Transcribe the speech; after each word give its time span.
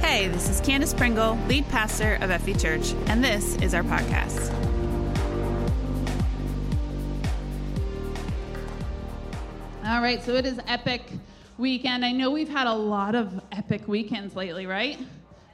Hey, 0.00 0.28
this 0.28 0.48
is 0.48 0.60
Candace 0.60 0.94
Pringle, 0.94 1.38
lead 1.48 1.68
pastor 1.68 2.14
of 2.20 2.30
FV 2.30 2.60
Church, 2.60 2.94
and 3.08 3.22
this 3.22 3.56
is 3.56 3.74
our 3.74 3.82
podcast. 3.82 4.52
All 9.84 10.02
right, 10.02 10.22
so 10.22 10.34
it 10.34 10.44
is 10.44 10.60
Epic 10.66 11.02
Weekend. 11.56 12.04
I 12.04 12.12
know 12.12 12.30
we've 12.30 12.48
had 12.48 12.66
a 12.66 12.74
lot 12.74 13.14
of 13.14 13.40
epic 13.52 13.88
weekends 13.88 14.36
lately, 14.36 14.66
right? 14.66 14.96
Have 14.96 15.06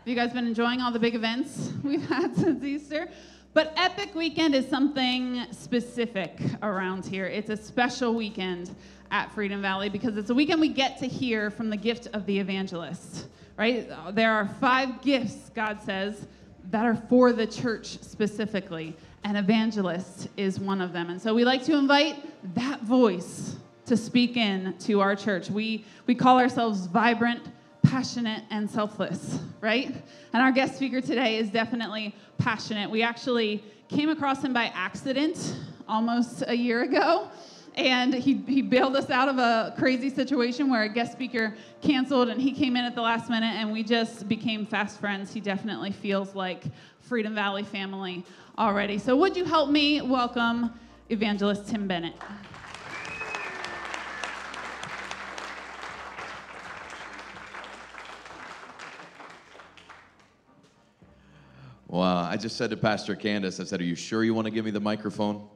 you 0.07 0.14
guys 0.14 0.32
been 0.32 0.46
enjoying 0.46 0.80
all 0.80 0.93
the 0.93 0.98
big 0.98 1.14
events 1.14 1.73
we've 1.82 2.07
had 2.09 2.37
since 2.37 2.62
Easter? 2.64 3.09
But 3.55 3.73
Epic 3.77 4.14
Weekend 4.14 4.55
is 4.55 4.69
something 4.69 5.46
specific 5.53 6.41
around 6.62 7.07
here. 7.07 7.27
It's 7.27 7.51
a 7.51 7.57
special 7.57 8.12
weekend 8.12 8.75
at 9.15 9.33
Freedom 9.33 9.62
Valley 9.62 9.89
because 9.89 10.17
it's 10.17 10.30
a 10.30 10.34
weekend 10.34 10.61
we 10.61 10.69
get 10.69 10.98
to 10.98 11.07
hear 11.07 11.51
from 11.51 11.70
the 11.70 11.77
gift 11.77 12.09
of 12.12 12.27
the 12.27 12.38
evangelist 12.38 13.29
right? 13.57 13.88
There 14.12 14.33
are 14.33 14.48
five 14.61 15.01
gifts, 15.02 15.51
God 15.55 15.80
says, 15.83 16.27
that 16.71 16.84
are 16.84 16.97
for 17.09 17.33
the 17.33 17.47
church 17.47 17.98
specifically, 18.02 18.97
and 19.23 19.37
evangelist 19.37 20.29
is 20.37 20.59
one 20.59 20.80
of 20.80 20.93
them. 20.93 21.11
And 21.11 21.21
so 21.21 21.35
we 21.35 21.45
like 21.45 21.62
to 21.65 21.77
invite 21.77 22.16
that 22.55 22.83
voice 22.83 23.57
to 23.87 23.97
speak 23.97 24.37
in 24.37 24.74
to 24.80 25.01
our 25.01 25.15
church. 25.15 25.51
We, 25.51 25.85
we 26.07 26.15
call 26.15 26.38
ourselves 26.38 26.87
vibrant, 26.87 27.43
passionate, 27.83 28.45
and 28.51 28.69
selfless, 28.69 29.38
right? 29.60 29.95
And 30.33 30.43
our 30.43 30.52
guest 30.52 30.77
speaker 30.77 31.01
today 31.01 31.37
is 31.37 31.51
definitely 31.51 32.15
passionate. 32.38 32.91
We 32.91 33.02
actually 33.02 33.62
came 33.88 34.09
across 34.09 34.43
him 34.43 34.52
by 34.52 34.73
accident 34.74 35.57
almost 35.87 36.43
a 36.46 36.57
year 36.57 36.83
ago 36.83 37.30
and 37.77 38.14
he, 38.14 38.34
he 38.46 38.62
bailed 38.62 38.95
us 38.96 39.10
out 39.10 39.28
of 39.28 39.38
a 39.38 39.74
crazy 39.77 40.09
situation 40.09 40.70
where 40.70 40.82
a 40.82 40.88
guest 40.88 41.12
speaker 41.12 41.55
canceled 41.82 42.28
and 42.28 42.40
he 42.40 42.52
came 42.52 42.76
in 42.76 42.85
at 42.85 42.95
the 42.95 43.02
last 43.02 43.29
minute 43.29 43.54
and 43.57 43.73
we 43.73 43.82
just 43.82 44.29
became 44.29 44.65
fast 44.65 45.01
friends. 45.01 45.32
He 45.32 45.40
definitely 45.40 45.90
feels 45.90 46.34
like 46.34 46.65
freedom 47.01 47.34
valley 47.34 47.65
family 47.65 48.24
already. 48.59 48.99
So 48.99 49.16
would 49.16 49.37
you 49.37 49.45
help 49.45 49.71
me 49.71 50.01
welcome 50.02 50.73
evangelist 51.10 51.66
tim 51.68 51.88
bennett? 51.88 52.15
Wow, 61.88 62.24
I 62.29 62.37
just 62.37 62.56
said 62.56 62.71
to 62.71 62.77
Pastor 62.77 63.15
Candace, 63.15 63.60
I 63.60 63.65
said, 63.65 63.80
Are 63.80 63.84
you 63.84 63.95
sure 63.95 64.25
you 64.25 64.34
want 64.34 64.47
to 64.47 64.50
give 64.50 64.65
me 64.65 64.72
the 64.72 64.81
microphone? 64.81 65.47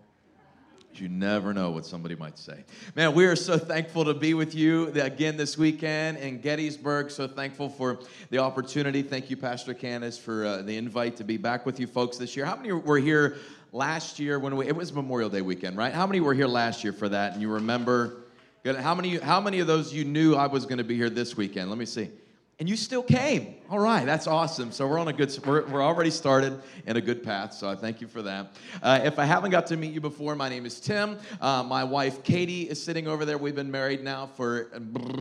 You 1.01 1.09
never 1.09 1.55
know 1.55 1.71
what 1.71 1.87
somebody 1.87 2.17
might 2.17 2.39
say. 2.39 2.65
Man, 2.97 3.15
we 3.15 3.27
are 3.27 3.37
so 3.37 3.57
thankful 3.57 4.05
to 4.05 4.15
be 4.15 4.35
with 4.35 4.55
you 4.55 4.89
again 5.01 5.37
this 5.37 5.57
weekend 5.57 6.19
in 6.19 6.41
Gettysburg. 6.41 7.11
So 7.11 7.29
thankful 7.29 7.69
for 7.69 8.01
the 8.31 8.39
opportunity. 8.39 9.03
Thank 9.03 9.31
you, 9.31 9.37
Pastor 9.37 9.75
Candace, 9.75 10.19
for 10.19 10.45
uh, 10.45 10.63
the 10.63 10.77
invite 10.77 11.17
to 11.17 11.25
be 11.25 11.37
back 11.37 11.67
with 11.67 11.79
you 11.79 11.87
folks 11.87 12.17
this 12.17 12.37
year. 12.37 12.45
How 12.47 12.57
many 12.57 12.73
were 12.73 12.99
here 12.99 13.37
last 13.73 14.19
year 14.19 14.39
when 14.39 14.57
we, 14.57 14.67
it 14.67 14.75
was 14.75 14.93
Memorial 14.93 15.31
Day 15.31 15.43
weekend, 15.43 15.77
right? 15.77 15.93
How 15.93 16.07
many 16.07 16.21
were 16.21 16.35
here 16.35 16.49
last 16.49 16.83
year 16.83 16.93
for 16.93 17.09
that? 17.09 17.33
And 17.33 17.43
you 17.43 17.51
remember? 17.51 18.25
How 18.65 18.95
many, 18.95 19.19
how 19.19 19.41
many 19.41 19.61
of 19.61 19.67
those 19.67 19.95
you 19.95 20.05
knew 20.05 20.35
I 20.35 20.47
was 20.47 20.67
going 20.67 20.79
to 20.79 20.85
be 20.85 20.97
here 20.97 21.11
this 21.11 21.37
weekend? 21.37 21.71
Let 21.71 21.79
me 21.79 21.87
see 21.87 22.11
and 22.59 22.69
you 22.69 22.77
still 22.77 23.03
came. 23.03 23.55
All 23.70 23.78
right, 23.78 24.05
that's 24.05 24.27
awesome. 24.27 24.73
So 24.73 24.89
we're 24.89 24.98
on 24.98 25.06
a 25.06 25.12
good, 25.12 25.37
we're, 25.47 25.64
we're 25.67 25.83
already 25.83 26.11
started 26.11 26.61
in 26.87 26.97
a 26.97 27.00
good 27.00 27.23
path. 27.23 27.55
So 27.55 27.69
I 27.69 27.77
thank 27.77 28.00
you 28.00 28.09
for 28.09 28.20
that. 28.23 28.53
Uh, 28.83 29.00
if 29.05 29.19
I 29.19 29.27
haven't 29.27 29.53
got 29.53 29.67
to 29.69 29.77
meet 29.77 29.92
you 29.92 30.00
before, 30.00 30.34
my 30.34 30.48
name 30.48 30.67
is 30.67 30.81
Tim. 30.81 31.19
Uh, 31.41 31.62
my 31.62 31.84
wife 31.84 32.25
Katie 32.25 32.62
is 32.69 32.83
sitting 32.83 33.06
over 33.06 33.25
there. 33.25 33.39
We've 33.39 33.55
been 33.55 33.70
married 33.70 34.03
now 34.03 34.27
for 34.27 34.73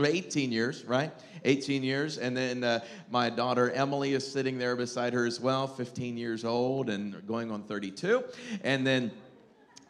18 0.03 0.51
years, 0.51 0.83
right? 0.85 1.11
18 1.45 1.83
years. 1.83 2.17
And 2.17 2.35
then 2.35 2.63
uh, 2.63 2.79
my 3.11 3.29
daughter 3.29 3.69
Emily 3.69 4.13
is 4.13 4.29
sitting 4.29 4.57
there 4.57 4.75
beside 4.75 5.13
her 5.13 5.25
as 5.25 5.39
well, 5.39 5.67
15 5.67 6.17
years 6.17 6.43
old 6.43 6.89
and 6.89 7.25
going 7.27 7.51
on 7.51 7.61
32. 7.63 8.23
And 8.63 8.85
then 8.85 9.11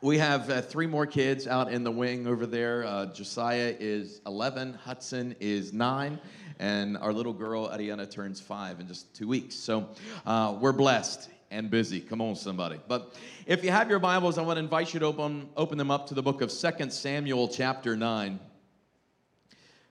we 0.02 0.20
have 0.20 0.50
uh, 0.50 0.62
three 0.62 0.86
more 0.86 1.08
kids 1.08 1.48
out 1.48 1.72
in 1.72 1.84
the 1.84 1.92
wing 1.92 2.28
over 2.28 2.46
there. 2.46 2.86
Uh, 2.86 3.08
Josiah 3.08 3.76
is 3.80 4.22
11, 4.28 4.74
Hudson 4.74 5.36
is 5.40 5.74
9, 5.74 6.20
and 6.60 6.98
our 6.98 7.12
little 7.12 7.34
girl 7.34 7.68
Ariana 7.70 8.10
turns 8.10 8.40
five 8.40 8.80
in 8.80 8.88
just 8.88 9.14
two 9.16 9.28
weeks. 9.28 9.56
So 9.56 9.90
uh, 10.26 10.56
we're 10.60 10.74
blessed 10.74 11.30
and 11.50 11.72
busy. 11.72 12.00
Come 12.00 12.22
on, 12.22 12.36
somebody. 12.36 12.80
But 12.88 13.16
if 13.48 13.64
you 13.64 13.72
have 13.72 13.90
your 13.90 14.00
Bibles, 14.00 14.38
I 14.38 14.44
want 14.44 14.58
to 14.58 14.64
invite 14.64 14.94
you 14.94 15.00
to 15.00 15.08
open, 15.08 15.50
open 15.58 15.80
them 15.80 15.90
up 15.90 16.08
to 16.08 16.14
the 16.14 16.24
book 16.24 16.42
of 16.42 16.52
2 16.52 16.90
Samuel, 16.92 17.48
chapter 17.48 17.96
9. 17.96 18.40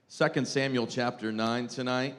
2 0.09 0.45
Samuel, 0.45 0.87
chapter 0.87 1.33
9 1.33 1.67
tonight. 1.67 2.15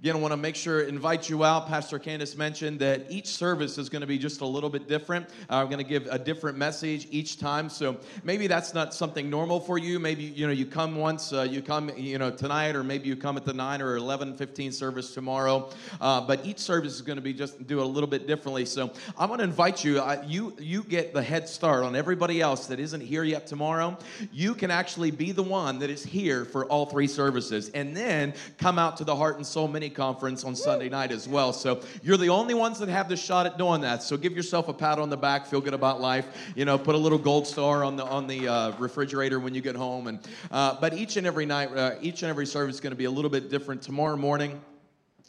Again, 0.00 0.16
I 0.16 0.18
want 0.18 0.32
to 0.32 0.36
make 0.36 0.56
sure, 0.56 0.82
invite 0.82 1.30
you 1.30 1.42
out. 1.42 1.68
Pastor 1.68 1.98
Candace 1.98 2.36
mentioned 2.36 2.80
that 2.80 3.06
each 3.08 3.28
service 3.28 3.78
is 3.78 3.88
going 3.88 4.02
to 4.02 4.06
be 4.06 4.18
just 4.18 4.42
a 4.42 4.46
little 4.46 4.68
bit 4.68 4.86
different. 4.86 5.26
Uh, 5.48 5.56
I'm 5.56 5.68
going 5.68 5.82
to 5.82 5.88
give 5.88 6.06
a 6.10 6.18
different 6.18 6.58
message 6.58 7.08
each 7.10 7.40
time. 7.40 7.70
So 7.70 7.96
maybe 8.22 8.46
that's 8.46 8.74
not 8.74 8.92
something 8.92 9.30
normal 9.30 9.58
for 9.58 9.78
you. 9.78 9.98
Maybe, 9.98 10.24
you 10.24 10.46
know, 10.46 10.52
you 10.52 10.66
come 10.66 10.96
once, 10.96 11.32
uh, 11.32 11.46
you 11.48 11.62
come, 11.62 11.90
you 11.96 12.18
know, 12.18 12.30
tonight, 12.30 12.76
or 12.76 12.84
maybe 12.84 13.08
you 13.08 13.16
come 13.16 13.38
at 13.38 13.46
the 13.46 13.54
9 13.54 13.80
or 13.80 13.96
11, 13.96 14.36
15 14.36 14.70
service 14.70 15.14
tomorrow. 15.14 15.70
Uh, 15.98 16.20
but 16.20 16.44
each 16.44 16.58
service 16.58 16.92
is 16.92 17.00
going 17.00 17.16
to 17.16 17.22
be 17.22 17.32
just 17.32 17.66
do 17.66 17.80
a 17.80 17.82
little 17.82 18.06
bit 18.06 18.26
differently. 18.26 18.66
So 18.66 18.92
I 19.16 19.24
want 19.24 19.38
to 19.38 19.44
invite 19.44 19.82
you, 19.82 20.02
you, 20.26 20.54
you 20.58 20.82
get 20.82 21.14
the 21.14 21.22
head 21.22 21.48
start 21.48 21.84
on 21.84 21.96
everybody 21.96 22.42
else 22.42 22.66
that 22.66 22.78
isn't 22.78 23.00
here 23.00 23.24
yet 23.24 23.46
tomorrow. 23.46 23.96
You 24.30 24.54
can 24.54 24.70
actually 24.70 25.10
be 25.10 25.32
the 25.32 25.42
one 25.42 25.78
that 25.78 25.88
is 25.88 26.04
here 26.04 26.44
for 26.44 26.66
all 26.66 26.84
three 26.84 27.08
services 27.08 27.70
and 27.70 27.96
then 27.96 28.34
come 28.58 28.78
out 28.78 28.98
to 28.98 29.04
the 29.04 29.16
Heart 29.16 29.36
and 29.36 29.46
Soul 29.46 29.68
Mini 29.86 29.94
conference 29.94 30.42
on 30.42 30.56
Sunday 30.56 30.88
night 30.88 31.12
as 31.12 31.28
well. 31.28 31.52
So 31.52 31.80
you're 32.02 32.16
the 32.16 32.28
only 32.28 32.54
ones 32.54 32.80
that 32.80 32.88
have 32.88 33.08
the 33.08 33.16
shot 33.16 33.46
at 33.46 33.56
doing 33.56 33.82
that. 33.82 34.02
So 34.02 34.16
give 34.16 34.34
yourself 34.34 34.68
a 34.68 34.72
pat 34.72 34.98
on 34.98 35.10
the 35.10 35.16
back, 35.16 35.46
feel 35.46 35.60
good 35.60 35.74
about 35.74 36.00
life. 36.00 36.26
You 36.56 36.64
know, 36.64 36.76
put 36.76 36.96
a 36.96 36.98
little 36.98 37.18
gold 37.18 37.46
star 37.46 37.84
on 37.84 37.96
the 37.96 38.04
on 38.04 38.26
the 38.26 38.48
uh, 38.48 38.72
refrigerator 38.78 39.38
when 39.38 39.54
you 39.54 39.60
get 39.60 39.76
home. 39.76 40.08
And 40.08 40.18
uh, 40.50 40.76
but 40.80 40.94
each 40.94 41.16
and 41.16 41.26
every 41.26 41.46
night, 41.46 41.70
uh, 41.76 41.94
each 42.00 42.22
and 42.22 42.30
every 42.30 42.46
service 42.46 42.76
is 42.76 42.80
going 42.80 42.92
to 42.92 42.96
be 42.96 43.04
a 43.04 43.10
little 43.10 43.30
bit 43.30 43.48
different. 43.48 43.82
Tomorrow 43.82 44.16
morning. 44.16 44.60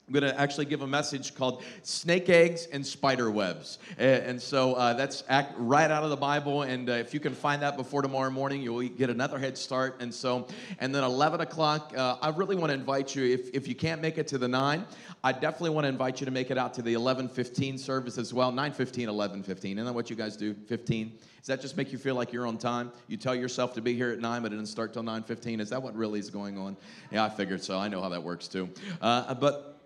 I'm 0.08 0.14
going 0.14 0.24
to 0.24 0.40
actually 0.40 0.64
give 0.66 0.84
a 0.84 0.88
message 0.88 1.36
called 1.36 1.64
Snake 1.84 2.30
Eggs 2.30 2.68
and 2.72 2.86
Spider 2.86 3.30
Webs. 3.30 3.78
And 3.98 4.42
so 4.42 4.74
uh, 4.76 4.94
that's 4.94 5.22
right 5.58 5.92
out 5.92 6.04
of 6.04 6.10
the 6.10 6.16
Bible. 6.16 6.62
And 6.62 6.90
uh, 6.90 6.94
if 6.94 7.14
you 7.14 7.20
can 7.20 7.34
find 7.34 7.62
that 7.62 7.76
before 7.76 8.02
tomorrow 8.02 8.30
morning, 8.30 8.62
you'll 8.62 8.88
get 8.88 9.10
another 9.10 9.38
head 9.38 9.58
start. 9.58 9.98
And 10.00 10.14
so, 10.14 10.48
and 10.80 10.96
then 10.96 11.04
11 11.04 11.42
o'clock, 11.42 11.94
uh, 11.98 12.16
I 12.22 12.30
really 12.30 12.56
want 12.56 12.70
to 12.70 12.74
invite 12.76 13.16
you, 13.16 13.26
if, 13.26 13.50
if 13.54 13.68
you 13.68 13.76
can't 13.76 14.02
make 14.02 14.18
it 14.18 14.30
to 14.30 14.38
the 14.38 14.48
9, 14.48 14.86
I 15.26 15.34
definitely 15.34 15.72
want 15.72 15.84
to 15.84 15.90
invite 15.90 16.22
you 16.22 16.26
to 16.26 16.32
make 16.32 16.52
it 16.52 16.58
out 16.58 16.74
to 16.76 16.82
the 16.82 16.94
11:15 16.94 17.78
service 17.78 18.18
as 18.18 18.34
well. 18.34 18.52
9:15, 18.52 19.08
11:15. 19.08 19.74
Isn't 19.74 19.86
that 19.86 19.94
what 19.94 20.10
you 20.10 20.16
guys 20.16 20.38
do? 20.38 20.54
15. 20.54 21.12
Does 21.40 21.48
that 21.48 21.60
just 21.60 21.76
make 21.76 21.92
you 21.92 21.98
feel 21.98 22.16
like 22.16 22.32
you're 22.32 22.48
on 22.48 22.58
time? 22.58 22.92
You 23.08 23.18
tell 23.18 23.36
yourself 23.36 23.74
to 23.74 23.82
be 23.82 23.94
here 23.94 24.12
at 24.12 24.20
9, 24.20 24.42
but 24.42 24.54
it 24.54 24.56
doesn't 24.56 24.68
start 24.68 24.94
till 24.94 25.04
9:15. 25.04 25.60
Is 25.60 25.70
that 25.72 25.82
what 25.82 25.96
really 25.96 26.20
is 26.20 26.30
going 26.30 26.58
on? 26.58 26.78
Yeah, 27.12 27.26
I 27.26 27.30
figured 27.30 27.64
so. 27.64 27.78
I 27.78 27.88
know 27.88 28.02
how 28.02 28.10
that 28.10 28.24
works 28.24 28.48
too. 28.48 28.70
Uh, 29.02 29.34
but 29.34 29.77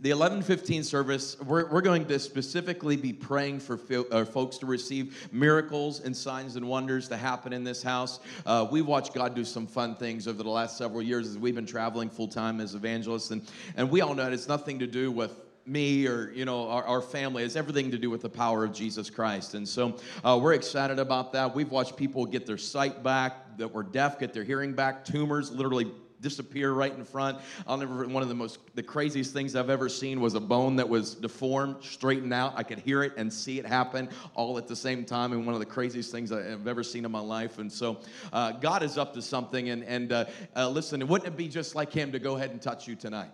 the 0.00 0.10
1115 0.10 0.84
service, 0.84 1.36
we're, 1.40 1.68
we're 1.70 1.80
going 1.80 2.04
to 2.04 2.20
specifically 2.20 2.96
be 2.96 3.12
praying 3.12 3.58
for 3.58 3.80
uh, 4.12 4.24
folks 4.24 4.56
to 4.58 4.66
receive 4.66 5.28
miracles 5.32 5.98
and 5.98 6.16
signs 6.16 6.54
and 6.54 6.68
wonders 6.68 7.08
to 7.08 7.16
happen 7.16 7.52
in 7.52 7.64
this 7.64 7.82
house. 7.82 8.20
Uh, 8.46 8.64
we 8.70 8.80
watched 8.80 9.12
God 9.12 9.34
do 9.34 9.44
some 9.44 9.66
fun 9.66 9.96
things 9.96 10.28
over 10.28 10.40
the 10.40 10.48
last 10.48 10.78
several 10.78 11.02
years 11.02 11.26
as 11.26 11.36
we've 11.36 11.56
been 11.56 11.66
traveling 11.66 12.10
full 12.10 12.28
time 12.28 12.60
as 12.60 12.76
evangelists. 12.76 13.32
And, 13.32 13.42
and 13.76 13.90
we 13.90 14.00
all 14.00 14.14
know 14.14 14.24
it 14.24 14.30
has 14.30 14.46
nothing 14.46 14.78
to 14.78 14.86
do 14.86 15.10
with 15.10 15.32
me 15.66 16.06
or 16.06 16.30
you 16.30 16.46
know 16.46 16.66
our, 16.70 16.82
our, 16.84 17.02
family 17.02 17.42
has 17.42 17.54
everything 17.54 17.90
to 17.90 17.98
do 17.98 18.08
with 18.08 18.22
the 18.22 18.28
power 18.28 18.64
of 18.64 18.72
jesus 18.72 19.10
christ 19.10 19.52
and 19.52 19.68
so 19.68 19.94
uh, 20.24 20.38
we're 20.40 20.54
excited 20.54 20.98
about 20.98 21.30
that 21.30 21.54
we've 21.54 21.70
watched 21.70 21.94
people 21.94 22.24
get 22.24 22.46
their 22.46 22.56
sight 22.56 23.02
back 23.02 23.58
that 23.58 23.70
were 23.70 23.82
deaf 23.82 24.18
get 24.18 24.32
their 24.32 24.44
hearing 24.44 24.72
back 24.72 25.04
tumors 25.04 25.50
literally 25.50 25.92
disappear 26.20 26.72
right 26.72 26.92
in 26.92 27.04
front. 27.04 27.38
I'll 27.66 27.76
never. 27.76 28.06
One 28.06 28.22
of 28.22 28.28
the 28.28 28.34
most 28.34 28.58
the 28.74 28.82
craziest 28.82 29.32
things 29.32 29.54
I've 29.54 29.70
ever 29.70 29.88
seen 29.88 30.20
was 30.20 30.34
a 30.34 30.40
bone 30.40 30.76
that 30.76 30.88
was 30.88 31.14
deformed, 31.14 31.76
straightened 31.82 32.32
out. 32.32 32.54
I 32.56 32.62
could 32.62 32.78
hear 32.78 33.02
it 33.02 33.12
and 33.16 33.32
see 33.32 33.58
it 33.58 33.66
happen 33.66 34.08
all 34.34 34.58
at 34.58 34.68
the 34.68 34.76
same 34.76 35.04
time, 35.04 35.32
and 35.32 35.44
one 35.46 35.54
of 35.54 35.60
the 35.60 35.66
craziest 35.66 36.10
things 36.10 36.32
I've 36.32 36.66
ever 36.66 36.82
seen 36.82 37.04
in 37.04 37.10
my 37.10 37.20
life. 37.20 37.58
And 37.58 37.70
so, 37.70 37.98
uh, 38.32 38.52
God 38.52 38.82
is 38.82 38.98
up 38.98 39.14
to 39.14 39.22
something. 39.22 39.70
And 39.70 39.84
and 39.84 40.12
uh, 40.12 40.24
uh, 40.56 40.68
listen, 40.68 41.06
wouldn't 41.06 41.32
it 41.32 41.36
be 41.36 41.48
just 41.48 41.74
like 41.74 41.92
Him 41.92 42.12
to 42.12 42.18
go 42.18 42.36
ahead 42.36 42.50
and 42.50 42.60
touch 42.60 42.88
you 42.88 42.96
tonight? 42.96 43.30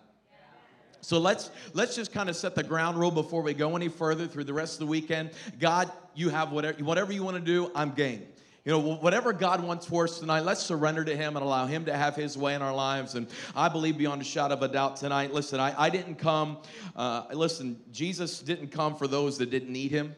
So 1.00 1.19
let's 1.19 1.50
let's 1.75 1.94
just 1.94 2.12
kind 2.12 2.31
of 2.31 2.36
set 2.36 2.54
the 2.54 2.62
ground 2.62 2.98
rule 2.98 3.10
before 3.10 3.42
we 3.42 3.52
go 3.52 3.76
any 3.76 3.88
further 3.88 4.26
through 4.26 4.44
the 4.44 4.54
rest 4.54 4.75
of 4.75 4.78
the 4.81 4.86
weekend. 4.86 5.32
God, 5.60 5.92
you 6.14 6.31
have 6.31 6.50
whatever 6.50 6.82
whatever 6.82 7.12
you 7.12 7.22
want 7.22 7.36
to 7.36 7.42
do. 7.42 7.70
I'm 7.75 7.90
game 7.90 8.26
you 8.64 8.72
know, 8.72 8.78
whatever 8.78 9.34
God 9.34 9.62
wants 9.62 9.84
for 9.84 10.05
us 10.05 10.19
tonight, 10.19 10.40
let's 10.40 10.62
surrender 10.62 11.05
to 11.05 11.14
Him 11.14 11.37
and 11.37 11.44
allow 11.44 11.66
Him 11.66 11.84
to 11.84 11.94
have 11.94 12.16
His 12.16 12.38
way 12.38 12.55
in 12.55 12.62
our 12.62 12.75
lives. 12.75 13.14
And 13.14 13.26
I 13.55 13.69
believe 13.69 13.99
beyond 13.99 14.22
a 14.22 14.25
shadow 14.25 14.55
of 14.55 14.62
a 14.62 14.69
doubt 14.69 14.96
tonight, 14.96 15.32
listen, 15.32 15.61
I, 15.61 15.75
I 15.78 15.90
didn't 15.90 16.14
come, 16.14 16.58
uh, 16.96 17.25
listen, 17.32 17.78
Jesus 17.93 18.40
didn't 18.40 18.69
come 18.69 18.96
for 18.96 19.06
those 19.06 19.37
that 19.38 19.50
didn't 19.50 19.72
need 19.72 19.90
Him 19.90 20.16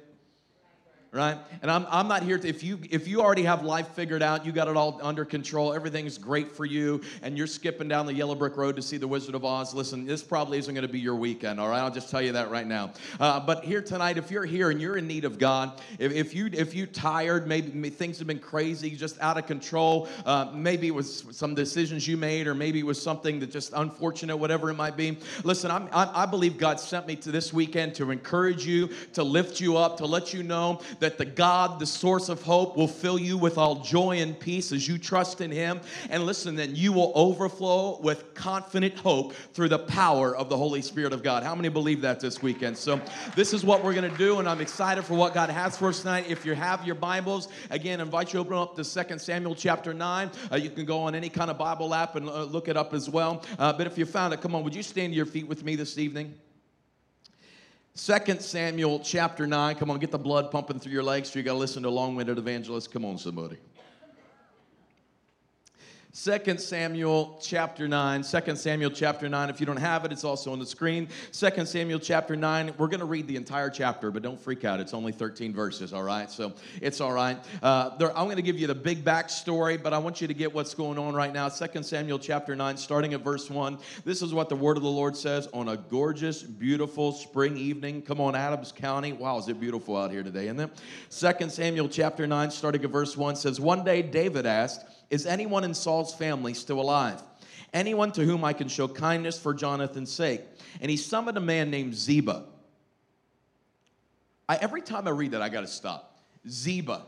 right? 1.17 1.39
And 1.63 1.71
I'm, 1.71 1.87
I'm 1.91 2.09
not 2.09 2.23
here 2.23 2.39
to, 2.39 2.49
if 2.49 2.63
you, 2.63 2.79
if 2.91 3.09
you 3.09 3.21
already 3.23 3.43
have 3.45 3.65
life 3.65 3.89
figured 3.89 4.23
out, 4.23 4.45
you 4.45 4.53
got 4.53 4.69
it 4.69 4.77
all 4.77 5.01
under 5.03 5.25
control, 5.25 5.73
everything's 5.73 6.19
great 6.19 6.53
for 6.53 6.65
you, 6.65 7.01
and 7.23 7.37
you're 7.37 7.47
skipping 7.47 7.89
down 7.89 8.07
the 8.07 8.15
yellow 8.15 8.35
brick 8.35 8.57
road 8.57 8.77
to 8.77 8.83
see 8.83 8.97
the 8.97 9.09
Wizard 9.09 9.35
of 9.35 9.45
Oz, 9.45 9.75
listen, 9.75 10.05
this 10.05 10.23
probably 10.23 10.59
isn't 10.59 10.75
going 10.75 10.87
to 10.87 10.93
be 10.93 11.01
your 11.01 11.17
weekend, 11.17 11.59
all 11.59 11.69
right? 11.69 11.81
I'll 11.81 11.91
just 11.91 12.11
tell 12.11 12.23
you 12.23 12.33
that 12.33 12.51
right 12.51 12.67
now. 12.67 12.93
Uh, 13.19 13.41
but 13.41 13.65
here 13.65 13.81
tonight, 13.81 14.19
if 14.19 14.31
you're 14.31 14.45
here 14.45 14.71
and 14.71 14.81
you're 14.81 14.99
in 14.99 15.07
need 15.07 15.25
of 15.25 15.39
God, 15.39 15.81
if, 15.99 16.13
if 16.13 16.35
you 16.35 16.51
if 16.53 16.75
you 16.75 16.87
tired, 16.87 17.47
maybe 17.47 17.89
things 17.91 18.19
have 18.19 18.27
been 18.27 18.39
crazy, 18.39 18.91
just 18.91 19.21
out 19.21 19.39
of 19.39 19.47
control, 19.47 20.09
uh, 20.25 20.51
maybe 20.53 20.87
it 20.89 20.95
was 20.95 21.25
some 21.31 21.55
decisions 21.55 22.07
you 22.07 22.17
made, 22.17 22.47
or 22.47 22.55
maybe 22.55 22.81
it 22.81 22.87
was 22.87 23.01
something 23.01 23.39
that 23.41 23.51
just 23.51 23.73
unfortunate, 23.75 24.37
whatever 24.37 24.71
it 24.71 24.75
might 24.75 24.97
be. 24.97 25.17
Listen, 25.45 25.71
I'm, 25.71 25.89
I, 25.93 26.23
I 26.23 26.27
believe 26.27 26.59
God 26.59 26.81
sent 26.81 27.07
me 27.07 27.17
to 27.17 27.31
this 27.31 27.53
weekend 27.53 27.95
to 27.97 28.11
encourage 28.11 28.67
you, 28.67 28.91
to 29.13 29.23
lift 29.23 29.61
you 29.61 29.77
up, 29.77 29.97
to 29.99 30.07
let 30.07 30.35
you 30.35 30.43
know 30.43 30.81
that 30.99 31.06
the 31.09 31.25
God, 31.25 31.79
the 31.79 31.87
source 31.87 32.29
of 32.29 32.43
hope, 32.43 32.77
will 32.77 32.89
fill 32.89 33.19
you 33.19 33.39
with 33.39 33.59
all 33.59 33.77
joy 33.77 34.19
and 34.19 34.39
peace 34.39 34.73
as 34.73 34.87
you 34.87 34.99
trust 34.99 35.41
in 35.41 35.51
Him. 35.51 35.81
And 36.11 36.25
listen, 36.25 36.57
then 36.57 36.75
you 36.75 36.93
will 36.93 37.13
overflow 37.15 37.99
with 38.01 38.35
confident 38.35 38.95
hope 38.95 39.35
through 39.55 39.69
the 39.69 39.79
power 39.79 40.37
of 40.37 40.49
the 40.49 40.57
Holy 40.57 40.83
Spirit 40.83 41.13
of 41.13 41.23
God. 41.23 41.43
How 41.43 41.55
many 41.55 41.69
believe 41.69 42.01
that 42.03 42.21
this 42.21 42.43
weekend? 42.43 42.77
So, 42.77 43.01
this 43.35 43.53
is 43.53 43.65
what 43.65 43.85
we're 43.85 43.95
going 43.95 44.11
to 44.11 44.19
do, 44.19 44.39
and 44.39 44.49
I'm 44.49 44.61
excited 44.61 45.05
for 45.05 45.15
what 45.15 45.35
God 45.35 45.51
has 45.51 45.77
for 45.77 45.89
us 45.89 46.01
tonight. 46.01 46.27
If 46.29 46.45
you 46.45 46.55
have 46.55 46.87
your 46.87 46.95
Bibles, 46.95 47.49
again, 47.71 48.01
I 48.01 48.05
invite 48.05 48.29
you 48.29 48.33
to 48.33 48.39
open 48.41 48.57
up 48.57 48.77
to 48.77 49.05
2 49.05 49.19
Samuel 49.19 49.55
chapter 49.55 49.95
9. 49.95 50.31
Uh, 50.51 50.57
you 50.57 50.71
can 50.71 50.85
go 50.85 51.01
on 51.01 51.15
any 51.15 51.29
kind 51.29 51.51
of 51.51 51.59
Bible 51.59 51.95
app 51.95 52.17
and 52.17 52.29
uh, 52.29 52.45
look 52.45 52.69
it 52.69 52.77
up 52.77 52.95
as 52.95 53.09
well. 53.09 53.43
Uh, 53.59 53.73
but 53.73 53.87
if 53.87 53.99
you 53.99 54.07
found 54.07 54.35
it, 54.35 54.41
come 54.41 54.55
on, 54.55 54.65
would 54.65 54.75
you 54.75 54.83
stand 54.83 55.13
to 55.13 55.17
your 55.17 55.27
feet 55.27 55.47
with 55.47 55.65
me 55.65 55.77
this 55.77 55.99
evening? 55.99 56.35
Second 57.99 58.43
Samuel 58.43 59.01
chapter 59.01 59.47
9. 59.47 59.77
Come 59.77 59.91
on, 59.91 59.99
get 59.99 60.11
the 60.11 60.19
blood 60.19 60.51
pumping 60.51 60.79
through 60.79 60.93
your 60.93 61.03
legs 61.03 61.31
so 61.31 61.39
you 61.39 61.43
got 61.43 61.55
to 61.55 61.59
listen 61.59 61.83
to 61.85 61.89
a 61.89 61.91
long 61.91 62.15
winded 62.15 62.37
evangelist. 62.37 62.93
Come 62.93 63.07
on, 63.07 63.17
somebody. 63.17 63.57
2 66.17 66.57
Samuel 66.57 67.39
chapter 67.43 67.87
9. 67.87 68.23
2 68.23 68.57
Samuel 68.57 68.91
chapter 68.91 69.29
9. 69.29 69.51
If 69.51 69.61
you 69.61 69.67
don't 69.67 69.77
have 69.77 70.07
it, 70.07 70.13
it's 70.13 70.25
also 70.25 70.51
on 70.51 70.59
the 70.59 70.65
screen. 70.65 71.09
2 71.33 71.67
Samuel 71.67 71.99
chapter 71.99 72.35
9. 72.35 72.73
We're 72.79 72.87
going 72.87 73.01
to 73.01 73.07
read 73.07 73.27
the 73.27 73.37
entire 73.37 73.69
chapter, 73.69 74.11
but 74.11 74.23
don't 74.23 74.41
freak 74.41 74.65
out. 74.65 74.81
It's 74.81 74.95
only 74.95 75.13
13 75.13 75.53
verses, 75.53 75.93
all 75.93 76.03
right? 76.03 76.31
So 76.31 76.55
it's 76.81 77.03
all 77.03 77.13
right. 77.13 77.37
Uh, 77.63 77.99
there, 77.99 78.17
I'm 78.17 78.25
going 78.25 78.37
to 78.37 78.43
give 78.43 78.59
you 78.59 78.67
the 78.67 78.75
big 78.75 79.05
backstory, 79.05 79.81
but 79.81 79.93
I 79.93 79.99
want 79.99 80.23
you 80.23 80.27
to 80.27 80.33
get 80.33 80.55
what's 80.55 80.73
going 80.73 80.97
on 80.99 81.15
right 81.15 81.35
now. 81.35 81.51
2 81.51 81.83
Samuel 81.83 82.19
chapter 82.19 82.57
9, 82.57 82.79
starting 82.79 83.13
at 83.13 83.21
verse 83.21 83.51
1. 83.51 83.79
This 84.07 84.23
is 84.23 84.33
what 84.33 84.49
the 84.49 84.57
word 84.57 84.79
of 84.79 84.83
the 84.83 84.89
Lord 84.89 85.19
says 85.19 85.49
on 85.53 85.69
a 85.69 85.77
gorgeous, 85.77 86.43
beautiful 86.43 87.13
spring 87.13 87.59
evening. 87.59 88.01
Come 88.01 88.23
on, 88.23 88.35
Adams 88.35 88.73
County. 88.73 89.13
Wow, 89.13 89.37
is 89.39 89.49
it 89.49 89.61
beautiful 89.61 89.99
out 89.99 90.11
here 90.11 90.23
today, 90.23 90.47
isn't 90.49 90.61
it? 90.61 90.71
2 91.11 91.51
Samuel 91.51 91.91
chapter 91.91 92.27
9, 92.27 92.51
starting 92.51 92.83
at 92.83 92.91
verse 92.91 93.19
1 93.19 93.37
says, 93.37 93.61
One 93.61 93.85
day 93.85 94.01
David 94.01 94.47
asked, 94.47 94.87
is 95.11 95.27
anyone 95.27 95.65
in 95.65 95.75
Saul's 95.75 96.15
family 96.15 96.55
still 96.55 96.81
alive? 96.81 97.23
Anyone 97.73 98.13
to 98.13 98.25
whom 98.25 98.45
I 98.45 98.53
can 98.53 98.69
show 98.69 98.89
kindness 98.89 99.39
for 99.39 99.53
Jonathan's 99.55 100.11
sake? 100.13 100.41
And 100.81 100.91
he 100.91 100.97
summoned 100.97 101.37
a 101.37 101.41
man 101.41 101.71
named 101.71 101.95
Ziba. 101.95 102.45
I, 104.49 104.57
every 104.57 104.83
time 104.83 105.07
I 105.07 105.11
read 105.11 105.33
that, 105.33 105.43
I 105.43 105.49
got 105.49 105.63
to 105.63 105.67
stop. 105.67 106.19
Ziba. 106.49 107.03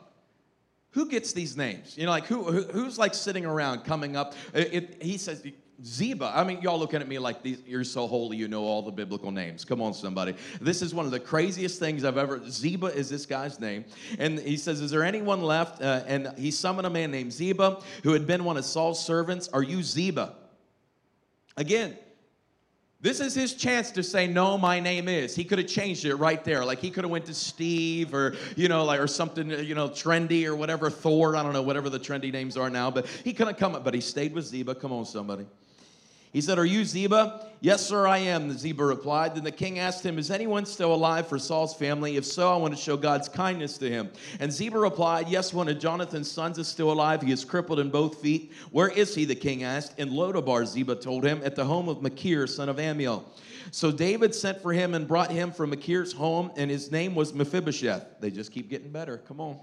Who 0.91 1.09
gets 1.09 1.33
these 1.33 1.57
names? 1.57 1.97
You 1.97 2.07
know, 2.07 2.11
like 2.11 2.27
who, 2.27 2.43
who 2.45 2.63
who's 2.63 2.99
like 2.99 3.15
sitting 3.15 3.45
around 3.45 3.85
coming 3.85 4.17
up? 4.17 4.35
It, 4.55 4.75
it, 4.75 5.03
he 5.03 5.19
says, 5.19 5.45
Ziba. 5.85 6.33
I 6.35 6.43
mean, 6.43 6.61
y'all 6.61 6.79
looking 6.79 7.01
at 7.01 7.07
me 7.07 7.19
like 7.19 7.39
you're 7.67 7.85
so 7.85 8.09
holy, 8.09 8.37
you 8.37 8.49
know 8.49 8.65
all 8.65 8.83
the 8.83 8.91
biblical 8.91 9.31
names. 9.31 9.65
Come 9.65 9.81
on, 9.81 9.95
somebody. 9.95 10.35
This 10.61 10.83
is 10.83 10.93
one 10.93 11.07
of 11.07 11.13
the 11.13 11.21
craziest 11.21 11.79
things 11.79 12.05
I've 12.05 12.19
ever. 12.19 12.41
Ziba 12.49 12.87
is 12.87 13.09
this 13.09 13.27
guy's 13.27 13.61
name. 13.61 13.85
And 14.19 14.41
he 14.41 14.57
says, 14.57 14.81
Is 14.81 14.91
there 14.91 15.05
anyone 15.05 15.41
left? 15.41 15.81
Uh, 15.81 16.03
and 16.07 16.33
he 16.37 16.51
summoned 16.51 16.87
a 16.87 16.91
man 16.91 17.13
named 17.13 17.33
Ziba 17.33 17.81
who 18.03 18.13
had 18.13 18.27
been 18.27 18.43
one 18.43 18.57
of 18.57 18.65
Saul's 18.65 19.05
servants. 19.05 19.49
Are 19.49 19.63
you 19.63 19.85
Ziba? 19.85 20.35
Again, 21.57 21.97
this 23.01 23.21
is 23.21 23.33
his 23.33 23.55
chance 23.55 23.93
to 23.93 24.03
say, 24.03 24.27
no, 24.27 24.59
my 24.59 24.81
name 24.81 25.07
is. 25.07 25.37
He 25.37 25.45
could 25.45 25.59
have 25.59 25.69
changed 25.69 26.05
it 26.05 26.17
right 26.17 26.43
there. 26.43 26.65
Like 26.65 26.81
he 26.81 26.91
could 26.91 27.05
have 27.05 27.11
went 27.13 27.27
to 27.27 27.35
Steve 27.35 28.13
or, 28.13 28.35
you 28.57 28.69
know, 28.69 28.85
like, 28.85 28.99
or 28.99 29.07
something, 29.07 29.51
you 29.51 29.77
know, 29.77 29.89
trendy 29.89 30.47
or 30.47 30.57
whatever, 30.57 30.91
Thor, 30.91 31.37
I 31.37 31.45
don't 31.45 31.53
know, 31.53 31.63
whatever 31.63 31.89
the 31.89 32.01
trendy 32.01 32.33
names 32.33 32.57
are 32.57 32.69
now. 32.69 32.91
But 32.91 33.07
he 33.07 33.33
could 33.33 33.47
have 33.47 33.57
come, 33.57 33.77
up 33.77 33.85
but 33.85 33.95
he 33.95 34.01
stayed 34.01 34.35
with 34.35 34.47
Ziba. 34.47 34.75
Come 34.75 34.93
on, 34.93 35.05
somebody. 35.05 35.47
He 36.33 36.41
said, 36.41 36.59
Are 36.59 36.65
you 36.65 36.85
Ziba? 36.85 37.47
Yes, 37.61 37.85
sir, 37.85 38.07
I 38.07 38.19
am, 38.19 38.49
the 38.49 38.55
Ziba 38.55 38.85
replied. 38.85 39.35
Then 39.35 39.43
the 39.45 39.51
king 39.51 39.79
asked 39.79 40.05
him, 40.05 40.19
Is 40.19 40.31
anyone 40.31 40.65
still 40.67 40.95
alive 40.95 41.27
for 41.27 41.39
Saul's 41.39 41.75
family? 41.75 42.17
If 42.17 42.25
so, 42.25 42.53
I 42.53 42.57
want 42.57 42.75
to 42.77 42.81
show 42.81 42.97
God's 42.97 43.29
kindness 43.29 43.79
to 43.79 43.91
him. 43.91 44.11
And 44.39 44.53
Ziba 44.53 44.79
replied, 44.79 45.29
Yes, 45.29 45.53
one 45.53 45.69
of 45.69 45.79
Jonathan's 45.79 46.31
sons 46.31 46.59
is 46.59 46.69
still 46.69 46.93
alive. 46.93 47.23
He 47.23 47.33
is 47.33 47.45
crippled 47.45 47.81
in 47.81 47.91
both 47.91 48.21
feet. 48.21 48.53
Where 48.71 48.89
is 48.89 49.15
he? 49.15 49.25
The 49.25 49.35
king 49.35 49.65
asked. 49.65 49.99
In 49.99 50.11
Lodabar, 50.11 50.67
Ziba 50.67 50.95
told 50.97 51.25
him, 51.25 51.41
at 51.45 51.57
the 51.57 51.65
home 51.65 51.89
of 51.89 52.03
Machir, 52.03 52.47
son 52.47 52.69
of 52.69 52.79
Amiel. 52.79 53.25
So 53.71 53.91
David 53.91 54.35
sent 54.35 54.63
for 54.63 54.73
him 54.73 54.95
and 54.95 55.07
brought 55.07 55.31
him 55.31 55.51
from 55.51 55.71
Machir's 55.71 56.13
home, 56.13 56.51
and 56.57 56.71
his 56.71 56.91
name 56.91 57.15
was 57.15 57.35
Mephibosheth. 57.35 58.21
They 58.21 58.31
just 58.31 58.53
keep 58.53 58.71
getting 58.71 58.91
better. 58.91 59.19
Come 59.19 59.41
on. 59.41 59.59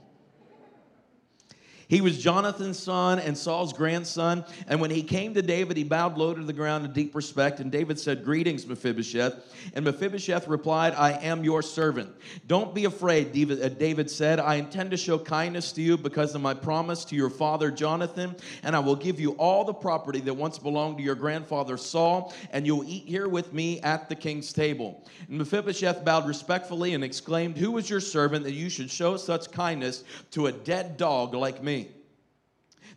He 1.88 2.02
was 2.02 2.18
Jonathan's 2.18 2.80
son 2.80 3.20
and 3.20 3.38
Saul's 3.38 3.74
grandson. 3.74 4.44
And 4.68 4.82
when 4.82 4.90
he 4.90 5.04
came 5.04 5.34
to 5.36 5.42
David, 5.42 5.78
he 5.78 5.84
bowed 5.84 6.18
low 6.18 6.34
to 6.34 6.44
the 6.44 6.54
ground 6.54 6.86
in 6.86 6.94
deep 6.94 7.14
respect. 7.14 7.60
And 7.60 7.72
David 7.72 8.00
said, 8.00 8.26
Greetings, 8.26 8.66
Mephibosheth. 8.66 9.72
And 9.74 9.86
Mephibosheth 9.86 10.48
replied, 10.48 10.94
I 10.96 11.12
am 11.12 11.44
your 11.44 11.62
servant. 11.62 12.10
Don't 12.48 12.74
be 12.74 12.86
afraid, 12.86 13.32
David 13.32 14.06
uh, 14.06 14.10
said. 14.10 14.40
I 14.40 14.56
intend 14.56 14.92
to 14.92 14.98
show 14.98 15.20
kindness 15.20 15.72
to 15.74 15.82
you 15.82 15.98
because 15.98 16.34
of 16.34 16.42
my 16.42 16.54
promise 16.54 17.06
to 17.06 17.16
your 17.16 17.30
father 17.30 17.70
Jonathan. 17.70 18.36
And 18.64 18.76
I 18.76 18.80
will 18.80 18.96
give 18.96 19.20
you 19.20 19.32
all 19.34 19.64
the 19.64 19.74
property 19.74 20.22
that 20.22 20.34
once 20.34 20.58
belonged 20.58 20.98
to 20.98 21.04
your 21.04 21.16
grandfather 21.16 21.78
Saul. 21.78 22.34
And 22.52 22.66
you'll 22.66 22.86
eat 22.86 23.06
here 23.06 23.28
with 23.28 23.54
me 23.54 23.80
at 23.82 24.10
the 24.10 24.16
king's 24.16 24.52
table. 24.54 25.04
And 25.28 25.38
Mephibosheth 25.38 26.04
bowed 26.04 26.28
respectfully 26.28 26.94
and 26.94 27.04
exclaimed, 27.04 27.58
Who 27.58 27.78
is 27.78 27.90
your 27.90 28.00
servant 28.00 28.44
that 28.46 28.54
you 28.54 28.70
should 28.70 28.90
show 28.90 29.18
such 29.18 29.52
kindness 29.52 30.04
to 30.32 30.48
a 30.48 30.52
dead 30.52 30.98
dog 30.98 31.34
like 31.34 31.62
me? 31.62 31.75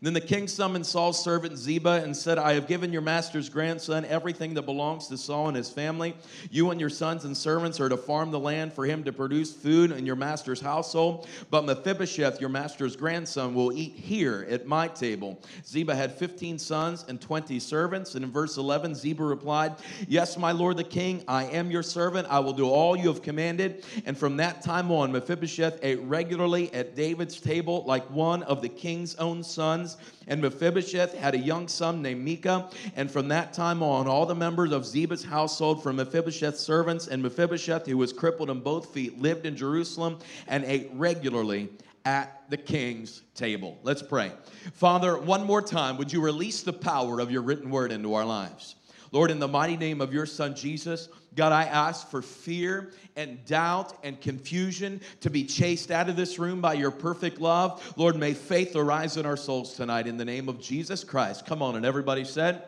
Then 0.00 0.12
the 0.12 0.20
king 0.20 0.46
summoned 0.46 0.86
Saul's 0.86 1.22
servant 1.22 1.58
Ziba 1.58 2.02
and 2.04 2.16
said, 2.16 2.38
I 2.38 2.52
have 2.52 2.68
given 2.68 2.92
your 2.92 3.02
master's 3.02 3.48
grandson 3.48 4.04
everything 4.04 4.54
that 4.54 4.62
belongs 4.62 5.08
to 5.08 5.18
Saul 5.18 5.48
and 5.48 5.56
his 5.56 5.70
family. 5.70 6.14
You 6.50 6.70
and 6.70 6.78
your 6.78 6.90
sons 6.90 7.24
and 7.24 7.36
servants 7.36 7.80
are 7.80 7.88
to 7.88 7.96
farm 7.96 8.30
the 8.30 8.38
land 8.38 8.72
for 8.72 8.86
him 8.86 9.02
to 9.04 9.12
produce 9.12 9.52
food 9.52 9.90
in 9.90 10.06
your 10.06 10.14
master's 10.14 10.60
household. 10.60 11.26
But 11.50 11.64
Mephibosheth, 11.64 12.40
your 12.40 12.48
master's 12.48 12.94
grandson, 12.94 13.54
will 13.54 13.72
eat 13.72 13.92
here 13.92 14.46
at 14.48 14.66
my 14.66 14.86
table. 14.86 15.40
Ziba 15.66 15.96
had 15.96 16.12
15 16.12 16.60
sons 16.60 17.04
and 17.08 17.20
20 17.20 17.58
servants. 17.58 18.14
And 18.14 18.24
in 18.24 18.30
verse 18.30 18.56
11, 18.56 18.94
Ziba 18.94 19.24
replied, 19.24 19.74
Yes, 20.06 20.38
my 20.38 20.52
lord 20.52 20.76
the 20.76 20.84
king, 20.84 21.24
I 21.26 21.44
am 21.46 21.72
your 21.72 21.82
servant. 21.82 22.28
I 22.30 22.38
will 22.38 22.52
do 22.52 22.68
all 22.68 22.96
you 22.96 23.08
have 23.08 23.22
commanded. 23.22 23.84
And 24.06 24.16
from 24.16 24.36
that 24.36 24.62
time 24.62 24.92
on, 24.92 25.10
Mephibosheth 25.10 25.80
ate 25.82 26.00
regularly 26.02 26.72
at 26.72 26.94
David's 26.94 27.40
table 27.40 27.82
like 27.84 28.08
one 28.10 28.44
of 28.44 28.62
the 28.62 28.68
king's 28.68 29.16
own 29.16 29.42
sons 29.42 29.87
sons. 29.88 30.12
And 30.26 30.42
Mephibosheth 30.42 31.14
had 31.14 31.34
a 31.34 31.38
young 31.38 31.68
son 31.68 32.02
named 32.02 32.24
Micah. 32.24 32.68
And 32.96 33.10
from 33.10 33.28
that 33.28 33.52
time 33.52 33.82
on, 33.82 34.06
all 34.06 34.26
the 34.26 34.34
members 34.34 34.72
of 34.72 34.84
Ziba's 34.84 35.24
household, 35.24 35.82
from 35.82 35.96
Mephibosheth's 35.96 36.60
servants 36.60 37.06
and 37.06 37.22
Mephibosheth, 37.22 37.86
who 37.86 37.96
was 37.96 38.12
crippled 38.12 38.50
in 38.50 38.60
both 38.60 38.92
feet, 38.92 39.20
lived 39.20 39.46
in 39.46 39.56
Jerusalem 39.56 40.18
and 40.46 40.64
ate 40.64 40.90
regularly 40.94 41.68
at 42.04 42.48
the 42.48 42.56
king's 42.56 43.22
table. 43.34 43.78
Let's 43.82 44.02
pray. 44.02 44.32
Father, 44.72 45.18
one 45.18 45.44
more 45.44 45.62
time, 45.62 45.98
would 45.98 46.12
you 46.12 46.20
release 46.20 46.62
the 46.62 46.72
power 46.72 47.20
of 47.20 47.30
your 47.30 47.42
written 47.42 47.70
word 47.70 47.92
into 47.92 48.14
our 48.14 48.24
lives? 48.24 48.76
Lord, 49.10 49.30
in 49.30 49.38
the 49.38 49.48
mighty 49.48 49.76
name 49.76 50.00
of 50.00 50.12
your 50.12 50.26
son 50.26 50.54
Jesus, 50.54 51.08
God, 51.34 51.52
I 51.52 51.64
ask 51.64 52.08
for 52.10 52.22
fear 52.22 52.92
and 53.16 53.44
doubt 53.44 53.96
and 54.02 54.20
confusion 54.20 55.00
to 55.20 55.30
be 55.30 55.44
chased 55.44 55.90
out 55.90 56.08
of 56.08 56.16
this 56.16 56.38
room 56.38 56.60
by 56.60 56.74
your 56.74 56.90
perfect 56.90 57.40
love. 57.40 57.94
Lord, 57.96 58.16
may 58.16 58.34
faith 58.34 58.74
arise 58.74 59.16
in 59.16 59.26
our 59.26 59.36
souls 59.36 59.74
tonight 59.74 60.06
in 60.06 60.16
the 60.16 60.24
name 60.24 60.48
of 60.48 60.60
Jesus 60.60 61.04
Christ. 61.04 61.46
Come 61.46 61.62
on, 61.62 61.76
and 61.76 61.86
everybody 61.86 62.24
said, 62.24 62.62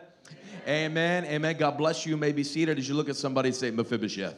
Amen. 0.67 1.25
Amen. 1.25 1.57
God 1.57 1.77
bless 1.77 2.05
you. 2.05 2.11
you 2.11 2.17
may 2.17 2.31
be 2.31 2.43
seated 2.43 2.77
as 2.77 2.87
you 2.87 2.93
look 2.93 3.09
at 3.09 3.15
somebody 3.15 3.51
say, 3.51 3.71
Mephibosheth. 3.71 4.35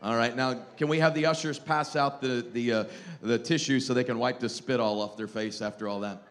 All 0.00 0.14
right, 0.14 0.36
now 0.36 0.62
can 0.76 0.86
we 0.86 1.00
have 1.00 1.14
the 1.14 1.26
ushers 1.26 1.58
pass 1.58 1.96
out 1.96 2.20
the, 2.20 2.46
the, 2.52 2.72
uh, 2.72 2.84
the 3.20 3.38
tissue 3.38 3.80
so 3.80 3.94
they 3.94 4.04
can 4.04 4.18
wipe 4.18 4.38
the 4.38 4.48
spit 4.48 4.78
all 4.78 5.00
off 5.00 5.16
their 5.16 5.26
face 5.26 5.60
after 5.60 5.88
all 5.88 6.00
that? 6.00 6.22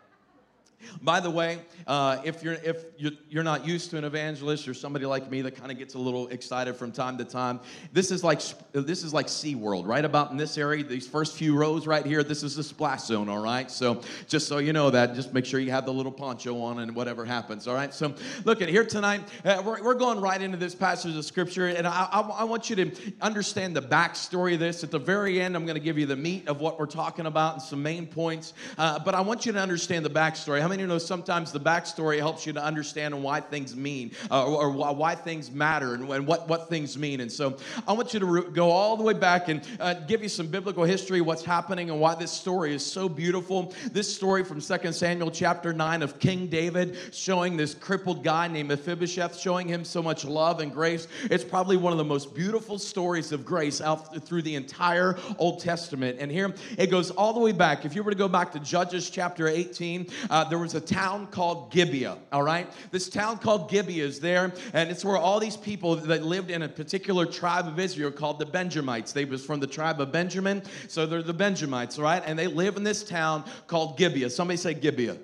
By 1.02 1.20
the 1.20 1.30
way, 1.30 1.60
uh, 1.86 2.22
if 2.24 2.44
you're 2.44 2.54
if 2.56 2.86
you're, 3.30 3.44
not 3.44 3.66
used 3.66 3.90
to 3.92 3.98
an 3.98 4.04
evangelist 4.04 4.68
or 4.68 4.74
somebody 4.74 5.06
like 5.06 5.30
me 5.32 5.42
that 5.42 5.56
kind 5.56 5.72
of 5.72 5.78
gets 5.78 5.94
a 5.96 6.00
little 6.00 6.28
excited 6.28 6.76
from 6.76 6.92
time 6.92 7.18
to 7.18 7.26
time, 7.26 7.60
this 7.94 8.12
is 8.12 8.24
like 8.24 8.42
this 8.74 9.04
is 9.04 9.14
like 9.14 9.28
SeaWorld, 9.28 9.88
right 9.88 10.06
about 10.06 10.32
in 10.32 10.38
this 10.38 10.58
area. 10.58 10.84
These 10.84 11.08
first 11.08 11.36
few 11.36 11.56
rows 11.56 11.88
right 11.88 12.06
here, 12.06 12.24
this 12.24 12.44
is 12.44 12.56
the 12.56 12.64
splash 12.64 13.04
zone. 13.04 13.28
All 13.30 13.42
right, 13.42 13.72
so 13.72 14.02
just 14.28 14.48
so 14.48 14.60
you 14.60 14.74
know 14.74 14.90
that, 14.92 15.16
just 15.16 15.34
make 15.34 15.46
sure 15.46 15.60
you 15.60 15.72
have 15.72 15.86
the 15.86 15.94
little 15.94 16.12
poncho 16.12 16.62
on 16.62 16.80
and 16.80 16.96
whatever 16.96 17.26
happens. 17.26 17.68
All 17.68 17.76
right, 17.76 17.94
so 17.94 18.14
look 18.46 18.62
at 18.62 18.70
here 18.70 18.86
tonight. 18.86 19.22
Uh, 19.44 19.62
we're, 19.66 19.82
we're 19.84 19.96
going 19.96 20.22
right 20.22 20.42
into 20.42 20.58
this 20.58 20.76
passage 20.76 21.16
of 21.16 21.26
scripture, 21.26 21.68
and 21.68 21.88
I, 21.88 22.08
I, 22.12 22.22
I 22.22 22.44
want 22.44 22.70
you 22.70 22.76
to 22.78 22.92
understand 23.22 23.76
the 23.76 23.82
backstory 23.82 24.54
of 24.54 24.60
this. 24.60 24.84
At 24.84 24.92
the 24.92 25.00
very 25.00 25.42
end, 25.42 25.56
I'm 25.56 25.66
going 25.66 25.76
to 25.78 25.84
give 25.84 25.98
you 25.98 26.06
the 26.06 26.16
meat 26.16 26.48
of 26.48 26.62
what 26.62 26.80
we're 26.80 26.86
talking 26.86 27.26
about 27.26 27.54
and 27.54 27.62
some 27.62 27.82
main 27.82 28.06
points. 28.06 28.54
Uh, 28.78 29.00
but 29.00 29.16
I 29.16 29.22
want 29.22 29.46
you 29.46 29.52
to 29.54 29.60
understand 29.60 30.06
the 30.06 30.10
backstory. 30.10 30.67
How 30.68 30.72
many 30.72 30.86
know 30.86 30.98
sometimes 30.98 31.54
the 31.54 31.62
backstory 31.62 32.18
helps 32.18 32.46
you 32.46 32.52
to 32.52 32.62
understand 32.62 33.24
why 33.24 33.40
things 33.40 33.74
mean 33.74 34.12
uh, 34.30 34.46
or, 34.46 34.66
or, 34.66 34.94
why 34.94 35.16
things 35.16 35.50
matter 35.50 35.94
and, 35.94 36.10
and, 36.10 36.28
what, 36.28 36.50
what 36.50 36.68
things 36.68 36.98
mean? 36.98 37.22
And 37.22 37.32
so 37.32 37.56
I 37.88 37.94
want 37.94 38.14
you 38.14 38.20
to 38.20 38.26
re- 38.26 38.52
go 38.52 38.70
all 38.70 38.98
the 38.98 39.04
way 39.04 39.14
back 39.14 39.48
and 39.48 39.66
uh, 39.80 39.94
give 39.94 40.22
you 40.22 40.28
some 40.28 40.48
biblical 40.48 40.84
history, 40.84 41.22
what's 41.22 41.46
happening, 41.46 41.90
and 41.90 42.02
why 42.02 42.16
this 42.16 42.34
story 42.34 42.76
is 42.76 42.86
so 42.86 43.08
beautiful. 43.08 43.74
This 43.94 44.14
story 44.14 44.44
from 44.44 44.60
2 44.60 44.92
Samuel 44.92 45.32
chapter 45.32 45.72
9 45.72 46.04
of 46.04 46.20
King 46.20 46.48
David 46.48 46.98
showing 47.14 47.56
this 47.56 47.74
crippled 47.74 48.22
guy 48.22 48.50
named 48.50 48.68
Mephibosheth, 48.68 49.40
showing 49.40 49.70
him 49.70 49.86
so 49.86 50.04
much 50.04 50.26
love 50.26 50.60
and 50.60 50.74
grace. 50.74 51.08
It's 51.32 51.46
probably 51.46 51.78
one 51.78 51.94
of 51.94 51.98
the 51.98 52.04
most 52.04 52.36
beautiful 52.36 52.78
stories 52.78 53.32
of 53.32 53.46
grace 53.46 53.80
out 53.80 54.22
through 54.26 54.42
the 54.42 54.56
entire 54.56 55.18
Old 55.38 55.62
Testament. 55.62 56.18
And 56.20 56.30
here 56.30 56.54
it 56.78 56.92
goes 56.92 57.10
all 57.12 57.32
the 57.32 57.40
way 57.40 57.54
back. 57.54 57.86
If 57.86 57.96
you 57.96 58.04
were 58.04 58.12
to 58.12 58.18
go 58.18 58.28
back 58.28 58.52
to 58.52 58.60
Judges 58.60 59.10
chapter 59.10 59.48
18, 59.48 60.08
uh, 60.30 60.44
there 60.57 60.57
was 60.58 60.76
a 60.76 60.82
town 60.82 61.28
called 61.28 61.72
Gibeah, 61.72 62.18
all 62.32 62.44
right? 62.44 62.72
This 62.92 63.10
town 63.10 63.38
called 63.38 63.70
Gibeah 63.70 64.06
is 64.06 64.20
there, 64.20 64.54
and 64.74 64.90
it's 64.90 65.06
where 65.06 65.18
all 65.18 65.40
these 65.40 65.58
people 65.58 65.96
that 65.96 66.24
lived 66.24 66.52
in 66.52 66.62
a 66.64 66.70
particular 66.70 67.26
tribe 67.26 67.68
of 67.68 67.80
Israel 67.80 68.12
called 68.12 68.40
the 68.40 68.46
Benjamites. 68.46 69.12
They 69.14 69.26
was 69.26 69.46
from 69.46 69.60
the 69.60 69.68
tribe 69.68 70.02
of 70.02 70.12
Benjamin, 70.12 70.64
so 70.88 71.06
they're 71.06 71.22
the 71.22 71.34
Benjamites, 71.34 71.98
right? 71.98 72.24
And 72.26 72.38
they 72.38 72.48
live 72.48 72.78
in 72.78 72.84
this 72.84 73.04
town 73.04 73.44
called 73.68 73.98
Gibeah. 73.98 74.30
Somebody 74.30 74.58
say 74.58 74.74
Gibeah. 74.74 75.18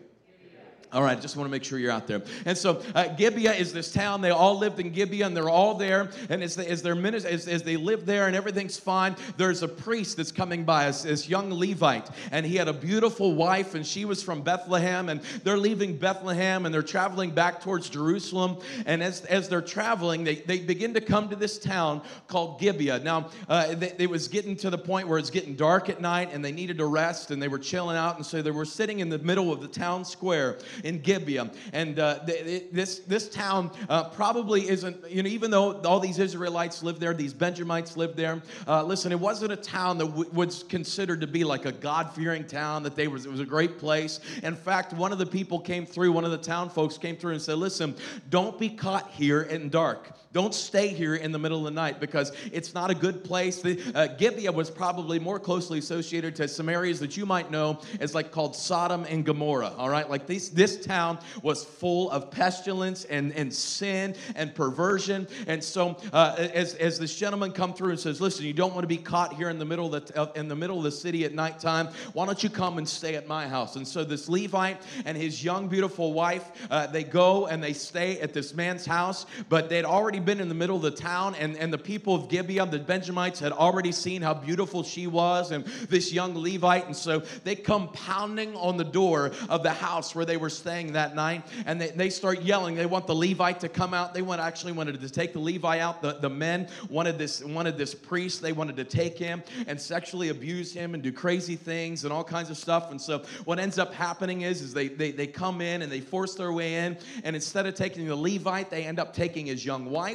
All 0.94 1.02
right, 1.02 1.20
just 1.20 1.36
want 1.36 1.48
to 1.48 1.52
make 1.52 1.64
sure 1.64 1.80
you're 1.80 1.92
out 1.92 2.06
there. 2.06 2.22
And 2.46 2.56
so 2.56 2.84
uh, 2.94 3.08
Gibeah 3.08 3.54
is 3.54 3.74
this 3.74 3.92
town. 3.92 4.22
They 4.22 4.30
all 4.30 4.60
lived 4.60 4.80
in 4.80 4.92
Gibeah, 4.92 5.26
and 5.26 5.36
they're 5.36 5.50
all 5.50 5.74
there. 5.74 6.12
And 6.30 6.44
as, 6.44 6.56
they, 6.56 6.68
as, 6.68 6.84
their 6.84 6.96
as, 6.96 7.26
as 7.48 7.64
they 7.64 7.78
live 7.78 8.06
there 8.06 8.28
and 8.28 8.36
everything's 8.36 8.78
fine, 8.78 9.16
there's 9.38 9.64
a 9.64 9.68
priest 9.68 10.18
that's 10.18 10.32
coming 10.32 10.66
by, 10.66 10.86
this, 10.86 11.02
this 11.02 11.28
young 11.28 11.52
Levite. 11.52 12.12
And 12.32 12.46
he 12.46 12.58
had 12.58 12.68
a 12.68 12.74
beautiful 12.74 13.34
wife, 13.34 13.74
and 13.74 13.84
she 13.86 14.06
was 14.06 14.22
from 14.22 14.44
Bethlehem. 14.44 15.10
And 15.10 15.22
they're 15.44 15.58
leaving 15.58 15.98
Bethlehem, 15.98 16.68
and 16.68 16.74
they're 16.74 16.84
traveling 16.84 17.32
back 17.32 17.62
towards 17.62 17.90
Jerusalem. 17.90 18.58
And 18.86 19.02
as, 19.02 19.26
as 19.26 19.50
they're 19.50 19.62
traveling, 19.64 20.24
they, 20.24 20.36
they 20.36 20.60
begin 20.60 20.94
to 20.94 21.02
come 21.02 21.28
to 21.30 21.36
this 21.36 21.58
town 21.58 22.04
called 22.28 22.60
Gibeah. 22.60 23.00
Now, 23.00 23.32
uh, 23.50 23.74
they, 23.74 23.96
it 23.98 24.10
was 24.12 24.28
getting 24.28 24.56
to 24.58 24.70
the 24.70 24.78
point 24.78 25.08
where 25.08 25.18
it's 25.18 25.32
getting 25.32 25.56
dark 25.56 25.90
at 25.90 26.02
night, 26.02 26.30
and 26.34 26.46
they 26.46 26.52
needed 26.52 26.78
to 26.78 26.86
rest, 26.86 27.32
and 27.32 27.42
they 27.42 27.48
were 27.48 27.58
chilling 27.58 27.98
out. 27.98 28.18
And 28.18 28.26
so 28.26 28.44
they 28.44 28.52
were 28.52 28.64
sitting 28.64 29.00
in 29.00 29.10
the 29.10 29.18
middle 29.18 29.52
of 29.52 29.60
the 29.60 29.68
town 29.68 30.06
square 30.06 30.60
in 30.84 31.00
Gibeah. 31.00 31.50
And 31.72 31.98
uh, 31.98 32.20
this, 32.26 33.00
this 33.00 33.30
town 33.30 33.72
uh, 33.90 34.10
probably 34.10 34.70
isn't, 34.70 35.10
you 35.10 35.24
know, 35.24 35.30
even 35.30 35.50
though 35.50 35.82
all 35.82 36.00
these 36.00 36.20
Israelites 36.20 36.84
lived 36.84 37.00
there, 37.00 37.14
these 37.14 37.34
Benjamites 37.34 37.98
lived 37.98 38.16
there, 38.16 38.42
uh, 38.68 38.84
listen, 38.84 39.12
it 39.12 39.20
wasn't 39.20 39.52
a 39.52 39.58
town 39.58 39.98
that 39.98 40.08
w- 40.08 40.30
was 40.32 40.64
considered 40.64 41.22
to 41.22 41.28
be 41.28 41.44
like 41.44 41.66
a 41.66 41.72
God 41.72 42.14
fearing 42.14 42.46
town, 42.46 42.84
that 42.84 42.96
they 42.96 43.08
was, 43.08 43.26
it 43.26 43.32
was 43.32 43.40
a 43.40 43.46
great 43.46 43.80
place. 43.80 44.20
In 44.44 44.56
fact, 44.56 44.94
one 44.94 45.12
of 45.12 45.18
the 45.18 45.26
people 45.26 45.60
came 45.60 45.86
through, 45.86 46.12
one 46.12 46.26
of 46.26 46.32
the 46.32 46.38
town 46.38 46.70
folks 46.70 46.98
came 46.98 47.16
through 47.16 47.34
and 47.34 47.42
said, 47.42 47.58
listen, 47.58 47.96
don't 48.30 48.60
be 48.60 48.70
caught 48.70 49.10
here 49.12 49.44
in 49.44 49.70
dark. 49.70 50.12
Don't 50.34 50.54
stay 50.56 50.88
here 50.88 51.16
in 51.16 51.32
the 51.32 51.38
middle 51.38 51.60
of 51.60 51.66
the 51.66 51.72
night 51.72 52.00
because 52.00 52.32
it's 52.52 52.74
not 52.74 52.90
a 52.90 52.96
good 52.96 53.24
place. 53.24 53.62
The, 53.62 53.80
uh, 53.94 54.08
Gibeah 54.08 54.52
was 54.52 54.72
probably 54.72 55.20
more 55.20 55.40
closely 55.40 55.78
associated 55.78 56.36
to 56.38 56.48
some 56.48 56.70
areas 56.70 57.00
that 57.02 57.16
you 57.16 57.28
might 57.28 57.52
know 57.52 57.80
as 58.00 58.16
like 58.16 58.32
called 58.32 58.56
Sodom 58.56 59.06
and 59.08 59.24
Gomorrah. 59.24 59.74
All 59.78 59.90
right, 59.90 60.10
like 60.10 60.26
this 60.26 60.50
this 60.50 60.84
town 60.84 61.20
was 61.44 61.64
full 61.64 62.10
of 62.10 62.32
pestilence 62.32 63.06
and, 63.06 63.32
and 63.34 63.54
sin 63.54 64.16
and 64.36 64.56
perversion. 64.56 65.28
And 65.46 65.64
so 65.64 65.98
uh, 66.12 66.36
as 66.38 66.74
as 66.76 66.98
this 66.98 67.16
gentleman 67.16 67.52
come 67.52 67.76
through 67.76 67.92
and 67.92 68.00
says, 68.00 68.20
"Listen, 68.20 68.46
you 68.48 68.54
don't 68.54 68.74
want 68.74 68.84
to 68.84 68.88
be 68.88 68.98
caught 68.98 69.34
here 69.34 69.52
in 69.52 69.60
the 69.60 69.66
middle 69.66 69.94
of 69.94 70.08
the 70.08 70.20
uh, 70.20 70.32
in 70.34 70.48
the 70.48 70.56
middle 70.56 70.80
of 70.80 70.84
the 70.84 70.92
city 70.92 71.26
at 71.26 71.36
nighttime. 71.36 71.90
Why 72.14 72.26
don't 72.26 72.42
you 72.42 72.50
come 72.50 72.80
and 72.80 72.90
stay 72.90 73.16
at 73.16 73.28
my 73.28 73.48
house?" 73.48 73.76
And 73.76 73.88
so 73.88 74.04
this 74.04 74.28
Levite 74.28 74.82
and 75.06 75.16
his 75.16 75.44
young 75.44 75.68
beautiful 75.68 76.12
wife 76.12 76.50
uh, 76.72 76.88
they 76.88 77.04
go 77.04 77.46
and 77.46 77.64
they 77.64 77.74
stay 77.74 78.20
at 78.20 78.34
this 78.34 78.56
man's 78.56 78.84
house, 78.84 79.28
but 79.48 79.70
they'd 79.70 79.86
already 79.86 80.23
been 80.26 80.40
in 80.40 80.50
the 80.50 80.56
middle 80.56 80.76
of 80.76 80.82
the 80.82 80.92
town, 80.92 81.36
and, 81.36 81.58
and 81.58 81.72
the 81.72 81.78
people 81.78 82.16
of 82.16 82.30
Gibeah, 82.30 82.66
the 82.66 82.80
Benjamites, 82.80 83.40
had 83.40 83.52
already 83.52 83.92
seen 83.92 84.22
how 84.22 84.34
beautiful 84.34 84.84
she 84.84 85.08
was 85.08 85.52
and 85.52 85.66
this 85.90 86.12
young 86.12 86.36
Levite. 86.36 86.86
And 86.86 86.96
so 86.96 87.20
they 87.44 87.56
come 87.56 87.90
pounding 87.90 88.56
on 88.56 88.78
the 88.78 88.84
door 88.84 89.32
of 89.50 89.64
the 89.64 89.72
house 89.72 90.16
where 90.16 90.26
they 90.26 90.38
were 90.38 90.50
staying 90.50 90.94
that 90.94 91.16
night, 91.16 91.44
and 91.66 91.80
they, 91.80 91.90
they 91.90 92.10
start 92.10 92.42
yelling. 92.42 92.76
They 92.76 92.86
want 92.86 93.08
the 93.08 93.16
Levite 93.16 93.60
to 93.62 93.70
come 93.70 93.94
out. 93.94 94.14
They 94.14 94.22
want 94.22 94.42
actually 94.42 94.74
wanted 94.74 95.00
to 95.00 95.10
take 95.10 95.34
the 95.34 95.40
Levite 95.40 95.82
out. 95.82 96.02
The, 96.02 96.14
the 96.14 96.30
men 96.30 96.68
wanted 96.90 97.18
this, 97.18 97.44
wanted 97.44 97.78
this 97.78 97.96
priest. 97.96 98.42
They 98.42 98.54
wanted 98.54 98.76
to 98.78 98.84
take 98.84 99.18
him 99.18 99.44
and 99.68 99.80
sexually 99.80 100.30
abuse 100.30 100.74
him 100.74 100.94
and 100.94 101.02
do 101.02 101.12
crazy 101.12 101.56
things 101.56 102.04
and 102.04 102.14
all 102.14 102.24
kinds 102.24 102.50
of 102.50 102.58
stuff. 102.58 102.92
And 102.92 103.02
so 103.02 103.24
what 103.46 103.60
ends 103.60 103.80
up 103.80 103.94
happening 103.94 104.42
is, 104.42 104.62
is 104.62 104.74
they, 104.74 104.88
they, 104.88 105.12
they 105.12 105.28
come 105.28 105.62
in 105.62 105.82
and 105.82 105.92
they 105.92 106.00
force 106.00 106.36
their 106.36 106.52
way 106.52 106.86
in, 106.86 106.98
and 107.24 107.36
instead 107.36 107.66
of 107.66 107.76
taking 107.76 108.08
the 108.08 108.16
Levite, 108.16 108.70
they 108.70 108.84
end 108.84 109.00
up 109.00 109.14
taking 109.14 109.48
his 109.48 109.66
young 109.66 109.86
wife 109.86 110.13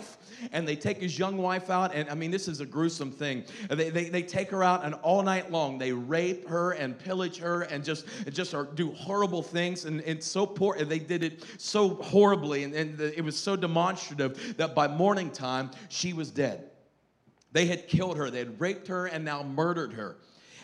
and 0.53 0.67
they 0.67 0.77
take 0.77 1.01
his 1.01 1.19
young 1.19 1.37
wife 1.37 1.71
out. 1.71 1.95
And 1.95 2.09
I 2.09 2.15
mean, 2.15 2.31
this 2.31 2.49
is 2.49 2.61
a 2.61 2.67
gruesome 2.67 3.11
thing. 3.11 3.45
They, 3.69 3.91
they, 3.91 4.09
they 4.09 4.23
take 4.23 4.51
her 4.51 4.63
out, 4.63 4.85
and 4.85 4.95
all 4.95 5.23
night 5.23 5.51
long 5.51 5.79
they 5.79 5.93
rape 5.93 6.49
her 6.49 6.73
and 6.73 6.99
pillage 6.99 7.39
her 7.39 7.63
and 7.63 7.85
just, 7.85 8.07
just 8.31 8.55
are, 8.55 8.65
do 8.65 8.93
horrible 8.93 9.43
things. 9.43 9.85
And 9.85 10.01
it's 10.07 10.27
so 10.27 10.47
poor. 10.47 10.77
and 10.77 10.91
They 10.91 10.99
did 10.99 11.23
it 11.23 11.45
so 11.59 11.91
horribly, 11.95 12.65
and, 12.65 12.75
and 12.75 13.01
it 13.01 13.25
was 13.25 13.37
so 13.37 13.57
demonstrative 13.57 14.57
that 14.57 14.75
by 14.75 14.89
morning 14.89 15.31
time, 15.31 15.71
she 15.89 16.13
was 16.13 16.31
dead. 16.31 16.71
They 17.53 17.67
had 17.67 17.89
killed 17.89 18.19
her, 18.19 18.31
they 18.31 18.41
had 18.41 18.61
raped 18.61 18.89
her, 18.89 19.07
and 19.07 19.25
now 19.25 19.43
murdered 19.43 19.95
her. 19.95 20.19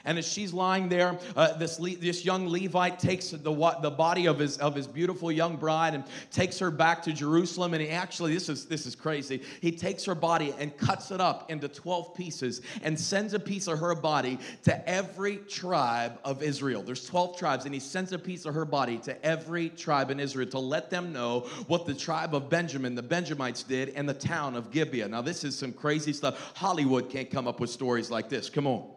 And 0.04 0.18
as 0.18 0.26
she's 0.26 0.52
lying 0.52 0.88
there, 0.88 1.18
uh, 1.34 1.56
this, 1.56 1.80
Le- 1.80 1.96
this 1.96 2.24
young 2.24 2.48
Levite 2.48 2.98
takes 2.98 3.30
the, 3.30 3.38
the 3.38 3.90
body 3.90 4.26
of 4.26 4.38
his, 4.38 4.58
of 4.58 4.74
his 4.74 4.86
beautiful 4.86 5.32
young 5.32 5.56
bride 5.56 5.94
and 5.94 6.04
takes 6.30 6.58
her 6.58 6.70
back 6.70 7.02
to 7.04 7.12
Jerusalem. 7.12 7.72
And 7.72 7.82
he 7.82 7.88
actually, 7.88 8.34
this 8.34 8.48
is, 8.48 8.66
this 8.66 8.84
is 8.86 8.94
crazy, 8.94 9.42
he 9.60 9.72
takes 9.72 10.04
her 10.04 10.14
body 10.14 10.54
and 10.58 10.76
cuts 10.76 11.10
it 11.10 11.20
up 11.20 11.50
into 11.50 11.68
12 11.68 12.14
pieces 12.14 12.60
and 12.82 12.98
sends 12.98 13.32
a 13.32 13.38
piece 13.38 13.66
of 13.66 13.78
her 13.78 13.94
body 13.94 14.38
to 14.64 14.88
every 14.88 15.38
tribe 15.38 16.18
of 16.24 16.42
Israel. 16.42 16.82
There's 16.82 17.06
12 17.06 17.38
tribes, 17.38 17.64
and 17.64 17.72
he 17.72 17.80
sends 17.80 18.12
a 18.12 18.18
piece 18.18 18.44
of 18.44 18.54
her 18.54 18.64
body 18.64 18.98
to 18.98 19.24
every 19.24 19.70
tribe 19.70 20.10
in 20.10 20.20
Israel 20.20 20.48
to 20.50 20.58
let 20.58 20.90
them 20.90 21.12
know 21.12 21.40
what 21.66 21.86
the 21.86 21.94
tribe 21.94 22.34
of 22.34 22.50
Benjamin, 22.50 22.94
the 22.94 23.02
Benjamites, 23.02 23.62
did 23.62 23.90
in 23.90 24.06
the 24.06 24.14
town 24.14 24.54
of 24.54 24.70
Gibeah. 24.70 25.08
Now, 25.08 25.22
this 25.22 25.44
is 25.44 25.56
some 25.56 25.72
crazy 25.72 26.12
stuff. 26.12 26.52
Hollywood 26.54 27.08
can't 27.08 27.30
come 27.30 27.48
up 27.48 27.60
with 27.60 27.70
stories 27.70 28.10
like 28.10 28.28
this. 28.28 28.50
Come 28.50 28.66
on. 28.66 28.93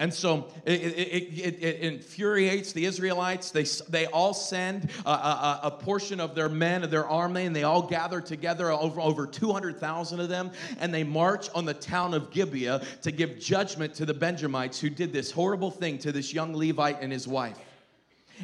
And 0.00 0.12
so 0.12 0.48
it, 0.66 0.80
it, 0.80 1.38
it, 1.38 1.62
it, 1.62 1.80
infuriates 1.80 2.72
the 2.72 2.84
Israelites. 2.84 3.52
They, 3.52 3.62
they 3.88 4.06
all 4.06 4.34
send 4.34 4.90
a, 5.06 5.10
a, 5.10 5.60
a, 5.64 5.70
portion 5.70 6.18
of 6.18 6.34
their 6.34 6.48
men, 6.48 6.82
of 6.82 6.90
their 6.90 7.06
army, 7.06 7.44
and 7.44 7.54
they 7.54 7.62
all 7.62 7.82
gather 7.82 8.20
together, 8.20 8.72
over, 8.72 9.00
over 9.00 9.24
200,000 9.24 10.18
of 10.18 10.28
them, 10.28 10.50
and 10.80 10.92
they 10.92 11.04
march 11.04 11.48
on 11.54 11.64
the 11.64 11.74
town 11.74 12.12
of 12.12 12.32
Gibeah 12.32 12.82
to 13.02 13.12
give 13.12 13.38
judgment 13.38 13.94
to 13.94 14.04
the 14.04 14.14
Benjamites 14.14 14.80
who 14.80 14.90
did 14.90 15.12
this 15.12 15.30
horrible 15.30 15.70
thing 15.70 15.98
to 15.98 16.10
this 16.10 16.34
young 16.34 16.54
Levite 16.54 17.00
and 17.00 17.12
his 17.12 17.28
wife. 17.28 17.56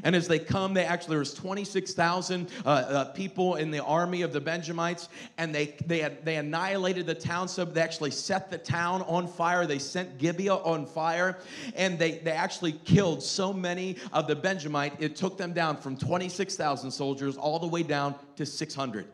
And 0.02 0.16
as 0.16 0.28
they 0.28 0.38
come, 0.38 0.74
they 0.74 0.84
actually, 0.84 1.10
there 1.10 1.18
was 1.18 1.34
26,000 1.34 2.48
uh, 2.64 2.68
uh, 2.68 3.04
people 3.12 3.56
in 3.56 3.70
the 3.70 3.82
army 3.82 4.22
of 4.22 4.32
the 4.32 4.40
Benjamites, 4.40 5.08
and 5.38 5.54
they, 5.54 5.76
they, 5.86 6.00
had, 6.00 6.24
they 6.24 6.36
annihilated 6.36 7.06
the 7.06 7.14
town. 7.14 7.48
So 7.48 7.64
they 7.64 7.80
actually 7.80 8.10
set 8.10 8.50
the 8.50 8.58
town 8.58 9.02
on 9.02 9.26
fire. 9.26 9.66
They 9.66 9.78
sent 9.78 10.18
Gibeah 10.18 10.54
on 10.54 10.86
fire, 10.86 11.38
and 11.74 11.98
they, 11.98 12.18
they 12.18 12.32
actually 12.32 12.72
killed 12.72 13.22
so 13.22 13.52
many 13.52 13.96
of 14.12 14.26
the 14.26 14.36
Benjamite, 14.36 14.94
it 14.98 15.16
took 15.16 15.36
them 15.36 15.52
down 15.52 15.76
from 15.76 15.96
26,000 15.96 16.90
soldiers 16.90 17.36
all 17.36 17.58
the 17.58 17.66
way 17.66 17.82
down 17.82 18.14
to 18.36 18.46
600. 18.46 19.06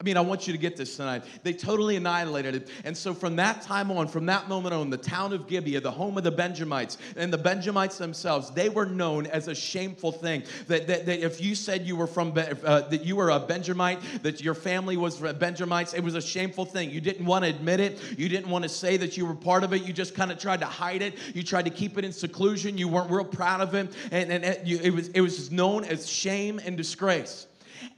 I 0.00 0.04
mean, 0.04 0.16
I 0.16 0.20
want 0.20 0.46
you 0.46 0.52
to 0.52 0.58
get 0.60 0.76
this 0.76 0.94
tonight. 0.94 1.24
They 1.42 1.52
totally 1.52 1.96
annihilated 1.96 2.54
it. 2.54 2.70
And 2.84 2.96
so, 2.96 3.12
from 3.12 3.34
that 3.34 3.62
time 3.62 3.90
on, 3.90 4.06
from 4.06 4.26
that 4.26 4.48
moment 4.48 4.72
on, 4.72 4.90
the 4.90 4.96
town 4.96 5.32
of 5.32 5.48
Gibeah, 5.48 5.80
the 5.80 5.90
home 5.90 6.16
of 6.16 6.22
the 6.22 6.30
Benjamites, 6.30 6.98
and 7.16 7.32
the 7.32 7.38
Benjamites 7.38 7.98
themselves, 7.98 8.52
they 8.52 8.68
were 8.68 8.86
known 8.86 9.26
as 9.26 9.48
a 9.48 9.56
shameful 9.56 10.12
thing. 10.12 10.44
That, 10.68 10.86
that, 10.86 11.06
that 11.06 11.18
if 11.18 11.40
you 11.40 11.56
said 11.56 11.84
you 11.84 11.96
were 11.96 12.06
from, 12.06 12.28
uh, 12.28 12.82
that 12.82 13.04
you 13.04 13.16
were 13.16 13.30
a 13.30 13.40
Benjamite, 13.40 13.98
that 14.22 14.40
your 14.40 14.54
family 14.54 14.96
was 14.96 15.18
Benjamites, 15.18 15.94
it 15.94 16.04
was 16.04 16.14
a 16.14 16.22
shameful 16.22 16.64
thing. 16.64 16.92
You 16.92 17.00
didn't 17.00 17.26
want 17.26 17.44
to 17.44 17.50
admit 17.50 17.80
it. 17.80 18.00
You 18.16 18.28
didn't 18.28 18.50
want 18.50 18.62
to 18.62 18.68
say 18.68 18.98
that 18.98 19.16
you 19.16 19.26
were 19.26 19.34
part 19.34 19.64
of 19.64 19.72
it. 19.72 19.82
You 19.82 19.92
just 19.92 20.14
kind 20.14 20.30
of 20.30 20.38
tried 20.38 20.60
to 20.60 20.66
hide 20.66 21.02
it. 21.02 21.18
You 21.34 21.42
tried 21.42 21.64
to 21.64 21.72
keep 21.72 21.98
it 21.98 22.04
in 22.04 22.12
seclusion. 22.12 22.78
You 22.78 22.86
weren't 22.86 23.10
real 23.10 23.24
proud 23.24 23.60
of 23.60 23.74
it. 23.74 23.92
And, 24.12 24.30
and 24.30 24.44
it, 24.44 24.62
it, 24.64 24.94
was, 24.94 25.08
it 25.08 25.20
was 25.22 25.50
known 25.50 25.84
as 25.84 26.08
shame 26.08 26.60
and 26.64 26.76
disgrace. 26.76 27.47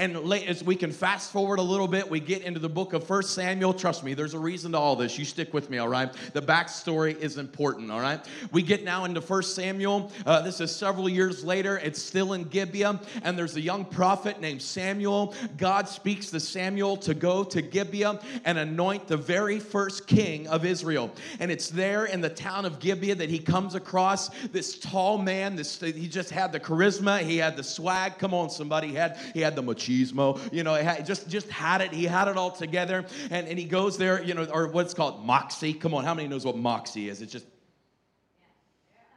And 0.01 0.17
as 0.33 0.65
we 0.65 0.77
can 0.77 0.93
fast 0.93 1.31
forward 1.31 1.59
a 1.59 1.63
little 1.63 1.87
bit, 1.87 2.09
we 2.09 2.21
get 2.21 2.41
into 2.41 2.59
the 2.59 2.71
book 2.71 2.95
of 2.95 3.07
First 3.07 3.35
Samuel. 3.35 3.75
Trust 3.75 4.03
me, 4.03 4.15
there's 4.15 4.33
a 4.33 4.39
reason 4.39 4.73
to 4.73 4.79
all 4.79 4.97
this. 4.97 5.19
You 5.19 5.27
stick 5.27 5.53
with 5.53 5.69
me, 5.69 5.77
all 5.77 5.91
right? 5.91 6.11
The 6.33 6.41
backstory 6.41 7.19
is 7.21 7.37
important, 7.37 7.91
all 7.91 8.01
right? 8.01 8.19
We 8.51 8.63
get 8.63 8.83
now 8.83 9.05
into 9.05 9.21
First 9.21 9.55
Samuel. 9.55 10.11
Uh, 10.25 10.41
this 10.41 10.63
is 10.63 10.75
several 10.75 11.07
years 11.07 11.45
later. 11.45 11.77
It's 11.77 12.01
still 12.01 12.33
in 12.33 12.45
Gibeah, 12.45 12.99
and 13.25 13.37
there's 13.37 13.57
a 13.57 13.61
young 13.61 13.85
prophet 13.85 14.41
named 14.41 14.63
Samuel. 14.63 15.35
God 15.59 15.87
speaks 15.87 16.31
to 16.31 16.41
Samuel 16.41 16.97
to 16.97 17.13
go 17.13 17.45
to 17.45 17.61
Gibeah 17.61 18.21
and 18.47 18.57
anoint 18.57 19.07
the 19.07 19.19
very 19.19 19.59
first 19.59 20.07
king 20.07 20.49
of 20.49 20.65
Israel. 20.65 21.11
And 21.41 21.51
it's 21.51 21.69
there 21.69 22.07
in 22.07 22.23
the 22.23 22.31
town 22.31 22.65
of 22.65 22.79
Gibeah 22.79 23.17
that 23.17 23.29
he 23.29 23.39
comes 23.39 23.75
across 23.75 24.31
this 24.47 24.79
tall 24.79 25.19
man. 25.19 25.57
This 25.57 25.79
he 25.79 26.09
just 26.09 26.31
had 26.31 26.53
the 26.53 26.61
charisma, 26.61 27.21
he 27.21 27.37
had 27.37 27.55
the 27.55 27.65
swag. 27.65 28.17
Come 28.17 28.33
on, 28.33 28.49
somebody, 28.49 28.89
he 28.89 28.95
had 28.95 29.19
he 29.35 29.41
had 29.41 29.57
the 29.57 29.63
maturity 29.63 29.90
machismo. 29.91 30.53
You 30.53 30.63
know, 30.63 30.75
had, 30.75 31.07
just 31.07 31.29
just 31.29 31.49
had 31.51 31.81
it. 31.81 31.93
He 31.93 32.05
had 32.05 32.29
it 32.29 32.37
all 32.37 32.51
together, 32.51 33.05
and 33.31 33.49
and 33.49 33.59
he 33.59 33.65
goes 33.65 33.99
there. 33.99 34.23
You 34.23 34.35
know, 34.35 34.45
or 34.53 34.69
what's 34.69 34.95
called 34.95 35.25
moxie. 35.25 35.75
Come 35.75 35.95
on, 35.95 36.05
how 36.05 36.15
many 36.15 36.29
knows 36.29 36.45
what 36.45 36.57
moxie 36.57 37.09
is? 37.09 37.23
It's 37.23 37.33
just 37.33 37.47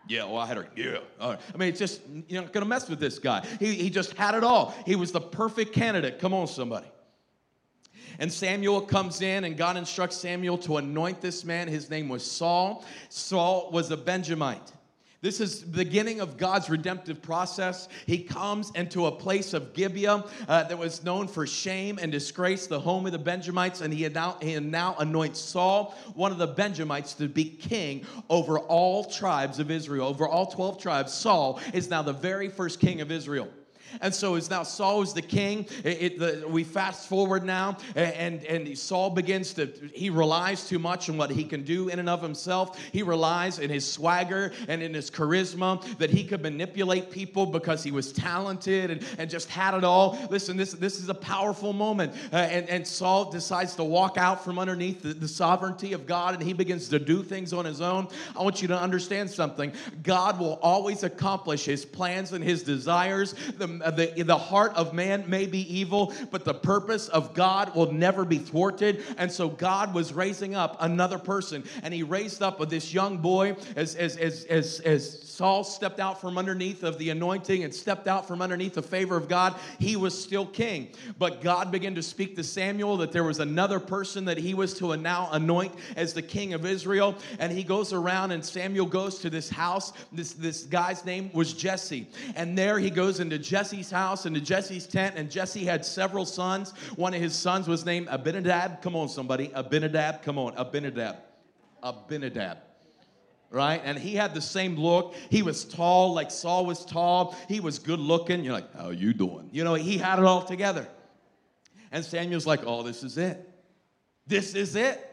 yeah, 0.08 0.26
well, 0.26 0.38
I 0.38 0.46
had 0.46 0.58
her. 0.58 0.68
Yeah. 0.76 0.98
All 1.20 1.32
right. 1.32 1.40
I 1.54 1.58
mean, 1.58 1.70
it's 1.70 1.80
just, 1.80 2.02
you're 2.28 2.42
not 2.42 2.52
going 2.52 2.64
to 2.64 2.70
mess 2.70 2.90
with 2.90 3.00
this 3.00 3.20
guy. 3.20 3.46
He, 3.60 3.74
he 3.76 3.90
just 3.90 4.14
had 4.14 4.36
it 4.36 4.44
all. 4.44 4.76
He 4.86 4.96
was 4.96 5.12
the 5.12 5.22
perfect 5.22 5.74
candidate. 5.74 6.20
Come 6.20 6.34
on, 6.34 6.48
somebody. 6.48 6.88
And 8.20 8.32
Samuel 8.32 8.82
comes 8.82 9.22
in, 9.22 9.46
and 9.46 9.58
God 9.58 9.78
instructs 9.78 10.18
Samuel 10.18 10.58
to 10.60 10.78
anoint 10.78 11.22
this 11.22 11.46
man. 11.46 11.68
His 11.68 11.90
name 11.90 12.10
was 12.10 12.30
Saul. 12.30 12.84
Saul 13.10 13.70
was 13.72 13.92
a 13.92 13.98
Benjamite. 13.98 14.72
This 15.24 15.40
is 15.40 15.62
the 15.62 15.86
beginning 15.86 16.20
of 16.20 16.36
God's 16.36 16.70
redemptive 16.70 17.22
process. 17.22 17.88
He 18.06 18.24
comes 18.24 18.72
into 18.76 19.06
a 19.06 19.12
place 19.12 19.54
of 19.54 19.74
Gibeah 19.74 20.26
uh, 20.50 20.64
that 20.66 20.78
was 20.78 21.02
known 21.06 21.30
for 21.30 21.48
shame 21.48 21.98
and 22.02 22.12
disgrace, 22.12 22.68
the 22.68 22.82
home 22.82 23.06
of 23.06 23.14
the 23.14 23.20
Benjamites, 23.20 23.80
and 23.80 23.94
he, 23.94 24.06
now, 24.10 24.36
he 24.42 24.60
now 24.60 24.98
anoints 25.00 25.40
Saul, 25.40 25.96
one 26.14 26.34
of 26.34 26.40
the 26.40 26.48
Benjamites, 26.48 27.14
to 27.14 27.30
be 27.30 27.46
king 27.46 28.06
over 28.30 28.60
all 28.60 29.06
tribes 29.06 29.60
of 29.60 29.72
Israel, 29.72 30.10
over 30.10 30.28
all 30.28 30.48
12 30.48 30.82
tribes. 30.82 31.14
Saul 31.14 31.62
is 31.74 31.90
now 31.90 32.02
the 32.02 32.12
very 32.12 32.50
first 32.50 32.82
king 32.82 33.00
of 33.00 33.10
Israel. 33.10 33.48
And 34.02 34.14
so 34.14 34.36
as 34.36 34.50
now 34.50 34.64
Saul 34.64 35.02
is 35.02 35.14
the 35.14 35.22
king, 35.22 35.68
it, 35.84 36.02
it, 36.02 36.20
the, 36.20 36.48
we 36.48 36.64
fast 36.64 37.08
forward 37.08 37.44
now, 37.44 37.78
and, 37.96 38.44
and 38.46 38.78
Saul 38.78 39.10
begins 39.10 39.54
to, 39.54 39.72
he 39.94 40.10
relies 40.10 40.68
too 40.68 40.80
much 40.80 41.10
on 41.10 41.18
what 41.18 41.30
he 41.30 41.44
can 41.44 41.64
do 41.64 41.90
in 41.90 42.00
and 42.00 42.10
of 42.10 42.22
himself. 42.22 42.80
He 42.92 43.04
relies 43.04 43.60
in 43.60 43.70
his 43.70 43.90
swagger 43.90 44.52
and 44.68 44.82
in 44.82 44.94
his 44.94 45.10
charisma 45.10 45.98
that 45.98 46.10
he 46.10 46.24
could 46.24 46.42
manipulate 46.42 47.12
people 47.12 47.46
because 47.46 47.84
he 47.84 47.92
was 47.92 48.12
talented 48.12 48.92
and, 48.92 49.06
and 49.18 49.30
just 49.30 49.50
had 49.50 49.74
it 49.74 49.84
all. 49.84 50.18
Listen, 50.30 50.58
this, 50.58 50.74
this 50.74 51.00
is 51.00 51.10
a 51.10 51.14
powerful 51.14 51.74
moment. 51.74 52.14
Uh, 52.32 52.38
and, 52.38 52.70
and 52.70 52.88
Saul 52.88 53.32
decides 53.32 53.76
to 53.76 53.84
walk 53.84 54.18
out 54.18 54.44
from 54.44 54.60
underneath 54.60 55.02
the, 55.02 55.14
the 55.14 55.28
sovereignty 55.28 55.94
of 55.94 56.06
God 56.06 56.34
and 56.34 56.44
he 56.44 56.54
begins 56.54 56.90
to 56.90 57.00
do 57.00 57.24
things 57.24 57.54
on 57.54 57.66
his 57.66 57.82
own. 57.82 58.08
I 58.36 58.44
want 58.44 58.62
you 58.62 58.68
to 58.70 58.78
understand 58.78 59.30
something. 59.30 59.74
God 60.02 60.40
will 60.40 60.60
always 60.62 61.04
accomplish 61.04 61.66
his 61.66 61.86
plans 61.86 62.34
and 62.34 62.44
his 62.44 62.64
desires. 62.64 63.36
The, 63.58 63.68
Uh, 63.84 63.92
the, 63.92 64.24
the 64.24 64.38
heart 64.38 64.74
of 64.76 64.94
man 64.94 65.24
may 65.28 65.46
be 65.46 65.62
evil, 65.74 66.14
but 66.32 66.46
the 66.46 66.54
purpose 66.54 67.10
of 67.10 67.34
God 67.34 67.76
will 67.76 67.92
never 67.92 68.26
be 68.26 68.38
thwarted. 68.38 69.04
And 69.18 69.32
so 69.32 69.50
God 69.50 69.94
was 69.94 70.14
raising 70.14 70.56
up 70.56 70.78
another 70.80 71.18
person, 71.18 71.64
and 71.84 71.94
he 71.94 72.04
raised 72.04 72.42
up 72.42 72.60
this 72.70 72.94
young 72.94 73.18
boy 73.18 73.56
as, 73.76 73.96
as, 73.96 74.18
as, 74.18 74.46
as, 74.46 74.80
as 74.80 75.20
Saul 75.34 75.64
stepped 75.64 76.00
out 76.00 76.22
from 76.22 76.38
underneath 76.38 76.84
of 76.84 77.00
the 77.00 77.10
anointing 77.10 77.64
and 77.64 77.74
stepped 77.74 78.08
out 78.08 78.28
from 78.28 78.40
underneath 78.40 78.76
the 78.76 78.84
favor 78.84 79.18
of 79.18 79.28
God. 79.28 79.56
He 79.80 79.96
was 79.96 80.14
still 80.22 80.46
king. 80.46 80.90
But 81.18 81.42
God 81.42 81.72
began 81.72 81.96
to 81.96 82.04
speak 82.04 82.36
to 82.36 82.44
Samuel 82.44 82.98
that 82.98 83.12
there 83.12 83.24
was 83.24 83.40
another 83.40 83.80
person 83.80 84.26
that 84.26 84.38
he 84.38 84.54
was 84.54 84.76
to 84.76 84.96
now 84.96 85.30
anoint 85.32 85.74
as 85.96 86.14
the 86.14 86.22
king 86.22 86.54
of 86.54 86.68
Israel. 86.68 87.16
And 87.40 87.52
he 87.52 87.64
goes 87.64 87.94
around, 87.94 88.30
and 88.30 88.46
Samuel 88.46 88.86
goes 88.86 89.18
to 89.20 89.32
this 89.32 89.50
house. 89.50 89.94
This, 90.12 90.34
this 90.34 90.66
guy's 90.66 91.04
name 91.04 91.32
was 91.34 91.52
Jesse. 91.54 92.08
And 92.36 92.56
there 92.56 92.78
he 92.78 92.92
goes 92.92 93.20
into 93.20 93.40
Jesse's 93.40 93.90
house, 93.90 94.28
into 94.28 94.40
Jesse's 94.40 94.86
tent, 94.86 95.16
and 95.18 95.32
Jesse 95.32 95.66
had 95.66 95.84
several 95.84 96.28
sons. 96.28 96.74
One 96.96 97.16
of 97.16 97.22
his 97.22 97.34
sons 97.34 97.68
was 97.68 97.86
named 97.86 98.08
Abinadab. 98.12 98.84
Come 98.84 98.96
on, 98.96 99.10
somebody. 99.10 99.52
Abinadab. 99.56 100.22
Come 100.22 100.38
on. 100.38 100.54
Abinadab. 100.58 101.18
Abinadab 101.82 102.73
right? 103.54 103.82
And 103.86 103.98
he 103.98 104.16
had 104.16 104.34
the 104.34 104.42
same 104.42 104.76
look. 104.76 105.16
He 105.30 105.44
was 105.44 105.64
tall, 105.64 106.14
like 106.14 106.32
Saul 106.32 106.66
was 106.66 106.84
tall. 106.84 107.38
He 107.48 107.60
was 107.60 107.78
good 107.78 108.00
looking. 108.00 108.44
You're 108.44 108.54
like, 108.54 108.76
how 108.76 108.90
you 108.90 109.14
doing? 109.14 109.48
You 109.52 109.64
know, 109.64 109.76
he 109.76 109.98
had 109.98 110.18
it 110.18 110.26
all 110.26 110.42
together. 110.42 110.88
And 111.92 112.04
Samuel's 112.04 112.48
like, 112.48 112.62
oh, 112.66 112.82
this 112.82 113.04
is 113.04 113.18
it. 113.18 113.48
This 114.26 114.56
is 114.56 114.76
it. 114.76 115.10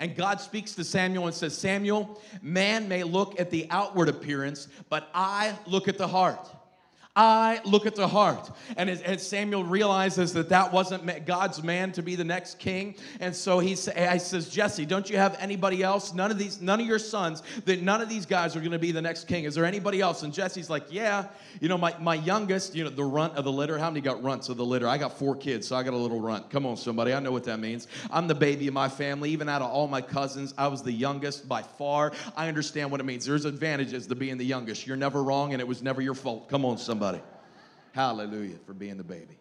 And 0.00 0.16
God 0.16 0.40
speaks 0.40 0.74
to 0.74 0.82
Samuel 0.82 1.26
and 1.26 1.34
says, 1.34 1.56
Samuel, 1.56 2.20
man 2.42 2.88
may 2.88 3.04
look 3.04 3.38
at 3.38 3.50
the 3.50 3.68
outward 3.70 4.08
appearance, 4.08 4.66
but 4.88 5.08
I 5.14 5.56
look 5.66 5.86
at 5.86 5.98
the 5.98 6.08
heart. 6.08 6.48
I 7.16 7.60
look 7.64 7.86
at 7.86 7.96
the 7.96 8.06
heart. 8.06 8.48
And 8.76 8.88
as, 8.88 9.02
as, 9.02 9.26
Samuel 9.26 9.64
realizes 9.64 10.32
that 10.34 10.48
that 10.50 10.72
wasn't 10.72 11.26
God's 11.26 11.60
man 11.60 11.90
to 11.92 12.02
be 12.02 12.14
the 12.14 12.22
next 12.22 12.60
king, 12.60 12.94
and 13.18 13.34
so 13.34 13.58
he, 13.58 13.70
he 13.70 13.74
says, 13.74 14.48
Jesse, 14.48 14.86
don't 14.86 15.10
you 15.10 15.16
have 15.16 15.36
anybody 15.40 15.82
else? 15.82 16.14
None 16.14 16.30
of 16.30 16.38
these, 16.38 16.62
none 16.62 16.80
of 16.80 16.86
your 16.86 17.00
sons, 17.00 17.42
that 17.64 17.82
none 17.82 18.00
of 18.00 18.08
these 18.08 18.26
guys 18.26 18.54
are 18.54 18.60
going 18.60 18.70
to 18.70 18.78
be 18.78 18.92
the 18.92 19.02
next 19.02 19.24
king. 19.26 19.42
Is 19.42 19.56
there 19.56 19.64
anybody 19.64 20.00
else? 20.00 20.22
And 20.22 20.32
Jesse's 20.32 20.70
like, 20.70 20.84
yeah. 20.90 21.26
You 21.60 21.68
know, 21.68 21.76
my, 21.76 21.96
my 21.98 22.14
youngest, 22.14 22.76
you 22.76 22.84
know, 22.84 22.90
the 22.90 23.02
runt 23.02 23.34
of 23.34 23.44
the 23.44 23.50
litter. 23.50 23.76
How 23.76 23.90
many 23.90 24.00
got 24.00 24.22
runts 24.22 24.48
of 24.48 24.56
the 24.56 24.64
litter? 24.64 24.86
I 24.86 24.96
got 24.96 25.18
four 25.18 25.34
kids, 25.34 25.66
so 25.66 25.74
I 25.74 25.82
got 25.82 25.94
a 25.94 25.96
little 25.96 26.20
runt. 26.20 26.48
Come 26.48 26.64
on, 26.64 26.76
somebody. 26.76 27.12
I 27.12 27.18
know 27.18 27.32
what 27.32 27.44
that 27.44 27.58
means. 27.58 27.88
I'm 28.12 28.28
the 28.28 28.36
baby 28.36 28.68
of 28.68 28.74
my 28.74 28.88
family. 28.88 29.30
Even 29.30 29.48
out 29.48 29.62
of 29.62 29.70
all 29.70 29.88
my 29.88 30.00
cousins, 30.00 30.54
I 30.56 30.68
was 30.68 30.82
the 30.82 30.92
youngest 30.92 31.48
by 31.48 31.62
far. 31.62 32.12
I 32.36 32.46
understand 32.46 32.92
what 32.92 33.00
it 33.00 33.04
means. 33.04 33.26
There's 33.26 33.46
advantages 33.46 34.06
to 34.06 34.14
being 34.14 34.38
the 34.38 34.46
youngest. 34.46 34.86
You're 34.86 34.96
never 34.96 35.24
wrong, 35.24 35.54
and 35.54 35.60
it 35.60 35.66
was 35.66 35.82
never 35.82 36.00
your 36.00 36.14
fault. 36.14 36.48
Come 36.48 36.64
on, 36.64 36.78
somebody 36.78 36.99
somebody. 37.00 37.22
Hallelujah 37.92 38.56
for 38.66 38.74
being 38.74 38.98
the 38.98 39.04
baby. 39.04 39.38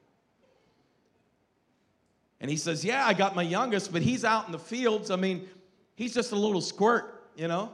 And 2.39 2.49
he 2.49 2.55
says, 2.55 2.85
Yeah, 2.85 3.05
I 3.05 3.13
got 3.13 3.35
my 3.35 3.41
youngest, 3.41 3.91
but 3.91 4.01
he's 4.01 4.23
out 4.23 4.45
in 4.45 4.53
the 4.53 4.59
fields. 4.59 5.11
I 5.11 5.17
mean, 5.17 5.49
he's 5.95 6.13
just 6.13 6.31
a 6.31 6.37
little 6.37 6.61
squirt, 6.61 7.29
you 7.35 7.49
know? 7.49 7.69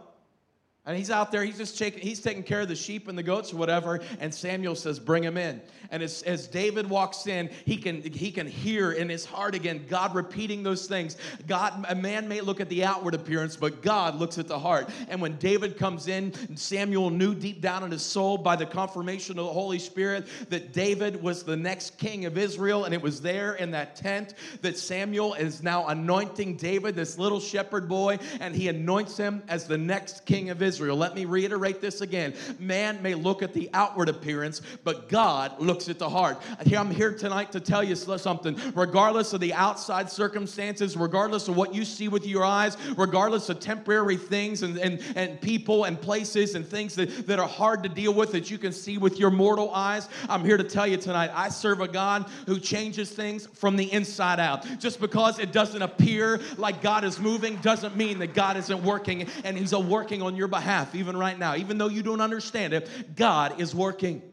And 0.88 0.96
he's 0.96 1.10
out 1.10 1.32
there, 1.32 1.44
he's 1.44 1.58
just 1.58 1.80
taking, 1.80 2.02
he's 2.02 2.22
taking 2.22 2.44
care 2.44 2.62
of 2.62 2.68
the 2.68 2.76
sheep 2.76 3.08
and 3.08 3.18
the 3.18 3.24
goats 3.24 3.52
or 3.52 3.58
whatever. 3.58 4.02
And 4.20 4.32
Samuel 4.32 4.76
says, 4.76 5.00
Bring 5.00 5.24
him 5.24 5.36
in. 5.36 5.60
And 5.90 6.04
as, 6.04 6.22
as 6.24 6.48
David 6.48 6.88
walks 6.88 7.26
in, 7.26 7.50
he 7.66 7.78
can, 7.78 8.04
he 8.04 8.32
can 8.32 8.46
hear 8.46 8.92
in 8.92 9.10
his 9.10 9.26
heart 9.26 9.56
again 9.56 9.86
God 9.90 10.14
repeating 10.14 10.62
those 10.62 10.86
things. 10.86 11.18
God, 11.48 11.86
a 11.90 11.96
man 11.96 12.28
may 12.28 12.42
look 12.42 12.60
at 12.60 12.70
the 12.70 12.86
outward 12.86 13.16
appearance, 13.16 13.56
but 13.56 13.82
God 13.82 14.16
looks 14.16 14.38
at 14.38 14.48
the 14.48 14.60
heart. 14.60 14.90
And 15.10 15.22
when 15.22 15.38
David 15.38 15.78
comes 15.78 16.08
in, 16.08 16.34
Samuel 16.56 17.10
knew 17.10 17.34
deep 17.34 17.62
down 17.62 17.84
in 17.84 17.90
his 17.90 18.04
soul 18.04 18.38
by 18.38 18.56
the 18.56 18.66
confirmation 18.66 19.40
of 19.40 19.46
the 19.46 19.54
Holy 19.54 19.80
Spirit 19.80 20.28
that 20.50 20.72
David 20.72 21.22
was 21.22 21.44
the 21.44 21.58
next 21.58 21.98
king 21.98 22.26
of 22.26 22.38
Israel. 22.38 22.86
And 22.86 22.94
it 22.94 23.02
was 23.02 23.22
there 23.22 23.56
in 23.56 23.72
that 23.72 23.96
tent 23.96 24.36
that 24.62 24.78
Samuel 24.78 25.34
is 25.34 25.64
now 25.64 25.88
anointing 25.88 26.58
David, 26.58 26.96
this 26.96 27.18
little 27.18 27.40
shepherd 27.40 27.90
boy, 27.90 28.20
and 28.40 28.56
he 28.56 28.68
anoints 28.68 29.18
him 29.18 29.42
as 29.48 29.66
the 29.66 29.80
next 29.80 30.28
king 30.28 30.52
of 30.52 30.62
Israel. 30.62 30.75
Israel. 30.76 30.98
Let 30.98 31.16
me 31.16 31.24
reiterate 31.24 31.80
this 31.80 32.02
again. 32.02 32.34
Man 32.60 33.02
may 33.02 33.14
look 33.14 33.42
at 33.42 33.54
the 33.54 33.70
outward 33.74 34.10
appearance, 34.10 34.62
but 34.84 35.08
God 35.08 35.58
looks 35.58 35.88
at 35.88 36.00
the 36.00 36.10
heart. 36.10 36.42
I'm 36.76 36.92
here 36.92 37.14
tonight 37.14 37.54
to 37.54 37.62
tell 37.62 37.82
you 37.82 37.96
something. 37.96 38.60
Regardless 38.76 39.32
of 39.32 39.40
the 39.40 39.54
outside 39.54 40.12
circumstances, 40.12 40.98
regardless 40.98 41.48
of 41.48 41.56
what 41.56 41.74
you 41.74 41.86
see 41.86 42.10
with 42.10 42.28
your 42.28 42.44
eyes, 42.44 42.76
regardless 42.98 43.48
of 43.48 43.62
temporary 43.62 44.18
things 44.18 44.64
and, 44.64 44.78
and, 44.78 45.02
and 45.16 45.40
people 45.40 45.86
and 45.86 46.00
places 46.00 46.56
and 46.56 46.68
things 46.68 46.94
that, 46.96 47.26
that 47.28 47.40
are 47.40 47.48
hard 47.48 47.82
to 47.84 47.90
deal 47.90 48.14
with 48.14 48.34
that 48.34 48.52
you 48.52 48.58
can 48.58 48.74
see 48.74 48.98
with 48.98 49.18
your 49.18 49.32
mortal 49.32 49.72
eyes, 49.74 50.10
I'm 50.28 50.44
here 50.44 50.58
to 50.58 50.64
tell 50.66 50.86
you 50.86 50.98
tonight 50.98 51.32
I 51.34 51.48
serve 51.48 51.80
a 51.80 51.88
God 51.88 52.26
who 52.48 52.60
changes 52.60 53.12
things 53.12 53.48
from 53.48 53.78
the 53.78 53.92
inside 53.94 54.42
out. 54.42 54.66
Just 54.80 55.00
because 55.00 55.40
it 55.40 55.54
doesn't 55.54 55.82
appear 55.82 56.42
like 56.58 56.82
God 56.82 57.06
is 57.06 57.18
moving 57.18 57.56
doesn't 57.58 57.96
mean 57.96 58.20
that 58.20 58.34
God 58.34 58.58
isn't 58.58 58.84
working 58.84 59.28
and 59.46 59.58
He's 59.58 59.74
working 59.74 60.22
on 60.22 60.36
your 60.36 60.50
behalf 60.50 60.65
behalf, 60.66 60.96
even 60.96 61.16
right 61.16 61.38
now. 61.38 61.56
Even 61.56 61.78
though 61.78 61.90
you 61.90 62.02
don't 62.02 62.22
understand 62.22 62.74
it, 62.74 62.90
God 63.16 63.62
is 63.62 63.76
working. 63.76 64.24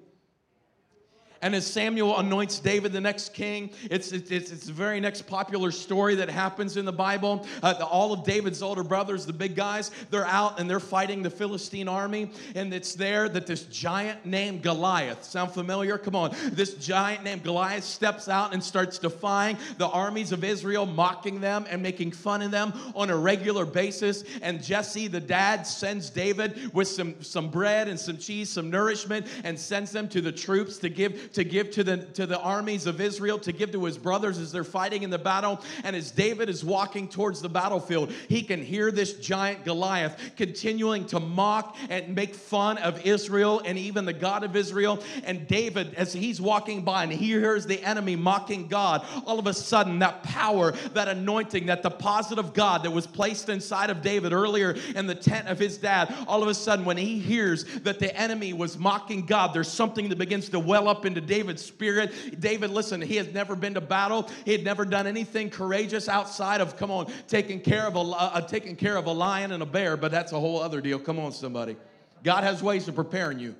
And 1.42 1.56
as 1.56 1.66
Samuel 1.66 2.16
anoints 2.18 2.60
David 2.60 2.92
the 2.92 3.00
next 3.00 3.34
king, 3.34 3.70
it's, 3.90 4.12
it's, 4.12 4.30
it's 4.30 4.66
the 4.66 4.72
very 4.72 5.00
next 5.00 5.26
popular 5.26 5.72
story 5.72 6.14
that 6.14 6.30
happens 6.30 6.76
in 6.76 6.84
the 6.84 6.92
Bible. 6.92 7.44
Uh, 7.64 7.72
the, 7.72 7.84
all 7.84 8.12
of 8.12 8.22
David's 8.22 8.62
older 8.62 8.84
brothers, 8.84 9.26
the 9.26 9.32
big 9.32 9.56
guys, 9.56 9.90
they're 10.10 10.26
out 10.26 10.60
and 10.60 10.70
they're 10.70 10.78
fighting 10.78 11.20
the 11.20 11.30
Philistine 11.30 11.88
army. 11.88 12.30
And 12.54 12.72
it's 12.72 12.94
there 12.94 13.28
that 13.28 13.48
this 13.48 13.64
giant 13.64 14.24
named 14.24 14.62
Goliath, 14.62 15.24
sound 15.24 15.50
familiar? 15.50 15.98
Come 15.98 16.14
on. 16.14 16.34
This 16.52 16.74
giant 16.74 17.24
named 17.24 17.42
Goliath 17.42 17.84
steps 17.84 18.28
out 18.28 18.54
and 18.54 18.62
starts 18.62 18.98
defying 18.98 19.58
the 19.78 19.88
armies 19.88 20.30
of 20.30 20.44
Israel, 20.44 20.86
mocking 20.86 21.40
them 21.40 21.66
and 21.68 21.82
making 21.82 22.12
fun 22.12 22.42
of 22.42 22.52
them 22.52 22.72
on 22.94 23.10
a 23.10 23.16
regular 23.16 23.66
basis. 23.66 24.22
And 24.42 24.62
Jesse, 24.62 25.08
the 25.08 25.20
dad, 25.20 25.66
sends 25.66 26.08
David 26.08 26.72
with 26.72 26.86
some, 26.86 27.20
some 27.20 27.50
bread 27.50 27.88
and 27.88 27.98
some 27.98 28.16
cheese, 28.16 28.48
some 28.48 28.70
nourishment, 28.70 29.26
and 29.42 29.58
sends 29.58 29.90
them 29.90 30.08
to 30.10 30.20
the 30.20 30.30
troops 30.30 30.78
to 30.78 30.88
give 30.88 31.31
to 31.32 31.44
give 31.44 31.70
to 31.72 31.84
the, 31.84 31.98
to 31.98 32.26
the 32.26 32.38
armies 32.38 32.86
of 32.86 33.00
Israel, 33.00 33.38
to 33.40 33.52
give 33.52 33.72
to 33.72 33.84
his 33.84 33.98
brothers 33.98 34.38
as 34.38 34.52
they're 34.52 34.64
fighting 34.64 35.02
in 35.02 35.10
the 35.10 35.18
battle. 35.18 35.60
And 35.84 35.96
as 35.96 36.10
David 36.10 36.48
is 36.48 36.64
walking 36.64 37.08
towards 37.08 37.40
the 37.40 37.48
battlefield, 37.48 38.12
he 38.28 38.42
can 38.42 38.62
hear 38.62 38.90
this 38.90 39.14
giant 39.14 39.64
Goliath 39.64 40.18
continuing 40.36 41.06
to 41.06 41.20
mock 41.20 41.76
and 41.88 42.14
make 42.14 42.34
fun 42.34 42.78
of 42.78 43.04
Israel 43.06 43.62
and 43.64 43.78
even 43.78 44.04
the 44.04 44.12
God 44.12 44.44
of 44.44 44.56
Israel. 44.56 45.02
And 45.24 45.46
David, 45.46 45.94
as 45.94 46.12
he's 46.12 46.40
walking 46.40 46.82
by 46.82 47.04
and 47.04 47.12
he 47.12 47.28
hears 47.28 47.66
the 47.66 47.82
enemy 47.82 48.16
mocking 48.16 48.68
God, 48.68 49.06
all 49.26 49.38
of 49.38 49.46
a 49.46 49.54
sudden 49.54 49.98
that 50.00 50.22
power, 50.22 50.72
that 50.92 51.08
anointing, 51.08 51.66
that 51.66 51.82
deposit 51.82 52.38
of 52.38 52.52
God 52.52 52.82
that 52.82 52.90
was 52.90 53.06
placed 53.06 53.48
inside 53.48 53.90
of 53.90 54.02
David 54.02 54.32
earlier 54.32 54.76
in 54.94 55.06
the 55.06 55.14
tent 55.14 55.48
of 55.48 55.58
his 55.58 55.78
dad, 55.78 56.14
all 56.26 56.42
of 56.42 56.48
a 56.48 56.54
sudden 56.54 56.84
when 56.84 56.96
he 56.96 57.18
hears 57.18 57.64
that 57.80 57.98
the 57.98 58.14
enemy 58.16 58.52
was 58.52 58.78
mocking 58.78 59.24
God, 59.24 59.54
there's 59.54 59.70
something 59.70 60.08
that 60.08 60.18
begins 60.18 60.48
to 60.50 60.58
well 60.58 60.88
up 60.88 61.06
into 61.06 61.20
David's 61.26 61.64
spirit. 61.64 62.40
David, 62.40 62.70
listen, 62.70 63.00
he 63.00 63.16
has 63.16 63.32
never 63.32 63.56
been 63.56 63.74
to 63.74 63.80
battle. 63.80 64.28
He 64.44 64.52
had 64.52 64.64
never 64.64 64.84
done 64.84 65.06
anything 65.06 65.50
courageous 65.50 66.08
outside 66.08 66.60
of, 66.60 66.76
come 66.76 66.90
on, 66.90 67.10
taking 67.28 67.60
care 67.60 67.86
of 67.86 67.96
a, 67.96 68.00
uh, 68.00 68.40
taking 68.40 68.76
care 68.76 68.96
of 68.96 69.06
a 69.06 69.12
lion 69.12 69.52
and 69.52 69.62
a 69.62 69.66
bear, 69.66 69.96
but 69.96 70.10
that's 70.10 70.32
a 70.32 70.40
whole 70.40 70.60
other 70.60 70.80
deal. 70.80 70.98
Come 70.98 71.18
on, 71.18 71.32
somebody. 71.32 71.76
God 72.22 72.44
has 72.44 72.62
ways 72.62 72.88
of 72.88 72.94
preparing 72.94 73.38
you. 73.38 73.54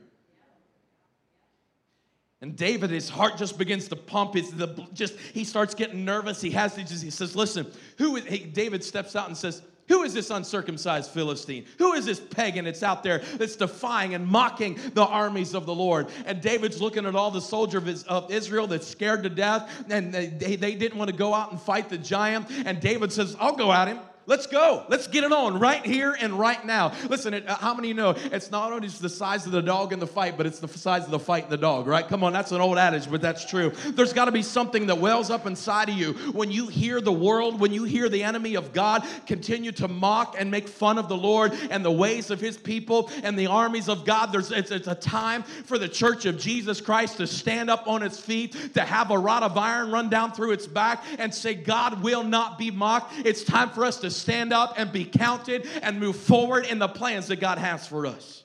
And 2.41 2.57
David, 2.57 2.91
his 2.91 3.09
heart 3.09 3.37
just 3.37 3.57
begins 3.57 3.87
to 3.89 3.97
pump. 3.97 4.35
It's 4.35 4.51
the 4.51 4.85
just 4.93 5.17
he 5.33 5.45
starts 5.45 5.75
getting 5.77 6.05
nervous. 6.05 6.41
He 6.41 6.51
has 6.51 6.75
to 6.75 6.83
just 6.83 7.05
he 7.05 7.11
says, 7.11 7.37
"Listen, 7.37 7.71
who 7.99 8.17
is?" 8.17 8.25
David 8.53 8.83
steps 8.83 9.15
out 9.15 9.29
and 9.29 9.37
says, 9.37 9.63
who 9.89 10.05
is 10.05 10.15
this 10.15 10.31
uncircumcised 10.31 11.11
Philistine? 11.11 11.67
Who 11.79 11.93
is 11.93 12.07
this 12.07 12.21
pagan 12.21 12.65
that's 12.65 12.83
out 12.83 13.03
there 13.03 13.19
that's 13.37 13.57
defying 13.57 14.15
and 14.15 14.27
mocking 14.27 14.79
the 14.95 15.05
armies 15.05 15.55
of 15.55 15.67
the 15.67 15.75
Lord? 15.75 16.09
And 16.25 16.41
David's 16.41 16.81
looking 16.81 17.05
at 17.05 17.15
all 17.15 17.31
the 17.31 17.41
soldiers 17.41 18.05
of 18.05 18.31
Israel 18.31 18.67
that's 18.67 18.87
scared 18.87 19.25
to 19.25 19.29
death, 19.29 19.85
and 19.91 20.15
they, 20.15 20.57
they 20.57 20.75
didn't 20.75 20.99
want 20.99 21.11
to 21.11 21.17
go 21.17 21.35
out 21.35 21.51
and 21.51 21.61
fight 21.61 21.89
the 21.89 21.99
giant. 21.99 22.47
And 22.65 22.81
David 22.81 23.13
says, 23.13 23.37
I'll 23.41 23.57
go 23.57 23.73
at 23.73 23.89
him. 23.89 23.99
Let's 24.27 24.47
go. 24.47 24.85
Let's 24.89 25.09
get 25.09 25.25
it 25.25 25.33
on 25.33 25.59
right 25.59 25.85
here 25.85 26.17
and 26.19 26.39
right 26.39 26.65
now. 26.65 26.93
Listen, 27.09 27.35
it, 27.35 27.49
uh, 27.49 27.57
how 27.57 27.75
many 27.75 27.93
know 27.93 28.11
it's 28.11 28.51
not 28.51 28.73
only 28.73 28.87
the 28.87 29.09
size 29.09 29.47
of 29.47 29.53
the 29.53 29.61
dog 29.63 29.93
in 29.93 29.99
the 29.99 30.07
fight, 30.07 30.37
but 30.37 30.47
it's 30.47 30.61
the 30.61 30.69
size 30.69 31.05
of 31.05 31.11
the 31.11 31.19
fight 31.19 31.45
in 31.45 31.51
the 31.51 31.57
dog, 31.57 31.89
right? 31.89 32.07
Come 32.07 32.23
on, 32.23 32.33
that's 32.33 32.53
an 32.53 32.61
old 32.61 32.79
adage, 32.79 33.11
but 33.11 33.21
that's 33.21 33.45
true. 33.45 33.73
There's 33.89 34.13
got 34.13 34.27
to 34.27 34.33
be 34.33 34.43
something 34.43 34.87
that 34.87 34.99
wells 34.99 35.31
up 35.31 35.47
inside 35.47 35.89
of 35.89 35.97
you 35.97 36.13
when 36.33 36.53
you 36.53 36.69
hear 36.69 37.01
the 37.01 37.13
world, 37.13 37.59
when 37.59 37.73
you 37.73 37.83
hear 37.83 38.09
the 38.09 38.23
enemy 38.23 38.55
of 38.55 38.73
God 38.73 39.05
continue 39.27 39.73
to 39.73 39.89
mock 39.89 40.37
and 40.39 40.51
make 40.51 40.69
fun 40.69 40.99
of 40.99 41.09
the 41.09 41.17
Lord 41.17 41.53
and 41.71 41.85
the 41.85 41.91
ways 41.91 42.31
of 42.31 42.41
his 42.41 42.57
people 42.57 43.11
and 43.25 43.37
the 43.37 43.49
armies 43.49 43.89
of 43.89 44.05
God. 44.05 44.27
There's, 44.33 44.53
it's, 44.53 44.71
it's 44.71 44.89
a 44.89 44.95
time 44.95 45.43
for 45.43 45.79
the 45.79 45.89
church 45.89 46.27
of 46.27 46.39
Jesus 46.39 46.81
Christ 46.81 47.17
to 47.17 47.27
stand 47.27 47.71
up 47.71 47.89
on 47.89 48.05
its 48.05 48.21
feet, 48.21 48.75
to 48.75 48.83
have 48.83 49.11
a 49.11 49.19
rod 49.19 49.43
of 49.43 49.59
iron 49.59 49.91
run 49.91 50.09
down 50.09 50.33
through 50.33 50.53
its 50.53 50.67
back 50.67 51.03
and 51.19 51.35
say, 51.35 51.55
God 51.55 52.03
will 52.03 52.23
not 52.23 52.57
be 52.57 52.71
mocked. 52.71 53.15
It's 53.25 53.43
time 53.43 53.71
for 53.71 53.85
us 53.85 53.99
to 53.99 54.12
stand 54.13 54.53
up 54.53 54.75
and 54.77 54.93
be 54.93 55.05
counted 55.05 55.67
and 55.83 55.99
move 55.99 56.17
forward 56.17 56.67
in 56.67 56.79
the 56.79 56.89
plans 56.89 57.29
that 57.29 57.41
God 57.41 57.59
has 57.59 57.87
for 57.87 58.07
us. 58.07 58.45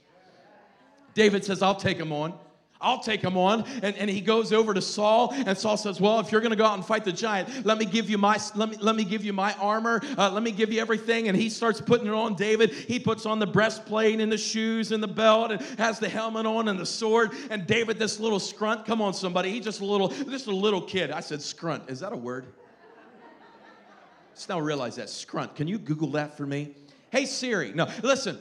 David 1.14 1.44
says, 1.44 1.62
I'll 1.62 1.76
take 1.76 1.98
him 1.98 2.12
on. 2.12 2.34
I'll 2.80 3.00
take 3.00 3.22
him 3.22 3.38
on. 3.38 3.66
And, 3.82 3.96
and 3.96 4.10
he 4.10 4.22
goes 4.22 4.54
over 4.54 4.74
to 4.74 4.82
Saul, 4.82 5.34
and 5.34 5.58
Saul 5.58 5.78
says, 5.78 6.00
Well, 6.00 6.20
if 6.20 6.32
you're 6.32 6.42
gonna 6.42 6.56
go 6.56 6.66
out 6.66 6.76
and 6.76 6.86
fight 6.86 7.06
the 7.06 7.12
giant, 7.12 7.66
let 7.66 7.78
me 7.78 7.86
give 7.86 8.10
you 8.10 8.18
my 8.18 8.40
let 8.56 8.70
me 8.70 8.78
let 8.80 8.96
me 8.96 9.04
give 9.04 9.26
you 9.26 9.34
my 9.34 9.54
armor, 9.54 10.02
uh, 10.18 10.32
let 10.32 10.44
me 10.44 10.52
give 10.52 10.72
you 10.72 10.80
everything. 10.80 11.28
And 11.28 11.38
he 11.38 11.50
starts 11.50 11.82
putting 11.82 12.08
it 12.08 12.14
on 12.14 12.36
David. 12.36 12.72
He 12.72 13.00
puts 13.00 13.26
on 13.26 13.40
the 13.40 13.48
breastplate 13.48 14.20
and 14.20 14.32
the 14.32 14.38
shoes 14.38 14.92
and 14.92 15.02
the 15.02 15.08
belt 15.08 15.52
and 15.52 15.62
has 15.80 16.00
the 16.00 16.10
helmet 16.10 16.46
on 16.46 16.68
and 16.68 16.80
the 16.80 16.86
sword. 16.86 17.32
And 17.50 17.66
David, 17.66 17.98
this 17.98 18.20
little 18.20 18.40
scrunt, 18.40 18.86
come 18.86 19.02
on, 19.02 19.14
somebody, 19.14 19.52
he's 19.52 19.64
just 19.64 19.82
a 19.82 19.86
little, 19.86 20.10
just 20.10 20.48
a 20.48 20.56
little 20.56 20.82
kid. 20.82 21.12
I 21.12 21.22
said 21.22 21.42
scrunt. 21.42 21.90
Is 21.90 22.02
that 22.02 22.14
a 22.14 22.18
word? 22.18 22.46
Just 24.38 24.50
now 24.50 24.60
realize 24.60 24.98
that. 24.98 25.10
Scrunt. 25.10 25.56
Can 25.56 25.68
you 25.68 25.80
Google 25.80 26.10
that 26.12 26.38
for 26.38 26.46
me? 26.46 26.76
Hey 27.10 27.26
Siri. 27.26 27.72
No, 27.74 27.90
listen. 28.04 28.38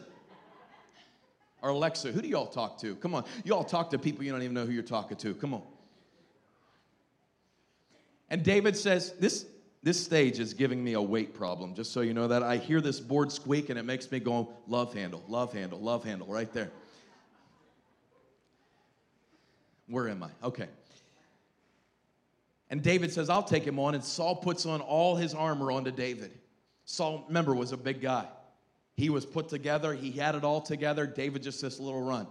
Or 1.62 1.70
Alexa, 1.70 2.12
who 2.12 2.20
do 2.20 2.28
y'all 2.28 2.46
talk 2.46 2.78
to? 2.82 2.96
Come 2.96 3.14
on. 3.14 3.24
You 3.44 3.54
all 3.54 3.64
talk 3.64 3.88
to 3.90 3.98
people 3.98 4.22
you 4.22 4.30
don't 4.30 4.42
even 4.42 4.52
know 4.52 4.66
who 4.66 4.72
you're 4.72 4.82
talking 4.82 5.16
to. 5.16 5.34
Come 5.34 5.54
on. 5.54 5.62
And 8.28 8.42
David 8.42 8.76
says, 8.76 9.14
This 9.18 9.46
this 9.82 10.02
stage 10.04 10.38
is 10.38 10.52
giving 10.52 10.84
me 10.84 10.92
a 10.92 11.00
weight 11.00 11.32
problem, 11.32 11.74
just 11.74 11.92
so 11.92 12.02
you 12.02 12.12
know 12.12 12.28
that. 12.28 12.42
I 12.42 12.58
hear 12.58 12.82
this 12.82 13.00
board 13.00 13.32
squeak 13.32 13.70
and 13.70 13.78
it 13.78 13.84
makes 13.84 14.10
me 14.10 14.20
go, 14.20 14.52
love 14.66 14.92
handle, 14.92 15.24
love 15.28 15.54
handle, 15.54 15.78
love 15.80 16.04
handle, 16.04 16.26
right 16.26 16.52
there. 16.52 16.72
Where 19.86 20.10
am 20.10 20.24
I? 20.24 20.30
Okay. 20.42 20.66
And 22.70 22.82
David 22.82 23.12
says, 23.12 23.30
I'll 23.30 23.42
take 23.42 23.64
him 23.64 23.78
on. 23.78 23.94
And 23.94 24.02
Saul 24.02 24.36
puts 24.36 24.66
on 24.66 24.80
all 24.80 25.16
his 25.16 25.34
armor 25.34 25.70
onto 25.70 25.90
David. 25.90 26.32
Saul, 26.84 27.24
remember, 27.28 27.54
was 27.54 27.72
a 27.72 27.76
big 27.76 28.00
guy. 28.00 28.26
He 28.94 29.10
was 29.10 29.26
put 29.26 29.48
together, 29.48 29.92
he 29.92 30.10
had 30.10 30.34
it 30.34 30.42
all 30.42 30.60
together. 30.60 31.06
David 31.06 31.42
just 31.42 31.60
this 31.60 31.78
little 31.78 32.02
runt. 32.02 32.28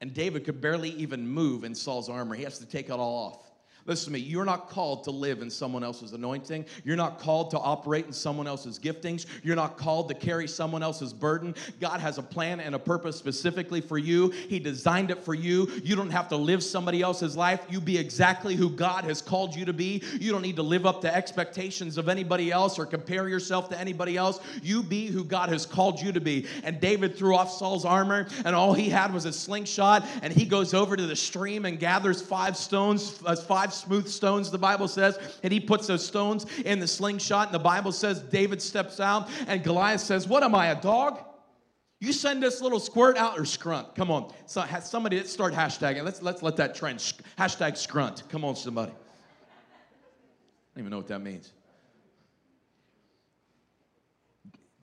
And 0.00 0.12
David 0.12 0.44
could 0.44 0.60
barely 0.60 0.90
even 0.90 1.26
move 1.26 1.64
in 1.64 1.74
Saul's 1.74 2.10
armor. 2.10 2.34
He 2.34 2.44
has 2.44 2.58
to 2.58 2.66
take 2.66 2.86
it 2.86 2.92
all 2.92 3.26
off. 3.26 3.43
Listen 3.86 4.06
to 4.06 4.12
me, 4.12 4.18
you're 4.20 4.46
not 4.46 4.70
called 4.70 5.04
to 5.04 5.10
live 5.10 5.42
in 5.42 5.50
someone 5.50 5.84
else's 5.84 6.12
anointing. 6.12 6.64
You're 6.84 6.96
not 6.96 7.18
called 7.18 7.50
to 7.50 7.58
operate 7.58 8.06
in 8.06 8.12
someone 8.14 8.46
else's 8.46 8.78
giftings. 8.78 9.26
You're 9.42 9.56
not 9.56 9.76
called 9.76 10.08
to 10.08 10.14
carry 10.14 10.48
someone 10.48 10.82
else's 10.82 11.12
burden. 11.12 11.54
God 11.80 12.00
has 12.00 12.16
a 12.16 12.22
plan 12.22 12.60
and 12.60 12.74
a 12.74 12.78
purpose 12.78 13.16
specifically 13.16 13.82
for 13.82 13.98
you. 13.98 14.30
He 14.30 14.58
designed 14.58 15.10
it 15.10 15.22
for 15.22 15.34
you. 15.34 15.70
You 15.82 15.96
don't 15.96 16.10
have 16.10 16.28
to 16.30 16.36
live 16.36 16.62
somebody 16.62 17.02
else's 17.02 17.36
life. 17.36 17.60
You 17.68 17.78
be 17.78 17.98
exactly 17.98 18.54
who 18.56 18.70
God 18.70 19.04
has 19.04 19.20
called 19.20 19.54
you 19.54 19.66
to 19.66 19.74
be. 19.74 20.02
You 20.18 20.32
don't 20.32 20.42
need 20.42 20.56
to 20.56 20.62
live 20.62 20.86
up 20.86 21.02
to 21.02 21.14
expectations 21.14 21.98
of 21.98 22.08
anybody 22.08 22.50
else 22.50 22.78
or 22.78 22.86
compare 22.86 23.28
yourself 23.28 23.68
to 23.68 23.78
anybody 23.78 24.16
else. 24.16 24.40
You 24.62 24.82
be 24.82 25.08
who 25.08 25.24
God 25.24 25.50
has 25.50 25.66
called 25.66 26.00
you 26.00 26.10
to 26.12 26.20
be. 26.20 26.46
And 26.62 26.80
David 26.80 27.16
threw 27.16 27.36
off 27.36 27.50
Saul's 27.50 27.84
armor, 27.84 28.28
and 28.46 28.56
all 28.56 28.72
he 28.72 28.88
had 28.88 29.12
was 29.12 29.26
a 29.26 29.32
slingshot, 29.32 30.06
and 30.22 30.32
he 30.32 30.46
goes 30.46 30.72
over 30.72 30.96
to 30.96 31.06
the 31.06 31.16
stream 31.16 31.66
and 31.66 31.78
gathers 31.78 32.22
five 32.22 32.56
stones, 32.56 33.20
uh, 33.26 33.36
five 33.36 33.73
smooth 33.74 34.08
stones, 34.08 34.50
the 34.50 34.58
Bible 34.58 34.88
says, 34.88 35.18
and 35.42 35.52
he 35.52 35.60
puts 35.60 35.86
those 35.86 36.06
stones 36.06 36.46
in 36.64 36.78
the 36.78 36.86
slingshot. 36.86 37.48
And 37.48 37.54
the 37.54 37.58
Bible 37.58 37.92
says 37.92 38.20
David 38.20 38.60
steps 38.62 39.00
out, 39.00 39.28
and 39.46 39.62
Goliath 39.62 40.00
says, 40.00 40.28
What 40.28 40.42
am 40.42 40.54
I, 40.54 40.68
a 40.68 40.80
dog? 40.80 41.18
You 42.04 42.12
send 42.12 42.42
this 42.42 42.60
little 42.60 42.80
squirt 42.80 43.16
out 43.16 43.38
or 43.38 43.46
scrunt. 43.46 43.94
Come 43.94 44.10
on. 44.10 44.30
So 44.44 44.62
somebody 44.82 45.16
let's 45.16 45.32
start 45.32 45.54
hashtagging. 45.54 46.04
Let's 46.04 46.20
let's 46.20 46.42
let 46.42 46.56
that 46.56 46.74
trend. 46.74 46.98
Hashtag 47.38 47.78
scrunt. 47.78 48.28
Come 48.28 48.44
on, 48.44 48.56
somebody. 48.56 48.92
I 48.92 48.94
don't 50.74 50.82
even 50.82 50.90
know 50.90 50.98
what 50.98 51.08
that 51.08 51.20
means. 51.20 51.53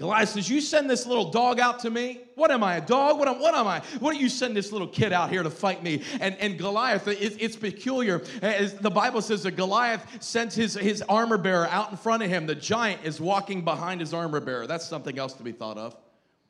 Goliath 0.02 0.30
says, 0.30 0.50
You 0.50 0.60
send 0.62 0.90
this 0.90 1.06
little 1.06 1.30
dog 1.30 1.60
out 1.60 1.80
to 1.82 1.90
me? 1.90 2.22
What 2.36 2.50
am 2.50 2.64
I, 2.64 2.78
a 2.78 2.82
dog? 2.82 3.20
What 3.20 3.28
am, 3.28 3.40
what 3.40 3.54
am 3.54 3.68
I? 3.68 3.82
What 4.00 4.14
do 4.14 4.20
you 4.20 4.30
send 4.30 4.58
this 4.58 4.72
little 4.72 4.88
kid 4.88 5.14
out 5.14 5.30
here 5.30 5.44
to 5.44 5.50
fight 5.50 5.84
me? 5.84 6.02
And, 6.20 6.36
and 6.40 6.58
Goliath, 6.58 7.08
it, 7.08 7.38
it's 7.40 7.56
peculiar. 7.56 8.24
As 8.42 8.74
the 8.74 8.90
Bible 8.90 9.22
says 9.22 9.44
that 9.44 9.52
Goliath 9.52 10.06
sends 10.20 10.56
his, 10.56 10.74
his 10.74 11.04
armor 11.04 11.38
bearer 11.38 11.68
out 11.68 11.92
in 11.92 11.98
front 11.98 12.24
of 12.24 12.30
him. 12.30 12.48
The 12.48 12.56
giant 12.56 13.02
is 13.06 13.22
walking 13.22 13.64
behind 13.64 14.02
his 14.02 14.12
armor 14.14 14.40
bearer. 14.40 14.66
That's 14.66 14.88
something 14.88 15.20
else 15.20 15.34
to 15.34 15.44
be 15.44 15.52
thought 15.52 15.78
of. 15.78 15.96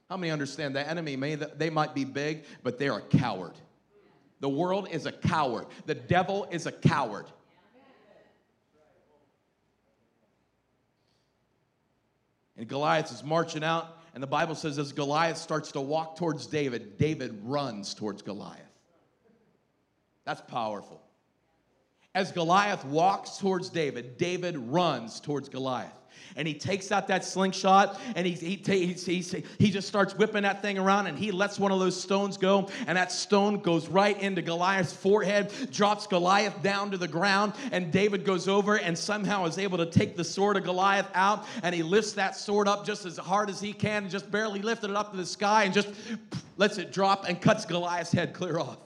How 0.09 0.15
many 0.15 0.31
understand 0.31 0.73
the 0.73 0.89
enemy? 0.89 1.17
May, 1.17 1.35
they 1.35 1.69
might 1.69 1.93
be 1.93 2.05
big, 2.05 2.45
but 2.63 2.79
they're 2.79 2.97
a 2.97 3.01
coward. 3.01 3.53
The 4.39 4.49
world 4.49 4.87
is 4.91 5.05
a 5.05 5.11
coward. 5.11 5.67
The 5.85 5.95
devil 5.95 6.47
is 6.51 6.67
a 6.67 6.71
coward. 6.71 7.25
And 12.61 12.69
Goliath 12.69 13.11
is 13.11 13.23
marching 13.23 13.63
out, 13.63 13.97
and 14.13 14.21
the 14.21 14.27
Bible 14.27 14.53
says 14.53 14.77
as 14.77 14.91
Goliath 14.91 15.37
starts 15.37 15.71
to 15.71 15.81
walk 15.81 16.15
towards 16.15 16.45
David, 16.45 16.99
David 16.99 17.39
runs 17.43 17.95
towards 17.95 18.21
Goliath. 18.21 18.61
That's 20.25 20.41
powerful. 20.41 21.01
As 22.13 22.31
Goliath 22.31 22.85
walks 22.85 23.39
towards 23.39 23.69
David, 23.69 24.19
David 24.19 24.59
runs 24.59 25.19
towards 25.19 25.49
Goliath 25.49 25.97
and 26.35 26.47
he 26.47 26.53
takes 26.53 26.91
out 26.91 27.07
that 27.07 27.25
slingshot 27.25 27.99
and 28.15 28.25
he, 28.25 28.33
he, 28.33 28.55
he, 28.55 28.93
he, 28.93 29.43
he 29.59 29.71
just 29.71 29.87
starts 29.87 30.15
whipping 30.15 30.43
that 30.43 30.61
thing 30.61 30.77
around 30.77 31.07
and 31.07 31.17
he 31.17 31.31
lets 31.31 31.59
one 31.59 31.71
of 31.71 31.79
those 31.79 31.99
stones 31.99 32.37
go 32.37 32.69
and 32.87 32.97
that 32.97 33.11
stone 33.11 33.59
goes 33.59 33.87
right 33.87 34.19
into 34.21 34.41
Goliath's 34.41 34.93
forehead, 34.93 35.51
drops 35.71 36.07
Goliath 36.07 36.61
down 36.61 36.91
to 36.91 36.97
the 36.97 37.07
ground 37.07 37.53
and 37.71 37.91
David 37.91 38.25
goes 38.25 38.47
over 38.47 38.77
and 38.77 38.97
somehow 38.97 39.45
is 39.45 39.57
able 39.57 39.77
to 39.77 39.85
take 39.85 40.15
the 40.15 40.23
sword 40.23 40.57
of 40.57 40.63
Goliath 40.63 41.09
out 41.13 41.45
and 41.63 41.73
he 41.73 41.83
lifts 41.83 42.13
that 42.13 42.35
sword 42.35 42.67
up 42.67 42.85
just 42.85 43.05
as 43.05 43.17
hard 43.17 43.49
as 43.49 43.59
he 43.59 43.73
can 43.73 44.03
and 44.03 44.11
just 44.11 44.29
barely 44.31 44.61
lifted 44.61 44.89
it 44.89 44.95
up 44.95 45.11
to 45.11 45.17
the 45.17 45.25
sky 45.25 45.63
and 45.63 45.73
just 45.73 45.89
lets 46.57 46.77
it 46.77 46.91
drop 46.91 47.27
and 47.27 47.41
cuts 47.41 47.65
Goliath's 47.65 48.11
head 48.11 48.33
clear 48.33 48.59
off. 48.59 48.77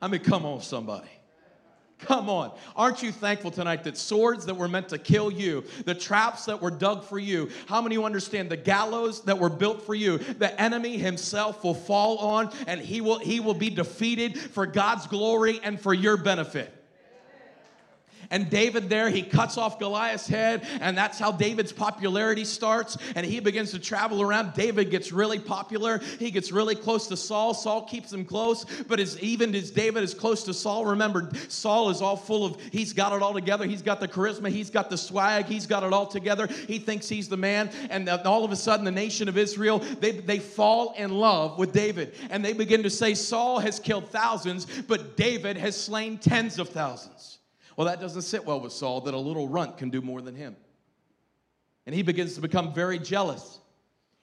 I 0.00 0.08
mean, 0.08 0.22
come 0.22 0.44
on, 0.44 0.60
somebody. 0.60 1.08
Come 1.98 2.28
on. 2.28 2.52
Aren't 2.76 3.02
you 3.02 3.10
thankful 3.10 3.50
tonight 3.50 3.84
that 3.84 3.96
swords 3.96 4.44
that 4.46 4.54
were 4.54 4.68
meant 4.68 4.90
to 4.90 4.98
kill 4.98 5.30
you, 5.30 5.64
the 5.86 5.94
traps 5.94 6.44
that 6.44 6.60
were 6.60 6.70
dug 6.70 7.04
for 7.04 7.18
you, 7.18 7.50
how 7.66 7.80
many 7.80 7.94
of 7.94 8.00
you 8.00 8.04
understand 8.04 8.50
the 8.50 8.56
gallows 8.56 9.22
that 9.22 9.38
were 9.38 9.48
built 9.48 9.86
for 9.86 9.94
you, 9.94 10.18
the 10.18 10.60
enemy 10.60 10.98
himself 10.98 11.64
will 11.64 11.74
fall 11.74 12.18
on 12.18 12.52
and 12.66 12.80
he 12.80 13.00
will 13.00 13.18
he 13.18 13.40
will 13.40 13.54
be 13.54 13.70
defeated 13.70 14.38
for 14.38 14.66
God's 14.66 15.06
glory 15.06 15.58
and 15.62 15.80
for 15.80 15.94
your 15.94 16.18
benefit. 16.18 16.75
And 18.30 18.50
David 18.50 18.88
there, 18.88 19.10
he 19.10 19.22
cuts 19.22 19.56
off 19.56 19.78
Goliath's 19.78 20.26
head, 20.26 20.66
and 20.80 20.96
that's 20.96 21.18
how 21.18 21.32
David's 21.32 21.72
popularity 21.72 22.44
starts. 22.44 22.96
And 23.14 23.24
he 23.24 23.40
begins 23.40 23.70
to 23.72 23.78
travel 23.78 24.22
around. 24.22 24.54
David 24.54 24.90
gets 24.90 25.12
really 25.12 25.38
popular. 25.38 25.98
He 26.18 26.30
gets 26.30 26.52
really 26.52 26.74
close 26.74 27.06
to 27.08 27.16
Saul. 27.16 27.54
Saul 27.54 27.82
keeps 27.82 28.12
him 28.12 28.24
close, 28.24 28.64
but 28.88 29.00
as 29.00 29.18
even 29.20 29.54
as 29.54 29.70
David 29.70 30.02
is 30.02 30.14
close 30.14 30.44
to 30.44 30.54
Saul, 30.54 30.84
remember, 30.86 31.30
Saul 31.48 31.90
is 31.90 32.02
all 32.02 32.16
full 32.16 32.44
of, 32.44 32.60
he's 32.72 32.92
got 32.92 33.12
it 33.12 33.22
all 33.22 33.34
together. 33.34 33.66
He's 33.66 33.82
got 33.82 34.00
the 34.00 34.08
charisma, 34.08 34.48
he's 34.48 34.70
got 34.70 34.90
the 34.90 34.98
swag, 34.98 35.46
he's 35.46 35.66
got 35.66 35.82
it 35.82 35.92
all 35.92 36.06
together. 36.06 36.46
He 36.46 36.78
thinks 36.78 37.08
he's 37.08 37.28
the 37.28 37.36
man. 37.36 37.70
And 37.90 38.08
all 38.08 38.44
of 38.44 38.52
a 38.52 38.56
sudden, 38.56 38.84
the 38.84 38.90
nation 38.90 39.28
of 39.28 39.38
Israel, 39.38 39.78
they, 39.78 40.12
they 40.12 40.38
fall 40.38 40.94
in 40.96 41.10
love 41.10 41.58
with 41.58 41.72
David. 41.72 42.14
And 42.30 42.44
they 42.44 42.52
begin 42.52 42.82
to 42.82 42.90
say, 42.90 43.14
Saul 43.14 43.58
has 43.60 43.80
killed 43.80 44.08
thousands, 44.08 44.66
but 44.82 45.16
David 45.16 45.56
has 45.56 45.76
slain 45.76 46.18
tens 46.18 46.58
of 46.58 46.68
thousands. 46.68 47.35
Well, 47.76 47.86
that 47.86 48.00
doesn't 48.00 48.22
sit 48.22 48.44
well 48.44 48.60
with 48.60 48.72
Saul 48.72 49.02
that 49.02 49.14
a 49.14 49.18
little 49.18 49.48
runt 49.48 49.76
can 49.76 49.90
do 49.90 50.00
more 50.00 50.22
than 50.22 50.34
him. 50.34 50.56
And 51.84 51.94
he 51.94 52.02
begins 52.02 52.34
to 52.34 52.40
become 52.40 52.74
very 52.74 52.98
jealous 52.98 53.60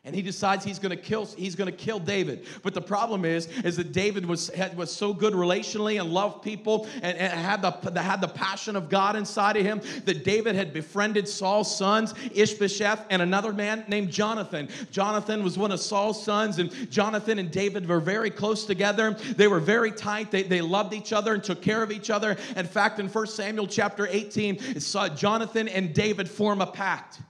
and 0.05 0.13
he 0.13 0.21
decides 0.21 0.65
he's 0.65 0.79
going 0.79 0.89
to 0.89 1.01
kill 1.01 1.25
he's 1.25 1.55
going 1.55 1.71
to 1.71 1.75
kill 1.75 1.97
David. 1.97 2.45
But 2.61 2.73
the 2.73 2.81
problem 2.81 3.23
is 3.23 3.47
is 3.63 3.77
that 3.77 3.93
David 3.93 4.25
was 4.25 4.49
had, 4.49 4.75
was 4.75 4.91
so 4.91 5.13
good 5.13 5.33
relationally 5.33 5.99
and 5.99 6.11
loved 6.11 6.43
people 6.43 6.87
and, 7.01 7.17
and 7.17 7.31
had 7.31 7.61
the, 7.61 8.01
had 8.01 8.19
the 8.19 8.27
passion 8.27 8.75
of 8.75 8.89
God 8.89 9.15
inside 9.15 9.55
of 9.55 9.63
him 9.63 9.81
that 10.03 10.25
David 10.25 10.55
had 10.55 10.73
befriended 10.73 11.25
Saul's 11.25 11.73
sons, 11.73 12.13
Ishbosheth 12.33 13.05
and 13.09 13.21
another 13.21 13.53
man 13.53 13.85
named 13.87 14.11
Jonathan. 14.11 14.67
Jonathan 14.91 15.41
was 15.41 15.57
one 15.57 15.71
of 15.71 15.79
Saul's 15.79 16.21
sons 16.21 16.59
and 16.59 16.91
Jonathan 16.91 17.39
and 17.39 17.49
David 17.49 17.87
were 17.87 18.01
very 18.01 18.29
close 18.29 18.65
together. 18.65 19.13
They 19.13 19.47
were 19.47 19.61
very 19.61 19.91
tight. 19.91 20.31
They, 20.31 20.43
they 20.43 20.61
loved 20.61 20.93
each 20.93 21.13
other 21.13 21.33
and 21.33 21.41
took 21.41 21.61
care 21.61 21.81
of 21.81 21.91
each 21.91 22.09
other. 22.09 22.35
In 22.57 22.65
fact, 22.65 22.99
in 22.99 23.07
1 23.07 23.27
Samuel 23.27 23.67
chapter 23.67 24.07
18, 24.07 24.57
it 24.75 24.81
saw 24.81 25.07
Jonathan 25.07 25.69
and 25.69 25.93
David 25.93 26.29
form 26.29 26.59
a 26.59 26.67
pact. 26.67 27.21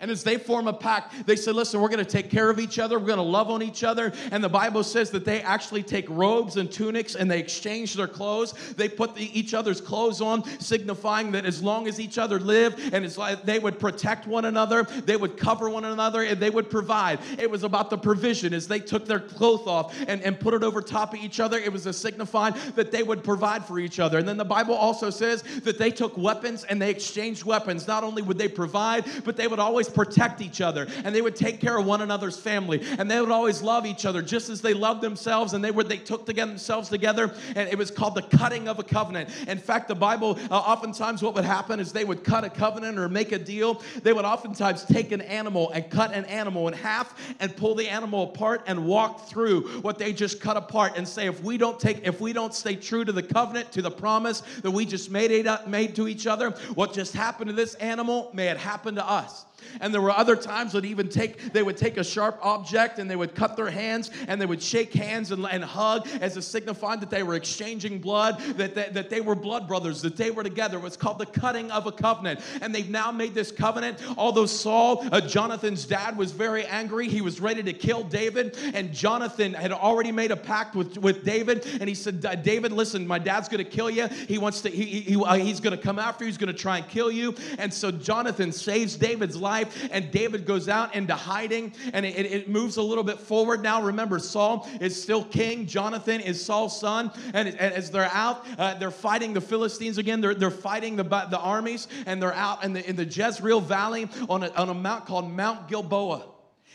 And 0.00 0.10
as 0.10 0.24
they 0.24 0.38
form 0.38 0.68
a 0.68 0.72
pact, 0.72 1.26
they 1.26 1.36
said, 1.36 1.54
Listen, 1.54 1.80
we're 1.80 1.88
going 1.88 2.04
to 2.04 2.10
take 2.10 2.30
care 2.30 2.50
of 2.50 2.58
each 2.58 2.78
other. 2.78 2.98
We're 2.98 3.06
going 3.06 3.16
to 3.18 3.22
love 3.22 3.50
on 3.50 3.62
each 3.62 3.84
other. 3.84 4.12
And 4.30 4.42
the 4.42 4.48
Bible 4.48 4.82
says 4.82 5.10
that 5.10 5.24
they 5.24 5.40
actually 5.42 5.82
take 5.82 6.08
robes 6.08 6.56
and 6.56 6.70
tunics 6.70 7.14
and 7.14 7.30
they 7.30 7.38
exchange 7.38 7.94
their 7.94 8.08
clothes. 8.08 8.52
They 8.76 8.88
put 8.88 9.14
the, 9.14 9.38
each 9.38 9.54
other's 9.54 9.80
clothes 9.80 10.20
on, 10.20 10.44
signifying 10.60 11.32
that 11.32 11.44
as 11.44 11.62
long 11.62 11.86
as 11.88 12.00
each 12.00 12.18
other 12.18 12.38
lived 12.38 12.78
and 12.92 13.04
it's 13.04 13.18
like 13.18 13.42
they 13.44 13.58
would 13.58 13.78
protect 13.78 14.26
one 14.26 14.44
another, 14.44 14.84
they 14.84 15.16
would 15.16 15.36
cover 15.36 15.68
one 15.68 15.84
another, 15.84 16.22
and 16.22 16.40
they 16.40 16.50
would 16.50 16.70
provide. 16.70 17.18
It 17.38 17.50
was 17.50 17.64
about 17.64 17.90
the 17.90 17.98
provision. 17.98 18.54
As 18.54 18.68
they 18.68 18.80
took 18.80 19.06
their 19.06 19.20
cloth 19.20 19.66
off 19.66 19.94
and, 20.06 20.22
and 20.22 20.38
put 20.38 20.54
it 20.54 20.62
over 20.62 20.80
top 20.80 21.14
of 21.14 21.20
each 21.20 21.40
other, 21.40 21.58
it 21.58 21.72
was 21.72 21.86
a 21.86 21.92
signifying 21.92 22.54
that 22.76 22.90
they 22.92 23.02
would 23.02 23.24
provide 23.24 23.64
for 23.64 23.78
each 23.78 23.98
other. 23.98 24.18
And 24.18 24.28
then 24.28 24.36
the 24.36 24.44
Bible 24.44 24.74
also 24.74 25.10
says 25.10 25.42
that 25.62 25.78
they 25.78 25.90
took 25.90 26.16
weapons 26.16 26.64
and 26.64 26.80
they 26.80 26.90
exchanged 26.90 27.44
weapons. 27.44 27.86
Not 27.86 28.04
only 28.04 28.22
would 28.22 28.38
they 28.38 28.48
provide, 28.48 29.04
but 29.24 29.36
they 29.36 29.48
would 29.48 29.58
always 29.58 29.83
always 29.84 29.94
protect 29.94 30.40
each 30.40 30.60
other 30.60 30.86
and 31.04 31.14
they 31.14 31.22
would 31.22 31.36
take 31.36 31.60
care 31.60 31.78
of 31.78 31.86
one 31.86 32.00
another's 32.00 32.38
family 32.38 32.80
and 32.98 33.10
they 33.10 33.20
would 33.20 33.30
always 33.30 33.62
love 33.62 33.86
each 33.86 34.06
other 34.06 34.22
just 34.22 34.48
as 34.48 34.60
they 34.60 34.74
loved 34.74 35.00
themselves 35.00 35.52
and 35.52 35.64
they 35.64 35.70
were 35.70 35.84
they 35.84 35.96
took 35.96 36.26
together 36.26 36.50
themselves 36.50 36.88
together 36.88 37.34
and 37.56 37.68
it 37.68 37.76
was 37.76 37.90
called 37.90 38.14
the 38.14 38.22
cutting 38.22 38.68
of 38.68 38.78
a 38.78 38.82
covenant. 38.82 39.28
In 39.48 39.58
fact, 39.58 39.88
the 39.88 39.94
Bible 39.94 40.38
uh, 40.50 40.56
oftentimes 40.56 41.22
what 41.22 41.34
would 41.34 41.44
happen 41.44 41.80
is 41.80 41.92
they 41.92 42.04
would 42.04 42.24
cut 42.24 42.44
a 42.44 42.50
covenant 42.50 42.98
or 42.98 43.08
make 43.08 43.32
a 43.32 43.38
deal. 43.38 43.82
They 44.02 44.12
would 44.12 44.24
oftentimes 44.24 44.84
take 44.84 45.12
an 45.12 45.20
animal 45.20 45.70
and 45.70 45.88
cut 45.90 46.12
an 46.12 46.24
animal 46.26 46.68
in 46.68 46.74
half 46.74 47.14
and 47.40 47.54
pull 47.56 47.74
the 47.74 47.88
animal 47.88 48.24
apart 48.24 48.62
and 48.66 48.86
walk 48.86 49.28
through 49.28 49.80
what 49.80 49.98
they 49.98 50.12
just 50.12 50.40
cut 50.40 50.56
apart 50.56 50.94
and 50.96 51.06
say 51.06 51.26
if 51.26 51.42
we 51.42 51.56
don't 51.56 51.78
take 51.78 52.06
if 52.06 52.20
we 52.20 52.32
don't 52.32 52.54
stay 52.54 52.76
true 52.76 53.04
to 53.04 53.12
the 53.12 53.22
covenant 53.22 53.72
to 53.72 53.82
the 53.82 53.90
promise 53.90 54.42
that 54.62 54.70
we 54.70 54.84
just 54.84 55.10
made 55.10 55.30
it 55.30 55.46
up, 55.46 55.66
made 55.68 55.94
to 55.96 56.08
each 56.08 56.26
other, 56.26 56.50
what 56.74 56.92
just 56.92 57.14
happened 57.14 57.48
to 57.48 57.56
this 57.56 57.74
animal 57.76 58.30
may 58.32 58.48
it 58.48 58.56
happen 58.56 58.94
to 58.96 59.06
us. 59.08 59.44
And 59.80 59.92
there 59.92 60.00
were 60.00 60.10
other 60.10 60.36
times 60.36 60.72
that 60.72 60.84
even 60.84 61.08
take 61.08 61.52
they 61.52 61.62
would 61.62 61.76
take 61.76 61.96
a 61.96 62.04
sharp 62.04 62.38
object 62.42 62.98
and 62.98 63.10
they 63.10 63.16
would 63.16 63.34
cut 63.34 63.56
their 63.56 63.70
hands 63.70 64.10
and 64.28 64.40
they 64.40 64.46
would 64.46 64.62
shake 64.62 64.92
hands 64.92 65.30
and, 65.30 65.44
and 65.46 65.64
hug 65.64 66.06
as 66.20 66.36
a 66.36 66.42
signified 66.42 67.00
that 67.00 67.10
they 67.10 67.22
were 67.22 67.34
exchanging 67.34 67.98
blood, 67.98 68.38
that 68.56 68.74
they, 68.74 68.88
that 68.90 69.10
they 69.10 69.20
were 69.20 69.34
blood 69.34 69.66
brothers, 69.66 70.02
that 70.02 70.16
they 70.16 70.30
were 70.30 70.42
together. 70.42 70.78
It 70.78 70.82
was 70.82 70.96
called 70.96 71.18
the 71.18 71.26
cutting 71.26 71.70
of 71.70 71.86
a 71.86 71.92
covenant. 71.92 72.40
And 72.60 72.74
they've 72.74 72.88
now 72.88 73.10
made 73.10 73.34
this 73.34 73.50
covenant. 73.50 73.98
Although 74.16 74.46
Saul, 74.46 75.06
uh, 75.10 75.20
Jonathan's 75.20 75.84
dad, 75.84 76.16
was 76.16 76.32
very 76.32 76.64
angry, 76.66 77.08
he 77.08 77.20
was 77.20 77.40
ready 77.40 77.62
to 77.62 77.72
kill 77.72 78.04
David. 78.04 78.56
And 78.74 78.92
Jonathan 78.92 79.54
had 79.54 79.72
already 79.72 80.12
made 80.12 80.30
a 80.30 80.36
pact 80.36 80.74
with, 80.74 80.98
with 80.98 81.24
David. 81.24 81.66
And 81.80 81.88
he 81.88 81.94
said, 81.94 82.20
David, 82.42 82.72
listen, 82.72 83.06
my 83.06 83.18
dad's 83.18 83.48
going 83.48 83.64
to 83.64 83.70
kill 83.70 83.90
you. 83.90 84.08
He 84.08 84.38
wants 84.38 84.60
to, 84.62 84.68
he, 84.68 85.00
he, 85.00 85.16
uh, 85.16 85.34
he's 85.34 85.60
going 85.60 85.76
to 85.76 85.82
come 85.82 85.98
after 85.98 86.24
you. 86.24 86.28
He's 86.28 86.38
going 86.38 86.52
to 86.52 86.58
try 86.58 86.78
and 86.78 86.88
kill 86.88 87.10
you. 87.10 87.34
And 87.58 87.72
so 87.72 87.90
Jonathan 87.90 88.52
saves 88.52 88.96
David's 88.96 89.36
life 89.36 89.53
life. 89.54 89.88
And 89.92 90.10
David 90.10 90.46
goes 90.46 90.68
out 90.68 90.94
into 90.94 91.14
hiding 91.14 91.72
and 91.92 92.04
it, 92.04 92.26
it 92.26 92.48
moves 92.48 92.76
a 92.76 92.82
little 92.82 93.04
bit 93.04 93.18
forward 93.20 93.62
now. 93.62 93.82
Remember, 93.82 94.18
Saul 94.18 94.68
is 94.80 95.00
still 95.00 95.24
king, 95.24 95.66
Jonathan 95.66 96.20
is 96.20 96.44
Saul's 96.44 96.78
son. 96.78 97.10
And 97.32 97.48
as 97.60 97.90
they're 97.90 98.04
out, 98.12 98.44
uh, 98.58 98.74
they're 98.78 98.90
fighting 98.90 99.34
the 99.34 99.40
Philistines 99.40 99.98
again. 99.98 100.20
They're, 100.20 100.34
they're 100.34 100.50
fighting 100.50 100.96
the, 100.96 101.04
the 101.04 101.38
armies 101.38 101.88
and 102.06 102.20
they're 102.20 102.34
out 102.34 102.64
in 102.64 102.72
the, 102.72 102.88
in 102.88 102.96
the 102.96 103.04
Jezreel 103.04 103.60
Valley 103.60 104.08
on 104.28 104.42
a, 104.42 104.50
on 104.50 104.68
a 104.68 104.74
mount 104.74 105.06
called 105.06 105.30
Mount 105.30 105.68
Gilboa. 105.68 106.24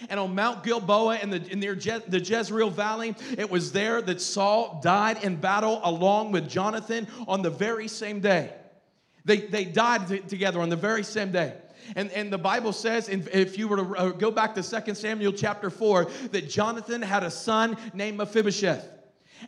And 0.09 0.17
on 0.17 0.33
Mount 0.33 0.63
Gilboa 0.63 1.19
in 1.19 1.29
the 1.29 1.41
in 1.51 1.59
near 1.59 1.75
Je- 1.75 2.05
the 2.07 2.21
Jezreel 2.21 2.69
Valley, 2.69 3.15
it 3.37 3.51
was 3.51 3.73
there 3.73 4.01
that 4.01 4.21
Saul 4.21 4.79
died 4.81 5.23
in 5.25 5.35
battle 5.35 5.81
along 5.83 6.31
with 6.31 6.47
Jonathan 6.47 7.05
on 7.27 7.41
the 7.41 7.49
very 7.49 7.89
same 7.89 8.21
day. 8.21 8.53
They, 9.25 9.41
they 9.41 9.65
died 9.65 10.07
t- 10.07 10.19
together 10.19 10.61
on 10.61 10.69
the 10.69 10.77
very 10.77 11.03
same 11.03 11.31
day. 11.31 11.53
And, 11.95 12.12
and 12.12 12.32
the 12.32 12.38
Bible 12.38 12.73
says, 12.73 13.10
if 13.10 13.58
you 13.58 13.67
were 13.67 13.78
to 13.78 13.95
uh, 13.95 14.10
go 14.10 14.32
back 14.32 14.56
to 14.56 14.63
2 14.63 14.95
Samuel 14.95 15.34
chapter 15.34 15.69
4, 15.69 16.06
that 16.32 16.49
Jonathan 16.49 17.02
had 17.02 17.23
a 17.23 17.32
son 17.32 17.78
named 17.93 18.17
Mephibosheth. 18.17 18.88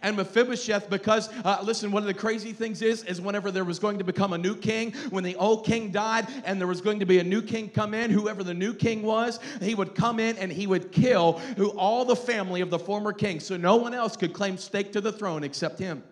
And 0.01 0.15
Mephibosheth, 0.15 0.89
because, 0.89 1.29
uh, 1.43 1.59
listen, 1.63 1.91
one 1.91 2.03
of 2.03 2.07
the 2.07 2.13
crazy 2.13 2.53
things 2.53 2.81
is, 2.81 3.03
is 3.03 3.19
whenever 3.19 3.51
there 3.51 3.65
was 3.65 3.79
going 3.79 3.97
to 3.97 4.03
become 4.03 4.33
a 4.33 4.37
new 4.37 4.55
king, 4.55 4.93
when 5.09 5.23
the 5.23 5.35
old 5.35 5.65
king 5.65 5.91
died 5.91 6.27
and 6.45 6.59
there 6.59 6.67
was 6.67 6.81
going 6.81 6.99
to 6.99 7.05
be 7.05 7.19
a 7.19 7.23
new 7.23 7.41
king 7.41 7.69
come 7.69 7.93
in, 7.93 8.09
whoever 8.09 8.43
the 8.43 8.53
new 8.53 8.73
king 8.73 9.01
was, 9.01 9.39
he 9.61 9.75
would 9.75 9.93
come 9.93 10.19
in 10.19 10.37
and 10.37 10.51
he 10.51 10.67
would 10.67 10.91
kill 10.91 11.33
who 11.57 11.69
all 11.71 12.05
the 12.05 12.15
family 12.15 12.61
of 12.61 12.69
the 12.69 12.79
former 12.79 13.11
king. 13.11 13.39
So 13.39 13.57
no 13.57 13.75
one 13.75 13.93
else 13.93 14.15
could 14.15 14.33
claim 14.33 14.57
stake 14.57 14.93
to 14.93 15.01
the 15.01 15.11
throne 15.11 15.43
except 15.43 15.79
him. 15.79 16.03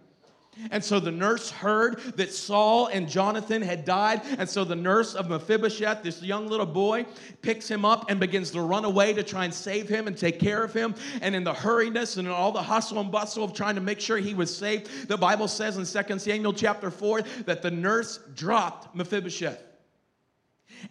And 0.72 0.84
so 0.84 1.00
the 1.00 1.12
nurse 1.12 1.50
heard 1.50 2.00
that 2.18 2.34
Saul 2.34 2.88
and 2.88 3.08
Jonathan 3.08 3.62
had 3.62 3.86
died. 3.86 4.22
And 4.38 4.50
so 4.50 4.64
the 4.64 4.76
nurse 4.76 5.16
of 5.16 5.30
Mephibosheth, 5.30 6.04
this 6.04 6.22
young 6.22 6.48
little 6.48 6.66
boy, 6.66 7.06
picks 7.42 7.70
him 7.70 7.86
up 7.86 8.10
and 8.10 8.20
begins 8.20 8.52
to 8.52 8.62
run 8.62 8.86
away 8.86 9.14
to 9.14 9.24
try 9.24 9.46
and 9.46 9.54
save 9.54 9.88
him 9.88 10.08
and 10.08 10.18
take 10.18 10.40
care 10.40 10.64
of 10.64 10.74
him. 10.74 10.96
And 11.22 11.36
in 11.36 11.44
the 11.44 11.54
hurriness 11.54 12.18
and 12.18 12.28
in 12.28 12.34
all 12.34 12.52
the 12.52 12.62
hustle 12.62 13.00
and 13.00 13.12
bustle 13.12 13.44
of 13.44 13.54
trying 13.54 13.76
to 13.76 13.82
make 13.82 14.00
sure 14.00 14.18
he 14.18 14.34
was 14.34 14.56
safe, 14.56 15.08
the 15.08 15.18
Bible 15.18 15.48
says 15.48 15.78
in 15.78 16.06
2 16.06 16.20
Samuel 16.20 16.54
chapter 16.54 16.92
4 16.92 17.22
that 17.46 17.62
the 17.62 17.72
nurse 17.72 18.20
dropped 18.36 18.96
Mephibosheth. 18.96 19.64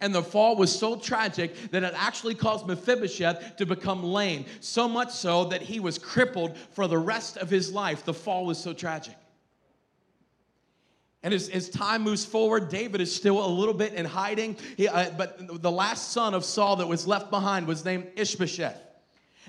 And 0.01 0.13
the 0.13 0.21
fall 0.21 0.55
was 0.55 0.77
so 0.77 0.95
tragic 0.95 1.71
that 1.71 1.83
it 1.83 1.93
actually 1.95 2.35
caused 2.35 2.67
Mephibosheth 2.67 3.57
to 3.57 3.65
become 3.65 4.03
lame, 4.03 4.45
so 4.59 4.87
much 4.87 5.11
so 5.11 5.45
that 5.45 5.61
he 5.61 5.79
was 5.79 5.97
crippled 5.97 6.57
for 6.57 6.87
the 6.87 6.97
rest 6.97 7.37
of 7.37 7.49
his 7.49 7.71
life. 7.71 8.05
The 8.05 8.13
fall 8.13 8.45
was 8.45 8.57
so 8.57 8.73
tragic. 8.73 9.15
And 11.21 11.33
as, 11.33 11.49
as 11.49 11.69
time 11.69 12.03
moves 12.03 12.23
forward, 12.23 12.69
David 12.69 13.01
is 13.01 13.13
still 13.13 13.45
a 13.45 13.47
little 13.47 13.73
bit 13.73 13.93
in 13.93 14.05
hiding. 14.05 14.55
He, 14.77 14.87
uh, 14.87 15.11
but 15.17 15.61
the 15.61 15.71
last 15.71 16.11
son 16.11 16.33
of 16.33 16.45
Saul 16.45 16.77
that 16.77 16.87
was 16.87 17.05
left 17.05 17.29
behind 17.29 17.67
was 17.67 17.83
named 17.83 18.07
Ishbosheth. 18.15 18.79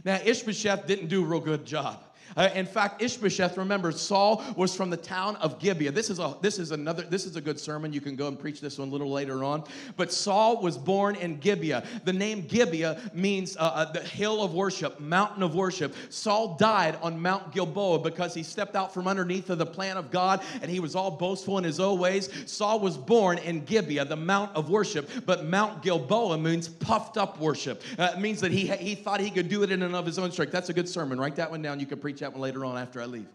Now, 0.05 0.19
Ishbosheth 0.25 0.87
didn't 0.87 1.09
do 1.09 1.23
a 1.23 1.27
real 1.27 1.41
good 1.41 1.65
job. 1.65 2.03
Uh, 2.37 2.49
in 2.55 2.67
fact, 2.67 3.03
Ishbosheth, 3.03 3.57
remember, 3.57 3.93
Saul 3.93 4.45
was 4.57 4.75
from 4.75 4.91
the 4.91 4.97
town 4.97 5.37
of 5.37 5.59
Gibeah. 5.59 5.93
This 5.93 6.11
is 6.11 6.19
a 6.19 6.37
this 6.41 6.59
is 6.59 6.71
another 6.71 7.03
this 7.03 7.27
is 7.27 7.37
a 7.37 7.41
good 7.41 7.59
sermon. 7.59 7.93
You 7.93 8.01
can 8.01 8.17
go 8.17 8.29
and 8.29 8.39
preach 8.39 8.61
this 8.61 8.79
one 8.79 8.89
a 8.89 8.91
little 8.91 9.11
later 9.11 9.45
on. 9.45 9.65
But 9.97 10.13
Saul 10.13 10.63
was 10.63 10.79
born 10.79 11.17
in 11.17 11.39
Gibeah. 11.39 11.85
The 12.05 12.13
name 12.13 12.47
Gibeah 12.47 13.11
means 13.13 13.57
uh, 13.57 13.61
uh, 13.61 13.93
the 13.93 14.01
hill 14.01 14.43
of 14.43 14.55
worship, 14.55 15.01
mountain 15.01 15.43
of 15.43 15.55
worship. 15.55 15.95
Saul 16.09 16.57
died 16.57 16.99
on 17.03 17.21
Mount 17.21 17.53
Gilboa 17.53 17.99
because 17.99 18.35
he 18.35 18.43
stepped 18.43 18.77
out 18.77 18.95
from 18.95 19.09
underneath 19.09 19.51
of 19.51 19.59
the 19.59 19.67
plan 19.67 19.97
of 19.97 20.11
God 20.11 20.43
and 20.63 20.71
he 20.71 20.81
was 20.81 20.95
all 20.95 21.11
boastful 21.11 21.59
in 21.59 21.65
his 21.65 21.81
own 21.81 21.99
ways. 21.99 22.29
Saul 22.47 22.81
was 22.81 22.97
born 22.97 23.39
in 23.39 23.65
Gibeah, 23.65 24.05
the 24.05 24.17
mount 24.17 24.55
of 24.55 24.71
worship, 24.71 25.09
but 25.27 25.47
Mount 25.47 25.83
Gilboa 25.83 26.39
means 26.39 26.69
puffed 26.69 27.17
up 27.17 27.39
worship. 27.39 27.83
Uh, 27.99 28.11
it 28.15 28.21
means 28.21 28.41
that 28.41 28.53
he 28.53 28.67
he 28.67 28.95
thought 28.95 29.21
he 29.21 29.31
could 29.31 29.49
do 29.49 29.63
it 29.63 29.71
in 29.71 29.83
and 29.83 29.95
of 29.95 30.07
his 30.07 30.19
own 30.19 30.31
strength. 30.31 30.53
That's 30.53 30.69
a 30.69 30.73
good 30.73 30.89
sermon. 30.89 31.19
Write 31.19 31.37
that 31.37 31.51
one 31.51 31.63
down. 31.63 31.81
You 31.81 31.87
can 31.87 31.99
preach 31.99 32.20
that 32.21 32.33
one 32.33 32.41
later 32.41 32.65
on 32.65 32.79
after 32.79 33.01
I 33.03 33.07
leave. 33.07 33.27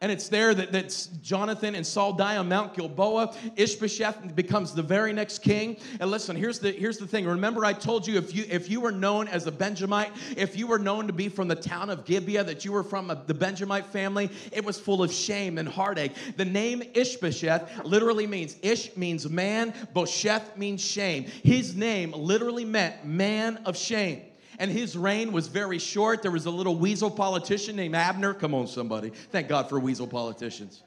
And 0.00 0.12
it's 0.12 0.28
there 0.28 0.54
that, 0.54 0.70
that 0.72 1.08
Jonathan 1.22 1.74
and 1.74 1.84
Saul 1.84 2.12
die 2.12 2.36
on 2.36 2.48
Mount 2.48 2.74
Gilboa. 2.74 3.34
Ishbosheth 3.56 4.36
becomes 4.36 4.72
the 4.72 4.82
very 4.82 5.12
next 5.12 5.40
king. 5.40 5.76
And 5.98 6.08
listen, 6.08 6.36
here's 6.36 6.60
the, 6.60 6.70
here's 6.70 6.98
the 6.98 7.06
thing. 7.06 7.26
Remember, 7.26 7.64
I 7.64 7.72
told 7.72 8.06
you 8.06 8.16
if, 8.16 8.32
you 8.32 8.44
if 8.48 8.70
you 8.70 8.80
were 8.80 8.92
known 8.92 9.26
as 9.26 9.48
a 9.48 9.52
Benjamite, 9.52 10.12
if 10.36 10.56
you 10.56 10.68
were 10.68 10.78
known 10.78 11.08
to 11.08 11.12
be 11.12 11.28
from 11.28 11.48
the 11.48 11.56
town 11.56 11.90
of 11.90 12.04
Gibeah, 12.04 12.44
that 12.44 12.64
you 12.64 12.70
were 12.70 12.84
from 12.84 13.10
a, 13.10 13.20
the 13.26 13.34
Benjamite 13.34 13.86
family, 13.86 14.30
it 14.52 14.64
was 14.64 14.78
full 14.78 15.02
of 15.02 15.12
shame 15.12 15.58
and 15.58 15.68
heartache. 15.68 16.12
The 16.36 16.44
name 16.44 16.84
Ishbosheth 16.94 17.84
literally 17.84 18.28
means 18.28 18.54
Ish 18.62 18.96
means 18.96 19.28
man, 19.28 19.74
Bosheth 19.96 20.56
means 20.56 20.80
shame. 20.80 21.24
His 21.42 21.74
name 21.74 22.12
literally 22.12 22.64
meant 22.64 23.04
man 23.04 23.56
of 23.64 23.76
shame 23.76 24.27
and 24.58 24.70
his 24.70 24.96
reign 24.96 25.32
was 25.32 25.48
very 25.48 25.78
short. 25.78 26.22
There 26.22 26.30
was 26.30 26.46
a 26.46 26.50
little 26.50 26.76
weasel 26.76 27.10
politician 27.10 27.76
named 27.76 27.94
Abner. 27.94 28.34
Come 28.34 28.54
on, 28.54 28.66
somebody. 28.66 29.10
Thank 29.10 29.48
God 29.48 29.68
for 29.68 29.78
weasel 29.78 30.06
politicians. 30.06 30.82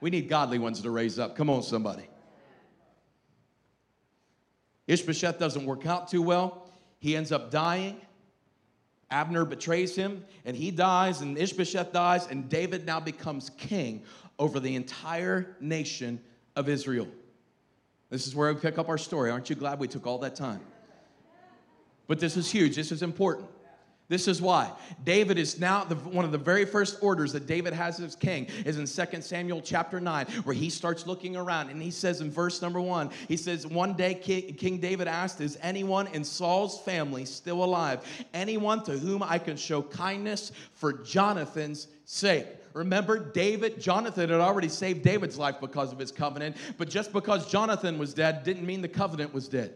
We 0.00 0.10
need 0.10 0.28
godly 0.28 0.58
ones 0.58 0.80
to 0.82 0.90
raise 0.90 1.18
up. 1.18 1.34
Come 1.34 1.50
on, 1.50 1.62
somebody. 1.62 2.08
Ishbosheth 4.86 5.38
doesn't 5.38 5.66
work 5.66 5.86
out 5.86 6.08
too 6.08 6.22
well. 6.22 6.70
He 6.98 7.16
ends 7.16 7.32
up 7.32 7.50
dying. 7.50 8.00
Abner 9.10 9.46
betrays 9.46 9.96
him, 9.96 10.24
and 10.44 10.54
he 10.54 10.70
dies, 10.70 11.22
and 11.22 11.38
Ishbosheth 11.38 11.92
dies, 11.92 12.26
and 12.26 12.48
David 12.48 12.84
now 12.84 13.00
becomes 13.00 13.50
king 13.50 14.02
over 14.38 14.60
the 14.60 14.76
entire 14.76 15.56
nation 15.60 16.20
of 16.56 16.68
Israel. 16.68 17.08
This 18.10 18.26
is 18.26 18.34
where 18.34 18.52
we 18.52 18.60
pick 18.60 18.76
up 18.76 18.88
our 18.88 18.98
story. 18.98 19.30
Aren't 19.30 19.48
you 19.48 19.56
glad 19.56 19.78
we 19.78 19.88
took 19.88 20.06
all 20.06 20.18
that 20.18 20.34
time? 20.36 20.60
But 22.08 22.18
this 22.18 22.36
is 22.36 22.50
huge. 22.50 22.74
This 22.74 22.90
is 22.90 23.02
important. 23.02 23.48
This 24.08 24.26
is 24.26 24.40
why. 24.40 24.72
David 25.04 25.38
is 25.38 25.60
now 25.60 25.84
the, 25.84 25.94
one 25.94 26.24
of 26.24 26.32
the 26.32 26.38
very 26.38 26.64
first 26.64 26.96
orders 27.02 27.34
that 27.34 27.46
David 27.46 27.74
has 27.74 28.00
as 28.00 28.16
king 28.16 28.46
is 28.64 28.78
in 28.78 28.86
2 28.86 29.20
Samuel 29.20 29.60
chapter 29.60 30.00
9, 30.00 30.26
where 30.44 30.54
he 30.54 30.70
starts 30.70 31.06
looking 31.06 31.36
around 31.36 31.68
and 31.68 31.82
he 31.82 31.90
says 31.90 32.22
in 32.22 32.30
verse 32.30 32.62
number 32.62 32.80
one, 32.80 33.10
he 33.28 33.36
says, 33.36 33.66
One 33.66 33.92
day 33.92 34.14
king, 34.14 34.54
king 34.54 34.78
David 34.78 35.08
asked, 35.08 35.42
Is 35.42 35.58
anyone 35.60 36.06
in 36.08 36.24
Saul's 36.24 36.80
family 36.80 37.26
still 37.26 37.62
alive? 37.62 38.00
Anyone 38.32 38.82
to 38.84 38.92
whom 38.92 39.22
I 39.22 39.38
can 39.38 39.58
show 39.58 39.82
kindness 39.82 40.52
for 40.72 40.94
Jonathan's 40.94 41.88
sake? 42.06 42.46
Remember, 42.72 43.18
David, 43.18 43.78
Jonathan 43.78 44.30
had 44.30 44.40
already 44.40 44.68
saved 44.68 45.02
David's 45.02 45.36
life 45.36 45.56
because 45.60 45.92
of 45.92 45.98
his 45.98 46.12
covenant, 46.12 46.56
but 46.78 46.88
just 46.88 47.12
because 47.12 47.50
Jonathan 47.50 47.98
was 47.98 48.14
dead 48.14 48.42
didn't 48.42 48.64
mean 48.64 48.80
the 48.80 48.88
covenant 48.88 49.34
was 49.34 49.48
dead. 49.48 49.74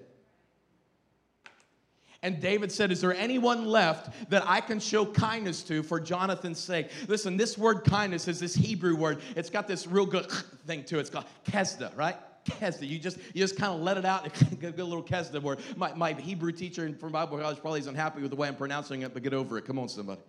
And 2.23 2.41
David 2.41 2.71
said, 2.71 2.93
Is 2.93 3.01
there 3.01 3.15
anyone 3.15 3.67
left 3.67 4.31
that 4.31 4.45
I 4.47 4.61
can 4.61 4.79
show 4.79 5.05
kindness 5.05 5.63
to 5.65 5.83
for 5.83 5.99
Jonathan's 5.99 6.61
sake? 6.61 6.91
Listen, 7.09 7.37
this 7.37 7.59
word 7.59 7.85
kindness 7.85 8.29
is 8.29 8.39
this 8.39 8.55
Hebrew 8.55 8.95
word. 8.95 9.21
It's 9.35 9.51
got 9.51 9.67
this 9.67 9.87
real 9.87 10.07
good 10.07 10.31
thing 10.67 10.85
to 10.85 10.99
it. 10.99 11.01
It's 11.01 11.11
called 11.11 11.27
kesda, 11.47 11.97
right? 11.97 12.17
Kesda. 12.45 12.89
You 12.89 12.99
just 12.99 13.19
you 13.35 13.41
just 13.41 13.57
kind 13.57 13.73
of 13.73 13.81
let 13.81 13.97
it 13.97 14.05
out. 14.05 14.25
Get 14.61 14.79
a 14.79 14.85
little 14.85 15.03
kesda 15.03 15.43
word. 15.43 15.59
My, 15.77 15.93
my 15.95 16.13
Hebrew 16.13 16.53
teacher 16.53 16.93
from 16.99 17.13
Bible 17.13 17.39
college 17.39 17.61
probably 17.61 17.81
isn't 17.81 17.95
happy 17.95 18.23
with 18.23 18.31
the 18.31 18.37
way 18.37 18.47
I'm 18.47 18.57
pronouncing 18.57 19.03
it, 19.03 19.13
but 19.13 19.23
get 19.23 19.35
over 19.35 19.59
it. 19.59 19.65
Come 19.65 19.79
on, 19.79 19.89
somebody. 19.89 20.21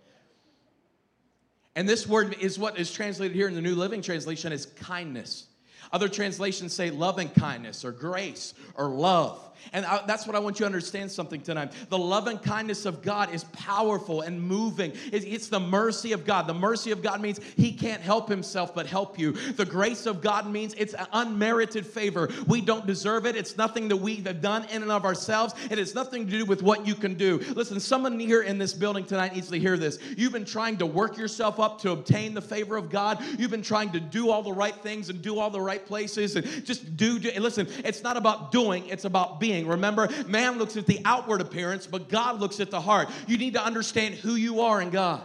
And 1.76 1.88
this 1.88 2.06
word 2.06 2.36
is 2.40 2.58
what 2.58 2.78
is 2.78 2.90
translated 2.92 3.36
here 3.36 3.48
in 3.48 3.54
the 3.54 3.60
New 3.60 3.74
Living 3.74 4.00
Translation 4.00 4.52
as 4.52 4.66
kindness. 4.66 5.46
Other 5.92 6.08
translations 6.08 6.72
say 6.72 6.90
loving 6.90 7.28
kindness 7.28 7.84
or 7.84 7.92
grace 7.92 8.54
or 8.74 8.88
love. 8.88 9.50
And 9.72 9.84
I, 9.86 10.04
that's 10.06 10.26
what 10.26 10.36
I 10.36 10.38
want 10.38 10.58
you 10.58 10.64
to 10.64 10.66
understand 10.66 11.10
something 11.10 11.40
tonight. 11.40 11.72
The 11.88 11.98
love 11.98 12.26
and 12.26 12.40
kindness 12.42 12.86
of 12.86 13.02
God 13.02 13.32
is 13.34 13.44
powerful 13.44 14.20
and 14.22 14.40
moving. 14.42 14.92
It's, 15.12 15.24
it's 15.24 15.48
the 15.48 15.60
mercy 15.60 16.12
of 16.12 16.24
God. 16.24 16.46
The 16.46 16.54
mercy 16.54 16.90
of 16.90 17.02
God 17.02 17.20
means 17.20 17.40
He 17.56 17.72
can't 17.72 18.02
help 18.02 18.28
Himself 18.28 18.74
but 18.74 18.86
help 18.86 19.18
you. 19.18 19.32
The 19.32 19.64
grace 19.64 20.06
of 20.06 20.20
God 20.20 20.50
means 20.50 20.74
it's 20.74 20.94
an 20.94 21.06
unmerited 21.12 21.86
favor. 21.86 22.28
We 22.46 22.60
don't 22.60 22.86
deserve 22.86 23.26
it. 23.26 23.36
It's 23.36 23.56
nothing 23.56 23.88
that 23.88 23.96
we 23.96 24.16
have 24.16 24.40
done 24.40 24.64
in 24.70 24.82
and 24.82 24.90
of 24.90 25.04
ourselves. 25.04 25.54
It 25.70 25.78
has 25.78 25.94
nothing 25.94 26.26
to 26.26 26.30
do 26.30 26.44
with 26.44 26.62
what 26.62 26.86
you 26.86 26.94
can 26.94 27.14
do. 27.14 27.38
Listen, 27.54 27.80
someone 27.80 28.18
here 28.18 28.42
in 28.42 28.58
this 28.58 28.72
building 28.72 29.04
tonight 29.04 29.34
needs 29.34 29.48
to 29.50 29.58
hear 29.58 29.76
this. 29.76 29.98
You've 30.16 30.32
been 30.32 30.44
trying 30.44 30.76
to 30.78 30.86
work 30.86 31.16
yourself 31.16 31.60
up 31.60 31.80
to 31.82 31.92
obtain 31.92 32.34
the 32.34 32.42
favor 32.42 32.76
of 32.76 32.90
God. 32.90 33.22
You've 33.38 33.50
been 33.50 33.62
trying 33.62 33.92
to 33.92 34.00
do 34.00 34.30
all 34.30 34.42
the 34.42 34.52
right 34.52 34.74
things 34.74 35.10
and 35.10 35.22
do 35.22 35.38
all 35.38 35.50
the 35.50 35.60
right 35.60 35.84
places 35.84 36.36
and 36.36 36.46
just 36.64 36.96
do. 36.96 37.18
do 37.18 37.30
listen, 37.40 37.68
it's 37.84 38.02
not 38.02 38.16
about 38.16 38.52
doing, 38.52 38.86
it's 38.88 39.04
about 39.04 39.40
being 39.40 39.53
being. 39.54 39.68
Remember, 39.68 40.08
man 40.26 40.58
looks 40.58 40.76
at 40.76 40.86
the 40.86 41.00
outward 41.04 41.40
appearance, 41.40 41.86
but 41.86 42.08
God 42.08 42.40
looks 42.40 42.60
at 42.60 42.70
the 42.70 42.80
heart. 42.80 43.08
You 43.26 43.38
need 43.38 43.54
to 43.54 43.64
understand 43.64 44.14
who 44.14 44.34
you 44.34 44.60
are 44.60 44.82
in 44.82 44.90
God. 44.90 45.22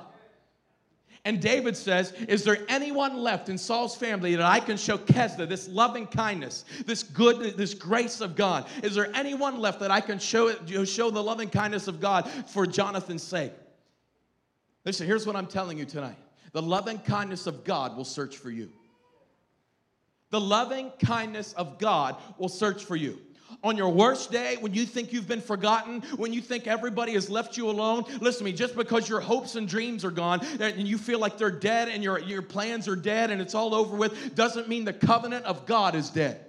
And 1.25 1.41
David 1.41 1.75
says, 1.75 2.13
Is 2.27 2.43
there 2.43 2.57
anyone 2.69 3.17
left 3.17 3.49
in 3.49 3.57
Saul's 3.57 3.95
family 3.95 4.35
that 4.35 4.45
I 4.45 4.59
can 4.59 4.77
show 4.77 4.97
Kesda, 4.97 5.49
this 5.49 5.67
loving 5.67 6.07
kindness, 6.07 6.63
this 6.85 7.03
good, 7.03 7.57
this 7.57 7.73
grace 7.73 8.21
of 8.21 8.35
God? 8.35 8.67
Is 8.83 8.95
there 8.95 9.11
anyone 9.13 9.59
left 9.59 9.81
that 9.81 9.91
I 9.91 9.99
can 9.99 10.17
show, 10.17 10.53
show 10.85 11.09
the 11.09 11.21
loving 11.21 11.49
kindness 11.49 11.87
of 11.87 11.99
God 11.99 12.29
for 12.47 12.65
Jonathan's 12.65 13.23
sake? 13.23 13.51
Listen, 14.85 15.07
here's 15.07 15.27
what 15.27 15.35
I'm 15.35 15.47
telling 15.47 15.77
you 15.77 15.85
tonight 15.85 16.17
the 16.53 16.61
loving 16.61 16.99
kindness 16.99 17.47
of 17.47 17.63
God 17.63 17.97
will 17.97 18.05
search 18.05 18.37
for 18.37 18.49
you. 18.49 18.69
The 20.31 20.39
loving 20.39 20.91
kindness 21.03 21.53
of 21.53 21.79
God 21.79 22.15
will 22.37 22.49
search 22.49 22.85
for 22.85 22.95
you 22.95 23.19
on 23.63 23.77
your 23.77 23.89
worst 23.89 24.31
day, 24.31 24.57
when 24.59 24.73
you 24.73 24.85
think 24.85 25.11
you've 25.11 25.27
been 25.27 25.41
forgotten, 25.41 26.01
when 26.15 26.33
you 26.33 26.41
think 26.41 26.67
everybody 26.67 27.13
has 27.13 27.29
left 27.29 27.57
you 27.57 27.69
alone, 27.69 28.03
listen 28.21 28.39
to 28.39 28.43
me, 28.45 28.53
just 28.53 28.75
because 28.75 29.09
your 29.09 29.19
hopes 29.19 29.55
and 29.55 29.67
dreams 29.67 30.05
are 30.05 30.11
gone 30.11 30.45
and 30.59 30.87
you 30.87 30.97
feel 30.97 31.19
like 31.19 31.37
they're 31.37 31.51
dead 31.51 31.89
and 31.89 32.03
your, 32.03 32.19
your 32.19 32.41
plans 32.41 32.87
are 32.87 32.95
dead 32.95 33.31
and 33.31 33.41
it's 33.41 33.55
all 33.55 33.75
over 33.75 33.95
with, 33.95 34.35
doesn't 34.35 34.69
mean 34.69 34.85
the 34.85 34.93
covenant 34.93 35.45
of 35.45 35.65
God 35.65 35.95
is 35.95 36.09
dead. 36.09 36.45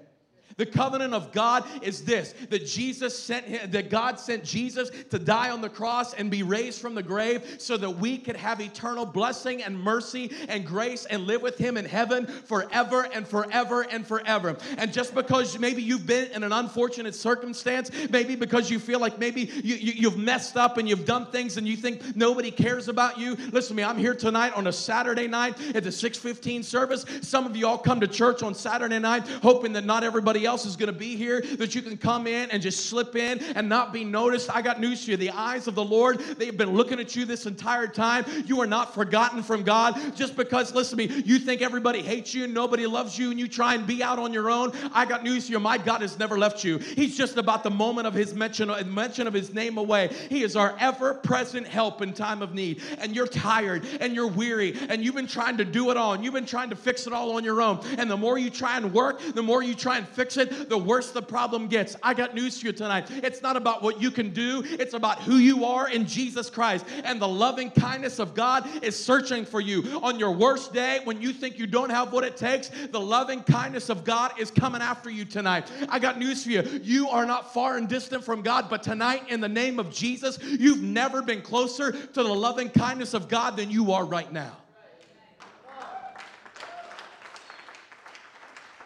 The 0.60 0.66
covenant 0.66 1.14
of 1.14 1.32
God 1.32 1.64
is 1.80 2.04
this 2.04 2.34
that 2.50 2.66
Jesus 2.66 3.18
sent 3.18 3.46
him, 3.46 3.70
that 3.70 3.88
God 3.88 4.20
sent 4.20 4.44
Jesus 4.44 4.90
to 5.08 5.18
die 5.18 5.48
on 5.48 5.62
the 5.62 5.70
cross 5.70 6.12
and 6.12 6.30
be 6.30 6.42
raised 6.42 6.82
from 6.82 6.94
the 6.94 7.02
grave 7.02 7.56
so 7.56 7.78
that 7.78 7.88
we 7.92 8.18
could 8.18 8.36
have 8.36 8.60
eternal 8.60 9.06
blessing 9.06 9.62
and 9.62 9.80
mercy 9.80 10.30
and 10.50 10.66
grace 10.66 11.06
and 11.06 11.26
live 11.26 11.40
with 11.40 11.56
him 11.56 11.78
in 11.78 11.86
heaven 11.86 12.26
forever 12.26 13.08
and 13.14 13.26
forever 13.26 13.86
and 13.90 14.06
forever. 14.06 14.58
And 14.76 14.92
just 14.92 15.14
because 15.14 15.58
maybe 15.58 15.82
you've 15.82 16.06
been 16.06 16.30
in 16.32 16.42
an 16.42 16.52
unfortunate 16.52 17.14
circumstance, 17.14 17.90
maybe 18.10 18.36
because 18.36 18.70
you 18.70 18.78
feel 18.78 19.00
like 19.00 19.18
maybe 19.18 19.50
you, 19.64 19.76
you, 19.76 20.10
have 20.10 20.18
messed 20.18 20.58
up 20.58 20.76
and 20.76 20.86
you've 20.86 21.06
done 21.06 21.24
things 21.24 21.56
and 21.56 21.66
you 21.66 21.76
think 21.78 22.14
nobody 22.14 22.50
cares 22.50 22.88
about 22.88 23.18
you, 23.18 23.34
listen 23.50 23.68
to 23.68 23.74
me, 23.76 23.82
I'm 23.82 23.96
here 23.96 24.14
tonight 24.14 24.52
on 24.54 24.66
a 24.66 24.72
Saturday 24.74 25.26
night 25.26 25.58
at 25.74 25.84
the 25.84 25.92
615 25.92 26.62
service. 26.64 27.06
Some 27.22 27.46
of 27.46 27.56
you 27.56 27.66
all 27.66 27.78
come 27.78 28.00
to 28.00 28.06
church 28.06 28.42
on 28.42 28.54
Saturday 28.54 28.98
night 28.98 29.26
hoping 29.42 29.72
that 29.72 29.86
not 29.86 30.04
everybody 30.04 30.44
else 30.44 30.49
else 30.50 30.66
is 30.66 30.76
going 30.76 30.92
to 30.92 30.98
be 30.98 31.14
here, 31.16 31.40
that 31.40 31.74
you 31.74 31.80
can 31.80 31.96
come 31.96 32.26
in 32.26 32.50
and 32.50 32.60
just 32.60 32.86
slip 32.86 33.14
in 33.14 33.38
and 33.54 33.68
not 33.68 33.92
be 33.92 34.02
noticed. 34.04 34.54
I 34.54 34.62
got 34.62 34.80
news 34.80 35.04
for 35.04 35.12
you. 35.12 35.16
The 35.16 35.30
eyes 35.30 35.68
of 35.68 35.76
the 35.76 35.84
Lord, 35.84 36.18
they've 36.18 36.56
been 36.56 36.74
looking 36.74 36.98
at 36.98 37.14
you 37.14 37.24
this 37.24 37.46
entire 37.46 37.86
time. 37.86 38.24
You 38.46 38.60
are 38.60 38.66
not 38.66 38.92
forgotten 38.92 39.42
from 39.42 39.62
God 39.62 40.16
just 40.16 40.36
because, 40.36 40.74
listen 40.74 40.98
to 40.98 41.08
me, 41.08 41.22
you 41.24 41.38
think 41.38 41.62
everybody 41.62 42.02
hates 42.02 42.34
you 42.34 42.44
and 42.44 42.52
nobody 42.52 42.86
loves 42.86 43.16
you 43.16 43.30
and 43.30 43.38
you 43.38 43.46
try 43.46 43.74
and 43.74 43.86
be 43.86 44.02
out 44.02 44.18
on 44.18 44.32
your 44.32 44.50
own. 44.50 44.72
I 44.92 45.04
got 45.04 45.22
news 45.22 45.46
for 45.46 45.52
you. 45.52 45.60
My 45.60 45.78
God 45.78 46.02
has 46.02 46.18
never 46.18 46.36
left 46.36 46.64
you. 46.64 46.78
He's 46.78 47.16
just 47.16 47.36
about 47.36 47.62
the 47.62 47.70
moment 47.70 48.08
of 48.08 48.14
his 48.14 48.34
mention, 48.34 48.72
mention 48.92 49.28
of 49.28 49.32
his 49.32 49.54
name 49.54 49.78
away. 49.78 50.10
He 50.28 50.42
is 50.42 50.56
our 50.56 50.76
ever 50.80 51.14
present 51.14 51.66
help 51.66 52.02
in 52.02 52.12
time 52.12 52.42
of 52.42 52.54
need. 52.54 52.82
And 52.98 53.14
you're 53.14 53.28
tired 53.28 53.86
and 54.00 54.14
you're 54.14 54.26
weary 54.26 54.76
and 54.88 55.04
you've 55.04 55.14
been 55.14 55.28
trying 55.28 55.58
to 55.58 55.64
do 55.64 55.90
it 55.90 55.96
all 55.96 56.14
and 56.14 56.24
you've 56.24 56.34
been 56.34 56.46
trying 56.46 56.70
to 56.70 56.76
fix 56.76 57.06
it 57.06 57.12
all 57.12 57.36
on 57.36 57.44
your 57.44 57.62
own. 57.62 57.80
And 57.98 58.10
the 58.10 58.16
more 58.16 58.38
you 58.38 58.50
try 58.50 58.76
and 58.76 58.92
work, 58.92 59.20
the 59.20 59.42
more 59.42 59.62
you 59.62 59.74
try 59.74 59.98
and 59.98 60.08
fix 60.08 60.29
fix 60.30 60.52
it, 60.52 60.68
the 60.68 60.78
worse 60.78 61.10
the 61.10 61.22
problem 61.22 61.66
gets. 61.66 61.96
I 62.02 62.14
got 62.14 62.34
news 62.34 62.60
for 62.60 62.66
you 62.66 62.72
tonight. 62.72 63.10
It's 63.10 63.42
not 63.42 63.56
about 63.56 63.82
what 63.82 64.00
you 64.00 64.10
can 64.10 64.30
do, 64.30 64.62
it's 64.64 64.94
about 64.94 65.20
who 65.22 65.36
you 65.36 65.64
are 65.64 65.88
in 65.88 66.06
Jesus 66.06 66.50
Christ. 66.50 66.84
And 67.04 67.20
the 67.20 67.28
loving 67.28 67.70
kindness 67.70 68.18
of 68.18 68.34
God 68.34 68.68
is 68.82 69.02
searching 69.02 69.44
for 69.44 69.60
you. 69.60 70.00
On 70.02 70.18
your 70.18 70.32
worst 70.32 70.72
day, 70.72 71.00
when 71.04 71.20
you 71.20 71.32
think 71.32 71.58
you 71.58 71.66
don't 71.66 71.90
have 71.90 72.12
what 72.12 72.24
it 72.24 72.36
takes, 72.36 72.70
the 72.90 73.00
loving 73.00 73.42
kindness 73.42 73.88
of 73.88 74.04
God 74.04 74.32
is 74.38 74.50
coming 74.50 74.82
after 74.82 75.10
you 75.10 75.24
tonight. 75.24 75.70
I 75.88 75.98
got 75.98 76.18
news 76.18 76.44
for 76.44 76.50
you. 76.50 76.80
You 76.82 77.08
are 77.08 77.26
not 77.26 77.52
far 77.52 77.76
and 77.76 77.88
distant 77.88 78.24
from 78.24 78.42
God, 78.42 78.66
but 78.68 78.82
tonight, 78.82 79.24
in 79.28 79.40
the 79.40 79.48
name 79.48 79.78
of 79.78 79.90
Jesus, 79.90 80.38
you've 80.42 80.82
never 80.82 81.22
been 81.22 81.42
closer 81.42 81.92
to 81.92 82.22
the 82.22 82.34
loving 82.34 82.70
kindness 82.70 83.14
of 83.14 83.28
God 83.28 83.56
than 83.56 83.70
you 83.70 83.92
are 83.92 84.04
right 84.04 84.32
now. 84.32 84.56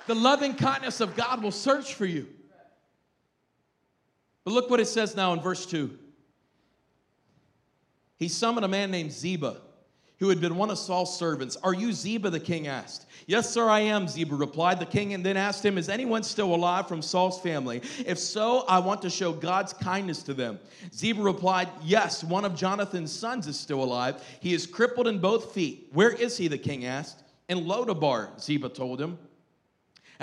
The 0.06 0.14
loving 0.14 0.54
kindness 0.54 1.00
of 1.00 1.16
God 1.16 1.42
will 1.42 1.52
search 1.52 1.94
for 1.94 2.06
you. 2.06 2.28
But 4.44 4.52
look 4.52 4.68
what 4.68 4.80
it 4.80 4.86
says 4.86 5.16
now 5.16 5.32
in 5.32 5.40
verse 5.40 5.64
2. 5.66 5.98
He 8.16 8.28
summoned 8.28 8.64
a 8.64 8.68
man 8.68 8.90
named 8.90 9.10
Ziba, 9.10 9.56
who 10.18 10.28
had 10.28 10.40
been 10.40 10.56
one 10.56 10.70
of 10.70 10.78
Saul's 10.78 11.18
servants. 11.18 11.56
Are 11.56 11.74
you 11.74 11.92
Ziba? 11.92 12.30
The 12.30 12.38
king 12.38 12.66
asked. 12.66 13.06
Yes, 13.26 13.50
sir, 13.50 13.68
I 13.68 13.80
am, 13.80 14.06
Ziba 14.06 14.34
replied. 14.34 14.78
The 14.78 14.86
king 14.86 15.14
and 15.14 15.24
then 15.24 15.36
asked 15.36 15.64
him, 15.64 15.78
Is 15.78 15.88
anyone 15.88 16.22
still 16.22 16.54
alive 16.54 16.86
from 16.86 17.02
Saul's 17.02 17.40
family? 17.40 17.82
If 18.06 18.18
so, 18.18 18.64
I 18.68 18.78
want 18.78 19.02
to 19.02 19.10
show 19.10 19.32
God's 19.32 19.72
kindness 19.72 20.22
to 20.24 20.34
them. 20.34 20.60
Ziba 20.94 21.22
replied, 21.22 21.68
Yes, 21.82 22.22
one 22.22 22.44
of 22.44 22.54
Jonathan's 22.54 23.12
sons 23.12 23.46
is 23.46 23.58
still 23.58 23.82
alive. 23.82 24.22
He 24.40 24.52
is 24.52 24.66
crippled 24.66 25.08
in 25.08 25.18
both 25.18 25.52
feet. 25.52 25.88
Where 25.92 26.10
is 26.12 26.36
he? 26.36 26.48
The 26.48 26.58
king 26.58 26.84
asked. 26.84 27.22
In 27.48 27.64
Lodabar, 27.64 28.40
Ziba 28.40 28.68
told 28.68 29.00
him 29.00 29.18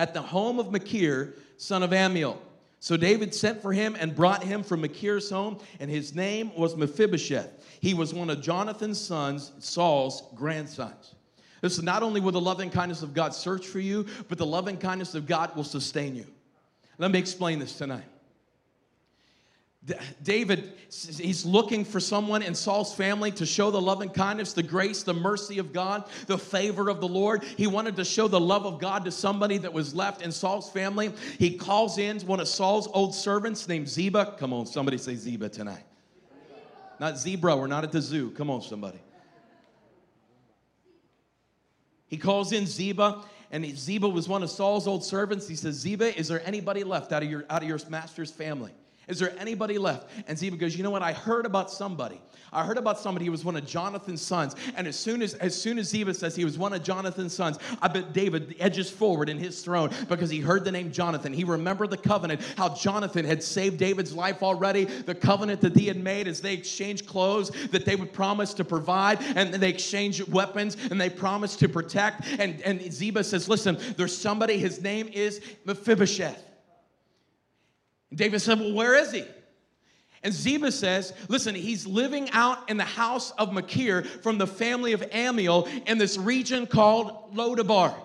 at 0.02 0.16
the 0.16 0.22
home 0.22 0.58
of 0.58 0.72
Machir, 0.72 1.36
son 1.58 1.84
of 1.84 1.92
Ammiel. 1.92 2.36
So 2.80 2.98
David 2.98 3.36
sent 3.36 3.62
for 3.62 3.72
him 3.72 3.96
and 4.00 4.16
brought 4.16 4.44
him 4.44 4.64
from 4.64 4.82
Machir's 4.82 5.30
home, 5.30 5.60
and 5.80 5.92
his 5.92 6.16
name 6.16 6.52
was 6.58 6.76
Mephibosheth. 6.76 7.78
He 7.80 7.94
was 7.94 8.12
one 8.12 8.32
of 8.32 8.42
Jonathan's 8.42 9.00
sons, 9.00 9.52
Saul's 9.60 10.24
grandsons. 10.34 11.14
Listen, 11.62 11.86
not 11.86 12.02
only 12.02 12.20
will 12.20 12.32
the 12.32 12.42
loving 12.42 12.72
kindness 12.72 13.04
of 13.04 13.14
God 13.14 13.36
search 13.36 13.68
for 13.68 13.80
you, 13.80 14.08
but 14.28 14.40
the 14.40 14.46
loving 14.46 14.76
kindness 14.76 15.14
of 15.14 15.28
God 15.28 15.56
will 15.56 15.64
sustain 15.64 16.16
you. 16.16 16.26
Let 16.98 17.12
me 17.12 17.20
explain 17.20 17.60
this 17.60 17.78
tonight. 17.78 18.06
David, 20.22 20.74
he's 20.90 21.44
looking 21.44 21.84
for 21.84 22.00
someone 22.00 22.44
in 22.44 22.54
Saul's 22.54 22.94
family 22.94 23.32
to 23.32 23.48
show 23.48 23.72
the 23.72 23.82
love 23.82 24.02
and 24.02 24.14
kindness, 24.14 24.54
the 24.54 24.62
grace, 24.62 25.02
the 25.02 25.14
mercy 25.14 25.58
of 25.58 25.74
God, 25.74 26.04
the 26.28 26.38
favor 26.38 26.88
of 26.88 27.02
the 27.02 27.08
Lord. 27.08 27.44
He 27.44 27.66
wanted 27.66 27.96
to 27.96 28.06
show 28.06 28.28
the 28.28 28.40
love 28.40 28.68
of 28.68 28.80
God 28.80 29.06
to 29.06 29.12
somebody 29.12 29.58
that 29.58 29.74
was 29.74 29.96
left 29.96 30.22
in 30.22 30.32
Saul's 30.32 30.70
family. 30.70 31.12
He 31.40 31.58
calls 31.58 31.98
in 31.98 32.20
one 32.22 32.40
of 32.40 32.48
Saul's 32.48 32.88
old 32.94 33.16
servants 33.16 33.68
named 33.68 33.90
Ziba. 33.90 34.36
Come 34.38 34.54
on, 34.54 34.68
somebody 34.68 35.00
say 35.00 35.16
Ziba 35.16 35.50
tonight. 35.50 35.84
Not 37.00 37.18
zebra, 37.18 37.58
we're 37.58 37.66
not 37.66 37.84
at 37.84 37.92
the 37.92 38.02
zoo. 38.02 38.30
Come 38.30 38.52
on, 38.52 38.62
somebody. 38.62 39.00
He 42.06 42.18
calls 42.18 42.52
in 42.52 42.68
Ziba, 42.68 43.24
and 43.50 43.66
Ziba 43.66 44.08
was 44.08 44.30
one 44.30 44.44
of 44.44 44.52
Saul's 44.52 44.86
old 44.86 45.04
servants. 45.04 45.48
He 45.48 45.56
says, 45.56 45.74
Ziba, 45.74 46.16
is 46.16 46.28
there 46.28 46.46
anybody 46.46 46.84
left 46.84 47.12
out 47.12 47.24
of 47.24 47.30
your, 47.32 47.46
out 47.50 47.64
of 47.64 47.68
your 47.68 47.80
master's 47.90 48.30
family? 48.30 48.74
Is 49.08 49.20
there 49.20 49.34
anybody 49.40 49.78
left? 49.78 50.10
And 50.28 50.38
Ziba 50.38 50.58
goes, 50.58 50.78
You 50.78 50.84
know 50.84 50.92
what? 50.92 51.02
I 51.02 51.12
heard 51.12 51.46
about 51.46 51.72
somebody. 51.72 52.22
I 52.54 52.66
heard 52.66 52.78
about 52.78 53.00
somebody 53.00 53.26
who 53.26 53.32
was 53.32 53.46
one 53.46 53.56
of 53.56 53.66
Jonathan's 53.66 54.22
sons. 54.22 54.56
And 54.76 54.86
as 54.86 54.98
soon 54.98 55.22
as 55.22 55.34
as 55.36 55.60
soon 55.60 55.80
as 55.80 55.88
Ziba 55.90 56.14
says 56.14 56.36
he 56.36 56.46
was 56.46 56.58
one 56.58 56.74
of 56.74 56.84
Jonathan's 56.84 57.34
sons, 57.34 57.58
I 57.82 57.88
bet 57.88 58.14
David 58.14 58.56
edges 58.60 58.90
forward 58.90 59.30
in 59.30 59.38
his 59.38 59.62
throne 59.64 59.90
because 60.08 60.30
he 60.30 60.40
heard 60.40 60.66
the 60.66 60.72
name 60.72 60.92
Jonathan. 60.92 61.34
He 61.34 61.44
remembered 61.44 61.90
the 61.90 61.98
covenant, 61.98 62.42
how 62.58 62.76
Jonathan 62.76 63.26
had 63.26 63.42
saved 63.42 63.78
David's 63.78 64.14
life 64.14 64.44
already, 64.44 64.86
the 64.86 65.16
covenant 65.16 65.62
that 65.62 65.76
he 65.76 65.88
had 65.88 65.98
made 65.98 66.28
as 66.28 66.42
they 66.42 66.54
exchanged 66.54 67.08
clothes, 67.08 67.52
that 67.72 67.86
they 67.86 67.96
would 67.96 68.14
promise 68.14 68.54
to 68.56 68.64
provide, 68.64 69.20
and 69.36 69.54
they 69.54 69.70
exchanged 69.70 70.32
weapons 70.32 70.78
and 70.92 71.02
they 71.02 71.10
promised 71.10 71.60
to 71.60 71.70
protect. 71.70 72.28
And, 72.38 72.62
and 72.62 72.94
Ziba 72.94 73.24
says, 73.24 73.50
Listen, 73.50 73.78
there's 73.98 74.16
somebody, 74.16 74.58
his 74.58 74.82
name 74.82 75.10
is 75.12 75.42
Mephibosheth. 75.66 76.51
David 78.14 78.40
said, 78.40 78.60
Well, 78.60 78.74
where 78.74 78.96
is 78.96 79.12
he? 79.12 79.26
And 80.24 80.34
Ziba 80.34 80.72
says, 80.72 81.14
Listen, 81.28 81.56
he's 81.56 81.88
living 81.88 82.30
out 82.32 82.70
in 82.70 82.78
the 82.78 82.84
house 82.84 83.32
of 83.32 83.54
Machir 83.54 84.04
from 84.04 84.38
the 84.38 84.48
family 84.48 84.94
of 84.94 85.02
Ammiel 85.12 85.68
in 85.88 85.98
this 85.98 86.18
region 86.18 86.68
called 86.68 87.36
Lodabar. 87.36 87.96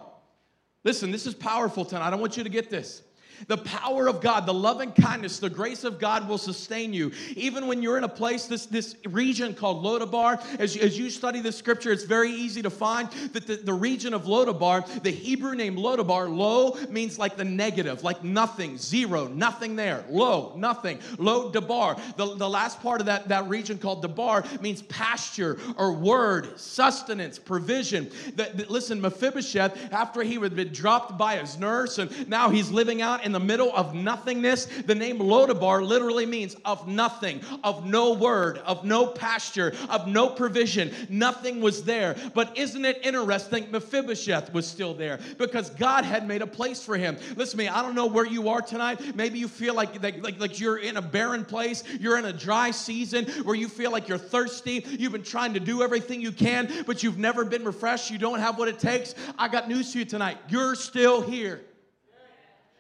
Listen, 0.85 1.11
this 1.11 1.27
is 1.27 1.35
powerful 1.35 1.85
tonight. 1.85 2.07
I 2.07 2.11
don't 2.11 2.21
want 2.21 2.37
you 2.37 2.45
to 2.45 2.49
get 2.49 2.71
this. 2.71 3.03
The 3.49 3.59
power 3.59 4.09
of 4.09 4.21
God, 4.21 4.47
the 4.47 4.55
loving 4.55 4.93
kindness, 4.93 5.39
the 5.39 5.51
grace 5.51 5.85
of 5.85 5.99
God 5.99 6.29
will 6.29 6.39
sustain 6.39 6.93
you. 6.93 7.13
Even 7.35 7.67
when 7.67 7.83
you're 7.83 7.99
in 7.99 8.05
a 8.05 8.09
place, 8.09 8.47
this, 8.47 8.67
this 8.67 8.97
region 9.05 9.55
called 9.55 9.85
Lodabar, 9.85 10.43
as, 10.59 10.77
as 10.77 10.99
you 10.99 11.11
study 11.11 11.41
the 11.41 11.53
scripture, 11.53 11.93
it's 11.93 12.05
very 12.05 12.31
easy 12.31 12.63
to 12.63 12.71
find 12.71 13.11
that 13.33 13.47
the, 13.47 13.57
the 13.57 13.73
region 13.73 14.15
of 14.15 14.25
Lodabar, 14.25 15.03
the 15.03 15.11
Hebrew 15.11 15.55
name 15.55 15.77
Lodabar, 15.77 16.35
lo 16.35 16.77
means 16.89 17.19
like 17.19 17.37
the 17.37 17.45
negative, 17.45 18.03
like 18.03 18.25
nothing, 18.25 18.79
zero, 18.79 19.29
nothing 19.29 19.77
there. 19.77 20.05
Lo, 20.09 20.55
nothing. 20.57 20.99
Lo 21.19 21.51
Dabar. 21.51 22.01
The, 22.17 22.35
the 22.37 22.49
last 22.49 22.81
part 22.81 23.01
of 23.01 23.07
that, 23.07 23.29
that 23.29 23.49
region 23.49 23.79
called 23.79 24.03
Dabar 24.03 24.45
means 24.61 24.83
pasture 24.83 25.59
or 25.77 25.93
word, 25.93 26.59
sustenance, 26.59 27.39
provision. 27.39 28.11
The, 28.35 28.51
the, 28.55 28.67
listen, 28.69 29.01
Mephibosheth, 29.01 29.93
after 29.93 30.23
he 30.23 30.35
had 30.35 30.57
been 30.57 30.73
dropped 30.73 31.19
by 31.19 31.37
his 31.37 31.59
nurse 31.59 31.99
and 31.99 32.29
now 32.29 32.49
he's 32.49 32.71
living 32.71 33.03
out 33.03 33.25
in 33.27 33.33
the 33.33 33.41
middle 33.41 33.75
of 33.77 33.93
nothingness. 33.93 34.67
The 34.87 34.95
name 34.95 35.19
Lodabar 35.19 35.87
literally 35.87 36.25
means 36.25 36.57
of 36.65 36.87
nothing, 36.89 37.41
of 37.63 37.85
no 37.85 38.15
word, 38.15 38.59
of 38.59 38.85
no 38.85 39.09
pasture, 39.09 39.75
of 39.91 40.07
no 40.07 40.29
provision. 40.31 40.93
Nothing 41.11 41.61
was 41.61 41.83
there. 41.83 42.17
But 42.35 42.57
isn't 42.57 42.85
it 42.85 43.01
interesting? 43.05 43.71
Mephibosheth 43.71 44.55
was 44.55 44.67
still 44.67 44.95
there 44.95 45.19
because 45.39 45.71
God 45.71 46.05
had 46.05 46.27
made 46.27 46.41
a 46.41 46.47
place 46.47 46.83
for 46.83 46.97
him. 46.97 47.19
Listen 47.35 47.59
to 47.59 47.65
me, 47.65 47.69
I 47.69 47.83
don't 47.83 47.97
know 47.97 48.07
where 48.07 48.25
you 48.25 48.49
are 48.49 48.63
tonight. 48.63 49.17
Maybe 49.17 49.41
you 49.41 49.49
feel 49.49 49.75
like, 49.75 50.01
like, 50.03 50.23
like, 50.23 50.41
like 50.41 50.61
you're 50.61 50.79
in 50.79 50.97
a 50.97 51.03
barren 51.03 51.45
place, 51.45 51.83
you're 51.99 52.19
in 52.19 52.27
a 52.27 52.33
dry 52.33 52.71
season 52.71 53.27
where 53.43 53.57
you 53.57 53.69
feel 53.69 53.91
like 53.91 54.09
you're 54.09 54.19
thirsty. 54.19 54.85
You've 54.87 55.13
been 55.13 55.25
trying 55.25 55.55
to 55.55 55.61
do 55.61 55.83
everything 55.83 56.21
you 56.23 56.31
can, 56.31 56.85
but 56.87 57.03
you've 57.03 57.19
never 57.19 57.45
been 57.45 57.65
refreshed. 57.65 58.11
You 58.11 58.19
don't 58.19 58.39
have 58.39 58.57
what 58.57 58.69
it 58.69 58.79
takes. 58.79 59.17
I 59.37 59.49
got 59.49 59.69
news 59.69 59.93
for 59.93 59.99
you 59.99 60.05
tonight. 60.05 60.39
You're 60.49 60.77
still 60.77 61.23
here. 61.23 61.63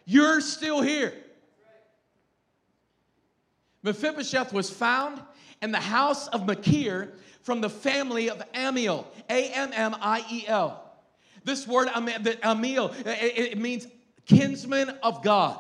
You're 0.07 0.41
still 0.41 0.81
here. 0.81 1.13
Mephibosheth 3.83 4.53
was 4.53 4.71
found 4.71 5.21
in 5.61 5.73
the 5.73 5.81
house 5.81 6.29
of 6.29 6.47
Machir 6.47 7.13
from 7.43 7.61
the 7.61 7.69
family 7.71 8.31
of 8.31 8.43
Ammiel, 8.53 9.05
A 9.29 9.49
M 9.51 9.71
M 9.73 9.95
I 10.01 10.25
E 10.31 10.45
L. 10.47 10.83
This 11.45 11.67
word, 11.67 11.89
Ammiel, 11.89 12.95
it 13.05 13.59
means 13.59 13.87
kinsman 14.27 14.89
of 15.03 15.23
God 15.23 15.59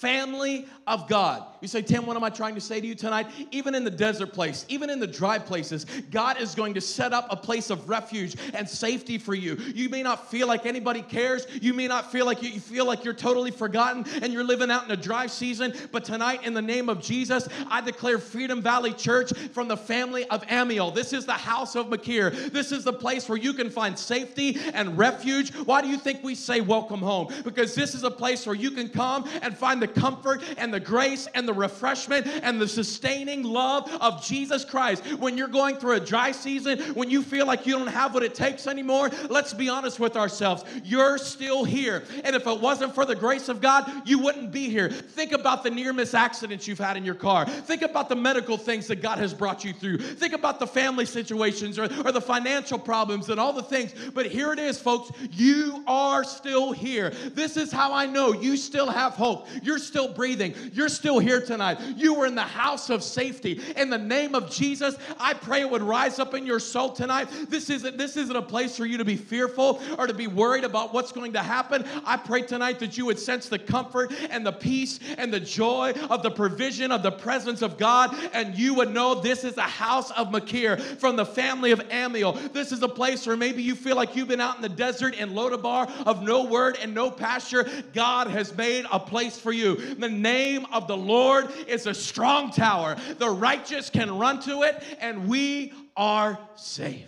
family 0.00 0.66
of 0.90 1.08
God. 1.08 1.44
You 1.60 1.68
say, 1.68 1.82
Tim, 1.82 2.04
what 2.04 2.16
am 2.16 2.24
I 2.24 2.30
trying 2.30 2.54
to 2.56 2.60
say 2.60 2.80
to 2.80 2.86
you 2.86 2.94
tonight? 2.94 3.28
Even 3.52 3.74
in 3.74 3.84
the 3.84 3.90
desert 3.90 4.32
place, 4.32 4.66
even 4.68 4.90
in 4.90 4.98
the 4.98 5.06
dry 5.06 5.38
places, 5.38 5.84
God 6.10 6.40
is 6.40 6.54
going 6.54 6.74
to 6.74 6.80
set 6.80 7.12
up 7.12 7.26
a 7.30 7.36
place 7.36 7.70
of 7.70 7.88
refuge 7.88 8.34
and 8.54 8.68
safety 8.68 9.16
for 9.16 9.34
you. 9.34 9.54
You 9.74 9.88
may 9.88 10.02
not 10.02 10.30
feel 10.30 10.48
like 10.48 10.66
anybody 10.66 11.02
cares. 11.02 11.46
You 11.62 11.74
may 11.74 11.86
not 11.86 12.10
feel 12.10 12.26
like 12.26 12.42
you, 12.42 12.48
you 12.48 12.60
feel 12.60 12.86
like 12.86 13.04
you're 13.04 13.14
totally 13.14 13.52
forgotten 13.52 14.04
and 14.20 14.32
you're 14.32 14.42
living 14.42 14.70
out 14.70 14.84
in 14.84 14.90
a 14.90 14.96
dry 14.96 15.26
season. 15.26 15.74
But 15.92 16.04
tonight, 16.04 16.44
in 16.44 16.54
the 16.54 16.62
name 16.62 16.88
of 16.88 17.00
Jesus, 17.00 17.48
I 17.68 17.82
declare 17.82 18.18
Freedom 18.18 18.60
Valley 18.60 18.92
Church 18.92 19.32
from 19.52 19.68
the 19.68 19.76
family 19.76 20.24
of 20.24 20.42
Ammiel. 20.46 20.92
This 20.92 21.12
is 21.12 21.24
the 21.24 21.32
house 21.34 21.76
of 21.76 21.88
Machir. 21.88 22.30
This 22.30 22.72
is 22.72 22.82
the 22.82 22.92
place 22.92 23.28
where 23.28 23.38
you 23.38 23.52
can 23.52 23.70
find 23.70 23.96
safety 23.96 24.58
and 24.74 24.98
refuge. 24.98 25.54
Why 25.54 25.82
do 25.82 25.88
you 25.88 25.98
think 25.98 26.24
we 26.24 26.34
say 26.34 26.60
welcome 26.60 27.00
home? 27.00 27.32
Because 27.44 27.76
this 27.76 27.94
is 27.94 28.02
a 28.02 28.10
place 28.10 28.44
where 28.44 28.56
you 28.56 28.72
can 28.72 28.88
come 28.88 29.28
and 29.42 29.56
find 29.56 29.80
the 29.80 29.88
comfort 29.88 30.42
and 30.56 30.72
the 30.72 30.79
grace 30.80 31.28
and 31.34 31.46
the 31.46 31.52
refreshment 31.52 32.26
and 32.26 32.60
the 32.60 32.68
sustaining 32.68 33.42
love 33.42 33.90
of 34.00 34.24
Jesus 34.24 34.64
Christ. 34.64 35.04
When 35.18 35.36
you're 35.36 35.48
going 35.48 35.76
through 35.76 35.94
a 35.96 36.00
dry 36.00 36.32
season, 36.32 36.80
when 36.94 37.10
you 37.10 37.22
feel 37.22 37.46
like 37.46 37.66
you 37.66 37.78
don't 37.78 37.86
have 37.86 38.14
what 38.14 38.22
it 38.22 38.34
takes 38.34 38.66
anymore, 38.66 39.10
let's 39.28 39.54
be 39.54 39.68
honest 39.68 40.00
with 40.00 40.16
ourselves. 40.16 40.64
You're 40.84 41.18
still 41.18 41.64
here. 41.64 42.04
And 42.24 42.34
if 42.34 42.46
it 42.46 42.60
wasn't 42.60 42.94
for 42.94 43.04
the 43.04 43.14
grace 43.14 43.48
of 43.48 43.60
God, 43.60 43.90
you 44.04 44.18
wouldn't 44.18 44.52
be 44.52 44.68
here. 44.68 44.88
Think 44.88 45.32
about 45.32 45.62
the 45.62 45.70
near 45.70 45.92
miss 45.92 46.14
accidents 46.14 46.66
you've 46.66 46.78
had 46.78 46.96
in 46.96 47.04
your 47.04 47.14
car. 47.14 47.46
Think 47.46 47.82
about 47.82 48.08
the 48.08 48.16
medical 48.16 48.56
things 48.56 48.86
that 48.88 49.02
God 49.02 49.18
has 49.18 49.34
brought 49.34 49.64
you 49.64 49.72
through. 49.72 49.98
Think 49.98 50.32
about 50.32 50.58
the 50.58 50.66
family 50.66 51.06
situations 51.06 51.78
or, 51.78 51.84
or 52.04 52.12
the 52.12 52.20
financial 52.20 52.78
problems 52.78 53.28
and 53.28 53.38
all 53.38 53.52
the 53.52 53.62
things. 53.62 53.94
But 54.14 54.26
here 54.26 54.52
it 54.52 54.58
is, 54.58 54.78
folks. 54.78 55.10
You 55.30 55.84
are 55.86 56.24
still 56.24 56.72
here. 56.72 57.10
This 57.10 57.56
is 57.56 57.72
how 57.72 57.92
I 57.92 58.06
know 58.06 58.32
you 58.32 58.56
still 58.56 58.90
have 58.90 59.14
hope. 59.14 59.48
You're 59.62 59.78
still 59.78 60.12
breathing. 60.12 60.54
You're 60.72 60.88
still 60.88 61.18
here 61.18 61.40
tonight. 61.40 61.78
You 61.96 62.14
were 62.14 62.26
in 62.26 62.34
the 62.34 62.42
house 62.42 62.90
of 62.90 63.02
safety. 63.02 63.60
In 63.76 63.90
the 63.90 63.98
name 63.98 64.34
of 64.34 64.50
Jesus, 64.50 64.96
I 65.18 65.34
pray 65.34 65.60
it 65.60 65.70
would 65.70 65.82
rise 65.82 66.18
up 66.18 66.34
in 66.34 66.46
your 66.46 66.60
soul 66.60 66.90
tonight. 66.90 67.28
This 67.48 67.70
isn't, 67.70 67.96
this 67.96 68.16
isn't 68.16 68.36
a 68.36 68.42
place 68.42 68.76
for 68.76 68.86
you 68.86 68.98
to 68.98 69.04
be 69.04 69.16
fearful 69.16 69.80
or 69.98 70.06
to 70.06 70.14
be 70.14 70.26
worried 70.26 70.64
about 70.64 70.92
what's 70.92 71.12
going 71.12 71.32
to 71.34 71.40
happen. 71.40 71.84
I 72.04 72.16
pray 72.16 72.42
tonight 72.42 72.78
that 72.80 72.96
you 72.96 73.06
would 73.06 73.18
sense 73.18 73.48
the 73.48 73.58
comfort 73.58 74.12
and 74.30 74.44
the 74.44 74.52
peace 74.52 75.00
and 75.18 75.32
the 75.32 75.40
joy 75.40 75.92
of 76.08 76.22
the 76.22 76.30
provision 76.30 76.92
of 76.92 77.02
the 77.02 77.12
presence 77.12 77.62
of 77.62 77.78
God, 77.78 78.14
and 78.32 78.56
you 78.56 78.74
would 78.74 78.92
know 78.92 79.14
this 79.14 79.44
is 79.44 79.56
a 79.56 79.62
house 79.62 80.10
of 80.12 80.30
Machir 80.30 80.76
from 80.76 81.16
the 81.16 81.26
family 81.26 81.70
of 81.70 81.80
Ammiel. 81.88 82.52
This 82.52 82.72
is 82.72 82.82
a 82.82 82.88
place 82.88 83.26
where 83.26 83.36
maybe 83.36 83.62
you 83.62 83.74
feel 83.74 83.96
like 83.96 84.16
you've 84.16 84.28
been 84.28 84.40
out 84.40 84.56
in 84.56 84.62
the 84.62 84.68
desert 84.68 85.14
in 85.14 85.30
Lodabar 85.30 85.90
of 86.06 86.22
no 86.22 86.44
word 86.44 86.78
and 86.80 86.94
no 86.94 87.10
pasture. 87.10 87.68
God 87.92 88.28
has 88.28 88.56
made 88.56 88.86
a 88.90 88.98
place 88.98 89.38
for 89.38 89.52
you. 89.52 89.94
The 89.94 90.08
name 90.08 90.49
of 90.72 90.86
the 90.86 90.96
Lord 90.96 91.50
is 91.66 91.86
a 91.86 91.94
strong 91.94 92.50
tower. 92.50 92.96
The 93.18 93.30
righteous 93.30 93.90
can 93.90 94.18
run 94.18 94.40
to 94.42 94.62
it, 94.62 94.82
and 95.00 95.28
we 95.28 95.72
are 95.96 96.38
safe. 96.56 97.06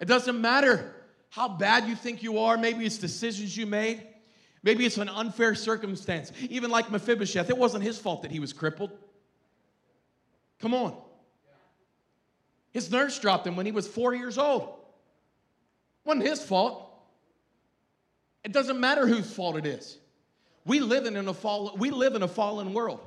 It 0.00 0.06
doesn't 0.06 0.40
matter 0.40 0.94
how 1.30 1.48
bad 1.48 1.88
you 1.88 1.94
think 1.96 2.22
you 2.22 2.38
are. 2.38 2.56
Maybe 2.56 2.84
it's 2.84 2.98
decisions 2.98 3.56
you 3.56 3.66
made. 3.66 4.06
Maybe 4.62 4.84
it's 4.84 4.98
an 4.98 5.08
unfair 5.08 5.54
circumstance. 5.54 6.32
Even 6.48 6.70
like 6.70 6.90
Mephibosheth, 6.90 7.50
it 7.50 7.56
wasn't 7.58 7.84
his 7.84 7.98
fault 7.98 8.22
that 8.22 8.30
he 8.30 8.40
was 8.40 8.52
crippled. 8.52 8.90
Come 10.60 10.74
on. 10.74 10.96
His 12.72 12.90
nurse 12.90 13.18
dropped 13.18 13.46
him 13.46 13.56
when 13.56 13.66
he 13.66 13.72
was 13.72 13.86
four 13.86 14.14
years 14.14 14.38
old. 14.38 14.74
Wasn't 16.04 16.26
his 16.26 16.42
fault. 16.42 16.84
It 18.44 18.52
doesn't 18.52 18.80
matter 18.80 19.06
whose 19.06 19.32
fault 19.32 19.56
it 19.56 19.66
is. 19.66 19.97
We 20.68 20.80
live 20.80 21.06
in 21.06 21.16
a 21.16 21.34
fall, 21.34 21.74
we 21.78 21.90
live 21.90 22.14
in 22.14 22.22
a 22.22 22.28
fallen 22.28 22.74
world. 22.74 23.00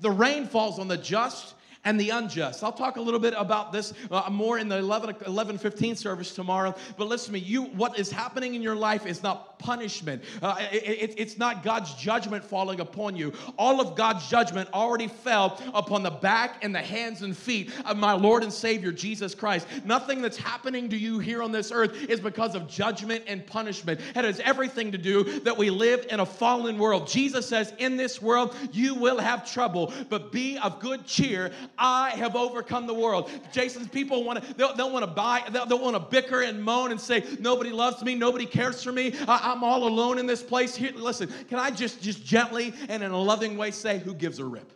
The 0.00 0.10
rain 0.10 0.46
falls 0.46 0.78
on 0.78 0.88
the 0.88 0.96
just 0.96 1.54
and 1.86 2.00
the 2.00 2.10
unjust. 2.10 2.64
I'll 2.64 2.72
talk 2.72 2.96
a 2.96 3.00
little 3.00 3.20
bit 3.20 3.32
about 3.36 3.72
this 3.72 3.94
uh, 4.10 4.28
more 4.28 4.58
in 4.58 4.68
the 4.68 4.78
11, 4.78 5.16
11 5.24 5.56
15 5.56 5.96
service 5.96 6.34
tomorrow. 6.34 6.74
But 6.98 7.06
listen 7.06 7.28
to 7.28 7.32
me, 7.34 7.38
you, 7.38 7.62
what 7.62 7.98
is 7.98 8.10
happening 8.10 8.54
in 8.54 8.60
your 8.60 8.74
life 8.74 9.06
is 9.06 9.22
not 9.22 9.58
punishment. 9.60 10.22
Uh, 10.42 10.56
it, 10.72 10.82
it, 10.82 11.14
it's 11.16 11.38
not 11.38 11.62
God's 11.62 11.94
judgment 11.94 12.44
falling 12.44 12.80
upon 12.80 13.16
you. 13.16 13.32
All 13.56 13.80
of 13.80 13.96
God's 13.96 14.28
judgment 14.28 14.68
already 14.74 15.06
fell 15.06 15.62
upon 15.72 16.02
the 16.02 16.10
back 16.10 16.64
and 16.64 16.74
the 16.74 16.82
hands 16.82 17.22
and 17.22 17.36
feet 17.36 17.72
of 17.84 17.96
my 17.96 18.12
Lord 18.12 18.42
and 18.42 18.52
Savior, 18.52 18.90
Jesus 18.90 19.34
Christ. 19.34 19.66
Nothing 19.84 20.20
that's 20.20 20.36
happening 20.36 20.88
to 20.90 20.96
you 20.96 21.20
here 21.20 21.42
on 21.42 21.52
this 21.52 21.70
earth 21.70 22.10
is 22.10 22.20
because 22.20 22.56
of 22.56 22.68
judgment 22.68 23.24
and 23.28 23.46
punishment. 23.46 24.00
It 24.14 24.24
has 24.24 24.40
everything 24.40 24.90
to 24.90 24.98
do 24.98 25.40
that 25.40 25.56
we 25.56 25.70
live 25.70 26.06
in 26.10 26.18
a 26.18 26.26
fallen 26.26 26.78
world. 26.78 27.06
Jesus 27.06 27.48
says, 27.48 27.72
In 27.78 27.96
this 27.96 28.20
world, 28.20 28.56
you 28.72 28.96
will 28.96 29.18
have 29.18 29.50
trouble, 29.50 29.92
but 30.08 30.32
be 30.32 30.58
of 30.58 30.80
good 30.80 31.06
cheer. 31.06 31.52
I 31.78 32.10
have 32.10 32.36
overcome 32.36 32.86
the 32.86 32.94
world. 32.94 33.30
Jason's 33.52 33.88
people 33.88 34.24
want 34.24 34.42
to, 34.42 34.54
they'll, 34.54 34.74
they'll 34.74 34.92
want 34.92 35.04
to 35.04 35.10
buy, 35.10 35.42
they'll, 35.50 35.66
they'll, 35.66 35.78
want 35.78 35.94
to 35.94 36.00
bicker 36.00 36.42
and 36.42 36.62
moan 36.62 36.90
and 36.90 37.00
say, 37.00 37.24
nobody 37.38 37.70
loves 37.70 38.02
me, 38.02 38.14
nobody 38.14 38.46
cares 38.46 38.82
for 38.82 38.92
me, 38.92 39.14
I, 39.28 39.52
am 39.52 39.62
all 39.62 39.86
alone 39.86 40.18
in 40.18 40.26
this 40.26 40.42
place. 40.42 40.74
Here, 40.74 40.92
listen, 40.94 41.32
can 41.48 41.58
I 41.58 41.70
just, 41.70 42.02
just 42.02 42.24
gently 42.24 42.72
and 42.88 43.02
in 43.02 43.10
a 43.10 43.20
loving 43.20 43.56
way 43.56 43.70
say, 43.70 43.98
who 43.98 44.14
gives 44.14 44.38
a 44.38 44.44
rip? 44.44 44.72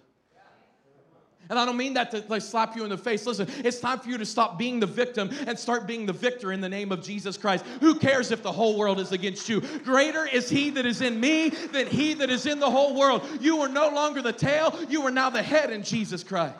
And 1.50 1.58
I 1.58 1.66
don't 1.66 1.76
mean 1.76 1.94
that 1.94 2.12
to 2.12 2.24
like, 2.28 2.42
slap 2.42 2.76
you 2.76 2.84
in 2.84 2.90
the 2.90 2.96
face. 2.96 3.26
Listen, 3.26 3.48
it's 3.64 3.80
time 3.80 3.98
for 3.98 4.08
you 4.08 4.16
to 4.18 4.24
stop 4.24 4.56
being 4.56 4.78
the 4.78 4.86
victim 4.86 5.30
and 5.48 5.58
start 5.58 5.84
being 5.84 6.06
the 6.06 6.12
victor 6.12 6.52
in 6.52 6.60
the 6.60 6.68
name 6.68 6.92
of 6.92 7.02
Jesus 7.02 7.36
Christ. 7.36 7.64
Who 7.80 7.96
cares 7.96 8.30
if 8.30 8.44
the 8.44 8.52
whole 8.52 8.78
world 8.78 9.00
is 9.00 9.10
against 9.10 9.48
you? 9.48 9.60
Greater 9.84 10.24
is 10.26 10.48
he 10.48 10.70
that 10.70 10.86
is 10.86 11.00
in 11.02 11.18
me 11.18 11.48
than 11.48 11.88
he 11.88 12.14
that 12.14 12.30
is 12.30 12.46
in 12.46 12.60
the 12.60 12.70
whole 12.70 12.94
world. 12.96 13.26
You 13.40 13.60
are 13.62 13.68
no 13.68 13.88
longer 13.88 14.22
the 14.22 14.32
tail, 14.32 14.78
you 14.88 15.02
are 15.02 15.10
now 15.10 15.28
the 15.28 15.42
head 15.42 15.70
in 15.70 15.82
Jesus 15.82 16.22
Christ. 16.22 16.54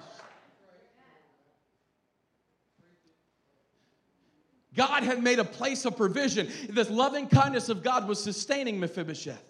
God 4.81 5.03
had 5.03 5.23
made 5.23 5.39
a 5.39 5.45
place 5.45 5.85
of 5.85 5.95
provision. 5.95 6.49
This 6.71 6.89
loving 6.89 7.29
kindness 7.29 7.69
of 7.69 7.83
God 7.83 8.09
was 8.09 8.19
sustaining 8.19 8.81
Mephibosheth. 8.81 9.45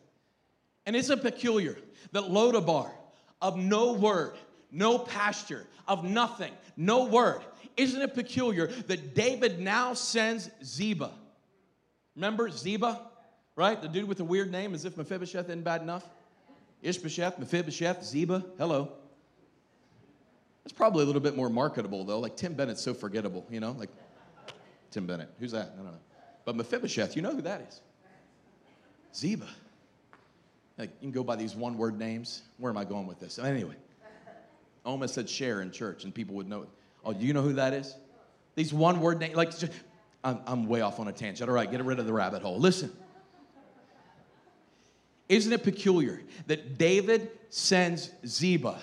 And 0.86 0.96
a 0.96 1.16
peculiar 1.16 1.78
that 2.10 2.24
Lodabar, 2.24 2.90
of 3.40 3.56
no 3.56 3.92
word, 3.92 4.32
no 4.72 4.98
pasture, 4.98 5.68
of 5.86 6.02
nothing, 6.02 6.52
no 6.76 7.04
word, 7.04 7.42
isn't 7.76 8.02
it 8.02 8.12
peculiar 8.12 8.66
that 8.88 9.14
David 9.14 9.60
now 9.60 9.94
sends 9.94 10.50
Ziba? 10.64 11.12
Remember 12.16 12.50
Ziba, 12.50 13.00
right? 13.54 13.80
The 13.80 13.86
dude 13.86 14.08
with 14.08 14.18
the 14.18 14.24
weird 14.24 14.50
name, 14.50 14.74
as 14.74 14.84
if 14.84 14.96
Mephibosheth 14.96 15.46
isn't 15.46 15.62
bad 15.62 15.80
enough. 15.80 16.10
Ishbosheth, 16.82 17.38
Mephibosheth, 17.38 18.02
Ziba, 18.02 18.44
hello. 18.58 18.90
It's 20.64 20.72
probably 20.72 21.04
a 21.04 21.06
little 21.06 21.20
bit 21.20 21.36
more 21.36 21.48
marketable 21.48 22.04
though. 22.04 22.18
Like 22.18 22.36
Tim 22.36 22.54
Bennett's 22.54 22.82
so 22.82 22.94
forgettable, 22.94 23.46
you 23.48 23.60
know, 23.60 23.76
like 23.78 23.90
Tim 24.90 25.06
Bennett. 25.06 25.30
Who's 25.38 25.52
that? 25.52 25.72
I 25.72 25.76
don't 25.76 25.84
know. 25.84 25.92
But 26.44 26.56
Mephibosheth, 26.56 27.16
you 27.16 27.22
know 27.22 27.34
who 27.34 27.42
that 27.42 27.60
is. 27.68 27.80
Ziba. 29.14 29.46
Like, 30.78 30.90
you 31.00 31.06
can 31.06 31.10
go 31.12 31.22
by 31.22 31.36
these 31.36 31.54
one 31.54 31.76
word 31.76 31.98
names. 31.98 32.42
Where 32.58 32.70
am 32.70 32.78
I 32.78 32.84
going 32.84 33.06
with 33.06 33.20
this? 33.20 33.38
Anyway, 33.38 33.76
almost 34.84 35.14
said 35.14 35.28
Cher 35.28 35.60
in 35.60 35.70
church 35.70 36.04
and 36.04 36.14
people 36.14 36.34
would 36.36 36.48
know. 36.48 36.66
Oh, 37.04 37.12
do 37.12 37.24
you 37.24 37.32
know 37.32 37.42
who 37.42 37.52
that 37.54 37.72
is? 37.72 37.94
These 38.54 38.72
one 38.72 39.00
word 39.00 39.20
names. 39.20 39.36
Like, 39.36 39.52
I'm, 40.24 40.40
I'm 40.46 40.66
way 40.66 40.80
off 40.80 40.98
on 40.98 41.08
a 41.08 41.12
tangent. 41.12 41.48
All 41.48 41.54
right, 41.54 41.70
get 41.70 41.84
rid 41.84 41.98
of 41.98 42.06
the 42.06 42.12
rabbit 42.12 42.42
hole. 42.42 42.58
Listen. 42.58 42.90
Isn't 45.28 45.52
it 45.52 45.62
peculiar 45.62 46.20
that 46.48 46.76
David 46.76 47.30
sends 47.50 48.10
Ziba 48.26 48.80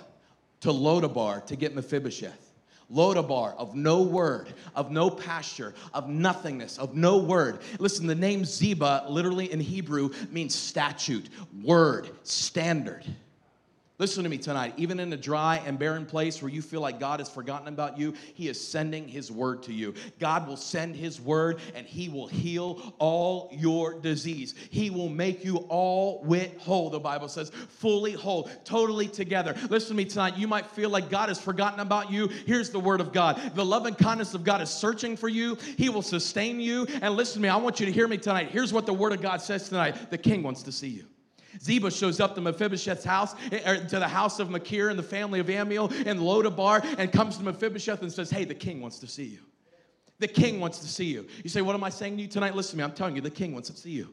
to 0.61 0.69
Lodabar 0.69 1.45
to 1.47 1.55
get 1.55 1.75
Mephibosheth? 1.75 2.46
Lodabar, 2.91 3.53
of 3.57 3.75
no 3.75 4.01
word, 4.01 4.53
of 4.73 4.91
no 4.91 5.09
pasture, 5.09 5.73
of 5.93 6.07
nothingness, 6.07 6.77
of 6.77 6.95
no 6.95 7.17
word. 7.17 7.59
Listen, 7.79 8.07
the 8.07 8.15
name 8.15 8.45
Ziba 8.45 9.05
literally 9.09 9.51
in 9.51 9.59
Hebrew 9.59 10.11
means 10.31 10.55
statute, 10.55 11.29
word, 11.63 12.09
standard. 12.23 13.05
Listen 13.99 14.23
to 14.23 14.29
me 14.29 14.37
tonight. 14.37 14.75
Even 14.77 14.99
in 14.99 15.11
a 15.11 15.17
dry 15.17 15.59
and 15.65 15.79
barren 15.79 16.05
place 16.05 16.39
where 16.39 16.51
you 16.51 16.61
feel 16.61 16.81
like 16.81 16.99
God 16.99 17.19
has 17.19 17.29
forgotten 17.29 17.67
about 17.67 17.97
you, 17.97 18.13
He 18.35 18.47
is 18.47 18.65
sending 18.65 19.07
His 19.07 19.31
word 19.31 19.63
to 19.63 19.73
you. 19.73 19.95
God 20.19 20.47
will 20.47 20.55
send 20.55 20.95
His 20.95 21.19
word 21.19 21.59
and 21.73 21.87
He 21.87 22.07
will 22.07 22.27
heal 22.27 22.93
all 22.99 23.49
your 23.51 23.99
disease. 23.99 24.53
He 24.69 24.91
will 24.91 25.09
make 25.09 25.43
you 25.43 25.65
all 25.69 26.21
wit 26.23 26.59
whole, 26.59 26.91
the 26.91 26.99
Bible 26.99 27.27
says, 27.27 27.49
fully 27.49 28.13
whole, 28.13 28.51
totally 28.63 29.07
together. 29.07 29.55
Listen 29.67 29.89
to 29.89 29.95
me 29.95 30.05
tonight. 30.05 30.37
You 30.37 30.47
might 30.47 30.67
feel 30.67 30.91
like 30.91 31.09
God 31.09 31.29
has 31.29 31.41
forgotten 31.41 31.79
about 31.79 32.11
you. 32.11 32.27
Here's 32.27 32.69
the 32.69 32.79
word 32.79 33.01
of 33.01 33.11
God. 33.11 33.55
The 33.55 33.65
love 33.65 33.87
and 33.87 33.97
kindness 33.97 34.35
of 34.35 34.43
God 34.43 34.61
is 34.61 34.69
searching 34.69 35.17
for 35.17 35.27
you, 35.27 35.55
He 35.55 35.89
will 35.89 36.03
sustain 36.03 36.59
you. 36.59 36.85
And 37.01 37.15
listen 37.15 37.35
to 37.35 37.39
me, 37.41 37.49
I 37.49 37.57
want 37.57 37.79
you 37.79 37.87
to 37.87 37.91
hear 37.91 38.07
me 38.07 38.19
tonight. 38.19 38.49
Here's 38.51 38.71
what 38.71 38.85
the 38.85 38.93
word 38.93 39.13
of 39.13 39.23
God 39.23 39.41
says 39.41 39.67
tonight 39.67 40.11
the 40.11 40.19
King 40.19 40.43
wants 40.43 40.61
to 40.63 40.71
see 40.71 40.89
you. 40.89 41.05
Ziba 41.61 41.91
shows 41.91 42.19
up 42.19 42.35
to 42.35 42.41
Mephibosheth's 42.41 43.03
house, 43.03 43.35
eh, 43.51 43.59
er, 43.65 43.85
to 43.85 43.99
the 43.99 44.07
house 44.07 44.39
of 44.39 44.49
Machir 44.49 44.89
and 44.89 44.97
the 44.97 45.03
family 45.03 45.39
of 45.39 45.47
Ammiel 45.47 45.91
and 46.05 46.19
Lodabar, 46.19 46.83
and 46.97 47.11
comes 47.11 47.37
to 47.37 47.43
Mephibosheth 47.43 48.01
and 48.01 48.11
says, 48.11 48.29
Hey, 48.29 48.45
the 48.45 48.55
king 48.55 48.81
wants 48.81 48.99
to 48.99 49.07
see 49.07 49.25
you. 49.25 49.39
The 50.19 50.27
king 50.27 50.59
wants 50.59 50.79
to 50.79 50.87
see 50.87 51.05
you. 51.05 51.27
You 51.43 51.49
say, 51.49 51.61
What 51.61 51.75
am 51.75 51.83
I 51.83 51.89
saying 51.89 52.17
to 52.17 52.23
you 52.23 52.27
tonight? 52.27 52.55
Listen 52.55 52.71
to 52.71 52.77
me. 52.77 52.83
I'm 52.83 52.95
telling 52.95 53.15
you, 53.15 53.21
the 53.21 53.29
king 53.29 53.53
wants 53.53 53.69
to 53.69 53.77
see 53.77 53.91
you. 53.91 54.09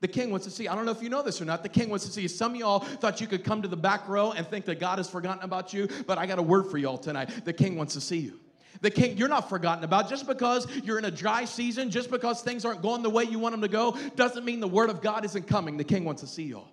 The 0.00 0.08
king 0.08 0.30
wants 0.30 0.44
to 0.44 0.52
see. 0.52 0.68
I 0.68 0.74
don't 0.74 0.84
know 0.84 0.92
if 0.92 1.02
you 1.02 1.08
know 1.08 1.22
this 1.22 1.40
or 1.40 1.46
not. 1.46 1.62
The 1.62 1.68
king 1.70 1.88
wants 1.88 2.04
to 2.04 2.12
see 2.12 2.22
you. 2.22 2.28
Some 2.28 2.52
of 2.52 2.58
y'all 2.58 2.80
thought 2.80 3.22
you 3.22 3.26
could 3.26 3.42
come 3.42 3.62
to 3.62 3.68
the 3.68 3.76
back 3.76 4.06
row 4.06 4.32
and 4.32 4.46
think 4.46 4.66
that 4.66 4.78
God 4.78 4.98
has 4.98 5.08
forgotten 5.08 5.42
about 5.42 5.72
you, 5.72 5.88
but 6.06 6.18
I 6.18 6.26
got 6.26 6.38
a 6.38 6.42
word 6.42 6.66
for 6.70 6.76
y'all 6.76 6.98
tonight. 6.98 7.30
The 7.46 7.54
king 7.54 7.76
wants 7.76 7.94
to 7.94 8.02
see 8.02 8.18
you. 8.18 8.38
The 8.80 8.90
king, 8.90 9.16
you're 9.16 9.28
not 9.28 9.48
forgotten 9.48 9.84
about. 9.84 10.08
Just 10.08 10.26
because 10.26 10.66
you're 10.82 10.98
in 10.98 11.04
a 11.04 11.10
dry 11.10 11.44
season, 11.44 11.90
just 11.90 12.10
because 12.10 12.42
things 12.42 12.64
aren't 12.64 12.82
going 12.82 13.02
the 13.02 13.10
way 13.10 13.24
you 13.24 13.38
want 13.38 13.52
them 13.52 13.62
to 13.62 13.68
go, 13.68 13.96
doesn't 14.16 14.44
mean 14.44 14.60
the 14.60 14.68
word 14.68 14.90
of 14.90 15.02
God 15.02 15.24
isn't 15.24 15.46
coming. 15.46 15.76
The 15.76 15.84
king 15.84 16.04
wants 16.04 16.22
to 16.22 16.28
see 16.28 16.44
y'all. 16.44 16.68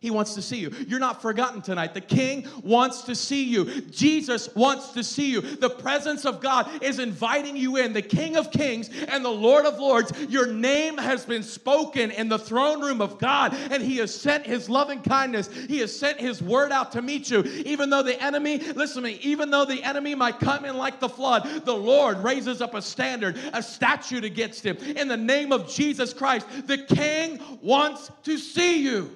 He 0.00 0.10
wants 0.10 0.34
to 0.36 0.40
see 0.40 0.56
you. 0.56 0.74
You're 0.88 0.98
not 0.98 1.20
forgotten 1.20 1.60
tonight. 1.60 1.92
The 1.92 2.00
King 2.00 2.48
wants 2.62 3.02
to 3.02 3.14
see 3.14 3.44
you. 3.44 3.82
Jesus 3.82 4.48
wants 4.54 4.92
to 4.92 5.04
see 5.04 5.30
you. 5.30 5.42
The 5.42 5.68
presence 5.68 6.24
of 6.24 6.40
God 6.40 6.82
is 6.82 6.98
inviting 6.98 7.54
you 7.54 7.76
in. 7.76 7.92
The 7.92 8.00
King 8.00 8.38
of 8.38 8.50
Kings 8.50 8.88
and 9.08 9.22
the 9.22 9.28
Lord 9.28 9.66
of 9.66 9.78
Lords, 9.78 10.10
your 10.30 10.46
name 10.46 10.96
has 10.96 11.26
been 11.26 11.42
spoken 11.42 12.10
in 12.12 12.30
the 12.30 12.38
throne 12.38 12.80
room 12.80 13.02
of 13.02 13.18
God, 13.18 13.54
and 13.70 13.82
He 13.82 13.98
has 13.98 14.14
sent 14.18 14.46
His 14.46 14.70
loving 14.70 15.02
kindness. 15.02 15.52
He 15.52 15.80
has 15.80 15.94
sent 15.94 16.18
His 16.18 16.42
word 16.42 16.72
out 16.72 16.92
to 16.92 17.02
meet 17.02 17.30
you. 17.30 17.42
Even 17.66 17.90
though 17.90 18.02
the 18.02 18.20
enemy, 18.22 18.56
listen 18.56 19.02
to 19.02 19.10
me, 19.10 19.18
even 19.20 19.50
though 19.50 19.66
the 19.66 19.82
enemy 19.82 20.14
might 20.14 20.40
come 20.40 20.64
in 20.64 20.78
like 20.78 20.98
the 20.98 21.10
flood, 21.10 21.66
the 21.66 21.76
Lord 21.76 22.24
raises 22.24 22.62
up 22.62 22.72
a 22.72 22.80
standard, 22.80 23.38
a 23.52 23.62
statute 23.62 24.24
against 24.24 24.64
him. 24.64 24.78
In 24.78 25.08
the 25.08 25.16
name 25.18 25.52
of 25.52 25.68
Jesus 25.68 26.14
Christ, 26.14 26.46
the 26.66 26.78
King 26.78 27.38
wants 27.60 28.10
to 28.22 28.38
see 28.38 28.82
you. 28.82 29.14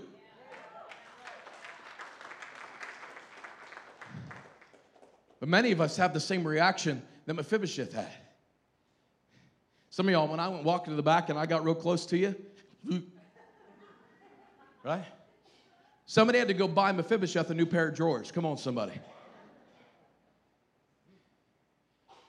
But 5.45 5.51
many 5.51 5.73
of 5.73 5.81
us 5.83 5.99
have 5.99 6.15
the 6.15 6.21
same 6.21 6.49
reaction 6.49 7.03
that 7.27 7.35
Mephibosheth 7.35 7.93
had. 7.93 8.09
Some 9.91 10.09
of 10.09 10.13
y'all, 10.13 10.27
when 10.27 10.41
I 10.41 10.49
went 10.49 10.65
walking 10.65 10.93
to 10.93 10.97
the 10.97 11.03
back 11.03 11.29
and 11.29 11.39
I 11.39 11.45
got 11.45 11.63
real 11.63 11.75
close 11.75 12.07
to 12.07 12.17
you, 12.17 12.35
right? 14.83 15.05
Somebody 16.07 16.39
had 16.39 16.49
to 16.49 16.55
go 16.55 16.67
buy 16.67 16.93
Mephibosheth 16.93 17.51
a 17.51 17.55
new 17.55 17.67
pair 17.67 17.89
of 17.89 17.95
drawers. 17.95 18.33
Come 18.33 18.47
on, 18.47 18.57
somebody. 18.57 18.95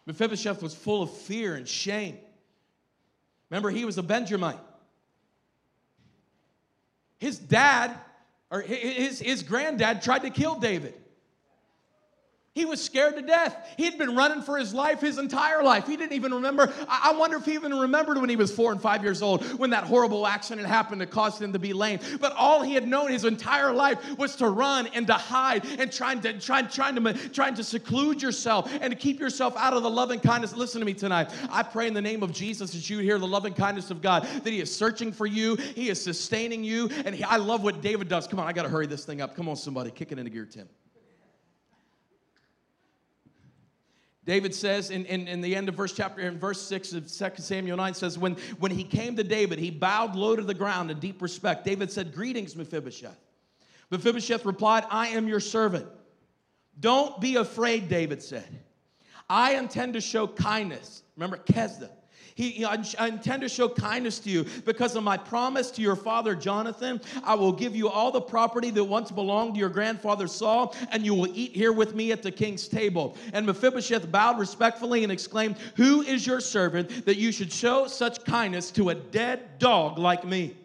Mephibosheth 0.06 0.62
was 0.62 0.76
full 0.76 1.02
of 1.02 1.10
fear 1.10 1.56
and 1.56 1.66
shame. 1.66 2.18
Remember, 3.50 3.70
he 3.70 3.86
was 3.86 3.98
a 3.98 4.04
Benjamite. 4.04 4.60
His 7.20 7.40
dad, 7.40 7.98
or 8.52 8.60
his, 8.60 9.20
his 9.20 9.42
granddad, 9.42 10.02
tried 10.02 10.24
to 10.24 10.30
kill 10.30 10.60
David. 10.60 10.96
He 12.56 12.64
was 12.64 12.82
scared 12.82 13.18
to 13.18 13.22
death. 13.22 13.74
He'd 13.76 13.98
been 13.98 14.16
running 14.16 14.42
for 14.42 14.58
his 14.58 14.74
life 14.74 15.02
his 15.02 15.18
entire 15.18 15.62
life. 15.62 15.86
He 15.86 15.98
didn't 15.98 16.14
even 16.14 16.34
remember. 16.34 16.74
I 16.88 17.14
wonder 17.14 17.36
if 17.36 17.44
he 17.44 17.54
even 17.54 17.78
remembered 17.78 18.18
when 18.18 18.30
he 18.30 18.38
was 18.38 18.50
four 18.50 18.72
and 18.72 18.82
five 18.82 19.04
years 19.04 19.22
old 19.22 19.44
when 19.60 19.72
that 19.72 19.84
horrible 19.84 20.26
accident 20.26 20.66
happened 20.66 21.02
that 21.02 21.12
caused 21.12 21.42
him 21.42 21.52
to 21.52 21.60
be 21.60 21.74
lame. 21.74 22.00
But 22.22 22.34
all 22.38 22.62
he 22.64 22.74
had 22.74 22.88
known 22.88 23.12
his 23.12 23.26
entire 23.26 23.74
life 23.74 24.18
was 24.18 24.38
to 24.38 24.48
run 24.48 24.88
and 24.94 25.06
to 25.08 25.16
hide 25.16 25.66
and 25.66 25.92
trying 25.92 26.22
to 26.22 26.40
trying 26.40 26.70
trying 26.70 26.96
to 26.96 27.30
trying 27.30 27.56
to 27.56 27.64
seclude 27.64 28.22
yourself 28.22 28.72
and 28.80 28.90
to 28.90 28.98
keep 28.98 29.20
yourself 29.20 29.54
out 29.58 29.74
of 29.74 29.84
the 29.84 29.90
loving 29.90 30.22
kindness. 30.22 30.56
Listen 30.56 30.80
to 30.80 30.86
me 30.86 30.94
tonight. 30.94 31.32
I 31.50 31.62
pray 31.62 31.90
in 31.90 31.94
the 31.94 32.02
name 32.02 32.24
of 32.24 32.32
Jesus 32.32 32.72
that 32.72 32.90
you 32.90 33.00
hear 33.00 33.20
the 33.20 33.28
loving 33.28 33.54
kindness 33.54 33.92
of 33.92 34.02
God 34.02 34.24
that 34.24 34.50
He 34.50 34.62
is 34.62 34.74
searching 34.74 35.12
for 35.12 35.26
you. 35.26 35.56
He 35.56 35.90
is 35.90 36.02
sustaining 36.02 36.64
you, 36.64 36.90
and 37.04 37.14
he, 37.14 37.24
I 37.26 37.36
love 37.36 37.64
what 37.64 37.82
David 37.82 38.08
does. 38.08 38.28
Come 38.28 38.40
on, 38.40 38.48
I 38.48 38.54
got 38.54 38.64
to 38.64 38.70
hurry 38.70 38.88
this 38.88 39.04
thing 39.04 39.20
up. 39.20 39.36
Come 39.36 39.50
on, 39.50 39.58
somebody, 39.58 39.92
kick 39.92 40.14
it 40.14 40.20
into 40.20 40.32
gear, 40.32 40.46
Tim. 40.46 40.70
David 44.26 44.56
says 44.56 44.90
in, 44.90 45.06
in, 45.06 45.28
in, 45.28 45.42
the 45.42 45.56
end 45.56 45.70
of 45.70 45.76
verse 45.76 45.94
chapter, 45.94 46.22
in 46.22 46.40
verse 46.40 46.60
6 46.62 46.94
of 46.94 47.12
2 47.12 47.30
Samuel 47.38 47.78
9 47.78 47.94
says, 47.94 48.18
when, 48.18 48.36
when 48.58 48.72
he 48.72 48.84
came 48.84 49.16
to 49.16 49.24
David, 49.24 49.60
he 49.60 49.70
bowed 49.70 50.16
low 50.16 50.36
to 50.36 50.42
the 50.42 50.54
ground 50.54 50.90
in 50.90 51.00
deep 51.00 51.22
respect. 51.22 51.64
David 51.64 51.92
said, 51.92 52.14
Greetings, 52.14 52.56
Mephibosheth. 52.56 53.20
Mephibosheth 53.92 54.44
replied, 54.46 54.84
I 54.90 55.10
am 55.10 55.28
your 55.28 55.40
servant. 55.40 55.86
Don't 56.80 57.22
be 57.22 57.36
afraid, 57.36 57.88
David 57.88 58.24
said. 58.24 58.48
I 59.30 59.56
intend 59.56 59.94
to 59.94 60.02
show 60.02 60.28
kindness. 60.28 61.04
Remember, 61.16 61.38
Kesda. 61.38 61.90
He, 62.36 62.66
I, 62.66 62.84
I 63.00 63.08
intend 63.08 63.44
to 63.44 63.50
show 63.50 63.70
kindness 63.70 64.20
to 64.20 64.30
you 64.30 64.46
because 64.66 64.98
of 64.98 65.04
my 65.04 65.16
promise 65.16 65.72
to 65.72 65.82
your 65.82 65.96
father 65.96 66.36
Jonathan. 66.36 67.00
I 67.24 67.34
will 67.34 67.54
give 67.54 67.78
you 67.78 67.88
all 67.88 68.12
the 68.12 68.20
property 68.20 68.72
that 68.72 68.84
once 68.84 69.10
belonged 69.10 69.54
to 69.54 69.60
your 69.60 69.70
grandfather 69.70 70.28
Saul, 70.28 70.76
and 70.92 71.06
you 71.06 71.14
will 71.14 71.30
eat 71.34 71.56
here 71.56 71.72
with 71.72 71.96
me 71.96 72.12
at 72.12 72.22
the 72.22 72.32
king's 72.32 72.68
table. 72.68 73.16
And 73.32 73.46
Mephibosheth 73.46 74.12
bowed 74.12 74.38
respectfully 74.38 75.04
and 75.04 75.14
exclaimed, 75.14 75.56
Who 75.78 76.02
is 76.02 76.28
your 76.28 76.42
servant 76.42 77.06
that 77.06 77.16
you 77.16 77.32
should 77.32 77.54
show 77.54 77.88
such 77.88 78.26
kindness 78.26 78.70
to 78.72 78.90
a 78.90 78.96
dead 78.96 79.58
dog 79.58 79.98
like 79.98 80.26
me? 80.26 80.56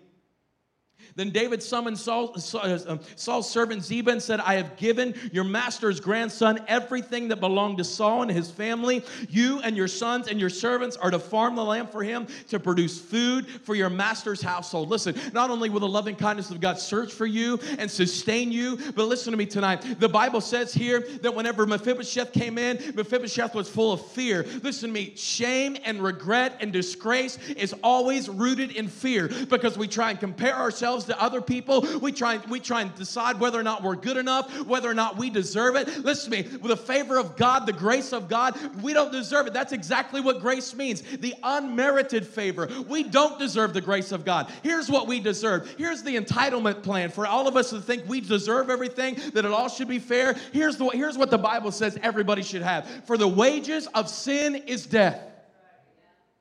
Then 1.17 1.31
David 1.31 1.63
summoned 1.63 1.99
Saul, 1.99 2.35
uh, 2.55 2.79
um, 2.87 3.01
Saul's 3.17 3.51
servant 3.51 3.85
Ziba 3.85 4.11
and 4.11 4.23
said, 4.23 4.41
I 4.41 4.55
have 4.55 4.77
given 4.77 5.15
your 5.33 5.45
master's 5.45 6.01
grandson 6.01 6.61
everything 6.69 7.29
that 7.29 7.41
belonged 7.41 7.79
to 7.79 7.85
Saul 7.85 8.23
and 8.23 8.31
his 8.31 8.51
family. 8.51 9.05
You 9.29 9.61
and 9.61 9.77
your 9.77 9.89
sons 9.89 10.29
and 10.29 10.41
your 10.41 10.51
servants 10.51 10.97
are 10.97 11.11
to 11.11 11.19
farm 11.19 11.57
the 11.57 11.65
land 11.65 11.91
for 11.91 12.03
him 12.03 12.27
to 12.49 12.59
produce 12.59 13.01
food 13.01 13.49
for 13.49 13.75
your 13.75 13.91
master's 13.91 14.43
household. 14.43 14.89
Listen, 14.89 15.15
not 15.33 15.51
only 15.51 15.69
will 15.69 15.81
the 15.81 15.89
loving 15.89 16.17
kindness 16.17 16.51
of 16.51 16.61
God 16.61 16.79
search 16.79 17.13
for 17.13 17.27
you 17.27 17.59
and 17.79 17.91
sustain 17.91 18.53
you, 18.53 18.79
but 18.95 19.07
listen 19.07 19.31
to 19.31 19.37
me 19.37 19.47
tonight. 19.47 19.99
The 19.99 20.09
Bible 20.09 20.41
says 20.41 20.73
here 20.73 21.01
that 21.23 21.35
whenever 21.35 21.67
Mephibosheth 21.67 22.33
came 22.33 22.59
in, 22.59 22.77
Mephibosheth 22.95 23.55
was 23.55 23.69
full 23.69 23.93
of 23.93 24.05
fear. 24.07 24.45
Listen 24.63 24.91
to 24.91 24.95
me, 24.95 25.15
shame 25.17 25.77
and 25.85 26.03
regret 26.03 26.57
and 26.61 26.73
disgrace 26.73 27.39
is 27.57 27.75
always 27.83 28.29
rooted 28.29 28.73
in 28.73 28.89
fear 28.89 29.29
because 29.49 29.77
we 29.77 29.89
try 29.89 30.11
and 30.11 30.21
compare 30.21 30.55
ourselves 30.55 31.00
ourselves 31.01 31.07
to 31.07 31.23
other 31.23 31.41
people. 31.41 31.87
We 32.01 32.13
try, 32.13 32.39
we 32.49 32.61
try 32.61 32.83
and 32.83 32.95
decide 32.95 33.41
whether 33.41 33.59
or 33.59 33.63
not 33.63 33.83
we're 33.83 33.97
good 33.97 34.17
enough, 34.17 34.67
whether 34.67 34.91
or 34.91 34.95
not 34.95 35.17
we 35.17 35.31
deserve 35.31 35.77
it. 35.77 35.89
Listen 36.05 36.33
to 36.33 36.43
me, 36.43 36.59
with 36.59 36.69
the 36.69 36.77
favor 36.77 37.19
of 37.19 37.37
God, 37.37 37.67
the 37.67 37.73
grace 37.73 38.13
of 38.13 38.29
God, 38.29 38.59
we 38.83 38.93
don't 38.93 39.13
deserve 39.13 39.47
it. 39.47 39.53
That's 39.53 39.73
exactly 39.73 40.21
what 40.21 40.41
grace 40.41 40.75
means 40.75 41.03
the 41.03 41.35
unmerited 41.43 42.27
favor. 42.27 42.69
We 42.89 43.05
don't 43.05 43.39
deserve 43.39 43.75
the 43.75 43.81
grace 43.81 44.13
of 44.13 44.25
God. 44.25 44.51
Here's 44.63 44.91
what 44.91 45.07
we 45.07 45.21
deserve. 45.21 45.75
Here's 45.77 46.03
the 46.03 46.17
entitlement 46.17 46.83
plan 46.83 47.11
for 47.11 47.27
all 47.27 47.49
of 47.49 47.57
us 47.57 47.71
to 47.71 47.81
think 47.81 48.09
we 48.09 48.21
deserve 48.21 48.71
everything, 48.71 49.17
that 49.35 49.45
it 49.45 49.51
all 49.51 49.69
should 49.69 49.89
be 49.89 49.99
fair. 49.99 50.35
Here's, 50.53 50.77
the, 50.77 50.89
here's 50.89 51.19
what 51.19 51.31
the 51.31 51.39
Bible 51.39 51.73
says 51.73 51.99
everybody 52.03 52.43
should 52.43 52.63
have. 52.63 52.87
For 53.07 53.17
the 53.17 53.29
wages 53.29 53.87
of 53.89 54.09
sin 54.09 54.55
is 54.55 54.87
death. 54.87 55.21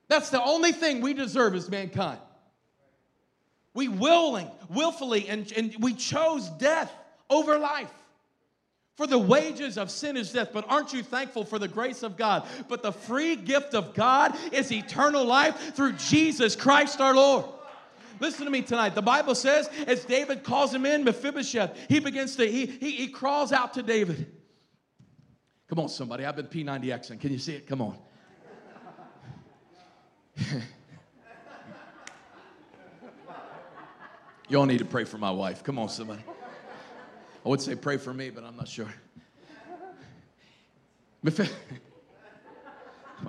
That's 0.08 0.32
the 0.32 0.44
only 0.44 0.72
thing 0.72 1.02
we 1.02 1.14
deserve 1.14 1.54
as 1.54 1.70
mankind. 1.70 2.20
We 3.74 3.88
willing, 3.88 4.50
willfully, 4.70 5.28
and, 5.30 5.52
and 5.54 5.76
we 5.80 5.94
chose 5.94 6.50
death 6.50 6.92
over 7.30 7.58
life. 7.60 7.94
For 8.96 9.08
the 9.08 9.18
wages 9.18 9.78
of 9.78 9.90
sin 9.90 10.18
is 10.18 10.34
death, 10.34 10.50
but 10.52 10.66
aren't 10.68 10.92
you 10.92 11.04
thankful 11.04 11.46
for 11.46 11.58
the 11.58 11.70
grace 11.70 12.04
of 12.04 12.18
God? 12.18 12.46
But 12.68 12.84
the 12.84 12.92
free 12.92 13.38
gift 13.38 13.74
of 13.74 13.94
God 13.94 14.36
is 14.52 14.72
eternal 14.74 15.24
life 15.24 15.74
through 15.74 15.94
Jesus 15.94 16.56
Christ 16.56 17.00
our 17.00 17.16
Lord. 17.16 17.46
Listen 18.20 18.44
to 18.44 18.52
me 18.52 18.62
tonight. 18.62 18.96
The 18.96 19.02
Bible 19.02 19.36
says, 19.36 19.70
as 19.88 20.04
David 20.04 20.44
calls 20.44 20.74
him 20.74 20.86
in, 20.86 21.06
Mephibosheth, 21.06 21.78
he 21.88 22.00
begins 22.00 22.36
to, 22.36 22.46
he, 22.46 22.66
he, 22.66 22.92
he 22.92 23.08
crawls 23.08 23.54
out 23.54 23.76
to 23.76 23.84
David. 23.84 24.30
Come 25.70 25.80
on, 25.80 25.88
somebody. 25.88 26.26
I've 26.26 26.36
been 26.36 26.48
P90Xing. 26.48 27.22
Can 27.22 27.32
you 27.32 27.40
see 27.40 27.56
it? 27.56 27.68
Come 27.68 27.82
on. 27.82 27.98
Y'all 34.50 34.66
need 34.66 34.80
to 34.80 34.86
pray 34.86 35.04
for 35.04 35.20
my 35.20 35.30
wife. 35.30 35.64
Come 35.64 35.78
on, 35.78 35.90
somebody. 35.90 36.24
I 37.46 37.50
would 37.50 37.62
say 37.62 37.76
pray 37.76 37.98
for 37.98 38.12
me, 38.14 38.32
but 38.32 38.44
I'm 38.44 38.58
not 38.58 38.68
sure. 38.68 38.88
what 41.22 41.40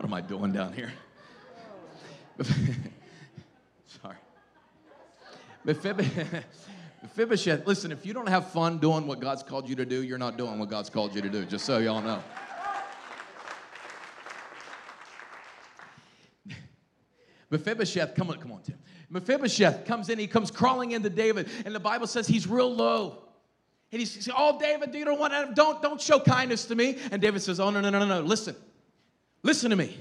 am 0.02 0.14
I 0.14 0.22
doing 0.22 0.52
down 0.52 0.72
here? 0.72 0.90
Sorry. 4.02 4.16
Mephibosheth, 7.02 7.66
listen, 7.66 7.92
if 7.92 8.06
you 8.06 8.14
don't 8.14 8.28
have 8.28 8.50
fun 8.50 8.78
doing 8.78 9.06
what 9.06 9.20
God's 9.20 9.42
called 9.42 9.68
you 9.68 9.76
to 9.76 9.84
do, 9.84 10.02
you're 10.02 10.18
not 10.18 10.38
doing 10.38 10.58
what 10.58 10.70
God's 10.70 10.88
called 10.88 11.14
you 11.14 11.20
to 11.20 11.28
do, 11.28 11.44
just 11.44 11.66
so 11.66 11.76
y'all 11.78 12.00
know. 12.00 12.22
Mephibosheth, 17.50 18.14
come 18.14 18.30
on, 18.30 18.38
come 18.38 18.52
on, 18.52 18.62
Tim. 18.62 18.78
Mephibosheth 19.10 19.84
comes 19.84 20.08
in, 20.08 20.18
he 20.18 20.26
comes 20.26 20.50
crawling 20.50 20.92
into 20.92 21.10
David, 21.10 21.48
and 21.64 21.74
the 21.74 21.80
Bible 21.80 22.06
says 22.06 22.26
he's 22.26 22.46
real 22.46 22.72
low. 22.72 23.24
And 23.92 23.98
he 23.98 24.06
says, 24.06 24.28
Oh, 24.34 24.58
David, 24.58 24.94
you 24.94 25.04
don't 25.04 25.18
want 25.18 25.32
to, 25.32 25.50
don't, 25.54 25.82
don't 25.82 26.00
show 26.00 26.20
kindness 26.20 26.66
to 26.66 26.76
me. 26.76 26.96
And 27.10 27.20
David 27.20 27.42
says, 27.42 27.58
Oh, 27.58 27.70
no, 27.70 27.80
no, 27.80 27.90
no, 27.90 27.98
no, 27.98 28.06
no. 28.06 28.20
Listen. 28.20 28.54
Listen 29.42 29.70
to 29.70 29.76
me. 29.76 29.98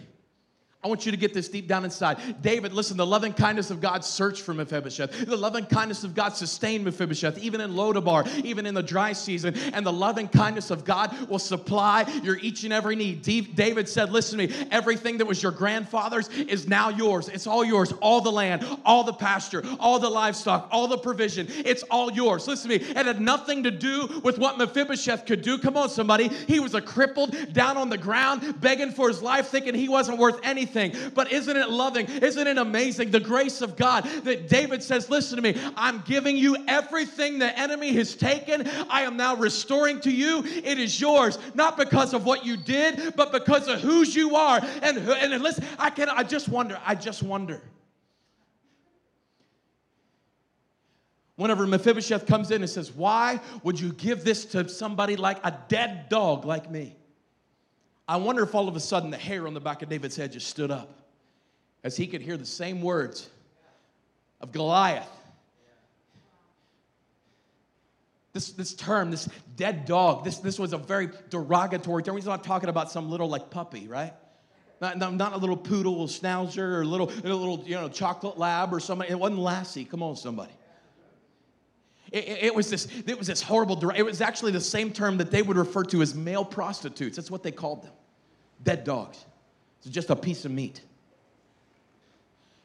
I 0.81 0.87
want 0.87 1.05
you 1.05 1.11
to 1.11 1.17
get 1.17 1.33
this 1.33 1.49
deep 1.49 1.67
down 1.67 1.83
inside. 1.83 2.41
David, 2.41 2.71
listen, 2.71 2.95
the 2.95 3.05
loving 3.05 3.33
kindness 3.33 3.69
of 3.69 3.81
God 3.81 4.05
searched 4.05 4.43
for 4.43 4.53
Mephibosheth. 4.53 5.25
The 5.25 5.35
loving 5.35 5.65
kindness 5.65 6.05
of 6.05 6.15
God 6.15 6.37
sustained 6.37 6.85
Mephibosheth, 6.85 7.37
even 7.39 7.59
in 7.59 7.71
Lodabar, 7.71 8.25
even 8.45 8.65
in 8.65 8.73
the 8.73 8.81
dry 8.81 9.11
season. 9.11 9.57
And 9.73 9.85
the 9.85 9.91
loving 9.91 10.29
kindness 10.29 10.71
of 10.71 10.85
God 10.85 11.13
will 11.27 11.37
supply 11.37 12.03
your 12.23 12.37
each 12.37 12.63
and 12.63 12.71
every 12.71 12.95
need. 12.95 13.23
David 13.23 13.89
said, 13.89 14.09
Listen 14.09 14.39
to 14.39 14.47
me, 14.47 14.67
everything 14.71 15.17
that 15.17 15.25
was 15.25 15.43
your 15.43 15.51
grandfather's 15.51 16.29
is 16.29 16.65
now 16.65 16.87
yours. 16.87 17.27
It's 17.27 17.45
all 17.45 17.65
yours. 17.65 17.91
All 17.99 18.21
the 18.21 18.31
land, 18.31 18.65
all 18.85 19.03
the 19.03 19.11
pasture, 19.11 19.65
all 19.81 19.99
the 19.99 20.09
livestock, 20.09 20.69
all 20.71 20.87
the 20.87 20.97
provision. 20.97 21.47
It's 21.49 21.83
all 21.83 22.09
yours. 22.09 22.47
Listen 22.47 22.71
to 22.71 22.79
me, 22.79 22.85
it 22.85 23.05
had 23.05 23.19
nothing 23.19 23.63
to 23.63 23.71
do 23.71 24.21
with 24.23 24.37
what 24.37 24.57
Mephibosheth 24.57 25.25
could 25.25 25.41
do. 25.41 25.57
Come 25.57 25.75
on, 25.75 25.89
somebody. 25.89 26.29
He 26.29 26.61
was 26.61 26.73
a 26.73 26.81
crippled, 26.81 27.35
down 27.51 27.75
on 27.75 27.89
the 27.89 27.97
ground, 27.97 28.61
begging 28.61 28.91
for 28.91 29.09
his 29.09 29.21
life, 29.21 29.49
thinking 29.49 29.75
he 29.75 29.89
wasn't 29.89 30.17
worth 30.17 30.39
anything 30.41 30.68
anything. 30.75 31.11
But 31.13 31.31
isn't 31.31 31.55
it 31.55 31.69
loving? 31.69 32.07
Isn't 32.07 32.47
it 32.47 32.57
amazing? 32.57 33.11
The 33.11 33.19
grace 33.19 33.61
of 33.61 33.75
God 33.75 34.03
that 34.23 34.47
David 34.47 34.83
says, 34.83 35.09
Listen 35.09 35.37
to 35.37 35.41
me, 35.41 35.59
I'm 35.75 36.01
giving 36.01 36.37
you 36.37 36.57
everything 36.67 37.39
the 37.39 37.57
enemy 37.57 37.93
has 37.93 38.15
taken. 38.15 38.67
I 38.89 39.03
am 39.03 39.17
now 39.17 39.35
restoring 39.35 39.99
to 40.01 40.11
you. 40.11 40.43
It 40.43 40.79
is 40.79 40.99
yours, 40.99 41.37
not 41.53 41.77
because 41.77 42.13
of 42.13 42.25
what 42.25 42.45
you 42.45 42.57
did, 42.57 43.15
but 43.15 43.31
because 43.31 43.67
of 43.67 43.79
whose 43.81 44.15
you 44.15 44.35
are. 44.35 44.59
And, 44.81 44.97
and 44.97 45.43
listen, 45.43 45.65
I 45.77 45.89
can 45.89 46.09
I 46.09 46.23
just 46.23 46.49
wonder, 46.49 46.79
I 46.85 46.95
just 46.95 47.23
wonder. 47.23 47.61
Whenever 51.35 51.65
Mephibosheth 51.65 52.25
comes 52.25 52.51
in 52.51 52.61
and 52.61 52.69
says, 52.69 52.91
Why 52.91 53.39
would 53.63 53.79
you 53.79 53.93
give 53.93 54.23
this 54.23 54.45
to 54.45 54.67
somebody 54.67 55.15
like 55.15 55.39
a 55.45 55.57
dead 55.69 56.09
dog 56.09 56.45
like 56.45 56.69
me? 56.69 56.98
I 58.09 58.17
wonder 58.17 58.41
if 58.41 58.55
all 58.55 58.67
of 58.67 58.75
a 58.75 58.79
sudden 58.79 59.11
the 59.11 59.17
hair 59.17 59.45
on 59.45 59.53
the 59.53 59.59
back 59.59 59.83
of 59.83 59.89
David's 59.89 60.15
head 60.15 60.31
just 60.31 60.47
stood 60.47 60.71
up 60.71 60.89
as 61.83 61.95
he 61.95 62.07
could 62.07 62.21
hear 62.21 62.37
the 62.37 62.45
same 62.45 62.81
words 62.81 63.29
of 64.41 64.51
Goliath. 64.51 65.07
This, 68.33 68.49
this 68.49 68.73
term, 68.73 69.11
this 69.11 69.29
dead 69.55 69.85
dog, 69.85 70.23
this, 70.23 70.39
this 70.39 70.57
was 70.57 70.73
a 70.73 70.77
very 70.79 71.09
derogatory 71.29 72.01
term. 72.01 72.15
He's 72.15 72.25
not 72.25 72.43
talking 72.43 72.67
about 72.67 72.91
some 72.91 73.11
little 73.11 73.29
like 73.29 73.51
puppy, 73.51 73.87
right? 73.87 74.13
Not, 74.81 74.97
not, 74.97 75.13
not 75.13 75.33
a 75.33 75.37
little 75.37 75.57
poodle, 75.57 76.01
or 76.01 76.07
schnauzer, 76.07 76.57
or 76.57 76.81
a 76.81 76.85
little, 76.85 77.09
a 77.11 77.29
little 77.31 77.63
you 77.63 77.75
know, 77.75 77.89
chocolate 77.89 78.39
lab 78.39 78.73
or 78.73 78.79
somebody. 78.79 79.11
It 79.11 79.19
wasn't 79.19 79.39
Lassie. 79.39 79.85
Come 79.85 80.01
on, 80.01 80.15
somebody. 80.15 80.53
It, 82.11 82.27
it- 82.27 82.43
it 82.45 82.55
was 82.55 82.71
this, 82.71 82.87
it 83.05 83.19
was 83.19 83.27
this 83.27 83.43
horrible, 83.43 83.87
it 83.91 84.01
was 84.01 84.19
actually 84.19 84.51
the 84.51 84.61
same 84.61 84.91
term 84.91 85.17
that 85.17 85.29
they 85.29 85.43
would 85.43 85.57
refer 85.57 85.83
to 85.83 86.01
as 86.01 86.15
male 86.15 86.43
prostitutes. 86.43 87.15
That's 87.15 87.29
what 87.29 87.43
they 87.43 87.51
called 87.51 87.83
them. 87.83 87.93
Dead 88.63 88.83
dogs. 88.83 89.25
It's 89.81 89.89
just 89.89 90.09
a 90.09 90.15
piece 90.15 90.45
of 90.45 90.51
meat. 90.51 90.81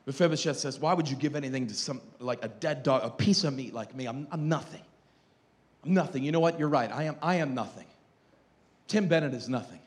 Mephibosheth 0.06 0.58
says, 0.58 0.78
Why 0.78 0.92
would 0.94 1.08
you 1.08 1.16
give 1.16 1.36
anything 1.36 1.66
to 1.68 1.74
some, 1.74 2.00
like 2.18 2.44
a 2.44 2.48
dead 2.48 2.82
dog, 2.82 3.04
a 3.04 3.10
piece 3.10 3.44
of 3.44 3.54
meat 3.54 3.72
like 3.72 3.94
me? 3.94 4.06
I'm, 4.06 4.26
I'm 4.30 4.48
nothing. 4.48 4.82
I'm 5.84 5.94
nothing. 5.94 6.24
You 6.24 6.32
know 6.32 6.40
what? 6.40 6.58
You're 6.58 6.68
right. 6.68 6.90
I 6.90 7.04
am, 7.04 7.16
I 7.22 7.36
am 7.36 7.54
nothing. 7.54 7.86
Tim 8.86 9.08
Bennett 9.08 9.34
is 9.34 9.48
nothing. 9.48 9.80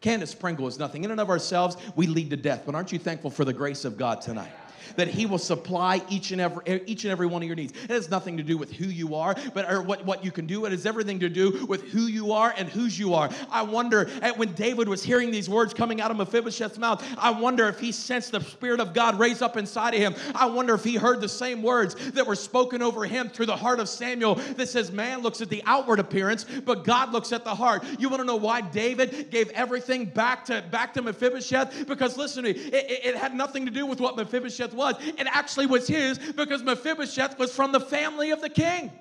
Candace 0.00 0.34
Pringle 0.34 0.66
is 0.66 0.78
nothing. 0.78 1.04
In 1.04 1.10
and 1.10 1.20
of 1.20 1.30
ourselves, 1.30 1.76
we 1.94 2.06
lead 2.06 2.30
to 2.30 2.36
death. 2.36 2.62
But 2.66 2.74
aren't 2.74 2.92
you 2.92 2.98
thankful 2.98 3.30
for 3.30 3.44
the 3.44 3.52
grace 3.52 3.84
of 3.84 3.96
God 3.96 4.20
tonight? 4.20 4.50
That 4.96 5.08
He 5.08 5.26
will 5.26 5.38
supply 5.38 6.02
each 6.08 6.32
and 6.32 6.40
every 6.40 6.82
each 6.86 7.04
and 7.04 7.12
every 7.12 7.26
one 7.26 7.42
of 7.42 7.46
your 7.46 7.56
needs. 7.56 7.72
It 7.84 7.90
has 7.90 8.10
nothing 8.10 8.36
to 8.36 8.42
do 8.42 8.56
with 8.58 8.72
who 8.72 8.86
you 8.86 9.14
are, 9.14 9.34
but 9.54 9.70
or 9.70 9.82
what, 9.82 10.04
what 10.04 10.24
you 10.24 10.30
can 10.30 10.46
do. 10.46 10.64
It 10.64 10.72
has 10.72 10.86
everything 10.86 11.20
to 11.20 11.28
do 11.28 11.66
with 11.66 11.82
who 11.90 12.02
you 12.02 12.32
are 12.32 12.54
and 12.56 12.68
whose 12.68 12.98
you 12.98 13.14
are. 13.14 13.30
I 13.50 13.62
wonder 13.62 14.08
at 14.22 14.36
when 14.38 14.52
David 14.52 14.88
was 14.88 15.02
hearing 15.02 15.30
these 15.30 15.48
words 15.48 15.72
coming 15.74 16.00
out 16.00 16.10
of 16.10 16.16
Mephibosheth's 16.16 16.78
mouth, 16.78 17.04
I 17.18 17.30
wonder 17.30 17.68
if 17.68 17.78
he 17.80 17.92
sensed 17.92 18.32
the 18.32 18.40
Spirit 18.40 18.80
of 18.80 18.94
God 18.94 19.18
raise 19.18 19.42
up 19.42 19.56
inside 19.56 19.94
of 19.94 20.00
him. 20.00 20.14
I 20.34 20.46
wonder 20.46 20.74
if 20.74 20.84
he 20.84 20.96
heard 20.96 21.20
the 21.20 21.28
same 21.28 21.62
words 21.62 21.94
that 22.12 22.26
were 22.26 22.36
spoken 22.36 22.82
over 22.82 23.04
him 23.04 23.28
through 23.28 23.46
the 23.46 23.56
heart 23.56 23.80
of 23.80 23.88
Samuel 23.88 24.34
that 24.36 24.68
says, 24.68 24.90
Man 24.92 25.20
looks 25.20 25.40
at 25.40 25.48
the 25.48 25.62
outward 25.66 25.98
appearance, 25.98 26.44
but 26.64 26.84
God 26.84 27.12
looks 27.12 27.32
at 27.32 27.44
the 27.44 27.54
heart. 27.54 27.84
You 27.98 28.08
want 28.08 28.20
to 28.20 28.26
know 28.26 28.36
why 28.36 28.60
David 28.60 29.30
gave 29.30 29.48
everything 29.50 30.06
back 30.06 30.44
to 30.46 30.62
back 30.70 30.94
to 30.94 31.02
Mephibosheth? 31.02 31.86
Because 31.86 32.16
listen 32.16 32.44
to 32.44 32.52
me, 32.52 32.58
it, 32.58 32.74
it- 32.74 32.98
it 33.02 33.16
had 33.16 33.34
nothing 33.34 33.64
to 33.66 33.70
do 33.72 33.84
with 33.84 34.00
what 34.00 34.16
Mephibosheth 34.16 34.71
was. 34.72 34.96
It 35.00 35.26
actually 35.26 35.66
was 35.66 35.86
his 35.86 36.18
because 36.18 36.62
Mephibosheth 36.62 37.38
was 37.38 37.54
from 37.54 37.72
the 37.72 37.80
family 37.80 38.30
of 38.30 38.40
the 38.40 38.48
king. 38.48 38.92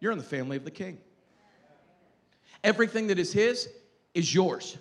You're 0.00 0.12
in 0.12 0.18
the 0.18 0.24
family 0.24 0.56
of 0.56 0.64
the 0.64 0.70
king. 0.70 0.98
Everything 2.62 3.08
that 3.08 3.18
is 3.18 3.32
his 3.32 3.68
is 4.14 4.34
yours. 4.34 4.76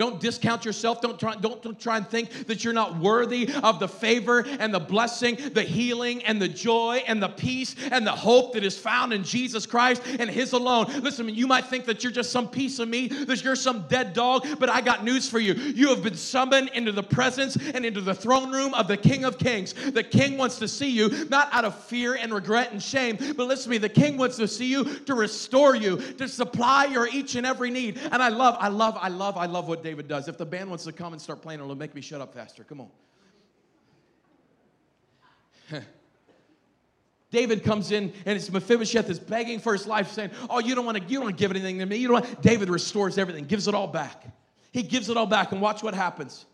Don't 0.00 0.18
discount 0.18 0.64
yourself. 0.64 1.02
Don't 1.02 1.20
try, 1.20 1.34
don't, 1.34 1.62
don't 1.62 1.78
try 1.78 1.98
and 1.98 2.08
think 2.08 2.46
that 2.46 2.64
you're 2.64 2.72
not 2.72 2.98
worthy 2.98 3.52
of 3.62 3.78
the 3.80 3.86
favor 3.86 4.46
and 4.58 4.72
the 4.72 4.80
blessing, 4.80 5.36
the 5.52 5.62
healing 5.62 6.24
and 6.24 6.40
the 6.40 6.48
joy 6.48 7.02
and 7.06 7.22
the 7.22 7.28
peace 7.28 7.76
and 7.92 8.06
the 8.06 8.10
hope 8.10 8.54
that 8.54 8.64
is 8.64 8.78
found 8.78 9.12
in 9.12 9.22
Jesus 9.22 9.66
Christ 9.66 10.00
and 10.18 10.30
His 10.30 10.54
alone. 10.54 10.86
Listen, 11.02 11.28
you 11.28 11.46
might 11.46 11.66
think 11.66 11.84
that 11.84 12.02
you're 12.02 12.10
just 12.10 12.32
some 12.32 12.48
piece 12.48 12.78
of 12.78 12.88
meat, 12.88 13.26
that 13.26 13.44
you're 13.44 13.54
some 13.54 13.84
dead 13.88 14.14
dog, 14.14 14.46
but 14.58 14.70
I 14.70 14.80
got 14.80 15.04
news 15.04 15.28
for 15.28 15.38
you. 15.38 15.52
You 15.52 15.90
have 15.90 16.02
been 16.02 16.14
summoned 16.14 16.70
into 16.72 16.92
the 16.92 17.02
presence 17.02 17.56
and 17.56 17.84
into 17.84 18.00
the 18.00 18.14
throne 18.14 18.50
room 18.50 18.72
of 18.72 18.88
the 18.88 18.96
King 18.96 19.26
of 19.26 19.36
Kings. 19.36 19.74
The 19.74 20.02
King 20.02 20.38
wants 20.38 20.58
to 20.60 20.68
see 20.68 20.88
you, 20.88 21.26
not 21.28 21.52
out 21.52 21.66
of 21.66 21.78
fear 21.78 22.14
and 22.14 22.32
regret 22.32 22.72
and 22.72 22.82
shame, 22.82 23.18
but 23.36 23.46
listen 23.46 23.64
to 23.64 23.70
me, 23.72 23.76
the 23.76 23.90
King 23.90 24.16
wants 24.16 24.38
to 24.38 24.48
see 24.48 24.64
you 24.64 24.82
to 25.00 25.12
restore 25.14 25.76
you, 25.76 25.98
to 26.14 26.26
supply 26.26 26.86
your 26.86 27.06
each 27.06 27.34
and 27.34 27.46
every 27.46 27.70
need. 27.70 27.98
And 28.10 28.22
I 28.22 28.28
love, 28.30 28.56
I 28.58 28.68
love, 28.68 28.96
I 28.98 29.08
love, 29.08 29.36
I 29.36 29.44
love 29.44 29.68
what 29.68 29.82
David 29.82 29.89
does. 29.94 30.28
If 30.28 30.38
the 30.38 30.46
band 30.46 30.68
wants 30.68 30.84
to 30.84 30.92
come 30.92 31.12
and 31.12 31.20
start 31.20 31.42
playing, 31.42 31.60
it'll 31.60 31.74
make 31.74 31.94
me 31.94 32.00
shut 32.00 32.20
up 32.20 32.34
faster. 32.34 32.64
Come 32.64 32.80
on. 32.80 32.90
David 37.30 37.62
comes 37.62 37.92
in 37.92 38.12
and 38.26 38.36
it's 38.36 38.50
Mephibosheth 38.50 39.08
is 39.08 39.18
begging 39.18 39.60
for 39.60 39.72
his 39.72 39.86
life, 39.86 40.10
saying, 40.10 40.30
"Oh, 40.48 40.58
you 40.58 40.74
don't 40.74 40.84
want 40.84 40.98
to, 40.98 41.04
you 41.04 41.20
don't 41.20 41.36
give 41.36 41.50
anything 41.50 41.78
to 41.78 41.86
me. 41.86 41.96
You 41.96 42.08
don't." 42.08 42.24
Want, 42.24 42.42
David 42.42 42.68
restores 42.68 43.18
everything, 43.18 43.44
gives 43.44 43.68
it 43.68 43.74
all 43.74 43.86
back. 43.86 44.24
He 44.72 44.82
gives 44.82 45.08
it 45.08 45.16
all 45.16 45.26
back, 45.26 45.52
and 45.52 45.60
watch 45.60 45.82
what 45.82 45.94
happens. 45.94 46.46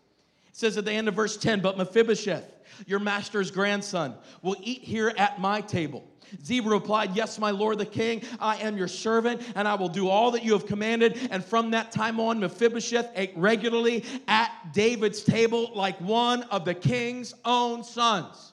It 0.48 0.56
says 0.56 0.76
at 0.76 0.84
the 0.84 0.92
end 0.92 1.08
of 1.08 1.14
verse 1.14 1.36
10, 1.36 1.60
"But 1.60 1.78
Mephibosheth, 1.78 2.44
your 2.86 2.98
master's 2.98 3.50
grandson, 3.50 4.14
will 4.42 4.56
eat 4.60 4.82
here 4.82 5.12
at 5.16 5.40
my 5.40 5.60
table." 5.62 6.04
Ziba 6.44 6.68
replied, 6.68 7.14
Yes, 7.14 7.38
my 7.38 7.50
lord 7.50 7.78
the 7.78 7.86
king, 7.86 8.22
I 8.40 8.56
am 8.56 8.76
your 8.76 8.88
servant, 8.88 9.42
and 9.54 9.66
I 9.66 9.74
will 9.74 9.88
do 9.88 10.08
all 10.08 10.30
that 10.32 10.44
you 10.44 10.52
have 10.52 10.66
commanded. 10.66 11.28
And 11.30 11.44
from 11.44 11.70
that 11.72 11.92
time 11.92 12.20
on, 12.20 12.40
Mephibosheth 12.40 13.10
ate 13.14 13.32
regularly 13.36 14.04
at 14.28 14.50
David's 14.72 15.22
table 15.22 15.70
like 15.74 16.00
one 16.00 16.42
of 16.44 16.64
the 16.64 16.74
king's 16.74 17.34
own 17.44 17.84
sons. 17.84 18.52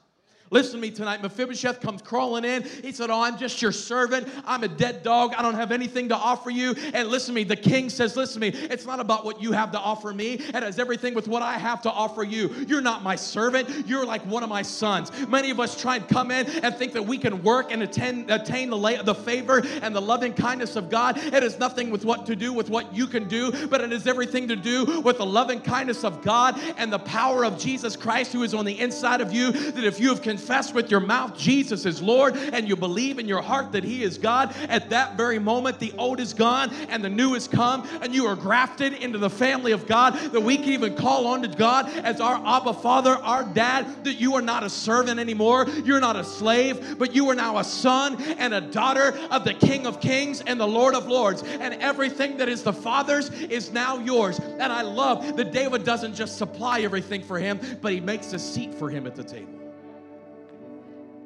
Listen 0.53 0.75
to 0.75 0.81
me 0.81 0.91
tonight. 0.91 1.23
Mephibosheth 1.23 1.81
comes 1.81 2.03
crawling 2.03 2.45
in. 2.45 2.61
He 2.61 2.91
said, 2.91 3.09
Oh, 3.09 3.21
I'm 3.21 3.39
just 3.39 3.59
your 3.59 3.71
servant. 3.71 4.27
I'm 4.45 4.63
a 4.63 4.67
dead 4.67 5.01
dog. 5.01 5.33
I 5.35 5.41
don't 5.41 5.55
have 5.55 5.71
anything 5.71 6.09
to 6.09 6.15
offer 6.15 6.51
you. 6.51 6.75
And 6.93 7.07
listen 7.07 7.33
to 7.33 7.41
me. 7.41 7.43
The 7.43 7.55
king 7.55 7.89
says, 7.89 8.15
Listen 8.15 8.39
to 8.39 8.51
me. 8.51 8.57
It's 8.67 8.85
not 8.85 8.99
about 8.99 9.25
what 9.25 9.41
you 9.41 9.51
have 9.51 9.71
to 9.71 9.79
offer 9.79 10.13
me. 10.13 10.33
It 10.33 10.53
has 10.53 10.77
everything 10.77 11.15
with 11.15 11.27
what 11.27 11.41
I 11.41 11.57
have 11.57 11.81
to 11.81 11.91
offer 11.91 12.23
you. 12.23 12.49
You're 12.67 12.81
not 12.81 13.01
my 13.01 13.15
servant. 13.15 13.87
You're 13.87 14.05
like 14.05 14.21
one 14.27 14.43
of 14.43 14.49
my 14.49 14.61
sons. 14.61 15.11
Many 15.27 15.49
of 15.49 15.59
us 15.59 15.79
try 15.79 15.95
and 15.95 16.07
come 16.07 16.29
in 16.29 16.45
and 16.47 16.75
think 16.75 16.93
that 16.93 17.03
we 17.03 17.17
can 17.17 17.41
work 17.41 17.71
and 17.71 17.81
attain, 17.81 18.29
attain 18.29 18.69
the, 18.69 19.01
the 19.03 19.15
favor 19.15 19.63
and 19.81 19.95
the 19.95 20.01
loving 20.01 20.33
kindness 20.33 20.75
of 20.75 20.91
God. 20.91 21.17
It 21.17 21.41
has 21.41 21.57
nothing 21.57 21.89
with 21.89 22.05
what 22.05 22.27
to 22.27 22.35
do 22.35 22.53
with 22.53 22.69
what 22.69 22.95
you 22.95 23.07
can 23.07 23.27
do, 23.27 23.67
but 23.67 23.81
it 23.81 23.91
has 23.91 24.05
everything 24.05 24.47
to 24.49 24.55
do 24.55 25.01
with 25.01 25.17
the 25.17 25.25
loving 25.25 25.61
kindness 25.61 26.03
of 26.03 26.21
God 26.21 26.59
and 26.77 26.93
the 26.93 26.99
power 26.99 27.43
of 27.43 27.57
Jesus 27.57 27.95
Christ 27.95 28.33
who 28.33 28.43
is 28.43 28.53
on 28.53 28.65
the 28.65 28.79
inside 28.79 29.19
of 29.19 29.33
you. 29.33 29.51
That 29.51 29.83
if 29.83 29.99
you 29.99 30.09
have 30.09 30.21
confessed 30.43 30.73
with 30.73 30.91
your 30.91 30.99
mouth 30.99 31.37
Jesus 31.37 31.85
is 31.85 32.01
Lord 32.01 32.35
and 32.35 32.67
you 32.67 32.75
believe 32.75 33.17
in 33.17 33.29
your 33.29 33.41
heart 33.41 33.71
that 33.71 33.85
He 33.85 34.03
is 34.03 34.17
God, 34.17 34.53
at 34.67 34.89
that 34.89 35.15
very 35.15 35.39
moment 35.39 35.79
the 35.79 35.93
old 35.93 36.19
is 36.19 36.33
gone 36.33 36.69
and 36.89 37.01
the 37.01 37.09
new 37.09 37.33
has 37.33 37.47
come, 37.47 37.87
and 38.01 38.13
you 38.13 38.25
are 38.25 38.35
grafted 38.35 38.91
into 38.91 39.17
the 39.17 39.29
family 39.29 39.71
of 39.71 39.87
God. 39.87 40.15
That 40.33 40.41
we 40.41 40.57
can 40.57 40.69
even 40.73 40.95
call 40.95 41.27
on 41.27 41.43
to 41.43 41.47
God 41.47 41.89
as 41.99 42.19
our 42.19 42.35
Abba 42.45 42.73
Father, 42.73 43.11
our 43.11 43.45
dad, 43.45 44.03
that 44.03 44.15
you 44.15 44.35
are 44.35 44.41
not 44.41 44.63
a 44.63 44.69
servant 44.69 45.17
anymore, 45.17 45.65
you're 45.85 46.01
not 46.01 46.17
a 46.17 46.25
slave, 46.25 46.97
but 46.99 47.15
you 47.15 47.29
are 47.29 47.35
now 47.35 47.59
a 47.59 47.63
son 47.63 48.21
and 48.37 48.53
a 48.53 48.59
daughter 48.59 49.17
of 49.31 49.45
the 49.45 49.53
King 49.53 49.87
of 49.87 50.01
Kings 50.01 50.41
and 50.41 50.59
the 50.59 50.67
Lord 50.67 50.93
of 50.93 51.07
Lords. 51.07 51.41
And 51.43 51.75
everything 51.75 52.35
that 52.37 52.49
is 52.49 52.63
the 52.63 52.73
Father's 52.73 53.29
is 53.29 53.71
now 53.71 53.97
yours. 53.99 54.39
And 54.39 54.73
I 54.73 54.81
love 54.81 55.37
that 55.37 55.53
David 55.53 55.85
doesn't 55.85 56.15
just 56.15 56.37
supply 56.37 56.81
everything 56.81 57.23
for 57.23 57.39
him, 57.39 57.61
but 57.81 57.93
he 57.93 58.01
makes 58.01 58.33
a 58.33 58.39
seat 58.39 58.75
for 58.75 58.89
him 58.89 59.07
at 59.07 59.15
the 59.15 59.23
table. 59.23 59.62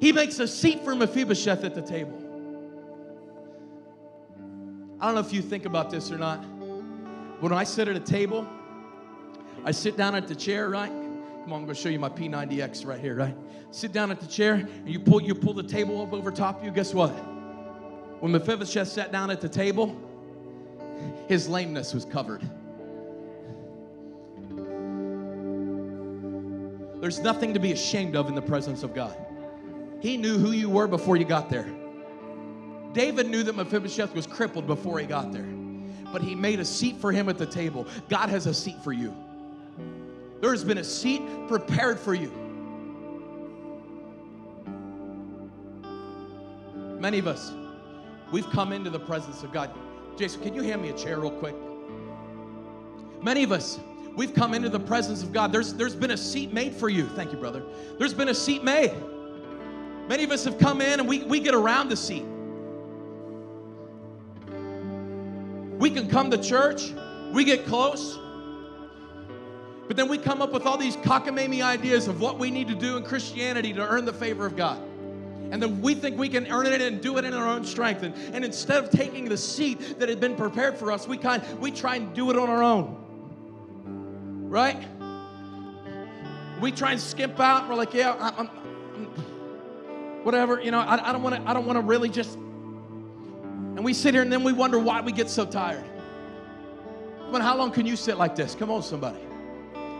He 0.00 0.12
makes 0.12 0.38
a 0.38 0.46
seat 0.46 0.84
for 0.84 0.94
Mephibosheth 0.94 1.64
at 1.64 1.74
the 1.74 1.82
table. 1.82 2.16
I 5.00 5.06
don't 5.06 5.14
know 5.14 5.20
if 5.20 5.32
you 5.32 5.42
think 5.42 5.64
about 5.64 5.90
this 5.90 6.10
or 6.10 6.18
not. 6.18 6.38
When 7.40 7.52
I 7.52 7.64
sit 7.64 7.88
at 7.88 7.96
a 7.96 8.00
table, 8.00 8.48
I 9.64 9.70
sit 9.70 9.96
down 9.96 10.14
at 10.14 10.26
the 10.26 10.34
chair, 10.34 10.68
right? 10.68 10.90
Come 10.90 11.52
on, 11.52 11.60
I'm 11.60 11.64
going 11.64 11.68
to 11.68 11.74
show 11.74 11.88
you 11.88 11.98
my 11.98 12.08
P90X 12.08 12.84
right 12.86 13.00
here, 13.00 13.14
right? 13.14 13.36
Sit 13.70 13.92
down 13.92 14.10
at 14.10 14.20
the 14.20 14.26
chair, 14.26 14.54
and 14.54 14.88
you 14.88 14.98
pull 14.98 15.22
you 15.22 15.34
pull 15.34 15.54
the 15.54 15.62
table 15.62 16.02
up 16.02 16.12
over 16.12 16.30
top 16.30 16.58
of 16.58 16.64
you. 16.64 16.70
Guess 16.70 16.94
what? 16.94 17.10
When 18.20 18.32
Mephibosheth 18.32 18.88
sat 18.88 19.12
down 19.12 19.30
at 19.30 19.40
the 19.40 19.48
table, 19.48 19.96
his 21.28 21.48
lameness 21.48 21.94
was 21.94 22.04
covered. 22.04 22.42
There's 27.00 27.20
nothing 27.20 27.54
to 27.54 27.60
be 27.60 27.72
ashamed 27.72 28.16
of 28.16 28.28
in 28.28 28.34
the 28.34 28.42
presence 28.42 28.82
of 28.82 28.94
God. 28.94 29.16
He 30.00 30.16
knew 30.16 30.38
who 30.38 30.52
you 30.52 30.70
were 30.70 30.86
before 30.86 31.16
you 31.16 31.24
got 31.24 31.50
there. 31.50 31.68
David 32.92 33.28
knew 33.28 33.42
that 33.42 33.54
Mephibosheth 33.54 34.14
was 34.14 34.26
crippled 34.26 34.66
before 34.66 34.98
he 34.98 35.06
got 35.06 35.32
there, 35.32 35.48
but 36.12 36.22
he 36.22 36.34
made 36.34 36.60
a 36.60 36.64
seat 36.64 36.96
for 36.96 37.12
him 37.12 37.28
at 37.28 37.38
the 37.38 37.46
table. 37.46 37.86
God 38.08 38.28
has 38.28 38.46
a 38.46 38.54
seat 38.54 38.76
for 38.82 38.92
you. 38.92 39.14
There 40.40 40.50
has 40.50 40.64
been 40.64 40.78
a 40.78 40.84
seat 40.84 41.22
prepared 41.48 41.98
for 41.98 42.14
you. 42.14 42.30
Many 46.98 47.18
of 47.18 47.26
us, 47.26 47.52
we've 48.32 48.48
come 48.50 48.72
into 48.72 48.90
the 48.90 49.00
presence 49.00 49.42
of 49.42 49.52
God. 49.52 49.70
Jason, 50.16 50.42
can 50.42 50.54
you 50.54 50.62
hand 50.62 50.82
me 50.82 50.88
a 50.88 50.92
chair 50.92 51.20
real 51.20 51.30
quick? 51.30 51.54
Many 53.22 53.42
of 53.42 53.52
us, 53.52 53.78
we've 54.16 54.34
come 54.34 54.54
into 54.54 54.68
the 54.68 54.80
presence 54.80 55.22
of 55.22 55.32
God. 55.32 55.52
There's, 55.52 55.74
there's 55.74 55.94
been 55.94 56.12
a 56.12 56.16
seat 56.16 56.52
made 56.52 56.74
for 56.74 56.88
you. 56.88 57.06
Thank 57.08 57.32
you, 57.32 57.38
brother. 57.38 57.62
There's 57.98 58.14
been 58.14 58.28
a 58.28 58.34
seat 58.34 58.64
made. 58.64 58.92
Many 60.08 60.24
of 60.24 60.30
us 60.30 60.44
have 60.44 60.58
come 60.58 60.80
in 60.80 61.00
and 61.00 61.08
we, 61.08 61.22
we 61.24 61.38
get 61.38 61.54
around 61.54 61.90
the 61.90 61.96
seat. 61.96 62.24
We 65.78 65.90
can 65.90 66.08
come 66.08 66.30
to 66.30 66.38
church, 66.38 66.92
we 67.32 67.44
get 67.44 67.66
close, 67.66 68.18
but 69.86 69.96
then 69.96 70.08
we 70.08 70.18
come 70.18 70.42
up 70.42 70.52
with 70.52 70.66
all 70.66 70.76
these 70.76 70.96
cockamamie 70.96 71.62
ideas 71.62 72.08
of 72.08 72.20
what 72.20 72.38
we 72.38 72.50
need 72.50 72.68
to 72.68 72.74
do 72.74 72.96
in 72.96 73.04
Christianity 73.04 73.72
to 73.74 73.86
earn 73.86 74.04
the 74.04 74.12
favor 74.12 74.44
of 74.44 74.56
God. 74.56 74.82
And 75.50 75.62
then 75.62 75.80
we 75.80 75.94
think 75.94 76.18
we 76.18 76.28
can 76.28 76.46
earn 76.48 76.66
it 76.66 76.82
and 76.82 77.00
do 77.00 77.16
it 77.16 77.24
in 77.24 77.32
our 77.32 77.46
own 77.46 77.64
strength. 77.64 78.02
And, 78.02 78.14
and 78.34 78.44
instead 78.44 78.84
of 78.84 78.90
taking 78.90 79.30
the 79.30 79.36
seat 79.36 79.98
that 79.98 80.10
had 80.10 80.20
been 80.20 80.36
prepared 80.36 80.76
for 80.76 80.92
us, 80.92 81.08
we 81.08 81.16
kind 81.16 81.42
we 81.58 81.70
try 81.70 81.96
and 81.96 82.12
do 82.14 82.30
it 82.30 82.36
on 82.36 82.50
our 82.50 82.62
own. 82.62 82.96
Right? 84.50 84.82
We 86.60 86.70
try 86.70 86.92
and 86.92 87.00
skimp 87.00 87.40
out. 87.40 87.66
We're 87.66 87.76
like, 87.76 87.94
yeah, 87.94 88.14
I'm, 88.18 88.34
I'm, 88.38 88.50
I'm 88.94 89.14
whatever, 90.28 90.60
you 90.60 90.70
know, 90.70 90.80
I, 90.80 91.08
I 91.08 91.12
don't 91.12 91.22
want 91.22 91.36
to, 91.36 91.48
I 91.48 91.54
don't 91.54 91.64
want 91.64 91.78
to 91.78 91.80
really 91.82 92.10
just. 92.10 92.34
And 92.34 93.82
we 93.82 93.94
sit 93.94 94.12
here 94.12 94.22
and 94.22 94.30
then 94.30 94.44
we 94.44 94.52
wonder 94.52 94.78
why 94.78 95.00
we 95.00 95.10
get 95.10 95.30
so 95.30 95.46
tired. 95.46 95.86
Come 97.24 97.36
on, 97.36 97.40
how 97.40 97.56
long 97.56 97.70
can 97.70 97.86
you 97.86 97.96
sit 97.96 98.18
like 98.18 98.36
this? 98.36 98.54
Come 98.54 98.70
on, 98.70 98.82
somebody. 98.82 99.20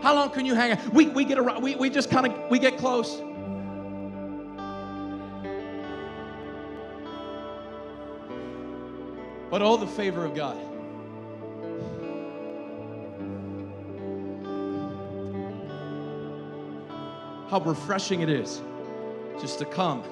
How 0.03 0.13
long 0.13 0.29
can 0.29 0.45
you 0.45 0.53
hang 0.53 0.73
out? 0.73 0.93
We, 0.93 1.07
we 1.07 1.25
get 1.25 1.39
around, 1.39 1.63
we, 1.63 1.75
we 1.75 1.89
just 1.89 2.11
kind 2.11 2.27
of, 2.27 2.51
we 2.51 2.59
get 2.59 2.77
close. 2.77 3.19
But 9.49 9.63
all 9.63 9.77
the 9.77 9.87
favor 9.87 10.25
of 10.25 10.35
God. 10.35 10.57
How 17.49 17.59
refreshing 17.61 18.21
it 18.21 18.29
is 18.29 18.61
just 19.41 19.57
to 19.57 19.65
come 19.65 20.03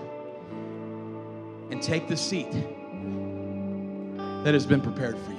and 1.72 1.82
take 1.82 2.08
the 2.08 2.18
seat 2.18 2.52
that 4.44 4.54
has 4.54 4.66
been 4.66 4.82
prepared 4.82 5.18
for 5.20 5.32
you. 5.32 5.38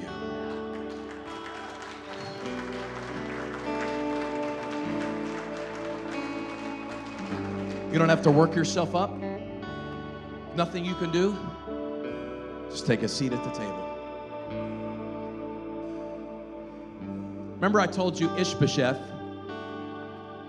You 7.92 7.98
don't 7.98 8.10
have 8.10 8.22
to 8.22 8.30
work 8.30 8.54
yourself 8.54 8.94
up. 8.94 9.10
Nothing 10.54 10.84
you 10.84 10.94
can 10.96 11.10
do. 11.10 11.36
Just 12.70 12.86
take 12.86 13.02
a 13.02 13.08
seat 13.08 13.32
at 13.32 13.42
the 13.44 13.50
table. 13.50 13.84
Remember, 17.54 17.80
I 17.80 17.86
told 17.86 18.20
you 18.20 18.28
Ishbosheth. 18.36 19.00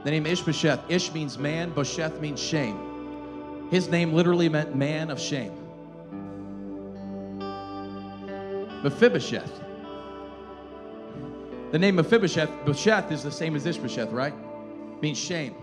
The 0.03 0.11
name 0.11 0.25
Ishbosheth. 0.25 0.80
Ish 0.89 1.13
means 1.13 1.38
man, 1.38 1.71
Bosheth 1.71 2.19
means 2.19 2.41
shame. 2.41 3.67
His 3.71 3.89
name 3.89 4.13
literally 4.13 4.49
meant 4.49 4.75
man 4.75 5.09
of 5.09 5.19
shame. 5.19 5.59
Mephibosheth. 8.84 9.61
The 11.71 11.80
name 11.80 11.95
Mephibosheth, 11.95 12.49
Bosheth 12.65 13.11
is 13.11 13.23
the 13.23 13.32
same 13.32 13.55
as 13.55 13.65
Ishbosheth, 13.65 14.11
right? 14.11 14.34
Means 15.01 15.17
shame. 15.17 15.55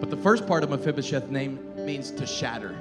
But 0.00 0.10
the 0.10 0.16
first 0.16 0.46
part 0.46 0.64
of 0.64 0.70
Mephibosheth's 0.70 1.30
name 1.30 1.60
means 1.84 2.10
to 2.12 2.26
shatter. 2.26 2.80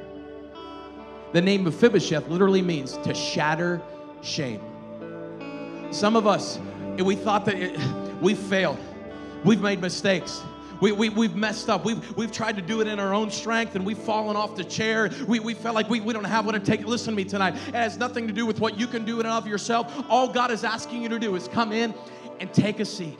The 1.34 1.41
name 1.41 1.65
Mephibosheth 1.65 2.28
literally 2.30 2.61
means 2.61 2.97
to 2.97 3.13
shatter 3.13 3.82
shame. 4.22 4.61
Some 5.91 6.15
of 6.15 6.26
us, 6.26 6.59
we 6.97 7.15
thought 7.15 7.45
that 7.45 7.55
it, 7.55 7.80
we 8.22 8.34
failed. 8.34 8.80
We've 9.43 9.61
made 9.61 9.82
mistakes. 9.82 10.41
We, 10.82 10.92
we, 10.92 11.10
we've 11.10 11.36
messed 11.36 11.70
up. 11.70 11.86
We've, 11.86 12.16
we've 12.18 12.32
tried 12.32 12.56
to 12.58 12.62
do 12.62 12.82
it 12.82 12.88
in 12.88 13.00
our 13.00 13.14
own 13.14 13.32
strength 13.32 13.76
and 13.76 13.86
we've 13.86 13.98
fallen 13.98 14.36
off 14.36 14.56
the 14.56 14.64
chair. 14.64 15.10
We, 15.28 15.40
we 15.40 15.54
felt 15.54 15.76
like 15.76 15.90
we, 15.90 16.00
we 16.00 16.14
don't 16.14 16.24
have 16.24 16.46
what 16.46 16.56
it 16.56 16.66
takes. 16.66 16.84
Listen 16.84 17.14
to 17.14 17.18
me 17.18 17.26
tonight. 17.26 17.56
It 17.68 17.76
has 17.76 17.98
nothing 17.98 18.28
to 18.28 18.34
do 18.34 18.46
with 18.46 18.60
what 18.60 18.80
you 18.80 18.88
can 18.88 19.06
do 19.06 19.20
in 19.20 19.26
and 19.26 19.34
of 19.34 19.48
yourself. 19.48 19.94
All 20.10 20.28
God 20.28 20.52
is 20.52 20.64
asking 20.64 21.02
you 21.02 21.10
to 21.10 21.20
do 21.20 21.36
is 21.36 21.48
come 21.48 21.72
in 21.72 21.94
and 22.40 22.54
take 22.54 22.80
a 22.80 22.86
seat. 22.86 23.18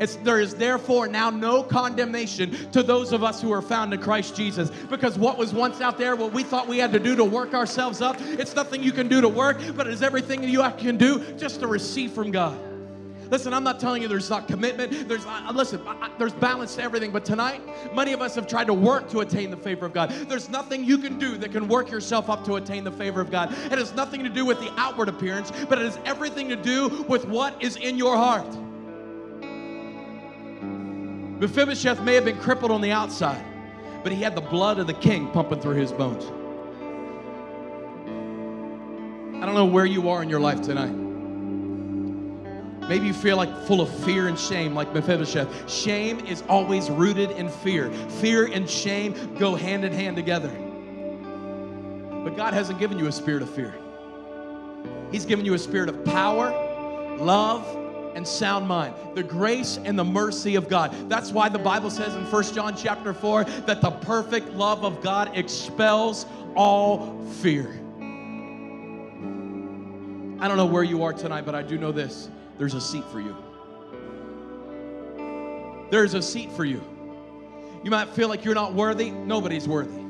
It's, 0.00 0.16
there 0.16 0.40
is 0.40 0.54
therefore 0.54 1.08
now 1.08 1.30
no 1.30 1.62
condemnation 1.62 2.70
to 2.70 2.82
those 2.82 3.12
of 3.12 3.24
us 3.24 3.42
who 3.42 3.52
are 3.52 3.62
found 3.62 3.92
in 3.92 4.00
Christ 4.00 4.36
Jesus. 4.36 4.70
Because 4.88 5.18
what 5.18 5.38
was 5.38 5.52
once 5.52 5.80
out 5.80 5.98
there, 5.98 6.14
what 6.14 6.32
we 6.32 6.42
thought 6.42 6.68
we 6.68 6.78
had 6.78 6.92
to 6.92 7.00
do 7.00 7.16
to 7.16 7.24
work 7.24 7.54
ourselves 7.54 8.00
up, 8.00 8.16
it's 8.20 8.54
nothing 8.54 8.82
you 8.82 8.92
can 8.92 9.08
do 9.08 9.20
to 9.20 9.28
work, 9.28 9.58
but 9.74 9.86
it 9.86 9.92
is 9.92 10.02
everything 10.02 10.44
you 10.44 10.62
can 10.78 10.96
do 10.96 11.20
just 11.36 11.60
to 11.60 11.66
receive 11.66 12.12
from 12.12 12.30
God. 12.30 12.58
Listen, 13.30 13.52
I'm 13.52 13.64
not 13.64 13.78
telling 13.78 14.00
you 14.00 14.08
there's 14.08 14.30
not 14.30 14.48
commitment. 14.48 15.06
There's 15.06 15.26
uh, 15.26 15.52
listen, 15.54 15.82
I, 15.86 16.10
there's 16.18 16.32
balance 16.32 16.76
to 16.76 16.82
everything. 16.82 17.10
But 17.10 17.24
tonight, 17.26 17.60
many 17.94 18.12
of 18.12 18.22
us 18.22 18.34
have 18.36 18.46
tried 18.46 18.68
to 18.68 18.74
work 18.74 19.08
to 19.10 19.20
attain 19.20 19.50
the 19.50 19.56
favor 19.56 19.84
of 19.84 19.92
God. 19.92 20.10
There's 20.10 20.48
nothing 20.48 20.84
you 20.84 20.96
can 20.98 21.18
do 21.18 21.36
that 21.36 21.52
can 21.52 21.68
work 21.68 21.90
yourself 21.90 22.30
up 22.30 22.44
to 22.46 22.56
attain 22.56 22.84
the 22.84 22.92
favor 22.92 23.20
of 23.20 23.30
God. 23.30 23.52
It 23.52 23.78
has 23.78 23.94
nothing 23.94 24.22
to 24.22 24.30
do 24.30 24.46
with 24.46 24.60
the 24.60 24.72
outward 24.78 25.08
appearance, 25.08 25.52
but 25.68 25.78
it 25.78 25.84
has 25.84 25.98
everything 26.06 26.48
to 26.48 26.56
do 26.56 27.04
with 27.08 27.26
what 27.26 27.62
is 27.62 27.76
in 27.76 27.98
your 27.98 28.16
heart. 28.16 28.48
Mephibosheth 31.40 32.00
may 32.02 32.14
have 32.14 32.24
been 32.24 32.38
crippled 32.38 32.70
on 32.70 32.80
the 32.80 32.92
outside, 32.92 33.44
but 34.02 34.10
he 34.10 34.22
had 34.22 34.34
the 34.34 34.40
blood 34.40 34.78
of 34.78 34.86
the 34.86 34.94
king 34.94 35.30
pumping 35.30 35.60
through 35.60 35.76
his 35.76 35.92
bones. 35.92 36.24
I 39.36 39.46
don't 39.46 39.54
know 39.54 39.66
where 39.66 39.86
you 39.86 40.08
are 40.08 40.22
in 40.22 40.28
your 40.28 40.40
life 40.40 40.62
tonight. 40.62 41.07
Maybe 42.88 43.06
you 43.06 43.12
feel 43.12 43.36
like 43.36 43.54
full 43.66 43.82
of 43.82 43.90
fear 44.04 44.28
and 44.28 44.38
shame, 44.38 44.74
like 44.74 44.92
Mephibosheth. 44.94 45.70
Shame 45.70 46.20
is 46.20 46.42
always 46.48 46.88
rooted 46.88 47.32
in 47.32 47.50
fear. 47.50 47.90
Fear 48.20 48.46
and 48.46 48.68
shame 48.68 49.36
go 49.38 49.54
hand 49.54 49.84
in 49.84 49.92
hand 49.92 50.16
together. 50.16 50.50
But 52.24 52.34
God 52.34 52.54
hasn't 52.54 52.78
given 52.78 52.98
you 52.98 53.06
a 53.06 53.12
spirit 53.12 53.42
of 53.42 53.50
fear, 53.50 53.74
He's 55.12 55.26
given 55.26 55.44
you 55.44 55.54
a 55.54 55.58
spirit 55.58 55.88
of 55.88 56.04
power, 56.04 56.50
love, 57.18 57.66
and 58.14 58.26
sound 58.26 58.66
mind 58.66 58.94
the 59.14 59.22
grace 59.22 59.78
and 59.84 59.96
the 59.96 60.04
mercy 60.04 60.56
of 60.56 60.68
god 60.68 60.92
that's 61.08 61.30
why 61.30 61.48
the 61.48 61.58
bible 61.58 61.88
says 61.88 62.16
in 62.16 62.26
First 62.26 62.52
john 62.52 62.76
chapter 62.76 63.12
4 63.12 63.44
that 63.44 63.80
the 63.80 63.92
perfect 63.92 64.48
love 64.54 64.84
of 64.84 65.00
god 65.02 65.36
expels 65.36 66.26
all 66.56 67.24
fear 67.40 67.78
i 70.40 70.48
don't 70.48 70.56
know 70.56 70.66
where 70.66 70.82
you 70.82 71.04
are 71.04 71.12
tonight 71.12 71.46
but 71.46 71.54
i 71.54 71.62
do 71.62 71.78
know 71.78 71.92
this 71.92 72.28
there's 72.58 72.74
a 72.74 72.80
seat 72.80 73.04
for 73.12 73.20
you. 73.20 73.36
There's 75.90 76.14
a 76.14 76.22
seat 76.22 76.52
for 76.52 76.64
you. 76.64 76.82
You 77.82 77.90
might 77.90 78.08
feel 78.10 78.28
like 78.28 78.44
you're 78.44 78.54
not 78.54 78.74
worthy. 78.74 79.10
Nobody's 79.10 79.68
worthy. 79.68 80.02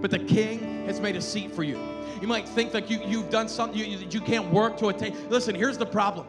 But 0.00 0.10
the 0.10 0.20
king 0.20 0.86
has 0.86 1.00
made 1.00 1.16
a 1.16 1.20
seat 1.20 1.52
for 1.52 1.64
you. 1.64 1.78
You 2.22 2.28
might 2.28 2.48
think 2.48 2.72
that 2.72 2.88
you, 2.88 3.00
you've 3.04 3.28
done 3.28 3.48
something 3.48 3.78
you, 3.78 3.84
you, 3.84 4.06
you 4.08 4.20
can't 4.20 4.50
work 4.52 4.78
to 4.78 4.88
attain. 4.88 5.28
Listen 5.28 5.54
here's 5.54 5.76
the 5.76 5.86
problem 5.86 6.26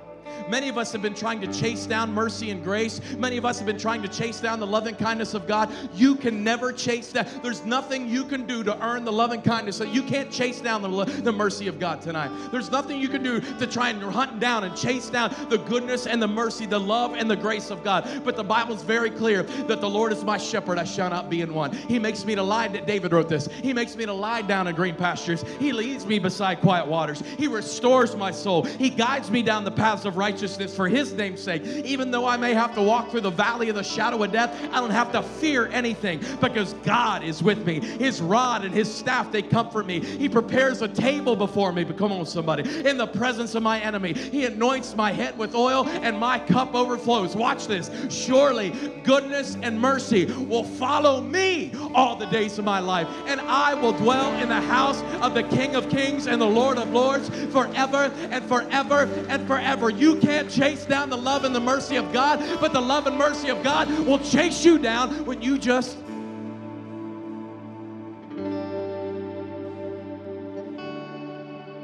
Many 0.48 0.70
of 0.70 0.78
us 0.78 0.92
have 0.92 1.02
been 1.02 1.14
trying 1.14 1.42
to 1.42 1.54
chase 1.54 1.86
down 1.86 2.14
mercy 2.14 2.52
and 2.52 2.64
grace. 2.64 3.02
Many 3.18 3.38
of 3.38 3.46
us 3.46 3.58
have 3.58 3.68
been 3.68 3.78
trying 3.78 4.02
to 4.02 4.08
chase 4.08 4.40
down 4.40 4.60
the 4.60 4.68
loving 4.68 4.96
kindness 4.96 5.34
of 5.34 5.48
God. 5.48 5.72
You 5.94 6.16
can 6.16 6.44
never 6.44 6.72
chase 6.72 7.12
that. 7.12 7.44
There's 7.44 7.66
nothing 7.66 8.08
you 8.08 8.24
can 8.24 8.46
do 8.46 8.64
to 8.64 8.86
earn 8.86 9.04
the 9.04 9.12
loving 9.12 9.42
kindness. 9.42 9.80
You 9.80 10.04
can't 10.04 10.32
chase 10.32 10.62
down 10.62 10.82
the, 10.82 11.06
the 11.06 11.32
mercy 11.32 11.68
of 11.68 11.80
God 11.80 12.02
tonight. 12.02 12.32
There's 12.52 12.72
nothing 12.72 13.00
you 13.00 13.10
can 13.10 13.24
do 13.24 13.42
to 13.42 13.68
try 13.68 13.90
and 13.90 14.02
hunt 14.02 14.40
down 14.40 14.64
and 14.64 14.76
chase 14.76 15.10
down 15.10 15.36
the 15.50 15.58
goodness 15.58 16.08
and 16.08 16.22
the 16.22 16.28
mercy, 16.28 16.66
the 16.66 16.80
love 16.80 17.14
and 17.14 17.30
the 17.30 17.36
grace 17.36 17.70
of 17.70 17.84
God. 17.84 18.22
But 18.24 18.36
the 18.36 18.44
Bible's 18.44 18.84
very 18.84 19.10
clear 19.10 19.44
that 19.44 19.82
the 19.82 19.90
Lord 19.90 20.12
is 20.12 20.24
my 20.24 20.38
shepherd, 20.38 20.78
I 20.78 20.84
shall 20.84 21.10
not 21.10 21.30
be 21.30 21.42
in 21.42 21.54
want. 21.54 21.74
He 21.76 22.00
makes 22.00 22.26
me 22.26 22.36
to 22.36 22.44
lie, 22.44 22.68
David 22.68 23.12
wrote 23.12 23.30
this. 23.30 23.48
He 23.62 23.74
makes 23.74 23.96
me 23.96 24.06
to 24.06 24.14
lie 24.14 24.42
down 24.42 24.68
in 24.68 24.76
green 24.76 24.96
pastures. 24.96 25.44
He 25.60 25.74
leads 25.74 26.06
me 26.06 26.20
beside 26.20 26.62
quiet 26.62 26.88
waters. 26.88 27.22
He 27.38 27.48
restores 27.48 28.16
my 28.16 28.32
soul. 28.32 28.64
He 28.64 28.90
guides 28.90 29.30
me 29.30 29.42
down 29.42 29.64
the 29.64 29.72
paths 29.72 30.06
of 30.06 30.16
righteousness 30.16 30.27
righteousness 30.28 30.76
for 30.76 30.90
his 30.90 31.14
name's 31.14 31.42
sake. 31.42 31.64
Even 31.86 32.12
though 32.12 32.26
I 32.26 32.36
may 32.36 32.54
have 32.54 32.76
to 32.76 32.82
walk 32.82 33.12
through 33.12 33.22
the 33.22 33.30
valley 33.30 33.70
of 33.70 33.76
the 33.76 33.84
shadow 33.84 34.22
of 34.22 34.34
death, 34.34 34.54
I 34.74 34.82
don't 34.82 34.90
have 34.90 35.14
to 35.14 35.24
fear 35.24 35.68
anything 35.68 36.20
because 36.42 36.74
God 36.84 37.24
is 37.24 37.42
with 37.42 37.66
me. 37.66 37.80
His 37.80 38.22
rod 38.22 38.66
and 38.66 38.74
his 38.76 38.94
staff, 38.94 39.32
they 39.32 39.42
comfort 39.42 39.86
me. 39.86 40.02
He 40.02 40.28
prepares 40.28 40.82
a 40.82 40.88
table 40.90 41.38
before 41.38 41.72
me, 41.72 41.86
but 41.86 41.98
come 41.98 42.12
on, 42.12 42.26
somebody, 42.26 42.64
in 42.86 42.98
the 42.98 43.08
presence 43.08 43.56
of 43.56 43.64
my 43.64 43.80
enemy. 43.80 44.12
He 44.12 44.44
anoints 44.44 44.98
my 44.98 45.14
head 45.14 45.38
with 45.38 45.56
oil 45.56 45.88
and 45.88 46.20
my 46.20 46.40
cup 46.40 46.76
overflows. 46.76 47.34
Watch 47.34 47.68
this. 47.68 47.90
Surely 48.10 48.72
goodness 49.06 49.56
and 49.62 49.80
mercy 49.80 50.26
will 50.26 50.66
follow 50.66 51.22
me 51.22 51.72
all 51.96 52.18
the 52.18 52.26
days 52.26 52.60
of 52.60 52.66
my 52.66 52.80
life, 52.80 53.08
and 53.28 53.40
I 53.40 53.76
will 53.76 53.94
dwell 53.94 54.34
in 54.42 54.50
the 54.50 54.60
house 54.60 55.02
of 55.22 55.34
the 55.34 55.44
King 55.44 55.78
of 55.78 55.90
Kings 55.90 56.28
and 56.28 56.42
the 56.42 56.46
Lord 56.46 56.78
of 56.78 56.92
Lords 56.92 57.30
forever 57.54 58.12
and 58.30 58.44
forever 58.44 59.08
and 59.30 59.48
forever. 59.48 59.90
You 59.90 60.17
can't 60.22 60.50
chase 60.50 60.86
down 60.86 61.10
the 61.10 61.18
love 61.18 61.44
and 61.44 61.56
the 61.56 61.60
mercy 61.60 61.96
of 61.96 62.12
God, 62.12 62.40
but 62.60 62.74
the 62.74 62.82
love 62.82 63.08
and 63.08 63.18
mercy 63.18 63.50
of 63.50 63.64
God 63.64 63.90
will 64.06 64.20
chase 64.20 64.66
you 64.66 64.78
down 64.78 65.26
when 65.26 65.42
you 65.42 65.58
just 65.58 65.98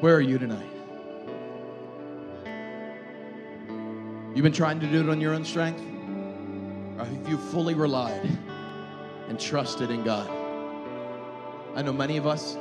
Where 0.04 0.18
are 0.18 0.20
you 0.20 0.38
tonight? 0.38 0.70
You've 4.36 4.44
been 4.44 4.52
trying 4.52 4.82
to 4.82 4.88
do 4.88 5.00
it 5.00 5.08
on 5.08 5.22
your 5.22 5.34
own 5.34 5.46
strength? 5.46 5.82
Or 7.00 7.06
have 7.06 7.30
you 7.30 7.38
fully 7.38 7.74
relied 7.74 8.30
and 9.30 9.40
trusted 9.40 9.92
in 9.92 10.04
God? 10.04 10.30
I 11.74 11.82
know 11.84 11.94
many 11.94 12.18
of 12.18 12.28
us 12.28 12.58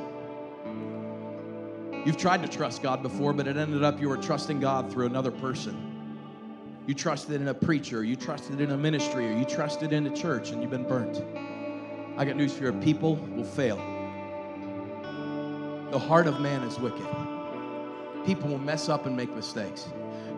You've 2.05 2.17
tried 2.17 2.41
to 2.41 2.49
trust 2.49 2.83
God 2.83 3.01
before, 3.01 3.31
but 3.31 3.47
it 3.47 3.55
ended 3.55 3.83
up 3.83 4.01
you 4.01 4.09
were 4.09 4.17
trusting 4.17 4.59
God 4.59 4.91
through 4.91 5.05
another 5.05 5.31
person. 5.31 5.91
You 6.85 6.93
trusted 6.93 7.39
in 7.39 7.47
a 7.47 7.53
preacher, 7.53 8.03
you 8.03 8.17
trusted 8.17 8.59
in 8.59 8.71
a 8.71 8.77
ministry, 8.77 9.29
or 9.29 9.37
you 9.37 9.45
trusted 9.45 9.93
in 9.93 10.05
a 10.05 10.13
church, 10.13 10.51
and 10.51 10.61
you've 10.61 10.71
been 10.71 10.87
burnt. 10.87 11.23
I 12.17 12.25
got 12.25 12.35
news 12.35 12.53
for 12.53 12.65
you 12.65 12.73
people 12.73 13.15
will 13.15 13.45
fail. 13.45 13.77
The 15.91 15.99
heart 15.99 16.27
of 16.27 16.41
man 16.41 16.63
is 16.63 16.77
wicked. 16.77 17.05
People 18.25 18.49
will 18.49 18.57
mess 18.57 18.89
up 18.89 19.05
and 19.05 19.15
make 19.15 19.33
mistakes. 19.33 19.87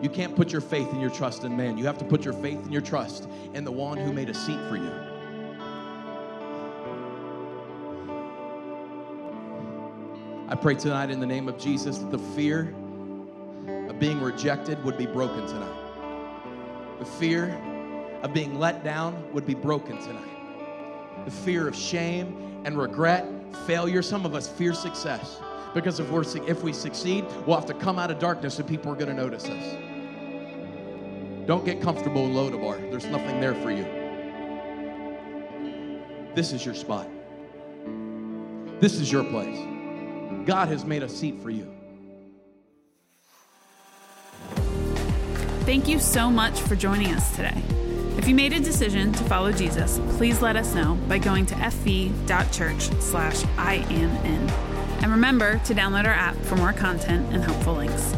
You 0.02 0.08
can't 0.08 0.36
put 0.36 0.52
your 0.52 0.60
faith 0.60 0.92
and 0.92 1.00
your 1.00 1.10
trust 1.10 1.44
in 1.44 1.56
man. 1.56 1.78
You 1.78 1.86
have 1.86 1.98
to 1.98 2.04
put 2.04 2.24
your 2.24 2.34
faith 2.34 2.62
and 2.62 2.72
your 2.72 2.82
trust 2.82 3.28
in 3.54 3.64
the 3.64 3.72
one 3.72 3.98
who 3.98 4.12
made 4.12 4.28
a 4.28 4.34
seat 4.34 4.60
for 4.68 4.76
you. 4.76 5.05
I 10.48 10.54
pray 10.54 10.76
tonight 10.76 11.10
in 11.10 11.18
the 11.18 11.26
name 11.26 11.48
of 11.48 11.58
Jesus 11.58 11.98
that 11.98 12.12
the 12.12 12.18
fear 12.18 12.72
of 13.88 13.98
being 13.98 14.20
rejected 14.20 14.82
would 14.84 14.96
be 14.96 15.06
broken 15.06 15.44
tonight. 15.44 16.98
The 17.00 17.04
fear 17.04 17.48
of 18.22 18.32
being 18.32 18.56
let 18.56 18.84
down 18.84 19.32
would 19.32 19.44
be 19.44 19.54
broken 19.54 19.98
tonight. 19.98 21.24
The 21.24 21.32
fear 21.32 21.66
of 21.66 21.74
shame 21.74 22.62
and 22.64 22.78
regret, 22.78 23.26
failure. 23.66 24.02
Some 24.02 24.24
of 24.24 24.36
us 24.36 24.46
fear 24.46 24.72
success 24.72 25.40
Because 25.74 26.00
if, 26.00 26.08
we're, 26.10 26.24
if 26.48 26.62
we 26.62 26.72
succeed, 26.72 27.24
we'll 27.44 27.56
have 27.56 27.66
to 27.66 27.74
come 27.74 27.98
out 27.98 28.10
of 28.10 28.18
darkness 28.18 28.58
and 28.58 28.66
people 28.66 28.90
are 28.90 28.94
going 28.96 29.08
to 29.08 29.14
notice 29.14 29.44
us. 29.46 29.76
Don't 31.46 31.64
get 31.64 31.82
comfortable 31.82 32.24
in 32.24 32.32
Lodabar. 32.32 32.90
There's 32.90 33.04
nothing 33.06 33.40
there 33.40 33.54
for 33.56 33.70
you. 33.70 33.84
This 36.34 36.52
is 36.52 36.64
your 36.64 36.74
spot. 36.74 37.08
This 38.80 38.94
is 38.94 39.10
your 39.12 39.24
place. 39.24 39.75
God 40.46 40.68
has 40.68 40.84
made 40.84 41.02
a 41.02 41.08
seat 41.08 41.40
for 41.42 41.50
you. 41.50 41.70
Thank 45.66 45.88
you 45.88 45.98
so 45.98 46.30
much 46.30 46.60
for 46.60 46.76
joining 46.76 47.08
us 47.08 47.34
today. 47.34 47.60
If 48.16 48.28
you 48.28 48.34
made 48.36 48.52
a 48.52 48.60
decision 48.60 49.12
to 49.12 49.24
follow 49.24 49.50
Jesus, 49.50 50.00
please 50.16 50.40
let 50.40 50.54
us 50.54 50.72
know 50.72 50.94
by 51.08 51.18
going 51.18 51.44
to 51.46 51.54
fv.church 51.56 52.82
slash 53.02 53.42
IAMN. 53.56 54.50
And 55.02 55.10
remember 55.10 55.58
to 55.64 55.74
download 55.74 56.04
our 56.04 56.12
app 56.12 56.36
for 56.36 56.54
more 56.54 56.72
content 56.72 57.26
and 57.34 57.42
helpful 57.42 57.74
links. 57.74 58.14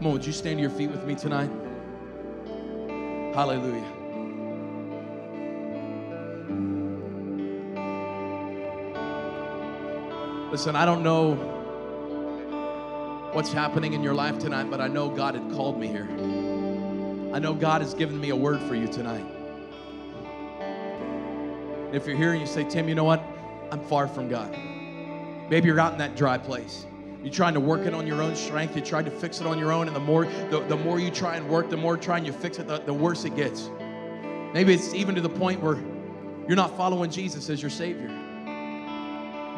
Would 0.00 0.24
you 0.24 0.32
stand 0.32 0.56
to 0.56 0.62
your 0.62 0.70
feet 0.70 0.90
with 0.90 1.04
me 1.04 1.14
tonight? 1.14 1.50
Hallelujah. 3.36 3.84
Listen, 10.50 10.74
I 10.74 10.86
don't 10.86 11.02
know 11.02 11.34
what's 13.34 13.52
happening 13.52 13.92
in 13.92 14.02
your 14.02 14.14
life 14.14 14.38
tonight, 14.38 14.70
but 14.70 14.80
I 14.80 14.88
know 14.88 15.10
God 15.10 15.34
had 15.34 15.52
called 15.52 15.78
me 15.78 15.86
here. 15.86 16.08
I 17.34 17.38
know 17.38 17.52
God 17.52 17.82
has 17.82 17.92
given 17.92 18.18
me 18.18 18.30
a 18.30 18.36
word 18.36 18.62
for 18.62 18.74
you 18.74 18.88
tonight. 18.88 19.26
If 21.92 22.06
you're 22.06 22.16
here 22.16 22.32
and 22.32 22.40
you 22.40 22.46
say, 22.46 22.64
Tim, 22.64 22.88
you 22.88 22.94
know 22.94 23.04
what? 23.04 23.22
I'm 23.70 23.80
far 23.80 24.08
from 24.08 24.30
God. 24.30 24.50
Maybe 25.50 25.66
you're 25.66 25.78
out 25.78 25.92
in 25.92 25.98
that 25.98 26.16
dry 26.16 26.38
place. 26.38 26.86
You're 27.22 27.32
trying 27.32 27.54
to 27.54 27.60
work 27.60 27.86
it 27.86 27.94
on 27.94 28.06
your 28.06 28.22
own 28.22 28.36
strength. 28.36 28.76
You 28.76 28.82
tried 28.82 29.04
to 29.06 29.10
fix 29.10 29.40
it 29.40 29.46
on 29.46 29.58
your 29.58 29.72
own, 29.72 29.88
and 29.88 29.96
the 29.96 30.00
more 30.00 30.26
the, 30.50 30.60
the 30.68 30.76
more 30.76 31.00
you 31.00 31.10
try 31.10 31.36
and 31.36 31.48
work, 31.48 31.70
the 31.70 31.76
more 31.76 31.96
trying 31.96 32.24
you 32.24 32.32
fix 32.32 32.58
it, 32.58 32.68
the, 32.68 32.78
the 32.78 32.94
worse 32.94 33.24
it 33.24 33.34
gets. 33.34 33.70
Maybe 34.52 34.72
it's 34.72 34.94
even 34.94 35.14
to 35.16 35.20
the 35.20 35.28
point 35.28 35.60
where 35.60 35.76
you're 36.46 36.56
not 36.56 36.76
following 36.76 37.10
Jesus 37.10 37.50
as 37.50 37.60
your 37.60 37.70
Savior. 37.70 38.08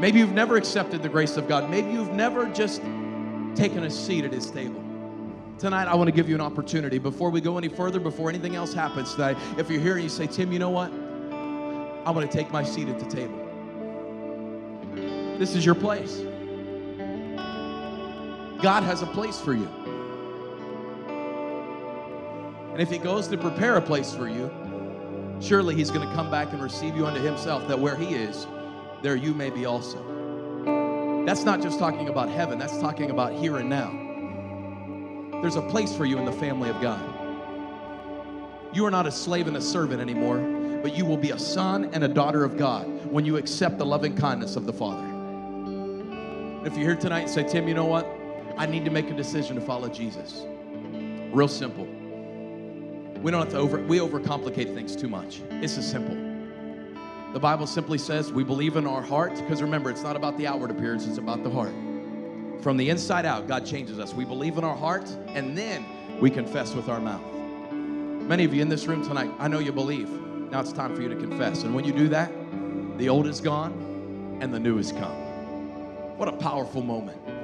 Maybe 0.00 0.20
you've 0.20 0.32
never 0.32 0.56
accepted 0.56 1.02
the 1.02 1.09
grace 1.09 1.36
of 1.36 1.48
God. 1.48 1.68
Maybe 1.68 1.90
you've 1.90 2.12
never 2.12 2.46
just 2.46 2.80
taken 3.54 3.84
a 3.84 3.90
seat 3.90 4.24
at 4.24 4.32
His 4.32 4.50
table. 4.50 4.82
Tonight, 5.59 5.88
I 5.88 5.94
want 5.96 6.06
to 6.06 6.12
give 6.12 6.28
you 6.28 6.36
an 6.36 6.40
opportunity. 6.40 6.98
Before 6.98 7.30
we 7.30 7.40
go 7.40 7.59
any 7.59 7.68
further, 7.68 7.98
before 7.98 8.28
anything 8.28 8.54
else 8.54 8.72
happens 8.72 9.14
tonight, 9.14 9.36
if 9.59 9.68
you're 9.68 9.80
here 9.80 9.94
and 9.94 10.02
you 10.04 10.09
say, 10.09 10.28
Tim, 10.28 10.52
you 10.52 10.61
know 10.61 10.70
what? 10.70 10.92
I 12.06 12.11
want 12.11 12.30
to 12.30 12.36
take 12.36 12.52
my 12.52 12.62
seat 12.62 12.88
at 12.88 13.00
the 13.00 13.06
table. 13.06 13.44
This 15.36 15.56
is 15.56 15.66
your 15.66 15.74
place. 15.74 16.22
God 18.62 18.82
has 18.82 19.02
a 19.02 19.06
place 19.06 19.40
for 19.40 19.54
you. 19.54 19.68
And 22.72 22.82
if 22.82 22.90
He 22.90 22.98
goes 22.98 23.28
to 23.28 23.38
prepare 23.38 23.76
a 23.76 23.82
place 23.82 24.12
for 24.12 24.28
you, 24.28 24.50
surely 25.40 25.74
He's 25.74 25.90
going 25.90 26.09
to 26.09 26.14
come 26.14 26.30
back 26.30 26.52
and 26.52 26.62
receive 26.62 26.96
you 26.96 27.06
unto 27.06 27.20
Himself, 27.20 27.66
that 27.68 27.78
where 27.78 27.96
He 27.96 28.14
is, 28.14 28.46
there 29.02 29.16
you 29.16 29.32
may 29.32 29.50
be 29.50 29.64
also. 29.64 30.04
That's 31.24 31.44
not 31.44 31.62
just 31.62 31.78
talking 31.78 32.09
about 32.09 32.28
heaven, 32.28 32.59
that's 32.59 32.78
talking 32.78 33.11
about 33.11 33.32
here 33.32 33.59
and 33.59 33.68
now. 33.68 35.40
There's 35.40 35.56
a 35.56 35.62
place 35.62 35.94
for 35.96 36.04
you 36.04 36.18
in 36.18 36.24
the 36.24 36.32
family 36.32 36.68
of 36.68 36.80
God. 36.80 37.14
You 38.74 38.84
are 38.86 38.90
not 38.90 39.06
a 39.06 39.12
slave 39.12 39.46
and 39.46 39.56
a 39.56 39.61
servant 39.61 40.00
anymore, 40.00 40.38
but 40.82 40.96
you 40.96 41.04
will 41.04 41.16
be 41.16 41.30
a 41.30 41.38
son 41.38 41.90
and 41.92 42.02
a 42.02 42.09
daughter 42.09 42.44
of 42.44 42.56
God 42.56 42.86
when 43.06 43.24
you 43.24 43.36
accept 43.36 43.78
the 43.78 43.86
loving 43.86 44.16
kindness 44.16 44.56
of 44.56 44.66
the 44.66 44.72
Father. 44.72 45.06
If 46.64 46.76
you're 46.76 46.86
here 46.86 46.96
tonight 46.96 47.20
and 47.20 47.30
say, 47.30 47.46
Tim, 47.46 47.68
you 47.68 47.74
know 47.74 47.86
what? 47.86 48.18
I 48.59 48.66
need 48.66 48.84
to 48.84 48.90
make 48.90 49.09
a 49.09 49.14
decision 49.14 49.54
to 49.54 49.62
follow 49.62 49.88
Jesus. 49.88 50.42
Real 51.32 51.46
simple. 51.46 51.86
We 53.22 53.30
don't 53.30 53.40
have 53.40 53.50
to 53.50 53.59
over 53.59 53.82
we 53.84 53.98
overcomplicate 53.98 54.74
things 54.74 54.96
too 54.96 55.09
much. 55.09 55.40
It's 55.50 55.78
as 55.78 55.88
simple. 55.88 56.16
The 57.32 57.38
Bible 57.38 57.68
simply 57.68 57.98
says 57.98 58.32
we 58.32 58.42
believe 58.42 58.76
in 58.76 58.84
our 58.84 59.00
heart, 59.00 59.36
because 59.36 59.62
remember, 59.62 59.90
it's 59.90 60.02
not 60.02 60.16
about 60.16 60.36
the 60.38 60.46
outward 60.46 60.72
appearance, 60.72 61.06
it's 61.06 61.18
about 61.18 61.44
the 61.44 61.50
heart. 61.50 61.72
From 62.61 62.76
the 62.76 62.90
inside 62.90 63.26
out, 63.26 63.46
God 63.46 63.64
changes 63.64 64.00
us. 64.00 64.12
We 64.12 64.24
believe 64.24 64.59
in 64.59 64.64
our 64.64 64.76
heart, 64.76 65.09
and 65.28 65.56
then 65.56 65.84
we 66.20 66.28
confess 66.28 66.74
with 66.74 66.88
our 66.88 67.00
mouth. 67.00 67.22
Many 67.70 68.44
of 68.44 68.52
you 68.52 68.61
in 68.61 68.68
this 68.68 68.86
room 68.86 69.06
tonight, 69.06 69.30
I 69.38 69.46
know 69.46 69.61
you 69.61 69.70
believe. 69.70 70.09
Now 70.50 70.61
it's 70.61 70.72
time 70.72 70.96
for 70.96 71.02
you 71.02 71.09
to 71.09 71.16
confess. 71.16 71.62
And 71.62 71.74
when 71.74 71.84
you 71.84 71.92
do 71.92 72.09
that, 72.09 72.32
the 72.98 73.09
old 73.09 73.28
is 73.28 73.40
gone 73.40 74.38
and 74.40 74.52
the 74.52 74.59
new 74.59 74.76
has 74.78 74.90
come. 74.90 75.14
What 76.18 76.28
a 76.28 76.32
powerful 76.32 76.82
moment. 76.82 77.38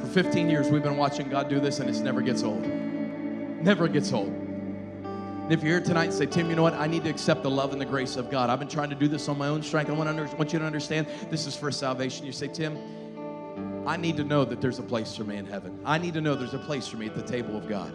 For 0.00 0.06
15 0.06 0.48
years, 0.48 0.68
we've 0.68 0.82
been 0.82 0.96
watching 0.96 1.28
God 1.28 1.48
do 1.48 1.60
this, 1.60 1.80
and 1.80 1.90
it 1.90 2.00
never 2.02 2.22
gets 2.22 2.42
old. 2.42 2.64
Never 2.64 3.88
gets 3.88 4.12
old. 4.12 4.28
And 4.28 5.52
if 5.52 5.62
you're 5.62 5.78
here 5.78 5.80
tonight 5.80 6.04
and 6.04 6.14
say, 6.14 6.26
Tim, 6.26 6.50
you 6.50 6.56
know 6.56 6.62
what? 6.62 6.74
I 6.74 6.86
need 6.86 7.04
to 7.04 7.10
accept 7.10 7.42
the 7.42 7.50
love 7.50 7.72
and 7.72 7.80
the 7.80 7.86
grace 7.86 8.16
of 8.16 8.30
God. 8.30 8.50
I've 8.50 8.58
been 8.58 8.68
trying 8.68 8.90
to 8.90 8.94
do 8.94 9.08
this 9.08 9.28
on 9.28 9.38
my 9.38 9.48
own 9.48 9.62
strength. 9.62 9.90
I 9.90 9.94
want, 9.94 10.08
under, 10.08 10.26
want 10.36 10.52
you 10.52 10.58
to 10.58 10.64
understand 10.64 11.06
this 11.30 11.46
is 11.46 11.56
for 11.56 11.70
salvation. 11.70 12.26
You 12.26 12.32
say, 12.32 12.48
Tim, 12.48 12.76
I 13.88 13.96
need 13.96 14.18
to 14.18 14.24
know 14.24 14.44
that 14.44 14.60
there's 14.60 14.78
a 14.78 14.82
place 14.82 15.16
for 15.16 15.24
me 15.24 15.36
in 15.36 15.46
heaven. 15.46 15.80
I 15.84 15.96
need 15.96 16.14
to 16.14 16.20
know 16.20 16.34
there's 16.34 16.54
a 16.54 16.58
place 16.58 16.86
for 16.86 16.98
me 16.98 17.06
at 17.06 17.14
the 17.14 17.22
table 17.22 17.56
of 17.56 17.66
God. 17.66 17.92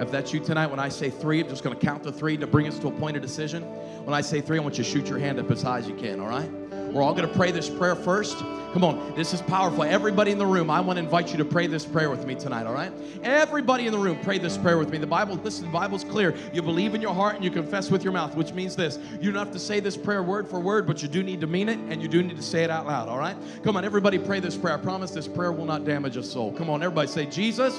If 0.00 0.10
that's 0.10 0.32
you 0.32 0.40
tonight, 0.40 0.66
when 0.66 0.80
I 0.80 0.88
say 0.88 1.08
three, 1.08 1.40
I'm 1.40 1.48
just 1.48 1.64
going 1.64 1.78
to 1.78 1.86
count 1.86 2.02
to 2.02 2.12
three 2.12 2.36
to 2.36 2.46
bring 2.46 2.68
us 2.68 2.78
to 2.80 2.88
a 2.88 2.92
point 2.92 3.16
of 3.16 3.22
decision. 3.22 3.62
When 4.04 4.14
I 4.14 4.20
say 4.20 4.40
three, 4.40 4.58
I 4.58 4.62
want 4.62 4.76
you 4.76 4.84
to 4.84 4.90
shoot 4.90 5.08
your 5.08 5.18
hand 5.18 5.38
up 5.38 5.50
as 5.50 5.62
high 5.62 5.78
as 5.78 5.88
you 5.88 5.94
can, 5.94 6.20
all 6.20 6.28
right? 6.28 6.50
We're 6.92 7.02
all 7.02 7.14
going 7.14 7.28
to 7.28 7.34
pray 7.34 7.50
this 7.50 7.68
prayer 7.68 7.94
first. 7.94 8.38
Come 8.72 8.84
on, 8.84 9.14
this 9.14 9.32
is 9.32 9.40
powerful. 9.42 9.82
Everybody 9.82 10.30
in 10.30 10.38
the 10.38 10.46
room, 10.46 10.70
I 10.70 10.80
want 10.80 10.98
to 10.98 11.02
invite 11.02 11.30
you 11.30 11.38
to 11.38 11.44
pray 11.44 11.66
this 11.66 11.84
prayer 11.84 12.10
with 12.10 12.26
me 12.26 12.34
tonight, 12.34 12.66
all 12.66 12.74
right? 12.74 12.92
Everybody 13.22 13.86
in 13.86 13.92
the 13.92 13.98
room, 13.98 14.18
pray 14.22 14.38
this 14.38 14.58
prayer 14.58 14.78
with 14.78 14.90
me. 14.90 14.98
The 14.98 15.06
Bible, 15.06 15.36
listen, 15.36 15.66
the 15.66 15.72
Bible's 15.72 16.04
clear. 16.04 16.34
You 16.52 16.62
believe 16.62 16.94
in 16.94 17.00
your 17.00 17.14
heart 17.14 17.36
and 17.36 17.44
you 17.44 17.50
confess 17.50 17.90
with 17.90 18.04
your 18.04 18.12
mouth, 18.12 18.36
which 18.36 18.52
means 18.52 18.76
this. 18.76 18.98
You 19.20 19.32
don't 19.32 19.44
have 19.44 19.52
to 19.52 19.58
say 19.58 19.80
this 19.80 19.96
prayer 19.96 20.22
word 20.22 20.48
for 20.48 20.60
word, 20.60 20.86
but 20.86 21.02
you 21.02 21.08
do 21.08 21.22
need 21.22 21.40
to 21.40 21.46
mean 21.46 21.68
it 21.68 21.78
and 21.78 22.02
you 22.02 22.08
do 22.08 22.22
need 22.22 22.36
to 22.36 22.42
say 22.42 22.64
it 22.64 22.70
out 22.70 22.86
loud, 22.86 23.08
all 23.08 23.18
right? 23.18 23.36
Come 23.62 23.76
on, 23.76 23.84
everybody 23.84 24.18
pray 24.18 24.40
this 24.40 24.56
prayer. 24.56 24.74
I 24.74 24.80
promise 24.80 25.10
this 25.10 25.28
prayer 25.28 25.52
will 25.52 25.66
not 25.66 25.84
damage 25.84 26.16
a 26.16 26.22
soul. 26.22 26.52
Come 26.52 26.70
on, 26.70 26.82
everybody 26.82 27.08
say, 27.08 27.26
Jesus. 27.26 27.78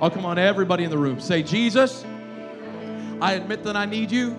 Oh, 0.00 0.10
come 0.10 0.24
on, 0.26 0.38
everybody 0.38 0.84
in 0.84 0.90
the 0.90 0.98
room. 0.98 1.20
Say, 1.20 1.42
Jesus, 1.42 2.04
I 3.20 3.32
admit 3.32 3.64
that 3.64 3.76
I 3.76 3.86
need 3.86 4.10
you. 4.10 4.36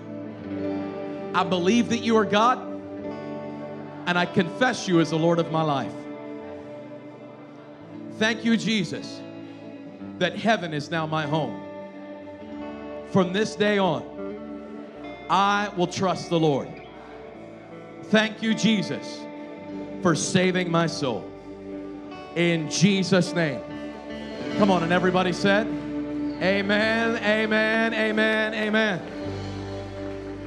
I 1.33 1.43
believe 1.43 1.89
that 1.89 1.99
you 1.99 2.15
are 2.17 2.25
God 2.25 2.66
and 4.07 4.17
I 4.17 4.25
confess 4.25 4.87
you 4.87 5.01
as 5.01 5.09
the 5.09 5.19
Lord 5.19 5.37
of 5.37 5.51
my 5.51 5.61
life. 5.61 5.91
Thank 8.17 8.45
you, 8.45 8.55
Jesus, 8.55 9.21
that 10.17 10.35
heaven 10.35 10.73
is 10.73 10.89
now 10.89 11.05
my 11.05 11.27
home. 11.27 11.61
From 13.11 13.33
this 13.33 13.55
day 13.55 13.77
on, 13.77 14.03
I 15.29 15.69
will 15.75 15.87
trust 15.87 16.29
the 16.29 16.39
Lord. 16.39 16.69
Thank 18.03 18.41
you, 18.41 18.55
Jesus, 18.55 19.19
for 20.01 20.15
saving 20.15 20.71
my 20.71 20.87
soul. 20.87 21.29
In 22.35 22.71
Jesus' 22.71 23.33
name. 23.33 23.61
Come 24.57 24.71
on, 24.71 24.83
and 24.83 24.93
everybody 24.93 25.33
said, 25.33 25.67
Amen, 25.67 27.17
amen, 27.17 27.93
amen, 27.93 28.53
amen. 28.53 29.01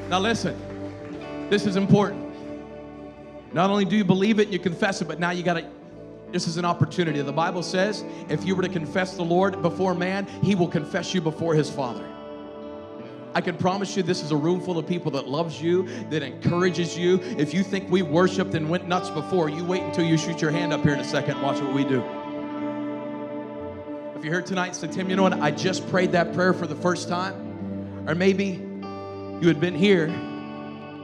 Now 0.09 0.19
listen, 0.19 0.57
this 1.51 1.67
is 1.67 1.77
important. 1.77 2.30
Not 3.53 3.71
only 3.71 3.85
do 3.85 3.97
you 3.97 4.05
believe 4.05 4.39
it, 4.39 4.49
you 4.49 4.59
confess 4.59 5.03
it, 5.03 5.09
but 5.09 5.19
now 5.19 5.31
you 5.31 5.43
got 5.43 5.55
to. 5.55 5.67
This 6.31 6.47
is 6.47 6.57
an 6.57 6.65
opportunity. 6.65 7.21
The 7.23 7.33
Bible 7.33 7.63
says 7.63 8.05
if 8.29 8.45
you 8.45 8.55
were 8.55 8.63
to 8.63 8.69
confess 8.69 9.17
the 9.17 9.25
Lord 9.25 9.61
before 9.63 9.95
man, 9.95 10.27
he 10.43 10.55
will 10.55 10.69
confess 10.69 11.13
you 11.13 11.21
before 11.21 11.55
his 11.55 11.69
Father. 11.69 12.07
I 13.35 13.41
can 13.41 13.57
promise 13.57 13.97
you 13.97 14.03
this 14.03 14.23
is 14.23 14.33
a 14.33 14.37
room 14.37 14.61
full 14.61 14.79
of 14.79 14.87
people 14.87 15.11
that 15.13 15.29
loves 15.29 15.61
you, 15.61 15.89
that 16.11 16.23
encourages 16.23 16.99
you. 16.99 17.21
If 17.39 17.55
you 17.55 17.63
think 17.63 17.91
we 17.91 18.03
worshiped 18.03 18.55
and 18.55 18.69
went 18.69 18.89
nuts 18.89 19.11
before, 19.11 19.49
you 19.49 19.65
wait 19.65 19.83
until 19.83 20.05
you 20.05 20.17
shoot 20.17 20.41
your 20.41 20.51
hand 20.51 20.73
up 20.73 20.83
here 20.83 20.95
in 20.95 21.01
a 21.01 21.05
second. 21.05 21.41
Watch 21.43 21.61
what 21.61 21.73
we 21.73 21.85
do. 21.85 22.01
If 24.17 24.25
you're 24.25 24.35
here 24.35 24.43
tonight 24.43 24.67
and 24.69 24.77
say, 24.77 24.89
Tim, 24.89 25.09
you 25.09 25.17
know 25.17 25.23
what? 25.23 25.33
I 25.35 25.51
just 25.51 25.89
prayed 25.89 26.13
that 26.13 26.35
prayer 26.35 26.53
for 26.53 26.67
the 26.67 26.75
first 26.75 27.09
time. 27.09 28.05
Or 28.07 28.15
maybe 28.15 28.61
you 29.41 29.49
had 29.49 29.61
been 29.61 29.75
here 29.75 30.09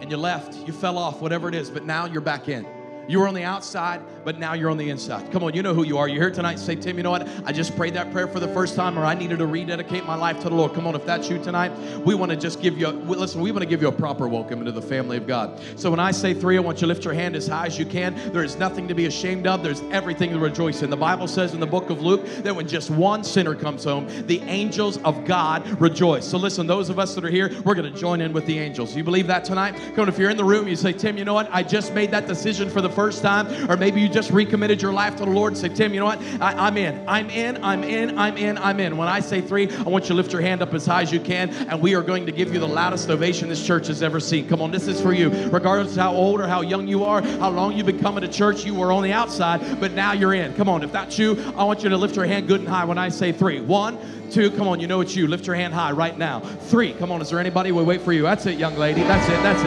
and 0.00 0.10
you 0.10 0.16
left, 0.16 0.54
you 0.66 0.72
fell 0.72 0.98
off, 0.98 1.20
whatever 1.20 1.48
it 1.48 1.54
is, 1.54 1.70
but 1.70 1.84
now 1.84 2.06
you're 2.06 2.20
back 2.20 2.48
in. 2.48 2.66
You 3.08 3.20
were 3.20 3.28
on 3.28 3.34
the 3.34 3.44
outside, 3.44 4.02
but 4.26 4.40
now 4.40 4.54
you're 4.54 4.70
on 4.70 4.76
the 4.76 4.90
inside. 4.90 5.30
Come 5.30 5.44
on, 5.44 5.54
you 5.54 5.62
know 5.62 5.72
who 5.72 5.84
you 5.84 5.98
are. 5.98 6.08
You're 6.08 6.20
here 6.20 6.32
tonight. 6.32 6.58
Say, 6.58 6.74
Tim, 6.74 6.96
you 6.96 7.04
know 7.04 7.12
what? 7.12 7.28
I 7.44 7.52
just 7.52 7.76
prayed 7.76 7.94
that 7.94 8.10
prayer 8.10 8.26
for 8.26 8.40
the 8.40 8.48
first 8.48 8.74
time, 8.74 8.98
or 8.98 9.04
I 9.04 9.14
needed 9.14 9.38
to 9.38 9.46
rededicate 9.46 10.04
my 10.04 10.16
life 10.16 10.40
to 10.40 10.48
the 10.48 10.54
Lord. 10.56 10.74
Come 10.74 10.84
on, 10.88 10.96
if 10.96 11.06
that's 11.06 11.30
you 11.30 11.38
tonight, 11.38 11.70
we 12.00 12.16
want 12.16 12.32
to 12.32 12.36
just 12.36 12.60
give 12.60 12.76
you, 12.76 12.88
a, 12.88 12.90
listen, 12.90 13.40
we 13.40 13.52
want 13.52 13.62
to 13.62 13.68
give 13.68 13.80
you 13.80 13.86
a 13.86 13.92
proper 13.92 14.26
welcome 14.26 14.58
into 14.58 14.72
the 14.72 14.82
family 14.82 15.16
of 15.16 15.28
God. 15.28 15.60
So 15.76 15.90
when 15.90 16.00
I 16.00 16.10
say 16.10 16.34
three, 16.34 16.56
I 16.56 16.60
want 16.60 16.78
you 16.78 16.80
to 16.80 16.86
lift 16.88 17.04
your 17.04 17.14
hand 17.14 17.36
as 17.36 17.46
high 17.46 17.66
as 17.66 17.78
you 17.78 17.86
can. 17.86 18.16
There 18.32 18.42
is 18.42 18.56
nothing 18.56 18.88
to 18.88 18.96
be 18.96 19.06
ashamed 19.06 19.46
of, 19.46 19.62
there's 19.62 19.82
everything 19.92 20.32
to 20.32 20.40
rejoice 20.40 20.82
in. 20.82 20.90
The 20.90 20.96
Bible 20.96 21.28
says 21.28 21.54
in 21.54 21.60
the 21.60 21.66
book 21.68 21.88
of 21.90 22.02
Luke 22.02 22.26
that 22.42 22.56
when 22.56 22.66
just 22.66 22.90
one 22.90 23.22
sinner 23.22 23.54
comes 23.54 23.84
home, 23.84 24.08
the 24.26 24.40
angels 24.40 24.98
of 25.04 25.24
God 25.24 25.80
rejoice. 25.80 26.26
So 26.26 26.36
listen, 26.36 26.66
those 26.66 26.90
of 26.90 26.98
us 26.98 27.14
that 27.14 27.24
are 27.24 27.30
here, 27.30 27.52
we're 27.62 27.76
going 27.76 27.92
to 27.92 27.96
join 27.96 28.20
in 28.20 28.32
with 28.32 28.46
the 28.46 28.58
angels. 28.58 28.96
You 28.96 29.04
believe 29.04 29.28
that 29.28 29.44
tonight? 29.44 29.76
Come 29.94 30.00
on, 30.00 30.08
if 30.08 30.18
you're 30.18 30.30
in 30.30 30.36
the 30.36 30.44
room, 30.44 30.66
you 30.66 30.74
say, 30.74 30.92
Tim, 30.92 31.16
you 31.16 31.24
know 31.24 31.34
what? 31.34 31.48
I 31.52 31.62
just 31.62 31.94
made 31.94 32.10
that 32.10 32.26
decision 32.26 32.68
for 32.68 32.80
the 32.80 32.90
first 32.90 33.22
time, 33.22 33.70
or 33.70 33.76
maybe 33.76 34.00
you 34.00 34.15
just 34.16 34.30
recommitted 34.30 34.80
your 34.80 34.94
life 34.94 35.14
to 35.16 35.26
the 35.26 35.30
Lord 35.30 35.52
and 35.52 35.60
say, 35.60 35.68
Tim, 35.68 35.92
you 35.92 36.00
know 36.00 36.06
what? 36.06 36.22
I, 36.40 36.68
am 36.68 36.78
in. 36.78 37.04
I'm 37.06 37.28
in. 37.28 37.62
I'm 37.62 37.84
in. 37.84 38.18
I'm 38.18 38.38
in. 38.38 38.56
I'm 38.56 38.80
in. 38.80 38.96
When 38.96 39.08
I 39.08 39.20
say 39.20 39.42
three, 39.42 39.68
I 39.70 39.82
want 39.82 40.04
you 40.04 40.08
to 40.08 40.14
lift 40.14 40.32
your 40.32 40.40
hand 40.40 40.62
up 40.62 40.72
as 40.72 40.86
high 40.86 41.02
as 41.02 41.12
you 41.12 41.20
can, 41.20 41.50
and 41.50 41.82
we 41.82 41.94
are 41.94 42.00
going 42.00 42.24
to 42.24 42.32
give 42.32 42.50
you 42.50 42.58
the 42.58 42.66
loudest 42.66 43.10
ovation 43.10 43.50
this 43.50 43.64
church 43.64 43.88
has 43.88 44.02
ever 44.02 44.18
seen. 44.18 44.48
Come 44.48 44.62
on, 44.62 44.70
this 44.70 44.88
is 44.88 45.02
for 45.02 45.12
you. 45.12 45.28
Regardless 45.50 45.92
of 45.92 45.98
how 45.98 46.14
old 46.14 46.40
or 46.40 46.46
how 46.46 46.62
young 46.62 46.88
you 46.88 47.04
are, 47.04 47.20
how 47.20 47.50
long 47.50 47.76
you've 47.76 47.84
been 47.84 48.00
coming 48.00 48.22
to 48.22 48.28
church, 48.28 48.64
you 48.64 48.74
were 48.74 48.90
on 48.90 49.02
the 49.02 49.12
outside, 49.12 49.78
but 49.80 49.92
now 49.92 50.14
you're 50.14 50.32
in. 50.32 50.54
Come 50.54 50.70
on, 50.70 50.82
if 50.82 50.92
that's 50.92 51.18
you, 51.18 51.36
I 51.54 51.64
want 51.64 51.82
you 51.82 51.90
to 51.90 51.98
lift 51.98 52.16
your 52.16 52.24
hand 52.24 52.48
good 52.48 52.60
and 52.60 52.68
high 52.70 52.86
when 52.86 52.96
I 52.96 53.10
say 53.10 53.32
three. 53.32 53.60
One, 53.60 53.98
two, 54.30 54.50
come 54.52 54.66
on, 54.66 54.80
you 54.80 54.86
know 54.86 55.02
it's 55.02 55.14
you. 55.14 55.26
Lift 55.26 55.46
your 55.46 55.56
hand 55.56 55.74
high 55.74 55.92
right 55.92 56.16
now. 56.16 56.40
Three, 56.40 56.94
come 56.94 57.12
on, 57.12 57.20
is 57.20 57.28
there 57.28 57.38
anybody? 57.38 57.70
We 57.70 57.82
wait 57.82 58.00
for 58.00 58.14
you. 58.14 58.22
That's 58.22 58.46
it, 58.46 58.58
young 58.58 58.76
lady. 58.76 59.02
That's 59.02 59.28
it. 59.28 59.42
That's 59.42 59.60
it. 59.60 59.66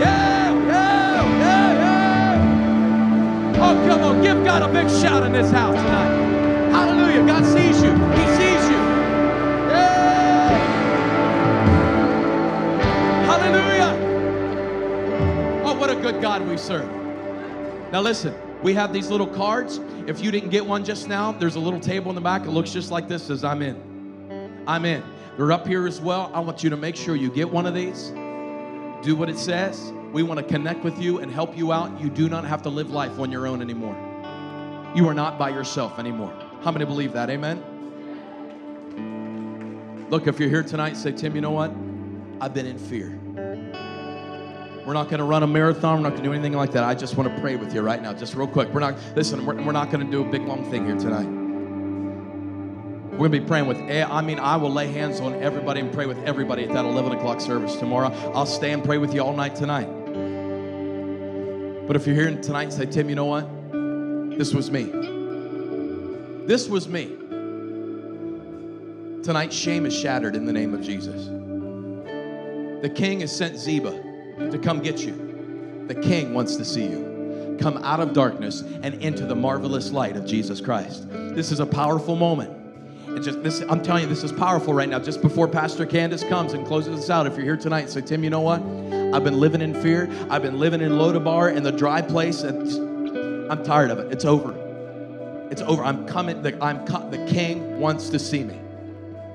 yeah, 0.00 0.29
give 4.22 4.44
God 4.44 4.62
a 4.62 4.72
big 4.72 4.88
shout 4.88 5.22
in 5.22 5.32
this 5.32 5.50
house 5.50 5.76
tonight. 5.76 6.70
Hallelujah. 6.70 7.26
God 7.26 7.44
sees 7.44 7.82
you. 7.82 7.92
He 7.92 8.26
sees 8.36 8.68
you. 8.70 8.78
Hallelujah. 13.26 13.96
Oh, 15.64 15.74
what 15.78 15.90
a 15.90 15.96
good 15.96 16.20
God 16.20 16.46
we 16.46 16.56
serve. 16.56 16.88
Now 17.92 18.00
listen, 18.00 18.34
we 18.62 18.74
have 18.74 18.92
these 18.92 19.08
little 19.10 19.26
cards. 19.26 19.80
If 20.06 20.22
you 20.22 20.30
didn't 20.30 20.50
get 20.50 20.64
one 20.64 20.84
just 20.84 21.08
now, 21.08 21.32
there's 21.32 21.56
a 21.56 21.60
little 21.60 21.80
table 21.80 22.10
in 22.10 22.14
the 22.14 22.20
back. 22.20 22.42
It 22.42 22.50
looks 22.50 22.72
just 22.72 22.90
like 22.90 23.08
this. 23.08 23.24
Says 23.24 23.42
I'm 23.44 23.62
in. 23.62 24.62
I'm 24.66 24.84
in. 24.84 25.02
They're 25.36 25.52
up 25.52 25.66
here 25.66 25.86
as 25.86 26.00
well. 26.00 26.30
I 26.34 26.40
want 26.40 26.62
you 26.62 26.70
to 26.70 26.76
make 26.76 26.96
sure 26.96 27.16
you 27.16 27.30
get 27.30 27.50
one 27.50 27.66
of 27.66 27.74
these. 27.74 28.10
Do 29.02 29.16
what 29.16 29.30
it 29.30 29.38
says. 29.38 29.92
We 30.12 30.22
want 30.22 30.38
to 30.38 30.44
connect 30.44 30.84
with 30.84 31.00
you 31.00 31.18
and 31.18 31.32
help 31.32 31.56
you 31.56 31.72
out. 31.72 32.00
You 32.00 32.10
do 32.10 32.28
not 32.28 32.44
have 32.44 32.62
to 32.62 32.68
live 32.68 32.90
life 32.90 33.18
on 33.18 33.32
your 33.32 33.46
own 33.46 33.62
anymore. 33.62 34.09
You 34.94 35.08
are 35.08 35.14
not 35.14 35.38
by 35.38 35.50
yourself 35.50 35.98
anymore. 35.98 36.34
How 36.62 36.72
many 36.72 36.84
believe 36.84 37.12
that? 37.12 37.30
Amen? 37.30 37.62
Look, 40.10 40.26
if 40.26 40.40
you're 40.40 40.48
here 40.48 40.64
tonight, 40.64 40.96
say, 40.96 41.12
Tim, 41.12 41.36
you 41.36 41.40
know 41.40 41.52
what? 41.52 41.72
I've 42.40 42.52
been 42.52 42.66
in 42.66 42.76
fear. 42.78 43.16
We're 44.84 44.94
not 44.94 45.04
going 45.04 45.18
to 45.18 45.24
run 45.24 45.44
a 45.44 45.46
marathon. 45.46 45.98
We're 45.98 46.02
not 46.02 46.10
going 46.10 46.22
to 46.24 46.28
do 46.28 46.32
anything 46.32 46.54
like 46.54 46.72
that. 46.72 46.82
I 46.82 46.96
just 46.96 47.16
want 47.16 47.32
to 47.32 47.40
pray 47.40 47.54
with 47.54 47.72
you 47.72 47.82
right 47.82 48.02
now, 48.02 48.12
just 48.12 48.34
real 48.34 48.48
quick. 48.48 48.68
We're 48.70 48.80
not, 48.80 48.96
listen, 49.14 49.46
we're, 49.46 49.54
we're 49.62 49.70
not 49.70 49.92
going 49.92 50.04
to 50.04 50.10
do 50.10 50.26
a 50.26 50.28
big 50.28 50.42
long 50.42 50.68
thing 50.68 50.84
here 50.84 50.96
tonight. 50.96 51.28
We're 53.12 53.28
going 53.28 53.32
to 53.32 53.40
be 53.40 53.46
praying 53.46 53.66
with, 53.66 53.76
I 53.78 54.20
mean, 54.22 54.40
I 54.40 54.56
will 54.56 54.72
lay 54.72 54.88
hands 54.88 55.20
on 55.20 55.34
everybody 55.34 55.80
and 55.80 55.92
pray 55.92 56.06
with 56.06 56.18
everybody 56.24 56.64
at 56.64 56.72
that 56.72 56.84
11 56.84 57.12
o'clock 57.12 57.40
service 57.40 57.76
tomorrow. 57.76 58.08
I'll 58.34 58.46
stay 58.46 58.72
and 58.72 58.82
pray 58.82 58.98
with 58.98 59.14
you 59.14 59.22
all 59.22 59.36
night 59.36 59.54
tonight. 59.54 59.86
But 61.86 61.94
if 61.94 62.06
you're 62.06 62.16
here 62.16 62.34
tonight 62.40 62.72
say, 62.72 62.86
Tim, 62.86 63.08
you 63.08 63.14
know 63.14 63.26
what? 63.26 63.59
This 64.40 64.54
was 64.54 64.70
me. 64.70 64.84
This 66.46 66.66
was 66.66 66.88
me. 66.88 67.14
Tonight, 69.22 69.52
shame 69.52 69.84
is 69.84 69.94
shattered 69.94 70.34
in 70.34 70.46
the 70.46 70.52
name 70.54 70.72
of 70.72 70.80
Jesus. 70.80 71.26
The 72.80 72.88
king 72.88 73.20
has 73.20 73.36
sent 73.36 73.58
Ziba 73.58 73.90
to 74.50 74.58
come 74.58 74.80
get 74.80 75.00
you. 75.00 75.84
The 75.88 75.94
king 75.94 76.32
wants 76.32 76.56
to 76.56 76.64
see 76.64 76.84
you. 76.84 77.58
Come 77.60 77.84
out 77.84 78.00
of 78.00 78.14
darkness 78.14 78.62
and 78.82 78.94
into 79.02 79.26
the 79.26 79.36
marvelous 79.36 79.90
light 79.90 80.16
of 80.16 80.24
Jesus 80.24 80.58
Christ. 80.58 81.06
This 81.10 81.52
is 81.52 81.60
a 81.60 81.66
powerful 81.66 82.16
moment. 82.16 82.50
And 83.08 83.22
just 83.22 83.42
this, 83.42 83.60
I'm 83.68 83.82
telling 83.82 84.04
you, 84.04 84.08
this 84.08 84.24
is 84.24 84.32
powerful 84.32 84.72
right 84.72 84.88
now. 84.88 85.00
Just 85.00 85.20
before 85.20 85.48
Pastor 85.48 85.84
Candace 85.84 86.24
comes 86.24 86.54
and 86.54 86.66
closes 86.66 86.98
us 86.98 87.10
out, 87.10 87.26
if 87.26 87.36
you're 87.36 87.44
here 87.44 87.58
tonight, 87.58 87.90
say, 87.90 88.00
Tim, 88.00 88.24
you 88.24 88.30
know 88.30 88.40
what? 88.40 88.62
I've 89.14 89.22
been 89.22 89.38
living 89.38 89.60
in 89.60 89.74
fear. 89.82 90.10
I've 90.30 90.40
been 90.40 90.58
living 90.58 90.80
in 90.80 90.92
Lodebar 90.92 91.54
in 91.54 91.62
the 91.62 91.72
dry 91.72 92.00
place. 92.00 92.40
And 92.40 92.89
I'm 93.50 93.64
tired 93.64 93.90
of 93.90 93.98
it. 93.98 94.12
It's 94.12 94.24
over. 94.24 94.54
It's 95.50 95.60
over. 95.62 95.82
I'm 95.82 96.06
coming. 96.06 96.40
The, 96.40 96.56
I'm 96.62 96.84
the 97.10 97.26
King 97.28 97.80
wants 97.80 98.08
to 98.10 98.18
see 98.18 98.44
me. 98.44 98.54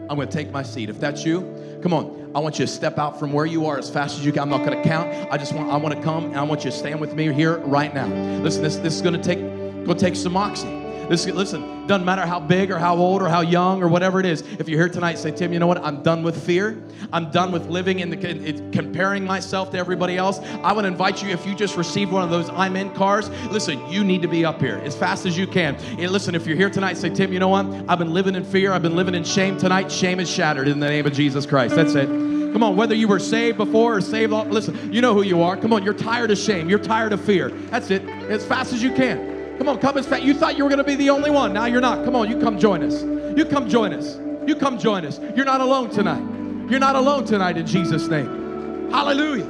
I'm 0.10 0.16
going 0.16 0.30
to 0.30 0.34
take 0.34 0.52
my 0.52 0.64
seat. 0.64 0.90
If 0.90 1.00
that's 1.00 1.26
you, 1.26 1.80
come 1.84 1.94
on. 1.94 2.32
I 2.34 2.40
want 2.40 2.58
you 2.58 2.66
to 2.66 2.72
step 2.72 2.98
out 2.98 3.20
from 3.20 3.34
where 3.34 3.46
you 3.46 3.66
are 3.66 3.78
as 3.78 3.90
fast 3.90 4.18
as 4.18 4.26
you 4.26 4.32
can. 4.32 4.44
I'm 4.44 4.50
not 4.50 4.66
going 4.66 4.82
to 4.82 4.88
count. 4.88 5.10
I 5.32 5.38
just 5.38 5.54
want. 5.54 5.70
I 5.70 5.76
want 5.78 5.96
to 5.96 6.02
come 6.02 6.26
and 6.26 6.38
I 6.38 6.44
want 6.44 6.64
you 6.64 6.72
to 6.72 6.78
stand 6.78 7.02
with 7.02 7.14
me 7.14 7.34
here 7.34 7.58
right 7.60 7.94
now. 7.94 8.08
Listen, 8.42 8.64
this 8.64 8.78
this 8.78 8.96
is 8.96 9.02
going 9.02 9.20
to 9.20 9.24
take. 9.24 9.40
Going 9.40 9.98
to 9.98 10.06
take 10.06 10.16
some 10.16 10.34
moxie. 10.34 10.85
This, 11.10 11.26
listen, 11.28 11.86
doesn't 11.88 12.06
matter 12.06 12.26
how 12.26 12.40
big 12.40 12.72
or 12.72 12.80
how 12.80 12.96
old 12.96 13.22
or 13.22 13.30
how 13.30 13.42
young 13.42 13.84
or 13.84 13.88
whatever 13.88 14.20
it 14.20 14.26
is. 14.26 14.42
If 14.42 14.68
you're 14.68 14.80
here 14.80 14.90
tonight, 14.90 15.18
say, 15.18 15.32
Tim, 15.32 15.54
you 15.54 15.60
know 15.60 15.68
what? 15.68 15.84
I'm 15.84 16.02
done 16.02 16.24
with 16.24 16.44
fear. 16.44 16.82
I'm 17.14 17.30
done 17.32 17.52
with 17.52 17.68
living 17.68 18.00
in 18.00 18.10
the 18.10 18.30
in, 18.30 18.72
comparing 18.72 19.24
myself 19.24 19.72
to 19.72 19.78
everybody 19.78 20.18
else. 20.18 20.40
I 20.40 20.74
to 20.74 20.88
invite 20.88 21.22
you. 21.22 21.30
If 21.30 21.46
you 21.46 21.56
just 21.56 21.78
received 21.78 22.12
one 22.12 22.24
of 22.24 22.30
those 22.30 22.50
I'm 22.50 22.76
in 22.76 22.92
cars, 22.92 23.30
listen, 23.52 23.86
you 23.88 24.04
need 24.04 24.22
to 24.24 24.28
be 24.28 24.44
up 24.44 24.60
here 24.60 24.78
as 24.84 24.96
fast 24.96 25.26
as 25.26 25.38
you 25.38 25.48
can. 25.48 25.76
And 25.76 26.12
listen, 26.12 26.36
if 26.36 26.48
you're 26.48 26.58
here 26.58 26.70
tonight, 26.70 26.98
say, 26.98 27.10
Tim, 27.10 27.32
you 27.32 27.40
know 27.40 27.50
what? 27.50 27.66
I've 27.88 28.00
been 28.00 28.14
living 28.14 28.36
in 28.36 28.44
fear. 28.44 28.74
I've 28.74 28.82
been 28.82 28.96
living 28.96 29.16
in 29.16 29.24
shame 29.24 29.58
tonight. 29.58 29.92
Shame 29.92 30.20
is 30.20 30.30
shattered 30.30 30.68
in 30.68 30.80
the 30.80 30.88
name 30.88 31.06
of 31.06 31.14
Jesus 31.14 31.46
Christ. 31.46 31.76
That's 31.76 31.96
it. 31.96 32.08
Come 32.08 32.64
on, 32.64 32.78
whether 32.78 32.96
you 32.96 33.10
were 33.10 33.20
saved 33.20 33.58
before 33.58 33.98
or 33.98 34.02
saved, 34.02 34.32
listen, 34.32 34.94
you 34.94 35.02
know 35.02 35.14
who 35.14 35.24
you 35.24 35.44
are. 35.44 35.58
Come 35.58 35.74
on, 35.74 35.84
you're 35.84 35.94
tired 35.94 36.32
of 36.32 36.38
shame. 36.38 36.70
You're 36.70 36.80
tired 36.80 37.12
of 37.12 37.22
fear. 37.22 37.50
That's 37.50 37.92
it. 37.92 38.02
As 38.30 38.46
fast 38.46 38.72
as 38.72 38.82
you 38.82 38.94
can. 38.94 39.35
Come 39.58 39.70
on, 39.70 39.80
come 39.80 39.98
as 39.98 40.06
fast. 40.06 40.24
You 40.24 40.34
thought 40.34 40.58
you 40.58 40.64
were 40.64 40.70
going 40.70 40.80
to 40.80 40.84
be 40.84 40.96
the 40.96 41.10
only 41.10 41.32
one. 41.32 41.54
Now 41.54 41.66
you're 41.66 41.82
not. 41.82 42.04
Come 42.06 42.16
on, 42.16 42.30
you 42.30 42.40
come 42.40 42.60
join 42.60 42.84
us. 42.84 43.04
You 43.38 43.46
come 43.46 43.70
join 43.70 43.94
us. 43.94 44.18
You 44.48 44.56
come 44.56 44.78
join 44.78 45.06
us. 45.06 45.20
You're 45.36 45.46
not 45.46 45.62
alone 45.62 45.90
tonight. 45.90 46.24
You're 46.70 46.80
not 46.80 46.96
alone 46.96 47.26
tonight 47.26 47.58
in 47.58 47.66
Jesus' 47.66 48.08
name. 48.08 48.90
Hallelujah. 48.92 49.46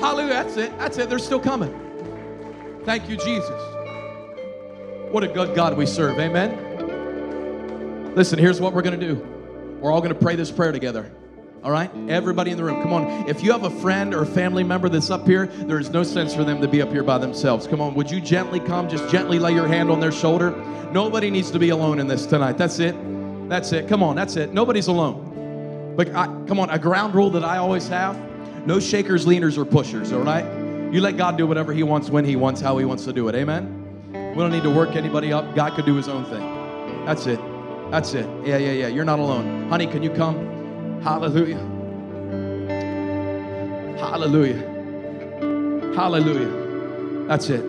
Hallelujah. 0.00 0.32
That's 0.32 0.56
it. 0.56 0.78
That's 0.78 0.98
it. 0.98 1.08
They're 1.08 1.18
still 1.18 1.40
coming. 1.40 1.72
Thank 2.84 3.08
you, 3.08 3.16
Jesus. 3.16 3.60
What 5.10 5.24
a 5.24 5.28
good 5.28 5.54
God 5.54 5.76
we 5.76 5.86
serve. 5.86 6.18
Amen. 6.18 8.12
Listen, 8.14 8.38
here's 8.38 8.60
what 8.60 8.72
we're 8.72 8.82
going 8.82 8.98
to 8.98 9.06
do. 9.06 9.16
We're 9.80 9.92
all 9.92 10.00
going 10.00 10.14
to 10.14 10.18
pray 10.18 10.36
this 10.36 10.50
prayer 10.50 10.72
together. 10.72 11.10
All 11.64 11.70
right? 11.70 11.90
Everybody 12.08 12.50
in 12.50 12.58
the 12.58 12.64
room, 12.64 12.82
come 12.82 12.92
on. 12.92 13.26
If 13.26 13.42
you 13.42 13.50
have 13.52 13.64
a 13.64 13.70
friend 13.70 14.12
or 14.12 14.22
a 14.22 14.26
family 14.26 14.62
member 14.62 14.90
that's 14.90 15.10
up 15.10 15.26
here, 15.26 15.46
there 15.46 15.78
is 15.78 15.88
no 15.88 16.02
sense 16.02 16.34
for 16.34 16.44
them 16.44 16.60
to 16.60 16.68
be 16.68 16.82
up 16.82 16.90
here 16.90 17.02
by 17.02 17.16
themselves. 17.16 17.66
Come 17.66 17.80
on, 17.80 17.94
would 17.94 18.10
you 18.10 18.20
gently 18.20 18.60
come? 18.60 18.86
Just 18.86 19.08
gently 19.08 19.38
lay 19.38 19.54
your 19.54 19.66
hand 19.66 19.90
on 19.90 19.98
their 19.98 20.12
shoulder. 20.12 20.50
Nobody 20.92 21.30
needs 21.30 21.50
to 21.52 21.58
be 21.58 21.70
alone 21.70 22.00
in 22.00 22.06
this 22.06 22.26
tonight. 22.26 22.58
That's 22.58 22.78
it. 22.80 22.94
That's 23.48 23.72
it. 23.72 23.88
Come 23.88 24.02
on, 24.02 24.14
that's 24.14 24.36
it. 24.36 24.52
Nobody's 24.52 24.88
alone. 24.88 25.94
But 25.96 26.14
I, 26.14 26.26
come 26.46 26.60
on, 26.60 26.68
a 26.68 26.78
ground 26.78 27.14
rule 27.14 27.30
that 27.30 27.44
I 27.44 27.56
always 27.56 27.88
have 27.88 28.14
no 28.66 28.78
shakers, 28.78 29.24
leaners, 29.24 29.56
or 29.56 29.64
pushers, 29.64 30.12
all 30.12 30.20
right? 30.20 30.44
You 30.92 31.00
let 31.00 31.16
God 31.16 31.38
do 31.38 31.46
whatever 31.46 31.72
He 31.72 31.82
wants, 31.82 32.10
when 32.10 32.26
He 32.26 32.36
wants, 32.36 32.60
how 32.60 32.76
He 32.76 32.84
wants 32.84 33.04
to 33.06 33.12
do 33.12 33.28
it. 33.28 33.34
Amen? 33.34 33.80
We 34.12 34.42
don't 34.42 34.52
need 34.52 34.62
to 34.64 34.70
work 34.70 34.96
anybody 34.96 35.32
up. 35.32 35.54
God 35.54 35.74
could 35.74 35.86
do 35.86 35.96
His 35.96 36.08
own 36.08 36.26
thing. 36.26 37.04
That's 37.06 37.26
it. 37.26 37.40
That's 37.90 38.12
it. 38.12 38.26
Yeah, 38.44 38.58
yeah, 38.58 38.72
yeah. 38.72 38.86
You're 38.88 39.04
not 39.04 39.18
alone. 39.18 39.68
Honey, 39.70 39.86
can 39.86 40.02
you 40.02 40.10
come? 40.10 40.53
Hallelujah. 41.02 41.58
Hallelujah. 43.98 45.94
Hallelujah. 45.94 47.26
That's 47.26 47.50
it. 47.50 47.64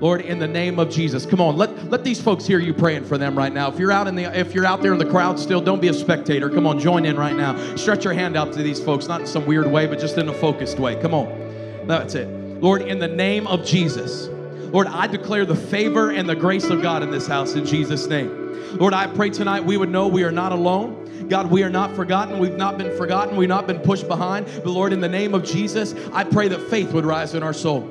Lord, 0.00 0.22
in 0.22 0.38
the 0.38 0.48
name 0.48 0.78
of 0.78 0.88
Jesus. 0.88 1.26
Come 1.26 1.42
on, 1.42 1.56
let, 1.56 1.90
let 1.90 2.04
these 2.04 2.20
folks 2.20 2.46
hear 2.46 2.58
you 2.58 2.72
praying 2.72 3.04
for 3.04 3.18
them 3.18 3.36
right 3.36 3.52
now. 3.52 3.70
If 3.70 3.78
you're 3.78 3.92
out 3.92 4.08
in 4.08 4.14
the 4.14 4.24
if 4.38 4.54
you're 4.54 4.64
out 4.64 4.80
there 4.80 4.94
in 4.94 4.98
the 4.98 5.04
crowd 5.04 5.38
still, 5.38 5.60
don't 5.60 5.80
be 5.80 5.88
a 5.88 5.94
spectator. 5.94 6.48
Come 6.48 6.66
on, 6.66 6.80
join 6.80 7.04
in 7.04 7.18
right 7.18 7.36
now. 7.36 7.76
Stretch 7.76 8.04
your 8.04 8.14
hand 8.14 8.34
out 8.34 8.52
to 8.54 8.62
these 8.62 8.82
folks, 8.82 9.08
not 9.08 9.20
in 9.20 9.26
some 9.26 9.44
weird 9.44 9.70
way, 9.70 9.86
but 9.86 9.98
just 9.98 10.16
in 10.16 10.28
a 10.28 10.34
focused 10.34 10.78
way. 10.78 10.96
Come 11.00 11.12
on. 11.12 11.86
That's 11.86 12.14
it. 12.14 12.28
Lord, 12.62 12.82
in 12.82 12.98
the 12.98 13.08
name 13.08 13.46
of 13.46 13.64
Jesus. 13.64 14.28
Lord, 14.72 14.86
I 14.86 15.06
declare 15.06 15.44
the 15.44 15.56
favor 15.56 16.10
and 16.10 16.28
the 16.28 16.36
grace 16.36 16.64
of 16.64 16.80
God 16.80 17.02
in 17.02 17.10
this 17.10 17.26
house 17.26 17.54
in 17.54 17.66
Jesus' 17.66 18.06
name. 18.06 18.78
Lord, 18.78 18.94
I 18.94 19.08
pray 19.08 19.28
tonight 19.30 19.64
we 19.64 19.76
would 19.76 19.90
know 19.90 20.06
we 20.06 20.22
are 20.22 20.30
not 20.30 20.52
alone. 20.52 20.99
God, 21.28 21.50
we 21.50 21.62
are 21.62 21.70
not 21.70 21.94
forgotten. 21.94 22.38
We've 22.38 22.56
not 22.56 22.78
been 22.78 22.96
forgotten. 22.96 23.36
We've 23.36 23.48
not 23.48 23.66
been 23.66 23.80
pushed 23.80 24.08
behind. 24.08 24.46
But 24.46 24.70
Lord, 24.70 24.92
in 24.92 25.00
the 25.00 25.08
name 25.08 25.34
of 25.34 25.44
Jesus, 25.44 25.94
I 26.12 26.24
pray 26.24 26.48
that 26.48 26.60
faith 26.70 26.92
would 26.92 27.04
rise 27.04 27.34
in 27.34 27.42
our 27.42 27.52
soul. 27.52 27.82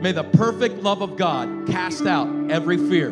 May 0.00 0.12
the 0.12 0.24
perfect 0.34 0.82
love 0.82 1.02
of 1.02 1.16
God 1.16 1.66
cast 1.68 2.06
out 2.06 2.50
every 2.50 2.76
fear. 2.76 3.10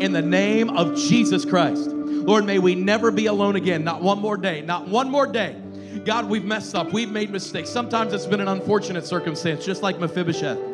In 0.00 0.12
the 0.12 0.22
name 0.22 0.70
of 0.70 0.96
Jesus 0.96 1.44
Christ. 1.44 1.88
Lord, 1.88 2.44
may 2.44 2.58
we 2.58 2.74
never 2.74 3.10
be 3.10 3.26
alone 3.26 3.56
again. 3.56 3.84
Not 3.84 4.02
one 4.02 4.18
more 4.18 4.36
day. 4.36 4.60
Not 4.60 4.86
one 4.86 5.10
more 5.10 5.26
day. 5.26 5.56
God, 6.04 6.26
we've 6.26 6.44
messed 6.44 6.74
up. 6.74 6.92
We've 6.92 7.10
made 7.10 7.30
mistakes. 7.30 7.70
Sometimes 7.70 8.12
it's 8.12 8.26
been 8.26 8.40
an 8.40 8.48
unfortunate 8.48 9.06
circumstance, 9.06 9.64
just 9.64 9.82
like 9.82 9.98
Mephibosheth. 9.98 10.69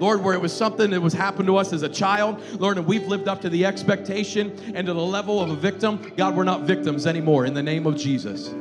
Lord, 0.00 0.24
where 0.24 0.34
it 0.34 0.40
was 0.40 0.52
something 0.52 0.90
that 0.90 1.00
was 1.00 1.12
happened 1.12 1.46
to 1.48 1.56
us 1.56 1.72
as 1.72 1.82
a 1.82 1.88
child, 1.88 2.42
Lord, 2.58 2.78
and 2.78 2.86
we've 2.86 3.06
lived 3.06 3.28
up 3.28 3.42
to 3.42 3.50
the 3.50 3.66
expectation 3.66 4.52
and 4.74 4.86
to 4.86 4.94
the 4.94 5.00
level 5.00 5.40
of 5.40 5.50
a 5.50 5.56
victim. 5.56 6.12
God, 6.16 6.34
we're 6.34 6.44
not 6.44 6.62
victims 6.62 7.06
anymore 7.06 7.44
in 7.44 7.52
the 7.52 7.62
name 7.62 7.86
of 7.86 7.96
Jesus. 7.96 8.52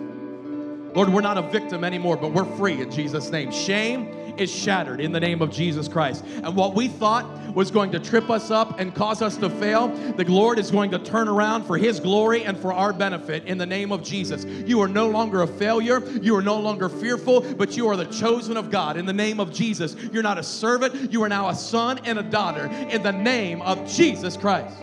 Lord, 0.93 1.09
we're 1.09 1.21
not 1.21 1.37
a 1.37 1.43
victim 1.43 1.83
anymore, 1.83 2.17
but 2.17 2.33
we're 2.33 2.45
free 2.57 2.81
in 2.81 2.91
Jesus' 2.91 3.31
name. 3.31 3.51
Shame 3.51 4.18
is 4.39 4.53
shattered 4.53 5.01
in 5.01 5.11
the 5.11 5.19
name 5.19 5.41
of 5.41 5.51
Jesus 5.51 5.87
Christ. 5.87 6.23
And 6.43 6.55
what 6.55 6.75
we 6.75 6.87
thought 6.87 7.25
was 7.53 7.71
going 7.71 7.91
to 7.91 7.99
trip 7.99 8.29
us 8.29 8.51
up 8.51 8.79
and 8.79 8.93
cause 8.93 9.21
us 9.21 9.37
to 9.37 9.49
fail, 9.49 9.87
the 9.87 10.23
Lord 10.25 10.59
is 10.59 10.71
going 10.71 10.91
to 10.91 10.99
turn 10.99 11.27
around 11.27 11.65
for 11.65 11.77
His 11.77 11.99
glory 11.99 12.43
and 12.43 12.57
for 12.57 12.73
our 12.73 12.93
benefit 12.93 13.45
in 13.45 13.57
the 13.57 13.65
name 13.65 13.91
of 13.91 14.03
Jesus. 14.03 14.45
You 14.45 14.81
are 14.81 14.87
no 14.87 15.09
longer 15.09 15.41
a 15.41 15.47
failure. 15.47 16.05
You 16.21 16.35
are 16.35 16.41
no 16.41 16.59
longer 16.59 16.89
fearful, 16.89 17.41
but 17.41 17.75
you 17.75 17.87
are 17.87 17.97
the 17.97 18.05
chosen 18.05 18.57
of 18.57 18.69
God 18.69 18.97
in 18.97 19.05
the 19.05 19.13
name 19.13 19.39
of 19.39 19.51
Jesus. 19.51 19.95
You're 20.11 20.23
not 20.23 20.37
a 20.37 20.43
servant. 20.43 21.11
You 21.11 21.23
are 21.23 21.29
now 21.29 21.49
a 21.49 21.55
son 21.55 21.99
and 22.05 22.19
a 22.19 22.23
daughter 22.23 22.65
in 22.65 23.03
the 23.03 23.11
name 23.11 23.61
of 23.61 23.87
Jesus 23.89 24.37
Christ. 24.37 24.79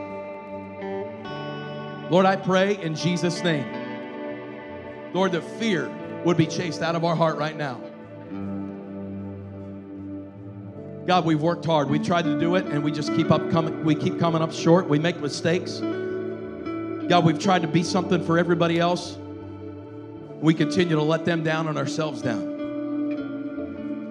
Lord, 2.08 2.24
I 2.24 2.36
pray 2.36 2.80
in 2.80 2.94
Jesus' 2.94 3.42
name, 3.42 3.66
Lord, 5.12 5.32
that 5.32 5.42
fear 5.58 5.90
would 6.24 6.36
be 6.36 6.46
chased 6.46 6.82
out 6.82 6.94
of 6.94 7.04
our 7.04 7.16
heart 7.16 7.36
right 7.36 7.56
now. 7.56 7.80
God, 11.06 11.24
we've 11.24 11.40
worked 11.40 11.64
hard. 11.64 11.88
We 11.88 12.00
tried 12.00 12.24
to 12.24 12.38
do 12.38 12.56
it 12.56 12.66
and 12.66 12.82
we 12.82 12.90
just 12.90 13.14
keep 13.14 13.30
up 13.30 13.48
coming 13.50 13.84
we 13.84 13.94
keep 13.94 14.18
coming 14.18 14.42
up 14.42 14.52
short. 14.52 14.88
We 14.88 14.98
make 14.98 15.20
mistakes. 15.20 15.78
God, 17.08 17.24
we've 17.24 17.38
tried 17.38 17.62
to 17.62 17.68
be 17.68 17.84
something 17.84 18.24
for 18.24 18.38
everybody 18.38 18.80
else. 18.80 19.16
We 20.40 20.52
continue 20.52 20.96
to 20.96 21.02
let 21.02 21.24
them 21.24 21.44
down 21.44 21.68
and 21.68 21.78
ourselves 21.78 22.22
down. 22.22 22.56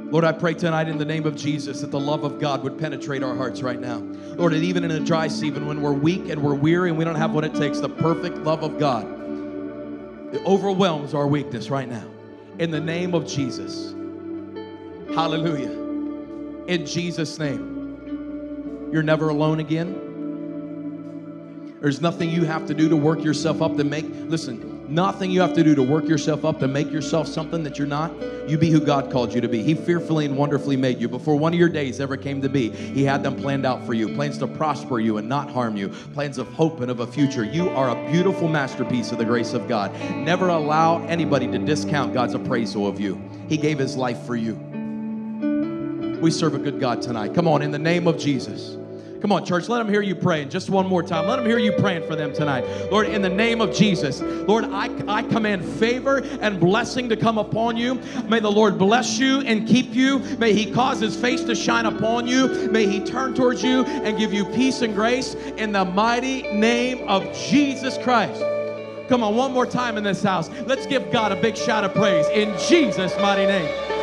Lord, 0.10 0.24
I 0.24 0.32
pray 0.32 0.54
tonight 0.54 0.88
in 0.88 0.98
the 0.98 1.04
name 1.04 1.26
of 1.26 1.36
Jesus 1.36 1.82
that 1.82 1.92
the 1.92 2.00
love 2.00 2.24
of 2.24 2.40
God 2.40 2.64
would 2.64 2.80
penetrate 2.80 3.24
our 3.24 3.36
hearts 3.36 3.62
right 3.62 3.80
now. 3.80 3.98
Lord, 3.98 4.54
even 4.54 4.86
in 4.86 4.92
a 4.92 5.02
dry 5.02 5.28
season 5.28 5.68
when 5.68 5.82
we're 5.82 5.92
weak 5.92 6.30
and 6.30 6.42
we're 6.42 6.56
weary 6.56 6.88
and 6.90 6.98
we 6.98 7.04
don't 7.04 7.16
have 7.16 7.34
what 7.34 7.44
it 7.44 7.54
takes, 7.56 7.82
the 7.82 7.90
perfect 7.90 8.38
love 8.38 8.64
of 8.64 8.80
God 8.80 9.12
it 10.34 10.46
overwhelms 10.46 11.14
our 11.14 11.28
weakness 11.28 11.70
right 11.70 11.88
now. 11.88 12.06
In 12.60 12.72
the 12.72 12.80
name 12.80 13.14
of 13.14 13.28
Jesus. 13.28 13.94
Hallelujah 15.14 15.85
in 16.68 16.86
Jesus' 16.86 17.40
name. 17.40 18.90
You're 18.92 19.04
never 19.04 19.30
alone 19.30 19.60
again. 19.60 20.02
There's 21.82 22.02
nothing 22.02 22.30
you 22.30 22.46
have 22.46 22.66
to 22.68 22.74
do 22.74 22.90
to 22.90 22.96
work 22.96 23.24
yourself 23.24 23.62
up 23.62 23.78
to 23.78 23.84
make, 23.84 24.06
listen, 24.08 24.76
nothing 24.94 25.30
you 25.32 25.42
have 25.42 25.54
to 25.54 25.64
do 25.64 25.76
to 25.76 25.84
work 25.84 26.06
yourself 26.06 26.46
up 26.46 26.60
to 26.60 26.68
make 26.68 26.92
yourself 26.92 27.28
something 27.28 27.64
that 27.64 27.78
you're 27.78 27.88
not. 27.88 28.12
You 28.50 28.58
be 28.58 28.72
who 28.72 28.80
God 28.80 29.12
called 29.12 29.34
you 29.34 29.42
to 29.42 29.48
be. 29.48 29.62
He 29.62 29.76
fearfully 29.76 30.26
and 30.26 30.38
wonderfully 30.38 30.78
made 30.78 31.00
you. 31.00 31.08
Before 31.08 31.36
one 31.36 31.54
of 31.54 31.60
your 31.60 31.70
days 31.70 32.00
ever 32.00 32.18
came 32.18 32.42
to 32.42 32.50
be, 32.50 32.70
He 32.70 33.04
had 33.04 33.22
them 33.22 33.36
planned 33.36 33.66
out 33.66 33.86
for 33.86 33.94
you 33.94 34.16
plans 34.16 34.38
to 34.40 34.48
prosper 34.48 35.00
you 35.00 35.18
and 35.18 35.28
not 35.30 35.50
harm 35.50 35.76
you, 35.78 35.90
plans 35.90 36.38
of 36.38 36.48
hope 36.54 36.80
and 36.80 36.90
of 36.90 37.00
a 37.00 37.08
future. 37.08 37.44
You 37.44 37.70
are 37.70 37.90
a 37.90 38.12
beautiful 38.12 38.48
masterpiece 38.48 39.12
of 39.12 39.18
the 39.18 39.26
grace 39.26 39.54
of 39.54 39.68
God. 39.68 39.94
Never 40.16 40.50
allow 40.50 41.04
anybody 41.06 41.48
to 41.48 41.58
discount 41.60 42.14
God's 42.14 42.34
appraisal 42.34 42.88
of 42.88 43.00
you. 43.00 43.22
He 43.48 43.58
gave 43.58 43.78
His 43.78 43.96
life 43.96 44.24
for 44.24 44.36
you. 44.36 44.75
We 46.22 46.32
serve 46.32 46.56
a 46.56 46.60
good 46.60 46.80
God 46.80 47.02
tonight. 47.02 47.34
Come 47.34 47.48
on, 47.48 47.62
in 47.62 47.72
the 47.72 47.80
name 47.80 48.08
of 48.08 48.18
Jesus. 48.18 48.78
Come 49.26 49.32
on, 49.32 49.44
church, 49.44 49.70
let 49.70 49.80
them 49.80 49.90
hear 49.90 50.04
you 50.04 50.14
praying 50.14 50.50
just 50.50 50.70
one 50.70 50.86
more 50.86 51.02
time. 51.02 51.28
Let 51.28 51.38
them 51.38 51.48
hear 51.48 51.58
you 51.58 51.72
praying 51.72 52.06
for 52.06 52.16
them 52.16 52.32
tonight. 52.32 52.64
Lord, 52.92 53.08
in 53.08 53.24
the 53.24 53.30
name 53.30 53.60
of 53.60 53.74
Jesus, 53.74 54.22
Lord, 54.22 54.66
I, 54.66 54.92
I 55.08 55.24
command 55.24 55.66
favor 55.66 56.18
and 56.42 56.60
blessing 56.60 57.10
to 57.10 57.18
come 57.18 57.40
upon 57.40 57.76
you. 57.76 57.96
May 58.30 58.40
the 58.40 58.52
Lord 58.52 58.78
bless 58.78 59.18
you 59.18 59.42
and 59.42 59.68
keep 59.68 59.96
you. 59.96 60.20
May 60.38 60.54
He 60.54 60.72
cause 60.72 61.00
His 61.00 61.20
face 61.20 61.44
to 61.46 61.56
shine 61.56 61.88
upon 61.88 62.28
you. 62.28 62.70
May 62.70 62.86
He 62.86 63.00
turn 63.00 63.34
towards 63.34 63.64
you 63.64 63.84
and 63.86 64.16
give 64.16 64.32
you 64.32 64.46
peace 64.46 64.84
and 64.84 64.94
grace 64.94 65.34
in 65.58 65.72
the 65.72 65.86
mighty 65.86 66.44
name 66.44 67.08
of 67.08 67.24
Jesus 67.36 67.98
Christ. 67.98 68.44
Come 69.08 69.24
on, 69.24 69.36
one 69.36 69.52
more 69.52 69.66
time 69.66 69.98
in 69.98 70.04
this 70.04 70.22
house. 70.22 70.50
Let's 70.68 70.86
give 70.86 71.12
God 71.12 71.32
a 71.32 71.36
big 71.36 71.58
shout 71.58 71.84
of 71.84 71.96
praise 71.96 72.28
in 72.28 72.56
Jesus' 72.70 73.16
mighty 73.18 73.48
name. 73.48 73.95